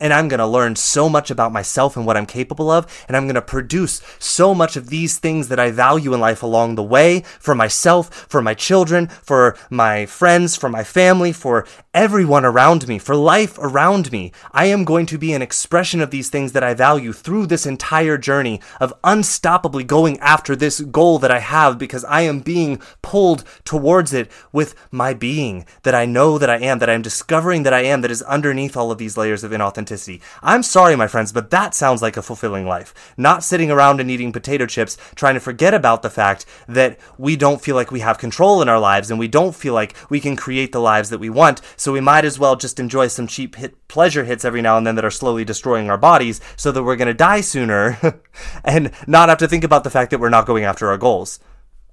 and 0.00 0.12
I'm 0.12 0.28
going 0.28 0.38
to 0.38 0.46
learn 0.46 0.76
so 0.76 1.08
much 1.08 1.30
about 1.30 1.52
myself 1.52 1.96
and 1.96 2.06
what 2.06 2.16
I'm 2.16 2.26
capable 2.26 2.70
of, 2.70 2.86
and 3.08 3.16
I'm 3.16 3.24
going 3.24 3.34
to 3.34 3.42
produce 3.42 4.02
so 4.18 4.54
much 4.54 4.76
of 4.76 4.88
these 4.88 5.18
things 5.18 5.48
that 5.48 5.58
I 5.58 5.70
value 5.70 6.12
in 6.12 6.20
life 6.20 6.42
along 6.42 6.74
the 6.74 6.82
way 6.82 7.20
for 7.38 7.54
myself, 7.54 8.12
for 8.28 8.42
my 8.42 8.54
children, 8.54 9.06
for 9.06 9.56
my 9.70 10.06
friends, 10.06 10.56
for 10.56 10.68
my 10.68 10.84
family, 10.84 11.32
for 11.32 11.66
everyone 11.96 12.44
around 12.44 12.86
me, 12.86 12.98
for 12.98 13.16
life 13.16 13.56
around 13.58 14.12
me. 14.12 14.30
I 14.52 14.66
am 14.66 14.84
going 14.84 15.06
to 15.06 15.16
be 15.16 15.32
an 15.32 15.40
expression 15.40 16.02
of 16.02 16.10
these 16.10 16.28
things 16.28 16.52
that 16.52 16.62
I 16.62 16.74
value 16.74 17.14
through 17.14 17.46
this 17.46 17.64
entire 17.64 18.18
journey 18.18 18.60
of 18.78 18.92
unstoppably 19.00 19.86
going 19.86 20.18
after 20.20 20.54
this 20.54 20.80
goal 20.80 21.18
that 21.20 21.30
I 21.30 21.38
have 21.38 21.78
because 21.78 22.04
I 22.04 22.20
am 22.20 22.40
being 22.40 22.82
pulled 23.00 23.44
towards 23.64 24.12
it 24.12 24.30
with 24.52 24.74
my 24.90 25.14
being 25.14 25.64
that 25.84 25.94
I 25.94 26.04
know 26.04 26.36
that 26.36 26.50
I 26.50 26.58
am, 26.58 26.80
that 26.80 26.90
I'm 26.90 27.00
discovering 27.00 27.62
that 27.62 27.72
I 27.72 27.84
am, 27.84 28.02
that 28.02 28.10
is 28.10 28.20
underneath 28.22 28.76
all 28.76 28.90
of 28.90 28.98
these 28.98 29.16
layers 29.16 29.42
of 29.42 29.52
inauthenticity. 29.52 30.20
I'm 30.42 30.62
sorry, 30.62 30.96
my 30.96 31.06
friends, 31.06 31.32
but 31.32 31.48
that 31.48 31.74
sounds 31.74 32.02
like 32.02 32.18
a 32.18 32.22
fulfilling 32.22 32.66
life. 32.66 32.92
Not 33.16 33.42
sitting 33.42 33.70
around 33.70 34.02
and 34.02 34.10
eating 34.10 34.32
potato 34.32 34.66
chips, 34.66 34.98
trying 35.14 35.34
to 35.34 35.40
forget 35.40 35.72
about 35.72 36.02
the 36.02 36.10
fact 36.10 36.44
that 36.68 37.00
we 37.16 37.36
don't 37.36 37.62
feel 37.62 37.74
like 37.74 37.90
we 37.90 38.00
have 38.00 38.18
control 38.18 38.60
in 38.60 38.68
our 38.68 38.80
lives 38.80 39.10
and 39.10 39.18
we 39.18 39.28
don't 39.28 39.54
feel 39.54 39.72
like 39.72 39.96
we 40.10 40.20
can 40.20 40.36
create 40.36 40.72
the 40.72 40.78
lives 40.78 41.08
that 41.08 41.20
we 41.20 41.30
want. 41.30 41.62
We 41.92 42.00
might 42.00 42.24
as 42.24 42.38
well 42.38 42.56
just 42.56 42.80
enjoy 42.80 43.08
some 43.08 43.26
cheap 43.26 43.56
hit 43.56 43.88
pleasure 43.88 44.24
hits 44.24 44.44
every 44.44 44.62
now 44.62 44.76
and 44.76 44.86
then 44.86 44.94
that 44.96 45.04
are 45.04 45.10
slowly 45.10 45.44
destroying 45.44 45.90
our 45.90 45.98
bodies 45.98 46.40
so 46.56 46.72
that 46.72 46.82
we're 46.82 46.96
going 46.96 47.08
to 47.08 47.14
die 47.14 47.40
sooner 47.40 48.20
and 48.64 48.90
not 49.06 49.28
have 49.28 49.38
to 49.38 49.48
think 49.48 49.64
about 49.64 49.84
the 49.84 49.90
fact 49.90 50.10
that 50.10 50.20
we're 50.20 50.28
not 50.28 50.46
going 50.46 50.64
after 50.64 50.88
our 50.88 50.98
goals. 50.98 51.38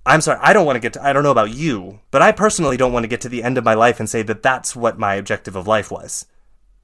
I'm 0.05 0.21
sorry, 0.21 0.39
I 0.41 0.51
don't 0.51 0.65
want 0.65 0.75
to 0.75 0.81
get 0.81 0.93
to, 0.93 1.03
I 1.05 1.13
don't 1.13 1.23
know 1.23 1.31
about 1.31 1.55
you, 1.55 1.99
but 2.11 2.21
I 2.21 2.31
personally 2.31 2.75
don't 2.75 2.91
want 2.91 3.03
to 3.03 3.09
get 3.09 3.21
to 3.21 3.29
the 3.29 3.43
end 3.43 3.57
of 3.57 3.63
my 3.63 3.73
life 3.73 3.99
and 3.99 4.09
say 4.09 4.21
that 4.23 4.43
that's 4.43 4.75
what 4.75 4.99
my 4.99 5.15
objective 5.15 5.55
of 5.55 5.67
life 5.67 5.89
was. 5.89 6.25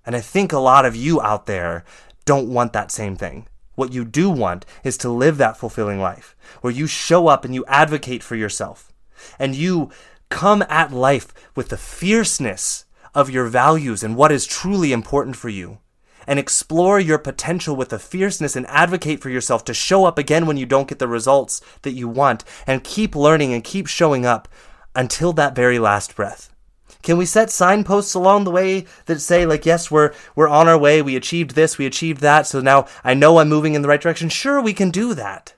And 0.05 0.15
I 0.15 0.21
think 0.21 0.53
a 0.53 0.59
lot 0.59 0.85
of 0.85 0.95
you 0.95 1.21
out 1.21 1.45
there 1.45 1.83
don't 2.25 2.51
want 2.51 2.73
that 2.73 2.91
same 2.91 3.15
thing. 3.15 3.47
What 3.75 3.93
you 3.93 4.05
do 4.05 4.29
want 4.29 4.65
is 4.83 4.97
to 4.97 5.09
live 5.09 5.37
that 5.37 5.57
fulfilling 5.57 5.99
life 5.99 6.35
where 6.61 6.73
you 6.73 6.87
show 6.87 7.27
up 7.27 7.45
and 7.45 7.53
you 7.53 7.65
advocate 7.65 8.23
for 8.23 8.35
yourself 8.35 8.91
and 9.37 9.55
you 9.55 9.89
come 10.29 10.63
at 10.69 10.91
life 10.91 11.33
with 11.55 11.69
the 11.69 11.77
fierceness 11.77 12.85
of 13.19 13.29
your 13.29 13.45
values 13.45 14.01
and 14.01 14.15
what 14.15 14.31
is 14.31 14.47
truly 14.47 14.91
important 14.91 15.35
for 15.35 15.49
you 15.49 15.79
and 16.25 16.39
explore 16.39 16.99
your 16.99 17.17
potential 17.17 17.75
with 17.75 17.89
the 17.89 17.99
fierceness 17.99 18.55
and 18.55 18.67
advocate 18.67 19.19
for 19.19 19.29
yourself 19.29 19.65
to 19.65 19.73
show 19.73 20.05
up 20.05 20.17
again 20.17 20.45
when 20.45 20.57
you 20.57 20.65
don't 20.65 20.87
get 20.87 20.99
the 20.99 21.07
results 21.07 21.61
that 21.81 21.91
you 21.91 22.07
want 22.07 22.43
and 22.65 22.83
keep 22.83 23.15
learning 23.15 23.53
and 23.53 23.63
keep 23.63 23.87
showing 23.87 24.25
up 24.25 24.47
until 24.95 25.33
that 25.33 25.55
very 25.55 25.79
last 25.79 26.15
breath. 26.15 26.53
Can 27.01 27.17
we 27.17 27.25
set 27.25 27.49
signposts 27.49 28.13
along 28.13 28.43
the 28.43 28.51
way 28.51 28.85
that 29.05 29.19
say 29.19 29.45
like 29.45 29.65
yes, 29.65 29.89
we're 29.89 30.13
we're 30.35 30.47
on 30.47 30.67
our 30.67 30.77
way, 30.77 31.01
we 31.01 31.15
achieved 31.15 31.51
this, 31.51 31.77
we 31.77 31.85
achieved 31.85 32.21
that, 32.21 32.45
so 32.45 32.61
now 32.61 32.85
I 33.03 33.13
know 33.13 33.37
I'm 33.37 33.49
moving 33.49 33.73
in 33.73 33.81
the 33.81 33.87
right 33.87 34.01
direction? 34.01 34.29
Sure, 34.29 34.61
we 34.61 34.73
can 34.73 34.91
do 34.91 35.13
that. 35.13 35.55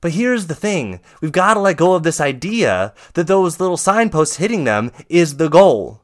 But 0.00 0.12
here's 0.12 0.46
the 0.46 0.54
thing. 0.54 1.00
We've 1.20 1.32
got 1.32 1.54
to 1.54 1.60
let 1.60 1.76
go 1.76 1.94
of 1.94 2.02
this 2.02 2.20
idea 2.20 2.94
that 3.14 3.26
those 3.26 3.60
little 3.60 3.76
signposts 3.76 4.36
hitting 4.36 4.64
them 4.64 4.92
is 5.08 5.36
the 5.36 5.48
goal. 5.48 6.02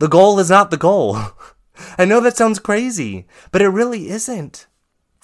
The 0.00 0.08
goal 0.08 0.38
is 0.38 0.48
not 0.48 0.70
the 0.70 0.78
goal. 0.78 1.18
I 1.98 2.06
know 2.06 2.20
that 2.20 2.34
sounds 2.34 2.58
crazy, 2.58 3.26
but 3.52 3.60
it 3.60 3.68
really 3.68 4.08
isn't. 4.08 4.66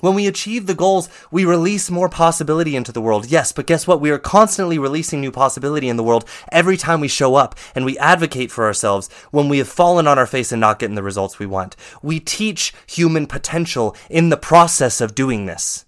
When 0.00 0.14
we 0.14 0.26
achieve 0.26 0.66
the 0.66 0.74
goals, 0.74 1.08
we 1.30 1.46
release 1.46 1.90
more 1.90 2.10
possibility 2.10 2.76
into 2.76 2.92
the 2.92 3.00
world. 3.00 3.30
Yes, 3.30 3.52
but 3.52 3.66
guess 3.66 3.86
what? 3.86 4.02
We 4.02 4.10
are 4.10 4.18
constantly 4.18 4.78
releasing 4.78 5.22
new 5.22 5.32
possibility 5.32 5.88
in 5.88 5.96
the 5.96 6.04
world 6.04 6.28
every 6.52 6.76
time 6.76 7.00
we 7.00 7.08
show 7.08 7.36
up 7.36 7.54
and 7.74 7.86
we 7.86 7.96
advocate 7.96 8.50
for 8.50 8.66
ourselves 8.66 9.08
when 9.30 9.48
we 9.48 9.56
have 9.56 9.68
fallen 9.68 10.06
on 10.06 10.18
our 10.18 10.26
face 10.26 10.52
and 10.52 10.60
not 10.60 10.78
getting 10.78 10.94
the 10.94 11.02
results 11.02 11.38
we 11.38 11.46
want. 11.46 11.74
We 12.02 12.20
teach 12.20 12.74
human 12.86 13.26
potential 13.26 13.96
in 14.10 14.28
the 14.28 14.36
process 14.36 15.00
of 15.00 15.14
doing 15.14 15.46
this. 15.46 15.86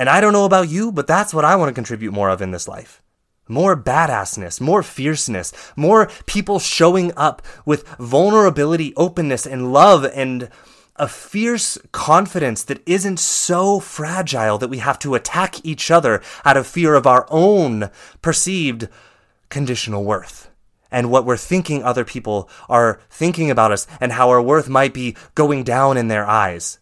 And 0.00 0.08
I 0.08 0.20
don't 0.20 0.32
know 0.32 0.46
about 0.46 0.68
you, 0.68 0.90
but 0.90 1.06
that's 1.06 1.32
what 1.32 1.44
I 1.44 1.54
want 1.54 1.68
to 1.68 1.74
contribute 1.74 2.12
more 2.12 2.30
of 2.30 2.42
in 2.42 2.50
this 2.50 2.66
life. 2.66 3.04
More 3.48 3.76
badassness, 3.76 4.60
more 4.60 4.82
fierceness, 4.82 5.52
more 5.76 6.10
people 6.26 6.58
showing 6.58 7.12
up 7.16 7.42
with 7.64 7.86
vulnerability, 7.98 8.92
openness, 8.96 9.46
and 9.46 9.72
love 9.72 10.04
and 10.04 10.50
a 10.96 11.06
fierce 11.06 11.78
confidence 11.92 12.64
that 12.64 12.82
isn't 12.86 13.20
so 13.20 13.78
fragile 13.80 14.58
that 14.58 14.68
we 14.68 14.78
have 14.78 14.98
to 14.98 15.14
attack 15.14 15.64
each 15.64 15.90
other 15.90 16.22
out 16.44 16.56
of 16.56 16.66
fear 16.66 16.94
of 16.94 17.06
our 17.06 17.26
own 17.30 17.90
perceived 18.22 18.88
conditional 19.48 20.04
worth 20.04 20.50
and 20.90 21.10
what 21.10 21.24
we're 21.24 21.36
thinking 21.36 21.82
other 21.82 22.04
people 22.04 22.48
are 22.68 23.00
thinking 23.10 23.50
about 23.50 23.72
us 23.72 23.86
and 24.00 24.12
how 24.12 24.30
our 24.30 24.42
worth 24.42 24.68
might 24.68 24.94
be 24.94 25.16
going 25.34 25.62
down 25.62 25.96
in 25.96 26.08
their 26.08 26.26
eyes. 26.26 26.78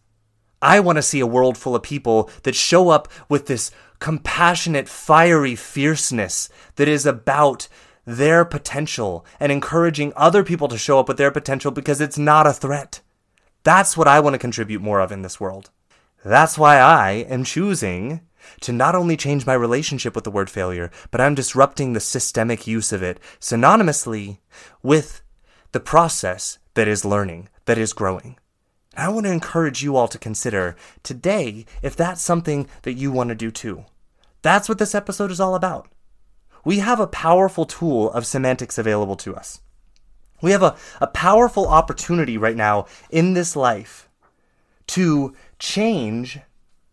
I 0.63 0.81
want 0.81 0.97
to 0.97 1.03
see 1.03 1.21
a 1.21 1.27
world 1.27 1.59
full 1.59 1.77
of 1.77 1.83
people 1.83 2.31
that 2.45 2.55
show 2.55 2.89
up 2.89 3.09
with 3.29 3.47
this 3.47 3.71
compassionate, 3.99 4.89
fiery 4.89 5.55
fierceness 5.55 6.49
that 6.77 6.89
is 6.89 7.07
about 7.07 7.69
their 8.05 8.45
potential 8.45 9.25
and 9.41 9.51
encouraging 9.51 10.13
other 10.15 10.45
people 10.45 10.69
to 10.69 10.79
show 10.79 10.99
up 10.99 11.09
with 11.09 11.17
their 11.17 11.31
potential 11.31 11.71
because 11.71 12.01
it's 12.01 12.19
not 12.19 12.47
a 12.47 12.53
threat. 12.53 13.01
That's 13.63 13.97
what 13.97 14.09
I 14.09 14.21
want 14.21 14.35
to 14.35 14.39
contribute 14.39 14.83
more 14.83 15.01
of 15.01 15.11
in 15.11 15.23
this 15.23 15.41
world. 15.41 15.71
That's 16.25 16.59
why 16.59 16.79
I 16.79 17.11
am 17.29 17.45
choosing 17.45 18.21
to 18.61 18.73
not 18.73 18.95
only 18.95 19.17
change 19.17 19.47
my 19.47 19.55
relationship 19.55 20.15
with 20.15 20.25
the 20.25 20.31
word 20.31 20.51
failure, 20.51 20.91
but 21.11 21.21
I'm 21.21 21.35
disrupting 21.35 21.93
the 21.93 22.01
systemic 22.01 22.67
use 22.67 22.93
of 22.93 23.03
it 23.03 23.19
synonymously 23.41 24.39
with 24.83 25.23
the 25.73 25.81
process 25.81 26.59
that 26.75 26.89
is 26.89 27.05
learning, 27.05 27.49
that 27.65 27.79
is 27.79 27.93
growing. 27.93 28.37
I 28.97 29.09
want 29.09 29.27
to 29.27 29.33
encourage 29.33 29.83
you 29.83 29.97
all 29.97 30.09
to 30.09 30.19
consider 30.19 30.77
today 31.03 31.67
if 31.83 31.97
that's 31.97 32.23
something 32.23 32.69
that 32.83 32.95
you 32.95 33.11
want 33.11 33.29
to 33.29 33.35
do 33.35 33.51
too. 33.51 33.85
That's 34.43 34.69
what 34.69 34.79
this 34.79 34.95
episode 34.95 35.31
is 35.31 35.41
all 35.41 35.55
about. 35.55 35.89
We 36.65 36.79
have 36.79 37.01
a 37.01 37.07
powerful 37.07 37.67
tool 37.67 38.11
of 38.13 38.27
semantics 38.27 38.79
available 38.79 39.17
to 39.17 39.35
us. 39.35 39.61
We 40.43 40.51
have 40.51 40.63
a, 40.63 40.77
a 41.01 41.07
powerful 41.07 41.67
opportunity 41.67 42.37
right 42.37 42.57
now 42.57 42.87
in 43.11 43.35
this 43.35 43.57
life 43.57 44.09
to 44.89 45.35
change 45.59 46.41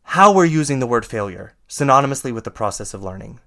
how 0.04 0.34
we're 0.34 0.46
using 0.46 0.80
the 0.80 0.88
word 0.88 1.06
failure 1.06 1.56
synonymously 1.68 2.34
with 2.34 2.44
the 2.44 2.52
process 2.52 2.94
of 2.94 3.04
learning. 3.04 3.40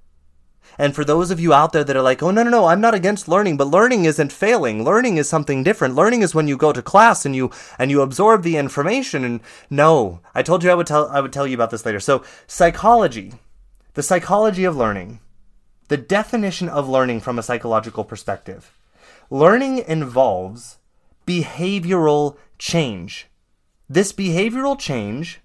And 0.78 0.94
for 0.94 1.04
those 1.04 1.30
of 1.30 1.38
you 1.38 1.52
out 1.52 1.72
there 1.72 1.84
that 1.84 1.96
are 1.96 2.02
like, 2.02 2.22
oh, 2.22 2.30
no, 2.30 2.42
no, 2.42 2.50
no, 2.50 2.66
I'm 2.66 2.80
not 2.80 2.94
against 2.94 3.28
learning, 3.28 3.56
but 3.56 3.68
learning 3.68 4.04
isn't 4.04 4.32
failing. 4.32 4.84
Learning 4.84 5.16
is 5.16 5.28
something 5.28 5.62
different. 5.62 5.94
Learning 5.94 6.22
is 6.22 6.34
when 6.34 6.48
you 6.48 6.56
go 6.56 6.72
to 6.72 6.82
class 6.82 7.24
and 7.24 7.34
you, 7.34 7.50
and 7.78 7.90
you 7.90 8.02
absorb 8.02 8.42
the 8.42 8.56
information. 8.56 9.24
And 9.24 9.40
no, 9.70 10.20
I 10.34 10.42
told 10.42 10.64
you 10.64 10.70
I 10.70 10.74
would 10.74 10.86
tell, 10.86 11.08
I 11.08 11.20
would 11.20 11.32
tell 11.32 11.46
you 11.46 11.54
about 11.54 11.70
this 11.70 11.86
later. 11.86 12.00
So 12.00 12.24
psychology, 12.46 13.34
the 13.94 14.02
psychology 14.02 14.64
of 14.64 14.76
learning, 14.76 15.20
the 15.88 15.96
definition 15.96 16.68
of 16.68 16.88
learning 16.88 17.20
from 17.20 17.38
a 17.38 17.42
psychological 17.42 18.04
perspective 18.04 18.72
Learning 19.30 19.78
involves 19.78 20.78
behavioral 21.26 22.36
change. 22.58 23.26
This 23.88 24.12
behavioral 24.12 24.78
change 24.78 25.40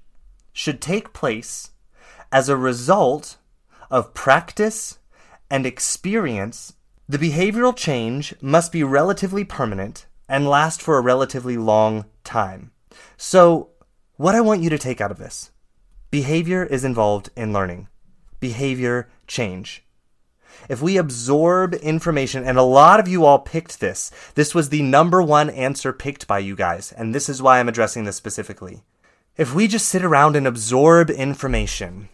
should 0.54 0.82
take 0.82 1.14
place 1.14 1.72
as 2.32 2.50
a 2.50 2.58
result 2.58 3.38
of 3.90 4.14
practice 4.14 4.99
and 5.50 5.66
experience. 5.66 6.74
The 7.08 7.18
behavioral 7.18 7.76
change 7.76 8.36
must 8.42 8.72
be 8.72 8.84
relatively 8.84 9.44
permanent 9.44 10.06
and 10.28 10.48
last 10.48 10.82
for 10.82 10.98
a 10.98 11.02
relatively 11.02 11.58
long 11.58 12.06
time. 12.24 12.72
So, 13.18 13.70
what 14.18 14.36
I 14.36 14.42
want 14.42 14.62
you 14.62 14.70
to 14.70 14.78
take 14.78 15.02
out 15.02 15.12
of 15.12 15.18
this 15.18 15.52
behavior 16.12 16.64
is 16.64 16.84
involved 16.84 17.30
in 17.36 17.54
learning, 17.54 17.88
behavior 18.40 19.10
change 19.28 19.84
if 20.68 20.82
we 20.82 20.98
absorb 20.98 21.74
information, 21.76 22.44
and 22.44 22.58
a 22.58 22.64
lot 22.64 23.00
of 23.00 23.08
you 23.08 23.24
all 23.24 23.40
picked 23.40 23.80
this, 23.80 24.12
this 24.36 24.54
was 24.54 24.70
the 24.70 24.82
number 24.82 25.22
one 25.22 25.50
answer 25.50 25.94
picked 25.94 26.28
by 26.28 26.40
you 26.40 26.56
guys, 26.56 26.92
and 26.92 27.14
this 27.14 27.30
is 27.30 27.42
why 27.42 27.60
I'm 27.60 27.70
addressing 27.70 28.04
this 28.04 28.18
specifically. 28.18 28.84
if 29.38 29.54
we 29.54 29.68
just 29.68 29.88
sit 29.88 30.04
around 30.04 30.36
and 30.36 30.46
absorb 30.46 31.10
information 31.10 32.10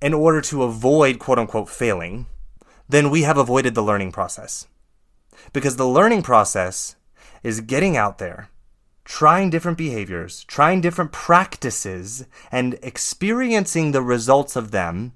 in 0.00 0.14
order 0.14 0.40
to 0.40 0.62
avoid 0.62 1.18
quote 1.18 1.38
unquote 1.38 1.68
failing, 1.68 2.26
then 2.88 3.10
we 3.10 3.22
have 3.22 3.36
avoided 3.36 3.74
the 3.74 3.82
learning 3.82 4.12
process. 4.12 4.66
Because 5.52 5.76
the 5.76 5.86
learning 5.86 6.22
process 6.22 6.96
is 7.42 7.60
getting 7.60 7.96
out 7.96 8.18
there, 8.18 8.48
trying 9.04 9.50
different 9.50 9.78
behaviors, 9.78 10.44
trying 10.44 10.80
different 10.80 11.12
practices, 11.12 12.26
and 12.50 12.78
experiencing 12.82 13.92
the 13.92 14.02
results 14.02 14.56
of 14.56 14.70
them, 14.70 15.12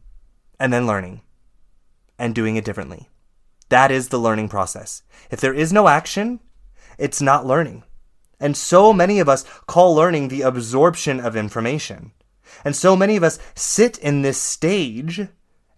and 0.58 0.72
then 0.72 0.86
learning 0.86 1.22
and 2.18 2.34
doing 2.34 2.56
it 2.56 2.64
differently. 2.64 3.08
That 3.68 3.90
is 3.90 4.08
the 4.08 4.18
learning 4.18 4.48
process. 4.48 5.02
If 5.30 5.40
there 5.40 5.54
is 5.54 5.72
no 5.72 5.88
action, 5.88 6.40
it's 6.98 7.20
not 7.20 7.46
learning. 7.46 7.84
And 8.38 8.56
so 8.56 8.92
many 8.92 9.18
of 9.18 9.28
us 9.28 9.44
call 9.66 9.94
learning 9.94 10.28
the 10.28 10.42
absorption 10.42 11.20
of 11.20 11.36
information. 11.36 12.12
And 12.64 12.76
so 12.76 12.94
many 12.94 13.16
of 13.16 13.22
us 13.22 13.38
sit 13.54 13.98
in 13.98 14.22
this 14.22 14.38
stage 14.38 15.26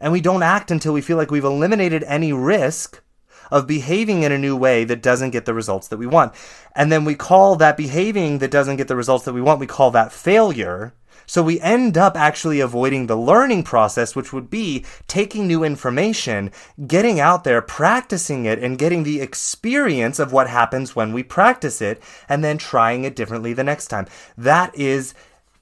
and 0.05 0.12
we 0.12 0.20
don't 0.20 0.43
act 0.43 0.70
until 0.70 0.93
we 0.93 1.01
feel 1.01 1.16
like 1.16 1.31
we've 1.31 1.44
eliminated 1.44 2.05
any 2.05 2.31
risk 2.31 3.02
of 3.51 3.66
behaving 3.66 4.22
in 4.22 4.32
a 4.32 4.39
new 4.39 4.55
way 4.55 4.85
that 4.85 5.02
doesn't 5.02 5.31
get 5.31 5.47
the 5.47 5.55
results 5.55 5.89
that 5.89 5.97
we 5.97 6.06
want. 6.06 6.35
And 6.76 6.93
then 6.93 7.06
we 7.06 7.14
call 7.14 7.56
that 7.56 7.78
behaving 7.78 8.36
that 8.40 8.51
doesn't 8.51 8.76
get 8.76 8.86
the 8.86 8.97
results 8.97 9.24
that 9.24 9.32
we 9.32 9.40
want, 9.40 9.60
we 9.60 9.66
call 9.66 9.90
that 9.93 10.12
failure. 10.12 10.93
So 11.24 11.43
we 11.43 11.59
end 11.59 11.97
up 11.97 12.18
actually 12.18 12.60
avoiding 12.60 13.06
the 13.06 13.16
learning 13.16 13.62
process, 13.62 14.14
which 14.14 14.31
would 14.31 14.51
be 14.51 14.85
taking 15.06 15.47
new 15.47 15.64
information, 15.64 16.51
getting 16.86 17.18
out 17.18 17.44
there, 17.44 17.62
practicing 17.62 18.44
it, 18.44 18.59
and 18.59 18.76
getting 18.76 19.05
the 19.05 19.22
experience 19.22 20.18
of 20.18 20.35
what 20.35 20.51
happens 20.51 20.94
when 20.94 21.14
we 21.14 21.22
practice 21.22 21.81
it, 21.81 22.02
and 22.28 22.44
then 22.44 22.59
trying 22.59 23.05
it 23.05 23.16
differently 23.16 23.55
the 23.55 23.64
next 23.64 23.86
time. 23.86 24.06
That 24.36 24.74
is 24.74 25.14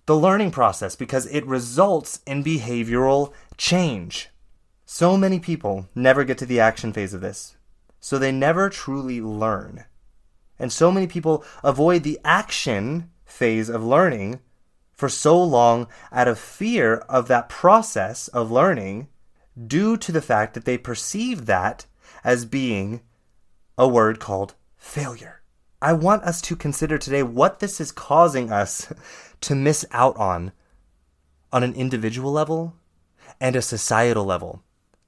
the 0.07 0.17
learning 0.17 0.51
process 0.51 0.97
because 0.97 1.27
it 1.27 1.47
results 1.47 2.19
in 2.27 2.43
behavioral 2.43 3.33
change. 3.57 4.32
So 4.95 5.17
many 5.17 5.41
people 5.41 5.89
never 5.95 6.23
get 6.23 6.37
to 6.37 6.45
the 6.45 6.61
action 6.61 6.93
phase 6.93 7.15
of 7.15 7.23
this, 7.23 7.57
so 7.99 8.19
they 8.19 8.31
never 8.31 8.69
truly 8.69 9.23
learn. 9.23 9.87
And 10.59 10.71
so 10.71 10.93
many 10.93 11.07
people 11.07 11.47
avoid 11.65 12.03
the 12.03 12.21
action 12.27 13.09
phase 13.25 13.71
of 13.71 13.83
learning 13.83 14.41
for 14.93 15.09
so 15.09 15.43
long 15.43 15.89
out 16.13 16.29
of 16.29 16.39
fear 16.39 16.97
of 17.09 17.27
that 17.29 17.49
process 17.49 18.29
of 18.29 18.51
learning 18.51 19.09
due 19.67 19.97
to 19.97 20.13
the 20.13 20.21
fact 20.21 20.53
that 20.53 20.67
they 20.67 20.77
perceive 20.77 21.47
that 21.47 21.87
as 22.23 22.45
being 22.45 23.01
a 23.79 23.89
word 23.89 24.21
called 24.21 24.55
failure. 24.77 25.41
I 25.81 25.95
want 25.95 26.25
us 26.25 26.43
to 26.43 26.55
consider 26.55 26.99
today 26.99 27.23
what 27.23 27.61
this 27.61 27.81
is 27.81 27.93
causing 27.93 28.53
us 28.53 28.93
to 29.41 29.55
miss 29.55 29.87
out 29.91 30.19
on 30.19 30.53
on 31.51 31.63
an 31.63 31.73
individual 31.73 32.31
level 32.31 32.77
and 33.41 33.57
a 33.57 33.63
societal 33.63 34.27
level 34.27 34.63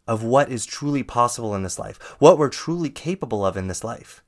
of 0.07 0.23
what 0.23 0.51
is 0.51 0.67
truly 0.67 1.03
possible 1.03 1.55
in 1.55 1.63
this 1.63 1.79
life, 1.79 1.99
what 2.19 2.39
we're 2.39 2.49
truly 2.49 2.91
capable 2.91 3.45
of 3.45 3.57
in 3.57 3.69
this 3.69 3.85
life. 3.85 4.23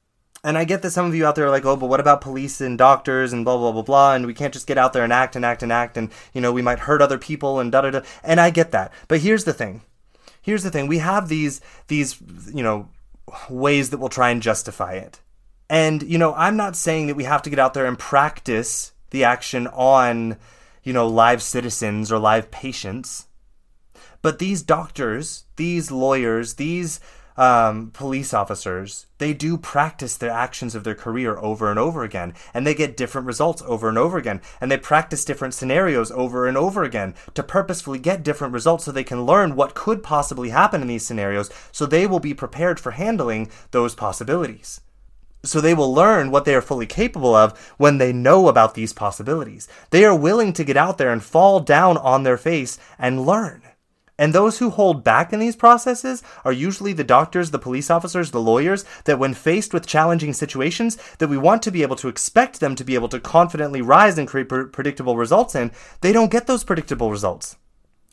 And 0.45 0.57
I 0.57 0.65
get 0.65 0.83
that 0.83 0.93
some 0.93 1.07
of 1.07 1.15
you 1.15 1.27
out 1.27 1.35
there 1.35 1.47
are 1.47 1.51
like, 1.51 1.65
oh, 1.65 1.77
but 1.77 1.89
what 1.89 1.99
about 1.99 2.21
police 2.21 2.61
and 2.61 2.79
doctors 2.79 3.33
and 3.33 3.45
blah, 3.45 3.57
blah, 3.57 3.73
blah, 3.73 3.83
blah, 3.83 4.15
and 4.15 4.27
we 4.27 4.35
can't 4.35 4.55
just 4.55 4.67
get 4.67 4.79
out 4.79 4.93
there 4.93 5.03
and 5.03 5.13
act 5.13 5.35
and 5.35 5.45
act 5.45 5.63
and 5.63 5.73
act, 5.73 5.97
and, 5.97 6.11
you 6.33 6.41
know, 6.41 6.53
we 6.53 6.63
might 6.63 6.81
hurt 6.81 7.03
other 7.03 7.19
people 7.19 7.59
and 7.59 7.73
da 7.73 7.81
da 7.81 7.91
da. 7.91 8.01
And 8.23 8.41
I 8.41 8.51
get 8.51 8.71
that. 8.71 8.93
But 9.09 9.21
here's 9.21 9.45
the 9.45 9.53
thing. 9.53 9.83
Here's 10.41 10.63
the 10.63 10.71
thing. 10.71 10.87
We 10.87 10.99
have 10.99 11.29
these, 11.29 11.61
these, 11.89 12.21
you 12.55 12.63
know, 12.63 12.89
ways 13.51 13.91
that 13.91 13.99
we'll 13.99 14.09
try 14.09 14.31
and 14.31 14.41
justify 14.41 14.93
it. 14.93 15.21
And, 15.69 16.05
you 16.05 16.17
know, 16.17 16.33
I'm 16.35 16.57
not 16.57 16.77
saying 16.77 17.09
that 17.09 17.17
we 17.17 17.25
have 17.25 17.43
to 17.43 17.51
get 17.51 17.59
out 17.59 17.75
there 17.75 17.87
and 17.87 17.99
practice 17.99 18.93
the 19.11 19.25
action 19.25 19.67
on, 19.67 20.37
you 20.85 20.93
know, 20.93 21.09
live 21.09 21.43
citizens 21.43 22.13
or 22.13 22.21
live 22.21 22.53
patients. 22.53 23.26
But 24.27 24.41
these 24.41 24.63
doctors, 24.63 25.45
these 25.55 25.93
lawyers, 25.93 26.55
these 26.55 26.99
um, 27.37 27.93
police 27.93 28.35
officers, 28.35 29.07
they 29.19 29.33
do 29.33 29.57
practice 29.57 30.17
their 30.17 30.33
actions 30.33 30.75
of 30.75 30.83
their 30.83 30.97
career 30.97 31.39
over 31.39 31.71
and 31.71 31.79
over 31.79 32.03
again, 32.03 32.35
and 32.53 32.67
they 32.67 32.75
get 32.75 32.97
different 32.97 33.29
results 33.29 33.63
over 33.69 33.89
and 33.89 33.97
over 33.97 34.19
again, 34.19 34.41
and 34.61 34.69
they 34.69 34.79
practice 34.79 35.25
different 35.25 35.55
scenarios 35.55 36.11
over 36.11 36.49
and 36.49 36.57
over 36.57 36.83
again 36.83 37.15
to 37.35 37.45
purposefully 37.45 38.01
get 38.01 38.25
different 38.25 38.53
results 38.53 38.87
so 38.87 38.91
they 38.91 39.05
can 39.05 39.25
learn 39.25 39.55
what 39.55 39.77
could 39.77 40.03
possibly 40.03 40.49
happen 40.49 40.83
in 40.83 40.89
these 40.89 41.07
scenarios 41.07 41.49
so 41.71 41.87
they 41.87 42.05
will 42.05 42.19
be 42.19 42.35
prepared 42.35 42.81
for 42.81 42.91
handling 42.91 43.49
those 43.71 43.95
possibilities. 43.95 44.81
So 45.45 45.61
they 45.61 45.73
will 45.73 45.95
learn 45.95 46.33
what 46.33 46.47
they 46.47 46.57
are 46.57 46.61
fully 46.61 46.87
capable 46.87 47.37
of 47.37 47.57
when 47.77 47.99
they 47.99 48.13
know 48.13 48.49
about 48.49 48.75
these 48.75 48.93
possibilities. 48.93 49.69
They 49.91 50.05
are 50.05 50.17
willing 50.17 50.53
to 50.55 50.65
get 50.65 50.77
out 50.77 50.99
there 50.99 51.13
and 51.13 51.23
fall 51.23 51.61
down 51.61 51.97
on 51.97 52.25
their 52.25 52.37
face 52.37 52.77
and 52.99 53.25
learn. 53.25 53.63
And 54.19 54.33
those 54.33 54.59
who 54.59 54.71
hold 54.71 55.05
back 55.05 55.33
in 55.33 55.41
these 55.41 55.57
processes 55.57 56.23
are 56.45 56.53
usually 56.53 56.95
the 56.95 57.05
doctors, 57.05 57.51
the 57.51 57.59
police 57.59 57.91
officers, 57.91 58.31
the 58.31 58.41
lawyers 58.41 58.85
that 59.05 59.19
when 59.19 59.35
faced 59.35 59.75
with 59.75 59.87
challenging 59.87 60.33
situations 60.33 60.97
that 61.19 61.29
we 61.29 61.37
want 61.37 61.63
to 61.63 61.71
be 61.71 61.83
able 61.83 61.97
to 61.97 62.09
expect 62.09 62.61
them 62.61 62.75
to 62.77 62.85
be 62.85 62.95
able 62.95 63.09
to 63.09 63.21
confidently 63.21 63.83
rise 63.83 64.17
and 64.17 64.27
create 64.27 64.49
predictable 64.49 65.17
results 65.17 65.55
in, 65.55 65.71
they 66.01 66.13
don't 66.13 66.31
get 66.31 66.47
those 66.47 66.65
predictable 66.65 67.11
results. 67.11 67.57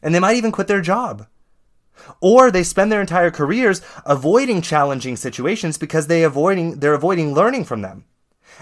And 0.01 0.13
they 0.13 0.19
might 0.19 0.35
even 0.35 0.51
quit 0.51 0.67
their 0.67 0.81
job. 0.81 1.27
Or 2.19 2.51
they 2.51 2.63
spend 2.63 2.91
their 2.91 3.01
entire 3.01 3.31
careers 3.31 3.81
avoiding 4.05 4.61
challenging 4.61 5.15
situations 5.15 5.77
because 5.77 6.07
they 6.07 6.23
avoiding 6.23 6.79
they're 6.79 6.95
avoiding 6.95 7.33
learning 7.33 7.63
from 7.63 7.81
them. 7.81 8.05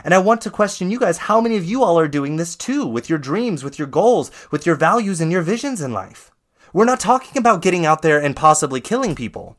And 0.03 0.13
I 0.13 0.19
want 0.19 0.41
to 0.41 0.51
question 0.51 0.91
you 0.91 0.99
guys 0.99 1.17
how 1.17 1.41
many 1.41 1.57
of 1.57 1.65
you 1.65 1.83
all 1.83 1.97
are 1.97 2.07
doing 2.07 2.35
this 2.35 2.55
too 2.55 2.85
with 2.85 3.09
your 3.09 3.17
dreams, 3.17 3.63
with 3.63 3.79
your 3.79 3.87
goals, 3.87 4.31
with 4.51 4.65
your 4.65 4.75
values 4.75 5.21
and 5.21 5.31
your 5.31 5.41
visions 5.41 5.81
in 5.81 5.91
life? 5.91 6.30
We're 6.73 6.85
not 6.85 7.01
talking 7.01 7.37
about 7.37 7.61
getting 7.61 7.85
out 7.85 8.01
there 8.01 8.21
and 8.21 8.33
possibly 8.33 8.79
killing 8.79 9.13
people. 9.13 9.57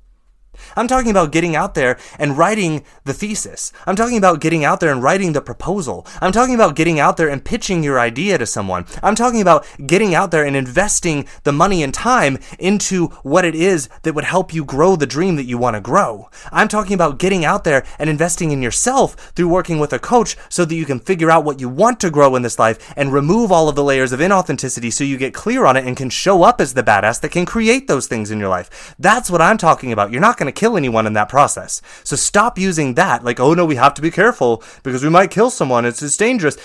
I'm 0.77 0.89
talking 0.89 1.11
about 1.11 1.33
getting 1.33 1.57
out 1.57 1.75
there 1.75 1.99
and 2.19 2.37
writing 2.37 2.85
the 3.05 3.13
thesis. 3.13 3.73
I'm 3.87 3.97
talking 3.97 4.19
about 4.19 4.41
getting 4.41 4.65
out 4.65 4.81
there 4.81 4.93
and 4.93 5.03
writing 5.03 5.33
the 5.33 5.41
proposal. 5.41 6.07
I'm 6.21 6.33
talking 6.33 6.55
about 6.55 6.77
getting 6.77 7.01
out 7.01 7.17
there 7.17 7.29
and 7.29 7.45
pitching 7.45 7.83
your 7.83 7.99
idea 7.99 8.39
to 8.39 8.47
someone. 8.47 8.87
I'm 9.03 9.15
talking 9.15 9.41
about 9.41 9.67
getting 9.87 10.15
out 10.15 10.31
there 10.31 10.45
and 10.45 10.57
investing 10.57 11.27
the 11.45 11.53
money 11.53 11.83
and 11.83 11.93
time 11.93 12.39
into 12.59 13.09
what 13.23 13.45
it 13.45 13.55
is 13.55 13.89
that 14.03 14.15
would 14.15 14.25
help 14.25 14.53
you 14.53 14.65
grow 14.65 14.97
the 14.97 15.07
dream 15.07 15.37
that 15.37 15.45
you 15.45 15.59
want 15.59 15.75
to 15.75 15.81
grow. 15.81 16.29
I'm 16.51 16.69
talking 16.69 16.95
about 16.95 17.19
getting 17.19 17.45
out 17.45 17.65
there 17.65 17.85
and 17.99 18.09
investing 18.11 18.51
in 18.51 18.63
yourself 18.63 19.15
through 19.35 19.49
working 19.49 19.79
with 19.79 19.93
a 19.93 19.99
coach 19.99 20.37
so 20.49 20.65
that 20.65 20.75
you 20.75 20.85
can 20.85 21.01
figure 21.01 21.31
out 21.31 21.45
what 21.45 21.61
you 21.61 21.69
want 21.69 22.01
to 22.01 22.11
grow 22.11 22.37
in 22.37 22.43
this 22.43 22.59
life 22.59 22.93
and 22.97 23.13
remove 23.13 23.53
all 23.53 23.69
of 23.69 23.77
the 23.77 23.85
layers 23.85 24.13
of 24.13 24.21
inauthenticity 24.21 24.93
so 24.93 25.05
you 25.05 25.17
get 25.17 25.35
clear 25.35 25.65
on 25.65 25.77
it 25.77 25.87
and 25.87 25.97
can 25.97 26.11
show 26.11 26.43
up 26.43 26.61
as 26.61 26.75
the 26.75 26.83
badass 26.83 27.21
that 27.21 27.33
can 27.33 27.47
create 27.47 27.89
those 27.89 28.07
things 28.07 28.31
in 28.31 28.39
your 28.39 28.49
life. 28.49 28.95
That's 28.99 29.31
what 29.31 29.41
I'm 29.41 29.59
talking 29.59 29.93
about. 29.93 30.11
You're 30.13 30.21
not 30.21 30.37
going 30.43 30.53
to 30.53 30.61
kill 30.61 30.77
anyone 30.77 31.07
in 31.07 31.13
that 31.13 31.29
process. 31.29 31.81
So 32.05 32.17
stop 32.17 32.59
using 32.59 32.95
that 32.95 33.25
like, 33.25 33.41
oh 33.41 33.55
no, 33.55 33.65
we 33.65 33.77
have 33.77 33.95
to 33.95 34.03
be 34.03 34.11
careful 34.11 34.63
because 34.83 35.03
we 35.03 35.11
might 35.11 35.31
kill 35.31 35.51
someone. 35.51 35.85
It's, 35.85 36.03
it's 36.03 36.17
dangerous. 36.17 36.57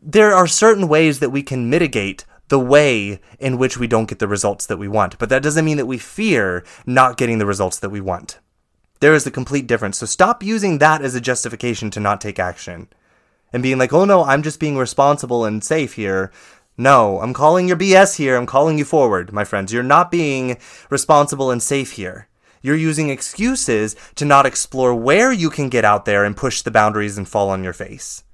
There 0.00 0.32
are 0.32 0.46
certain 0.46 0.88
ways 0.88 1.20
that 1.20 1.30
we 1.30 1.42
can 1.42 1.70
mitigate 1.70 2.24
the 2.48 2.60
way 2.60 3.20
in 3.38 3.58
which 3.58 3.76
we 3.76 3.86
don't 3.86 4.08
get 4.08 4.18
the 4.18 4.28
results 4.28 4.66
that 4.66 4.76
we 4.76 4.88
want. 4.88 5.18
But 5.18 5.28
that 5.30 5.42
doesn't 5.42 5.64
mean 5.64 5.76
that 5.78 5.86
we 5.86 5.98
fear 5.98 6.64
not 6.86 7.16
getting 7.16 7.38
the 7.38 7.46
results 7.46 7.78
that 7.80 7.90
we 7.90 8.00
want. 8.00 8.38
There 9.00 9.14
is 9.14 9.26
a 9.26 9.30
complete 9.30 9.66
difference. 9.66 9.98
So 9.98 10.06
stop 10.06 10.42
using 10.42 10.78
that 10.78 11.02
as 11.02 11.14
a 11.14 11.20
justification 11.20 11.90
to 11.90 12.00
not 12.00 12.20
take 12.20 12.38
action. 12.38 12.88
And 13.52 13.62
being 13.62 13.78
like, 13.78 13.92
oh 13.92 14.04
no, 14.04 14.24
I'm 14.24 14.42
just 14.42 14.60
being 14.60 14.76
responsible 14.76 15.44
and 15.44 15.62
safe 15.62 15.94
here. 15.94 16.32
No, 16.78 17.20
I'm 17.20 17.32
calling 17.32 17.68
your 17.68 17.76
BS 17.76 18.16
here. 18.16 18.36
I'm 18.36 18.46
calling 18.46 18.78
you 18.78 18.84
forward, 18.84 19.32
my 19.32 19.44
friends. 19.44 19.72
You're 19.72 19.82
not 19.82 20.10
being 20.10 20.58
responsible 20.90 21.50
and 21.50 21.62
safe 21.62 21.92
here. 21.92 22.28
You're 22.66 22.74
using 22.74 23.10
excuses 23.10 23.94
to 24.16 24.24
not 24.24 24.44
explore 24.44 24.92
where 24.92 25.32
you 25.32 25.50
can 25.50 25.68
get 25.68 25.84
out 25.84 26.04
there 26.04 26.24
and 26.24 26.36
push 26.36 26.62
the 26.62 26.72
boundaries 26.72 27.16
and 27.16 27.28
fall 27.28 27.48
on 27.48 27.62
your 27.62 27.72
face 27.72 28.24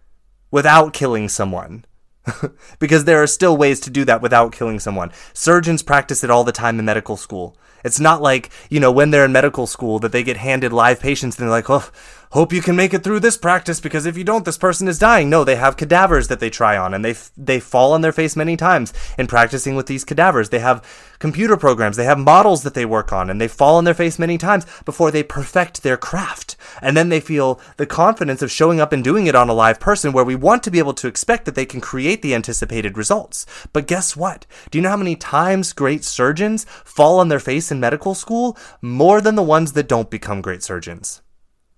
without 0.50 0.94
killing 0.94 1.28
someone. 1.28 1.84
because 2.78 3.04
there 3.04 3.22
are 3.22 3.26
still 3.26 3.58
ways 3.58 3.78
to 3.80 3.90
do 3.90 4.06
that 4.06 4.22
without 4.22 4.52
killing 4.52 4.80
someone. 4.80 5.12
Surgeons 5.34 5.82
practice 5.82 6.24
it 6.24 6.30
all 6.30 6.44
the 6.44 6.50
time 6.50 6.78
in 6.78 6.84
medical 6.86 7.18
school. 7.18 7.58
It's 7.84 8.00
not 8.00 8.22
like, 8.22 8.48
you 8.70 8.80
know, 8.80 8.90
when 8.90 9.10
they're 9.10 9.26
in 9.26 9.32
medical 9.32 9.66
school 9.66 9.98
that 9.98 10.12
they 10.12 10.22
get 10.22 10.38
handed 10.38 10.72
live 10.72 10.98
patients 10.98 11.36
and 11.36 11.42
they're 11.42 11.50
like, 11.50 11.68
oh, 11.68 11.90
hope 12.32 12.50
you 12.50 12.62
can 12.62 12.74
make 12.74 12.94
it 12.94 13.04
through 13.04 13.20
this 13.20 13.36
practice 13.36 13.78
because 13.78 14.06
if 14.06 14.16
you 14.16 14.24
don't, 14.24 14.46
this 14.46 14.56
person 14.56 14.88
is 14.88 14.98
dying. 14.98 15.28
No, 15.28 15.44
they 15.44 15.56
have 15.56 15.76
cadavers 15.76 16.28
that 16.28 16.40
they 16.40 16.48
try 16.48 16.78
on 16.78 16.94
and 16.94 17.04
they, 17.04 17.10
f- 17.10 17.30
they 17.36 17.60
fall 17.60 17.92
on 17.92 18.00
their 18.00 18.12
face 18.12 18.34
many 18.34 18.56
times 18.56 18.92
in 19.18 19.26
practicing 19.26 19.76
with 19.76 19.86
these 19.86 20.04
cadavers. 20.04 20.48
They 20.48 20.60
have 20.60 20.82
computer 21.18 21.58
programs, 21.58 21.98
they 21.98 22.06
have 22.06 22.18
models 22.18 22.62
that 22.62 22.72
they 22.72 22.86
work 22.86 23.12
on 23.12 23.28
and 23.28 23.38
they 23.38 23.48
fall 23.48 23.76
on 23.76 23.84
their 23.84 23.92
face 23.92 24.18
many 24.18 24.38
times 24.38 24.64
before 24.86 25.10
they 25.10 25.22
perfect 25.22 25.82
their 25.82 25.98
craft. 25.98 26.56
And 26.80 26.96
then 26.96 27.10
they 27.10 27.20
feel 27.20 27.60
the 27.76 27.84
confidence 27.86 28.40
of 28.40 28.50
showing 28.50 28.80
up 28.80 28.94
and 28.94 29.04
doing 29.04 29.26
it 29.26 29.34
on 29.34 29.50
a 29.50 29.54
live 29.54 29.78
person 29.78 30.12
where 30.12 30.24
we 30.24 30.34
want 30.34 30.62
to 30.62 30.70
be 30.70 30.78
able 30.78 30.94
to 30.94 31.08
expect 31.08 31.44
that 31.44 31.54
they 31.54 31.66
can 31.66 31.82
create 31.82 32.22
the 32.22 32.34
anticipated 32.34 32.96
results. 32.96 33.44
But 33.74 33.86
guess 33.86 34.16
what? 34.16 34.46
Do 34.70 34.78
you 34.78 34.82
know 34.82 34.90
how 34.90 34.96
many 34.96 35.16
times 35.16 35.74
great 35.74 36.02
surgeons 36.02 36.64
fall 36.82 37.18
on 37.18 37.28
their 37.28 37.38
face 37.38 37.70
in 37.70 37.78
medical 37.78 38.14
school? 38.14 38.56
More 38.80 39.20
than 39.20 39.34
the 39.34 39.42
ones 39.42 39.74
that 39.74 39.86
don't 39.86 40.10
become 40.10 40.40
great 40.40 40.62
surgeons. 40.62 41.20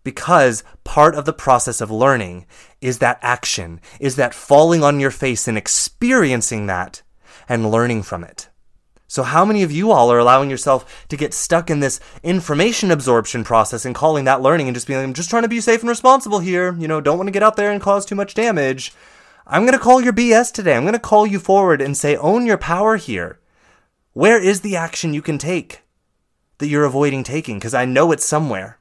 Because 0.04 0.62
part 0.84 1.14
of 1.14 1.24
the 1.24 1.32
process 1.32 1.80
of 1.80 1.90
learning 1.90 2.46
is 2.80 2.98
that 2.98 3.18
action, 3.22 3.80
is 3.98 4.16
that 4.16 4.34
falling 4.34 4.84
on 4.84 5.00
your 5.00 5.10
face 5.10 5.48
and 5.48 5.58
experiencing 5.58 6.66
that 6.66 7.02
and 7.48 7.70
learning 7.70 8.02
from 8.02 8.22
it. 8.22 8.48
So, 9.06 9.22
how 9.22 9.44
many 9.44 9.62
of 9.62 9.72
you 9.72 9.92
all 9.92 10.10
are 10.10 10.18
allowing 10.18 10.50
yourself 10.50 11.06
to 11.08 11.16
get 11.16 11.32
stuck 11.32 11.70
in 11.70 11.80
this 11.80 12.00
information 12.22 12.90
absorption 12.90 13.44
process 13.44 13.84
and 13.84 13.94
calling 13.94 14.24
that 14.24 14.42
learning 14.42 14.66
and 14.66 14.74
just 14.74 14.86
being 14.86 14.98
like, 14.98 15.06
I'm 15.06 15.14
just 15.14 15.30
trying 15.30 15.44
to 15.44 15.48
be 15.48 15.60
safe 15.60 15.80
and 15.80 15.88
responsible 15.88 16.40
here, 16.40 16.74
you 16.78 16.88
know, 16.88 17.00
don't 17.00 17.16
want 17.16 17.28
to 17.28 17.32
get 17.32 17.42
out 17.42 17.56
there 17.56 17.70
and 17.70 17.80
cause 17.80 18.04
too 18.04 18.14
much 18.14 18.34
damage? 18.34 18.92
I'm 19.46 19.62
going 19.62 19.74
to 19.74 19.78
call 19.78 20.00
your 20.00 20.12
BS 20.12 20.52
today. 20.52 20.74
I'm 20.74 20.84
going 20.84 20.94
to 20.94 20.98
call 20.98 21.26
you 21.26 21.38
forward 21.38 21.82
and 21.82 21.96
say, 21.96 22.16
own 22.16 22.46
your 22.46 22.56
power 22.56 22.96
here. 22.96 23.38
Where 24.14 24.42
is 24.42 24.62
the 24.62 24.76
action 24.76 25.12
you 25.12 25.22
can 25.22 25.38
take 25.38 25.82
that 26.58 26.68
you're 26.68 26.84
avoiding 26.84 27.24
taking? 27.24 27.58
Because 27.58 27.74
I 27.74 27.84
know 27.84 28.10
it's 28.10 28.24
somewhere. 28.24 28.78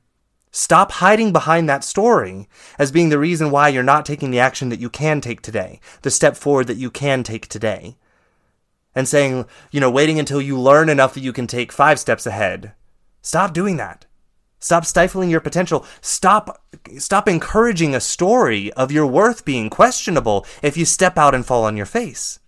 Stop 0.56 0.92
hiding 0.92 1.34
behind 1.34 1.68
that 1.68 1.84
story 1.84 2.48
as 2.78 2.92
being 2.92 3.10
the 3.10 3.18
reason 3.18 3.50
why 3.50 3.70
you're 3.70 3.82
not 3.82 4.06
taking 4.06 4.30
the 4.30 4.40
action 4.40 4.70
that 4.70 4.80
you 4.80 4.88
can 4.88 5.20
take 5.20 5.42
today, 5.42 5.80
the 6.04 6.12
step 6.12 6.38
forward 6.38 6.68
that 6.68 6.78
you 6.78 6.92
can 6.92 7.24
take 7.24 7.48
today. 7.48 7.98
And 8.94 9.08
saying, 9.08 9.48
you 9.72 9.80
know, 9.80 9.90
waiting 9.90 10.20
until 10.20 10.40
you 10.40 10.60
learn 10.60 10.90
enough 10.90 11.16
that 11.16 11.24
you 11.24 11.34
can 11.34 11.48
take 11.48 11.72
five 11.72 12.00
steps 12.00 12.28
ahead. 12.28 12.74
Stop 13.24 13.52
doing 13.52 13.78
that. 13.78 14.06
Stop 14.60 14.86
stifling 14.86 15.32
your 15.32 15.42
potential. 15.42 15.88
Stop 16.02 16.64
stop 17.00 17.28
encouraging 17.28 17.96
a 17.96 18.00
story 18.00 18.72
of 18.74 18.92
your 18.92 19.08
worth 19.08 19.44
being 19.44 19.72
questionable 19.72 20.46
if 20.62 20.78
you 20.78 20.86
step 20.86 21.18
out 21.18 21.34
and 21.34 21.48
fall 21.48 21.66
on 21.66 21.76
your 21.76 21.88
face. 21.88 22.40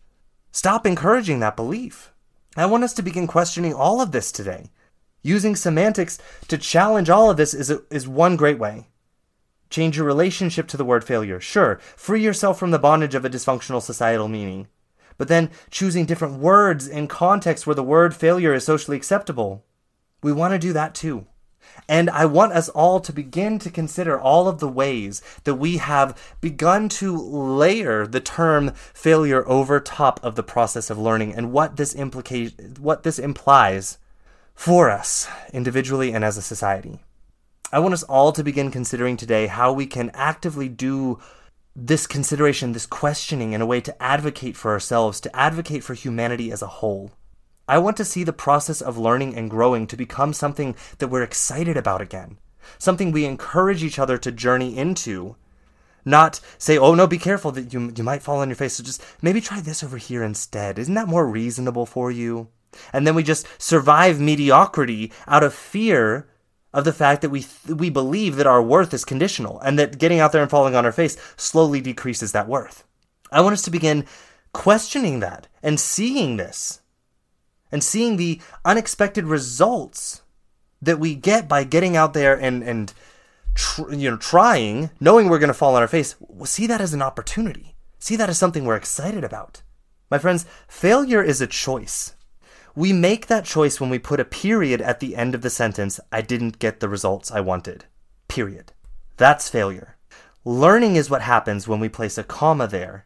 Stop 0.51 0.85
encouraging 0.85 1.39
that 1.39 1.55
belief. 1.55 2.11
I 2.55 2.67
want 2.67 2.83
us 2.83 2.93
to 2.93 3.01
begin 3.01 3.25
questioning 3.25 3.73
all 3.73 3.99
of 3.99 4.11
this 4.11 4.31
today. 4.31 4.69
Using 5.25 5.55
semantics 5.55 6.19
to 6.49 6.55
challenge 6.55 7.09
all 7.09 7.31
of 7.31 7.37
this 7.37 7.55
is, 7.55 7.71
a, 7.71 7.81
is 7.89 8.07
one 8.07 8.35
great 8.35 8.59
way. 8.59 8.89
Change 9.71 9.97
your 9.97 10.05
relationship 10.05 10.67
to 10.67 10.77
the 10.77 10.85
word 10.85 11.03
failure. 11.03 11.39
Sure, 11.39 11.79
free 11.95 12.21
yourself 12.21 12.59
from 12.59 12.69
the 12.69 12.77
bondage 12.77 13.15
of 13.15 13.25
a 13.25 13.29
dysfunctional 13.31 13.81
societal 13.81 14.27
meaning. 14.27 14.67
But 15.17 15.27
then 15.27 15.49
choosing 15.71 16.05
different 16.05 16.37
words 16.37 16.87
in 16.87 17.07
contexts 17.07 17.65
where 17.65 17.73
the 17.73 17.81
word 17.81 18.13
failure 18.13 18.53
is 18.53 18.65
socially 18.65 18.95
acceptable. 18.95 19.65
We 20.21 20.31
want 20.31 20.53
to 20.53 20.59
do 20.59 20.73
that 20.73 20.93
too. 20.93 21.25
And 21.89 22.07
I 22.11 22.27
want 22.27 22.53
us 22.53 22.69
all 22.69 22.99
to 22.99 23.11
begin 23.11 23.57
to 23.57 23.71
consider 23.71 24.19
all 24.19 24.47
of 24.47 24.59
the 24.59 24.67
ways 24.67 25.23
that 25.45 25.55
we 25.55 25.77
have 25.77 26.35
begun 26.39 26.87
to 26.89 27.17
layer 27.17 28.05
the 28.05 28.19
term 28.19 28.73
failure 28.93 29.43
over 29.49 29.79
top 29.79 30.23
of 30.23 30.35
the 30.35 30.43
process 30.43 30.91
of 30.91 30.99
learning 30.99 31.33
and 31.33 31.51
what 31.51 31.77
this 31.77 31.95
implica- 31.95 32.77
what 32.77 33.01
this 33.01 33.17
implies 33.17 33.97
for 34.55 34.89
us 34.89 35.27
individually 35.53 36.13
and 36.13 36.23
as 36.23 36.37
a 36.37 36.41
society. 36.41 36.99
I 37.71 37.79
want 37.79 37.93
us 37.93 38.03
all 38.03 38.31
to 38.31 38.43
begin 38.43 38.71
considering 38.71 39.17
today 39.17 39.47
how 39.47 39.73
we 39.73 39.85
can 39.85 40.09
actively 40.13 40.69
do 40.69 41.19
this 41.75 42.07
consideration, 42.07 42.71
this 42.71 42.85
questioning 42.85 43.51
in 43.51 43.61
a 43.61 43.65
way 43.65 43.81
to 43.81 44.01
advocate 44.01 44.55
for 44.55 44.71
ourselves, 44.71 45.19
to 45.21 45.35
advocate 45.35 45.83
for 45.83 45.93
humanity 45.93 46.51
as 46.51 46.61
a 46.61 46.67
whole. 46.67 47.11
I 47.67 47.79
want 47.79 47.97
to 47.97 48.05
see 48.05 48.23
the 48.23 48.31
process 48.31 48.81
of 48.81 48.97
learning 48.97 49.35
and 49.35 49.49
growing 49.49 49.87
to 49.87 49.97
become 49.97 50.31
something 50.31 50.75
that 50.99 51.09
we're 51.09 51.23
excited 51.23 51.75
about 51.75 52.01
again, 52.01 52.37
something 52.77 53.11
we 53.11 53.25
encourage 53.25 53.83
each 53.83 53.99
other 53.99 54.17
to 54.19 54.31
journey 54.31 54.77
into. 54.77 55.35
Not 56.05 56.39
say, 56.59 56.77
oh 56.77 56.93
no, 56.93 57.07
be 57.07 57.17
careful 57.17 57.51
that 57.53 57.73
you, 57.73 57.91
you 57.95 58.03
might 58.03 58.21
fall 58.21 58.39
on 58.39 58.49
your 58.49 58.55
face. 58.55 58.75
So 58.75 58.83
just 58.83 59.03
maybe 59.23 59.41
try 59.41 59.59
this 59.59 59.83
over 59.83 59.97
here 59.97 60.23
instead. 60.23 60.77
Isn't 60.77 60.93
that 60.93 61.07
more 61.07 61.27
reasonable 61.27 61.87
for 61.87 62.11
you? 62.11 62.49
And 62.93 63.05
then 63.05 63.15
we 63.15 63.23
just 63.23 63.47
survive 63.61 64.19
mediocrity 64.19 65.11
out 65.27 65.43
of 65.43 65.53
fear 65.53 66.27
of 66.73 66.83
the 66.83 66.93
fact 66.93 67.21
that 67.21 67.29
we 67.29 67.41
th- 67.41 67.77
we 67.77 67.89
believe 67.89 68.35
that 68.35 68.47
our 68.47 68.61
worth 68.61 68.93
is 68.93 69.05
conditional 69.05 69.59
and 69.61 69.79
that 69.79 69.97
getting 69.97 70.19
out 70.19 70.31
there 70.31 70.41
and 70.41 70.51
falling 70.51 70.75
on 70.75 70.85
our 70.85 70.91
face 70.91 71.17
slowly 71.37 71.79
decreases 71.79 72.33
that 72.33 72.49
worth. 72.49 72.83
I 73.31 73.41
want 73.41 73.53
us 73.53 73.61
to 73.63 73.71
begin 73.71 74.05
questioning 74.53 75.21
that 75.21 75.47
and 75.63 75.79
seeing 75.79 76.37
this 76.37 76.81
and 77.71 77.83
seeing 77.83 78.17
the 78.17 78.41
unexpected 78.63 79.25
results 79.25 80.21
that 80.81 80.99
we 80.99 81.15
get 81.15 81.47
by 81.47 81.63
getting 81.63 81.95
out 81.95 82.13
there 82.13 82.39
and 82.39 82.61
and 82.63 82.93
tr- 83.53 83.93
you 83.93 84.11
know 84.11 84.17
trying, 84.17 84.91
knowing 84.99 85.29
we're 85.29 85.39
going 85.39 85.47
to 85.47 85.53
fall 85.53 85.75
on 85.75 85.81
our 85.81 85.87
face. 85.87 86.15
See 86.43 86.67
that 86.67 86.81
as 86.81 86.93
an 86.93 87.01
opportunity. 87.01 87.75
See 87.99 88.15
that 88.17 88.29
as 88.29 88.37
something 88.37 88.65
we're 88.65 88.75
excited 88.75 89.23
about. 89.23 89.61
My 90.11 90.19
friends, 90.19 90.45
failure 90.67 91.23
is 91.23 91.41
a 91.41 91.47
choice. 91.47 92.14
We 92.77 92.91
make 92.91 93.27
that 93.27 93.45
choice 93.45 93.79
when 93.79 93.89
we 93.89 93.99
put 93.99 94.19
a 94.19 94.25
period 94.25 94.81
at 94.81 94.99
the 94.99 95.15
end 95.15 95.33
of 95.33 95.41
the 95.41 95.49
sentence, 95.49 95.97
I 96.11 96.19
didn't 96.19 96.59
get 96.59 96.81
the 96.81 96.89
results 96.89 97.31
I 97.31 97.39
wanted. 97.39 97.85
Period. 98.27 98.73
That's 99.15 99.47
failure. 99.47 99.95
Learning 100.43 100.97
is 100.97 101.09
what 101.09 101.21
happens 101.21 101.69
when 101.69 101.79
we 101.79 101.87
place 101.87 102.17
a 102.17 102.23
comma 102.23 102.67
there 102.67 103.05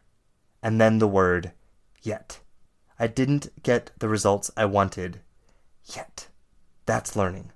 and 0.60 0.80
then 0.80 0.98
the 0.98 1.06
word 1.06 1.52
yet. 2.02 2.40
I 2.98 3.06
didn't 3.06 3.62
get 3.62 3.92
the 3.96 4.08
results 4.08 4.50
I 4.56 4.64
wanted 4.64 5.20
yet. 5.84 6.26
That's 6.84 7.14
learning. 7.14 7.52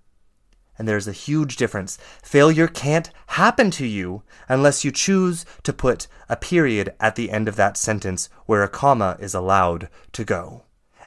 And 0.79 0.87
there's 0.87 1.09
a 1.09 1.13
huge 1.13 1.57
difference. 1.57 1.99
Failure 2.23 2.69
can't 2.69 3.11
happen 3.27 3.73
to 3.73 3.87
you 3.87 4.23
unless 4.49 4.85
you 4.85 4.93
choose 4.93 5.45
to 5.65 5.73
put 5.73 6.07
a 6.29 6.37
period 6.37 6.95
at 7.01 7.17
the 7.17 7.33
end 7.33 7.49
of 7.49 7.57
that 7.57 7.77
sentence 7.77 8.29
where 8.47 8.63
a 8.63 8.69
comma 8.69 9.17
is 9.19 9.35
allowed 9.35 9.89
to 10.13 10.25
go 10.25 10.63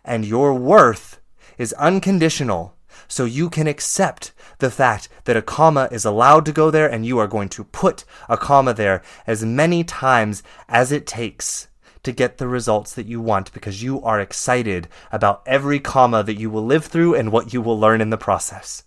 and 0.07 0.25
your 0.25 0.53
worth 0.53 1.19
is 1.57 1.73
unconditional. 1.73 2.75
So 3.07 3.25
you 3.25 3.49
can 3.49 3.67
accept 3.67 4.31
the 4.59 4.71
fact 4.71 5.07
that 5.25 5.37
a 5.37 5.41
comma 5.41 5.87
is 5.91 6.05
allowed 6.05 6.45
to 6.45 6.51
go 6.51 6.71
there 6.71 6.89
and 6.89 7.05
you 7.05 7.19
are 7.19 7.27
going 7.27 7.49
to 7.49 7.63
put 7.63 8.03
a 8.27 8.37
comma 8.37 8.73
there 8.73 9.03
as 9.27 9.45
many 9.45 9.83
times 9.83 10.41
as 10.67 10.91
it 10.91 11.05
takes 11.05 11.67
to 12.03 12.11
get 12.11 12.37
the 12.37 12.47
results 12.47 12.93
that 12.93 13.05
you 13.05 13.19
want 13.19 13.51
because 13.53 13.83
you 13.83 14.01
are 14.01 14.19
excited 14.19 14.87
about 15.11 15.43
every 15.45 15.79
comma 15.79 16.23
that 16.23 16.39
you 16.39 16.49
will 16.49 16.65
live 16.65 16.85
through 16.85 17.13
and 17.13 17.31
what 17.31 17.53
you 17.53 17.61
will 17.61 17.79
learn 17.79 18.01
in 18.01 18.09
the 18.09 18.17
process. 18.17 18.83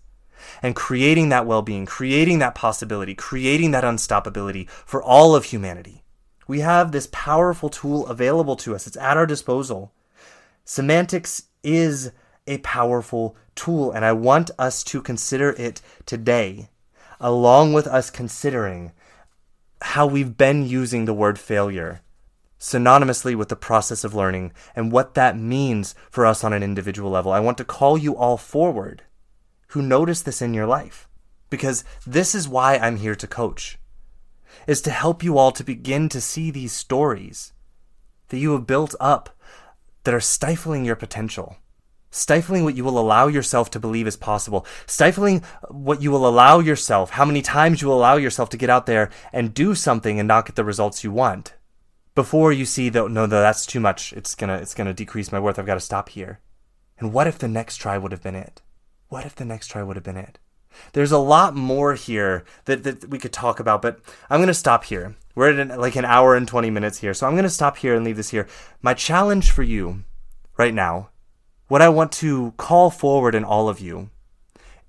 And 0.61 0.75
creating 0.75 1.29
that 1.29 1.45
well 1.45 1.61
being, 1.61 1.85
creating 1.85 2.39
that 2.39 2.55
possibility, 2.55 3.13
creating 3.13 3.71
that 3.71 3.83
unstoppability 3.83 4.69
for 4.69 5.01
all 5.01 5.35
of 5.35 5.45
humanity. 5.45 6.03
We 6.47 6.61
have 6.61 6.91
this 6.91 7.07
powerful 7.11 7.69
tool 7.69 8.07
available 8.07 8.55
to 8.57 8.75
us, 8.75 8.87
it's 8.87 8.97
at 8.97 9.17
our 9.17 9.27
disposal. 9.27 9.93
Semantics 10.65 11.43
is 11.63 12.11
a 12.47 12.59
powerful 12.59 13.35
tool, 13.55 13.91
and 13.91 14.05
I 14.05 14.11
want 14.13 14.51
us 14.57 14.83
to 14.85 15.01
consider 15.01 15.51
it 15.51 15.81
today, 16.05 16.69
along 17.19 17.73
with 17.73 17.87
us 17.87 18.09
considering 18.09 18.91
how 19.81 20.05
we've 20.05 20.37
been 20.37 20.65
using 20.65 21.05
the 21.05 21.13
word 21.13 21.39
failure 21.39 22.01
synonymously 22.59 23.35
with 23.35 23.49
the 23.49 23.55
process 23.55 24.03
of 24.03 24.13
learning 24.13 24.53
and 24.75 24.91
what 24.91 25.15
that 25.15 25.35
means 25.35 25.95
for 26.11 26.27
us 26.27 26.43
on 26.43 26.53
an 26.53 26.61
individual 26.61 27.09
level. 27.09 27.31
I 27.31 27.39
want 27.39 27.57
to 27.57 27.65
call 27.65 27.97
you 27.97 28.15
all 28.15 28.37
forward 28.37 29.01
who 29.69 29.81
notice 29.81 30.21
this 30.21 30.43
in 30.43 30.53
your 30.53 30.67
life 30.67 31.09
because 31.49 31.83
this 32.05 32.35
is 32.35 32.47
why 32.47 32.77
I'm 32.77 32.97
here 32.97 33.15
to 33.15 33.27
coach 33.27 33.79
is 34.67 34.81
to 34.83 34.91
help 34.91 35.23
you 35.23 35.39
all 35.39 35.51
to 35.53 35.63
begin 35.63 36.07
to 36.09 36.21
see 36.21 36.51
these 36.51 36.71
stories 36.71 37.51
that 38.29 38.37
you 38.37 38.51
have 38.53 38.67
built 38.67 38.93
up 38.99 39.35
that 40.03 40.13
are 40.13 40.19
stifling 40.19 40.85
your 40.85 40.95
potential, 40.95 41.57
stifling 42.09 42.63
what 42.63 42.75
you 42.75 42.83
will 42.83 42.99
allow 42.99 43.27
yourself 43.27 43.69
to 43.71 43.79
believe 43.79 44.07
is 44.07 44.17
possible, 44.17 44.65
stifling 44.85 45.43
what 45.69 46.01
you 46.01 46.11
will 46.11 46.27
allow 46.27 46.59
yourself, 46.59 47.11
how 47.11 47.25
many 47.25 47.41
times 47.41 47.81
you 47.81 47.87
will 47.87 47.97
allow 47.97 48.15
yourself 48.15 48.49
to 48.49 48.57
get 48.57 48.69
out 48.69 48.85
there 48.85 49.09
and 49.31 49.53
do 49.53 49.75
something 49.75 50.19
and 50.19 50.27
not 50.27 50.45
get 50.45 50.55
the 50.55 50.65
results 50.65 51.03
you 51.03 51.11
want. 51.11 51.53
Before 52.13 52.51
you 52.51 52.65
see 52.65 52.89
that 52.89 53.09
no, 53.09 53.25
no, 53.25 53.27
that's 53.27 53.65
too 53.65 53.79
much. 53.79 54.11
It's 54.13 54.35
gonna, 54.35 54.55
it's 54.55 54.73
gonna 54.73 54.93
decrease 54.93 55.31
my 55.31 55.39
worth. 55.39 55.57
I've 55.57 55.65
got 55.65 55.75
to 55.75 55.79
stop 55.79 56.09
here. 56.09 56.39
And 56.99 57.13
what 57.13 57.27
if 57.27 57.39
the 57.39 57.47
next 57.47 57.77
try 57.77 57.97
would 57.97 58.11
have 58.11 58.21
been 58.21 58.35
it? 58.35 58.61
What 59.07 59.25
if 59.25 59.35
the 59.35 59.45
next 59.45 59.67
try 59.67 59.81
would 59.81 59.95
have 59.95 60.03
been 60.03 60.17
it? 60.17 60.37
There's 60.93 61.11
a 61.11 61.17
lot 61.17 61.55
more 61.55 61.95
here 61.95 62.45
that, 62.65 62.83
that 62.83 63.09
we 63.09 63.19
could 63.19 63.33
talk 63.33 63.59
about, 63.59 63.81
but 63.81 63.99
I'm 64.29 64.39
going 64.39 64.47
to 64.47 64.53
stop 64.53 64.85
here. 64.85 65.15
We're 65.35 65.51
at 65.51 65.59
an, 65.59 65.79
like 65.79 65.95
an 65.95 66.05
hour 66.05 66.35
and 66.35 66.47
20 66.47 66.69
minutes 66.69 66.99
here, 66.99 67.13
so 67.13 67.25
I'm 67.25 67.33
going 67.33 67.43
to 67.43 67.49
stop 67.49 67.77
here 67.77 67.95
and 67.95 68.03
leave 68.03 68.17
this 68.17 68.31
here. 68.31 68.47
My 68.81 68.93
challenge 68.93 69.51
for 69.51 69.63
you 69.63 70.03
right 70.57 70.73
now, 70.73 71.09
what 71.67 71.81
I 71.81 71.89
want 71.89 72.11
to 72.13 72.53
call 72.57 72.89
forward 72.89 73.35
in 73.35 73.43
all 73.43 73.69
of 73.69 73.79
you, 73.79 74.09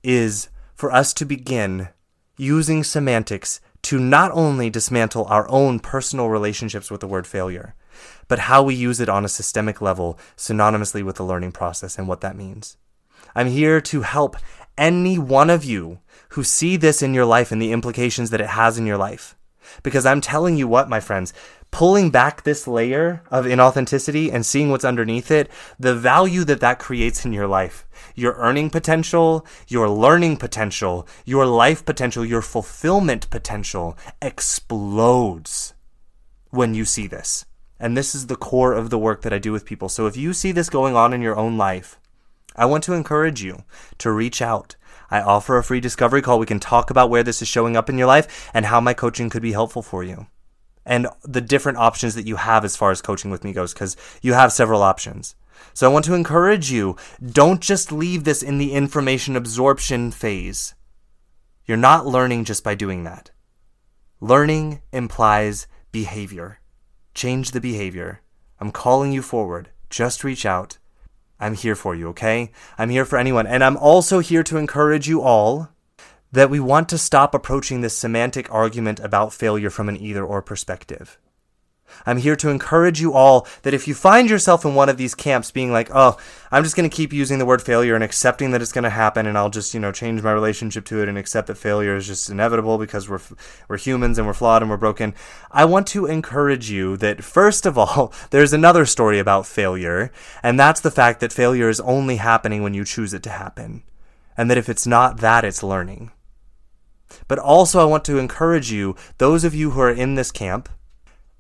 is 0.03 0.49
for 0.75 0.91
us 0.91 1.15
to 1.15 1.25
begin 1.25 1.89
using 2.37 2.83
semantics 2.83 3.61
to 3.83 3.99
not 3.99 4.31
only 4.33 4.71
dismantle 4.71 5.25
our 5.27 5.49
own 5.49 5.79
personal 5.79 6.29
relationships 6.29 6.91
with 6.91 7.01
the 7.01 7.07
word 7.07 7.27
failure, 7.27 7.75
but 8.29 8.41
how 8.41 8.63
we 8.63 8.75
use 8.75 9.01
it 9.01 9.09
on 9.09 9.25
a 9.25 9.29
systemic 9.29 9.81
level 9.81 10.19
synonymously 10.37 11.05
with 11.05 11.17
the 11.17 11.25
learning 11.25 11.53
process 11.53 11.99
and 11.99 12.09
what 12.09 12.21
that 12.21 12.37
means. 12.37 12.77
I'm 13.35 13.49
here 13.49 13.81
to 13.83 14.03
help 14.03 14.37
any 14.77 15.19
one 15.19 15.51
of 15.51 15.65
you 15.65 16.01
who 16.31 16.43
see 16.43 16.77
this 16.77 17.03
in 17.03 17.15
your 17.15 17.25
life 17.25 17.53
and 17.53 17.61
the 17.61 17.73
implications 17.73 18.31
that 18.31 18.41
it 18.41 18.49
has 18.49 18.79
in 18.79 18.87
your 18.87 18.97
life 18.97 19.37
Because 19.83 20.07
I'm 20.07 20.21
telling 20.21 20.57
you 20.57 20.69
what, 20.69 20.89
my 20.89 21.01
friends, 21.01 21.33
pulling 21.71 22.11
back 22.11 22.43
this 22.43 22.69
layer 22.69 23.23
of 23.31 23.47
inauthenticity 23.47 24.33
and 24.33 24.45
seeing 24.45 24.71
what's 24.71 24.85
underneath 24.85 25.31
it, 25.31 25.51
the 25.81 25.95
value 25.95 26.45
that 26.45 26.61
that 26.61 26.79
creates 26.79 27.25
in 27.25 27.33
your 27.33 27.47
life, 27.47 27.87
your 28.15 28.35
earning 28.35 28.71
potential, 28.71 29.47
your 29.69 29.89
learning 29.89 30.37
potential, 30.37 31.07
your 31.25 31.47
life 31.47 31.85
potential, 31.85 32.25
your 32.25 32.43
fulfillment 32.43 33.29
potential 33.31 33.97
explodes 34.21 35.75
when 36.51 36.75
you 36.75 36.85
see 36.85 37.07
this. 37.07 37.47
And 37.81 37.97
this 37.97 38.15
is 38.15 38.29
the 38.29 38.37
core 38.37 38.75
of 38.75 38.91
the 38.91 38.99
work 38.99 39.23
that 39.23 39.33
I 39.33 39.39
do 39.39 39.51
with 39.51 39.65
people. 39.65 39.89
So 39.89 40.07
if 40.07 40.17
you 40.17 40.33
see 40.33 40.53
this 40.53 40.71
going 40.71 40.95
on 40.95 41.13
in 41.13 41.23
your 41.23 41.37
own 41.37 41.57
life, 41.57 41.99
I 42.55 42.67
want 42.67 42.85
to 42.85 42.93
encourage 42.93 43.43
you 43.43 43.65
to 43.99 44.13
reach 44.13 44.43
out. 44.43 44.77
I 45.13 45.21
offer 45.21 45.57
a 45.57 45.63
free 45.63 45.81
discovery 45.81 46.23
call. 46.23 46.41
We 46.41 46.47
can 46.47 46.59
talk 46.59 46.91
about 46.91 47.11
where 47.11 47.23
this 47.23 47.41
is 47.43 47.47
showing 47.47 47.77
up 47.77 47.89
in 47.89 47.99
your 47.99 48.09
life 48.09 48.51
and 48.53 48.67
how 48.67 48.81
my 48.81 48.95
coaching 48.95 49.31
could 49.31 49.43
be 49.43 49.53
helpful 49.53 49.83
for 49.83 50.03
you 50.03 50.27
and 50.85 51.07
the 51.23 51.41
different 51.41 51.79
options 51.79 52.15
that 52.15 52.27
you 52.27 52.37
have 52.37 52.65
as 52.65 52.77
far 52.77 52.91
as 52.91 53.03
coaching 53.03 53.31
with 53.31 53.45
me 53.45 53.53
goes, 53.53 53.73
because 53.73 53.97
you 54.21 54.33
have 54.33 54.53
several 54.53 54.83
options. 54.83 55.37
So 55.75 55.89
I 55.89 55.93
want 55.93 56.05
to 56.07 56.15
encourage 56.15 56.71
you 56.71 56.97
don't 57.25 57.61
just 57.61 57.93
leave 57.93 58.25
this 58.25 58.43
in 58.43 58.59
the 58.59 58.73
information 58.73 59.37
absorption 59.37 60.11
phase. 60.11 60.75
You're 61.65 61.77
not 61.77 62.07
learning 62.07 62.45
just 62.45 62.65
by 62.65 62.75
doing 62.75 63.05
that. 63.05 63.31
Learning 64.21 64.83
implies 64.93 65.67
behavior. 65.93 66.61
Change 67.15 67.53
the 67.53 67.61
behavior. 67.61 68.21
I'm 68.59 68.73
calling 68.73 69.13
you 69.13 69.23
forward. 69.23 69.71
Just 69.89 70.25
reach 70.25 70.45
out. 70.45 70.79
I'm 71.43 71.55
here 71.55 71.75
for 71.75 71.95
you, 71.97 72.09
okay? 72.11 72.53
I'm 72.79 72.89
here 72.89 73.05
for 73.05 73.19
anyone. 73.19 73.49
And 73.49 73.65
I'm 73.65 73.77
also 73.77 74.21
here 74.21 74.45
to 74.45 74.59
encourage 74.59 75.09
you 75.09 75.21
all 75.21 75.71
that 76.31 76.49
we 76.49 76.61
want 76.61 76.89
to 76.91 76.97
stop 76.97 77.35
approaching 77.35 77.81
this 77.81 77.99
semantic 77.99 78.51
argument 78.53 79.01
about 79.01 79.33
failure 79.33 79.69
from 79.69 79.89
an 79.89 79.97
either 79.97 80.25
or 80.25 80.41
perspective. 80.41 81.19
I'm 82.07 82.19
here 82.19 82.37
to 82.37 82.49
encourage 82.49 83.01
you 83.01 83.13
all 83.13 83.47
that 83.63 83.75
if 83.75 83.87
you 83.87 83.95
find 83.95 84.29
yourself 84.29 84.65
in 84.65 84.75
one 84.75 84.89
of 84.89 84.97
these 84.97 85.15
camps 85.15 85.51
being 85.51 85.73
like, 85.73 85.91
oh, 85.95 86.17
I'm 86.51 86.63
just 86.63 86.77
going 86.77 86.89
to 86.89 86.95
keep 86.95 87.13
using 87.13 87.39
the 87.39 87.47
word 87.47 87.63
failure 87.63 87.95
and 87.95 88.05
accepting 88.05 88.51
that 88.51 88.61
it's 88.63 88.73
going 88.73 88.85
to 88.85 88.91
happen 88.91 89.27
and 89.27 89.39
I'll 89.39 89.51
just, 89.51 89.75
you 89.75 89.81
know, 89.81 89.93
change 89.93 90.23
my 90.23 90.33
relationship 90.33 90.85
to 90.87 91.03
it 91.03 91.09
and 91.09 91.17
accept 91.17 91.47
that 91.47 91.57
failure 91.57 91.97
is 91.97 92.07
just 92.07 92.29
inevitable 92.29 92.79
because 92.79 93.09
we're, 93.09 93.21
we're 93.69 93.79
humans 93.79 94.19
and 94.19 94.27
we're 94.27 94.35
flawed 94.35 94.63
and 94.63 94.71
we're 94.71 94.77
broken. 94.77 95.15
I 95.51 95.65
want 95.65 95.87
to 95.89 96.07
encourage 96.07 96.71
you 96.71 96.97
that 96.99 97.25
first 97.25 97.67
of 97.67 97.79
all, 97.79 98.13
there's 98.31 98.53
another 98.53 98.87
story 98.87 99.19
about 99.19 99.47
failure 99.47 100.13
and 100.43 100.59
that's 100.59 100.81
the 100.81 100.91
fact 100.91 101.21
that 101.21 101.33
failure 101.33 101.69
is 101.69 101.81
only 101.81 102.17
happening 102.17 102.63
when 102.63 102.75
you 102.75 102.85
choose 102.85 103.15
it 103.15 103.23
to 103.23 103.31
happen. 103.31 103.83
And 104.37 104.51
that 104.51 104.59
if 104.59 104.69
it's 104.69 104.87
not 104.87 105.19
that, 105.19 105.45
it's 105.45 105.63
learning. 105.63 106.11
But 107.29 107.39
also, 107.39 107.81
I 107.81 107.85
want 107.85 108.05
to 108.07 108.19
encourage 108.19 108.73
you, 108.73 108.97
those 109.19 109.45
of 109.45 109.55
you 109.55 109.71
who 109.71 109.81
are 109.81 109.91
in 109.91 110.15
this 110.15 110.31
camp, 110.31 110.69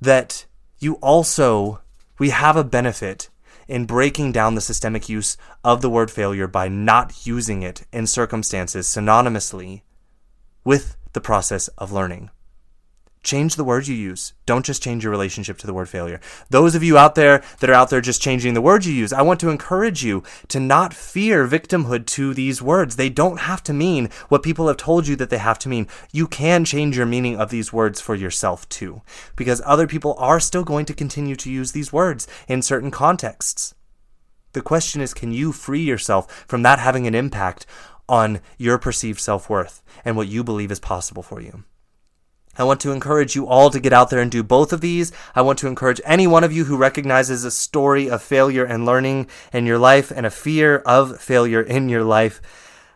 that 0.03 0.47
you 0.79 0.95
also, 0.95 1.81
we 2.19 2.31
have 2.31 2.57
a 2.57 2.65
benefit 2.65 3.31
in 3.69 3.87
breaking 3.87 4.33
down 4.33 4.57
the 4.57 4.61
systemic 4.61 5.09
use 5.09 5.37
of 5.63 5.81
the 5.81 5.89
word 5.89 6.11
failure 6.11 6.49
by 6.49 6.69
not 6.69 7.25
using 7.25 7.63
it 7.63 7.87
in 7.93 8.07
circumstances 8.07 8.87
synonymously 8.87 9.83
with 10.65 10.97
the 11.13 11.21
process 11.21 11.69
of 11.79 11.93
learning. 11.93 12.31
Change 13.23 13.55
the 13.55 13.65
words 13.65 13.89
you 13.89 13.95
use. 13.95 14.33
Don't 14.47 14.67
just 14.67 14.83
change 14.83 15.05
your 15.05 15.13
relationship 15.13 15.57
to 15.59 15.67
the 15.67 15.73
word 15.73 15.89
failure. 15.89 16.21
Those 16.51 16.75
of 16.75 16.83
you 16.83 16.99
out 16.99 17.15
there 17.15 17.43
that 17.61 17.71
are 17.71 17.75
out 17.75 17.89
there 17.89 18.01
just 18.01 18.21
changing 18.21 18.55
the 18.55 18.61
words 18.61 18.85
you 18.87 18.93
use, 18.93 19.13
I 19.13 19.23
want 19.23 19.39
to 19.41 19.49
encourage 19.49 20.03
you 20.03 20.25
to 20.49 20.59
not 20.59 20.93
fear 20.93 21.47
victimhood 21.47 22.07
to 22.07 22.35
these 22.35 22.61
words. 22.61 22.97
They 22.97 23.09
don't 23.09 23.41
have 23.41 23.63
to 23.65 23.73
mean 23.73 24.11
what 24.29 24.43
people 24.43 24.67
have 24.67 24.77
told 24.77 25.07
you 25.07 25.15
that 25.17 25.31
they 25.31 25.39
have 25.39 25.59
to 25.61 25.69
mean. 25.69 25.87
You 26.11 26.27
can 26.27 26.65
change 26.65 26.97
your 26.97 27.07
meaning 27.07 27.39
of 27.39 27.51
these 27.51 27.73
words 27.73 28.01
for 28.01 28.17
yourself 28.17 28.69
too, 28.69 29.03
because 29.37 29.63
other 29.65 29.87
people 29.87 30.17
are 30.19 30.41
still 30.41 30.65
going 30.65 30.87
to 30.87 30.95
continue 30.95 31.37
to 31.37 31.51
use 31.51 31.71
these 31.71 31.93
words 31.93 32.27
in 32.49 32.61
certain 32.61 32.91
contexts. 32.91 33.75
The 34.53 34.63
question 34.63 35.01
is, 35.01 35.15
can 35.15 35.31
you 35.33 35.53
free 35.53 35.83
yourself 35.83 36.45
from 36.49 36.63
that 36.63 36.81
having 36.81 37.07
an 37.07 37.15
impact 37.15 37.67
on 38.09 38.41
your 38.59 38.79
perceived 38.79 39.21
self 39.21 39.49
worth 39.49 39.81
and 40.05 40.17
what 40.17 40.29
you 40.29 40.43
believe 40.43 40.73
is 40.73 40.81
possible 40.81 41.23
for 41.23 41.41
you? 41.41 41.63
I 42.59 42.65
want 42.65 42.81
to 42.83 42.93
encourage 42.93 43.35
you 43.35 43.47
all 43.47 43.71
to 43.71 43.81
get 43.81 43.95
out 43.95 44.11
there 44.11 44.21
and 44.21 44.31
do 44.31 44.43
both 44.43 44.73
of 44.73 44.83
these. 44.83 45.11
I 45.35 45.41
want 45.41 45.59
to 45.61 45.69
encourage 45.69 46.03
any 46.05 46.27
one 46.27 46.45
of 46.45 46.53
you 46.53 46.65
who 46.65 46.77
recognizes 46.77 47.45
a 47.45 47.51
story 47.51 48.11
of 48.11 48.23
failure 48.23 48.65
and 48.65 48.85
learning 48.85 49.29
in 49.53 49.65
your 49.65 49.79
life 49.79 50.11
and 50.11 50.27
a 50.27 50.31
fear 50.31 50.79
of 50.79 51.19
failure 51.21 51.63
in 51.63 51.89
your 51.89 52.05
life. 52.05 52.43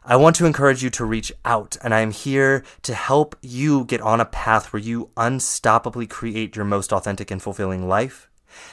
I 0.04 0.16
want 0.16 0.36
to 0.36 0.46
encourage 0.46 0.84
you 0.84 0.90
to 0.90 1.04
reach 1.04 1.32
out, 1.44 1.76
and 1.82 1.92
I 1.92 2.00
am 2.00 2.10
here 2.10 2.62
to 2.82 2.94
help 2.94 3.34
you 3.40 3.84
get 3.86 4.00
on 4.02 4.20
a 4.20 4.24
path 4.24 4.72
where 4.72 4.82
you 4.82 5.10
unstoppably 5.16 6.08
create 6.08 6.54
your 6.54 6.64
most 6.64 6.92
authentic 6.92 7.30
and 7.30 7.42
fulfilling 7.42 7.88
life 7.88 8.28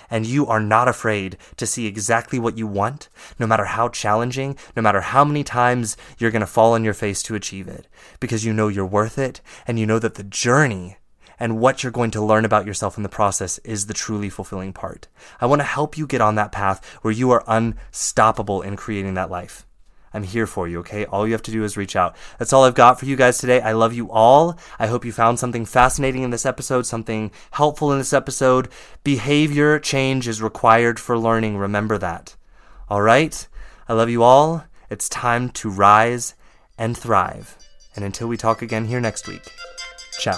and 0.09 0.25
you 0.25 0.45
are 0.47 0.59
not 0.59 0.87
afraid 0.87 1.37
to 1.57 1.65
see 1.65 1.85
exactly 1.85 2.39
what 2.39 2.57
you 2.57 2.67
want, 2.67 3.09
no 3.39 3.47
matter 3.47 3.65
how 3.65 3.89
challenging, 3.89 4.57
no 4.75 4.81
matter 4.81 5.01
how 5.01 5.23
many 5.23 5.43
times 5.43 5.97
you're 6.17 6.31
going 6.31 6.39
to 6.41 6.47
fall 6.47 6.73
on 6.73 6.83
your 6.83 6.93
face 6.93 7.23
to 7.23 7.35
achieve 7.35 7.67
it, 7.67 7.87
because 8.19 8.45
you 8.45 8.53
know 8.53 8.67
you're 8.67 8.85
worth 8.85 9.17
it, 9.17 9.41
and 9.67 9.79
you 9.79 9.85
know 9.85 9.99
that 9.99 10.15
the 10.15 10.23
journey 10.23 10.97
and 11.39 11.59
what 11.59 11.83
you're 11.83 11.91
going 11.91 12.11
to 12.11 12.23
learn 12.23 12.45
about 12.45 12.65
yourself 12.65 12.95
in 12.95 13.03
the 13.03 13.09
process 13.09 13.57
is 13.59 13.87
the 13.87 13.93
truly 13.93 14.29
fulfilling 14.29 14.71
part. 14.73 15.07
I 15.41 15.45
want 15.45 15.59
to 15.61 15.65
help 15.65 15.97
you 15.97 16.07
get 16.07 16.21
on 16.21 16.35
that 16.35 16.51
path 16.51 16.85
where 17.01 17.13
you 17.13 17.31
are 17.31 17.43
unstoppable 17.47 18.61
in 18.61 18.75
creating 18.75 19.15
that 19.15 19.31
life. 19.31 19.65
I'm 20.13 20.23
here 20.23 20.45
for 20.47 20.67
you, 20.67 20.79
okay? 20.79 21.05
All 21.05 21.25
you 21.25 21.33
have 21.33 21.41
to 21.43 21.51
do 21.51 21.63
is 21.63 21.75
reach 21.75 21.95
out. 21.95 22.15
That's 22.37 22.53
all 22.53 22.63
I've 22.63 22.75
got 22.75 22.99
for 22.99 23.05
you 23.05 23.15
guys 23.15 23.37
today. 23.37 23.61
I 23.61 23.71
love 23.71 23.93
you 23.93 24.11
all. 24.11 24.57
I 24.77 24.87
hope 24.87 25.05
you 25.05 25.11
found 25.11 25.39
something 25.39 25.65
fascinating 25.65 26.23
in 26.23 26.29
this 26.29 26.45
episode, 26.45 26.85
something 26.85 27.31
helpful 27.51 27.91
in 27.91 27.97
this 27.97 28.13
episode. 28.13 28.69
Behavior 29.03 29.79
change 29.79 30.27
is 30.27 30.41
required 30.41 30.99
for 30.99 31.17
learning. 31.17 31.57
Remember 31.57 31.97
that. 31.97 32.35
All 32.89 33.01
right? 33.01 33.47
I 33.89 33.93
love 33.93 34.09
you 34.09 34.23
all. 34.23 34.65
It's 34.89 35.09
time 35.09 35.49
to 35.49 35.69
rise 35.69 36.35
and 36.77 36.97
thrive. 36.97 37.57
And 37.95 38.05
until 38.05 38.27
we 38.27 38.37
talk 38.37 38.61
again 38.61 38.85
here 38.85 38.99
next 38.99 39.27
week, 39.27 39.51
ciao. 40.19 40.37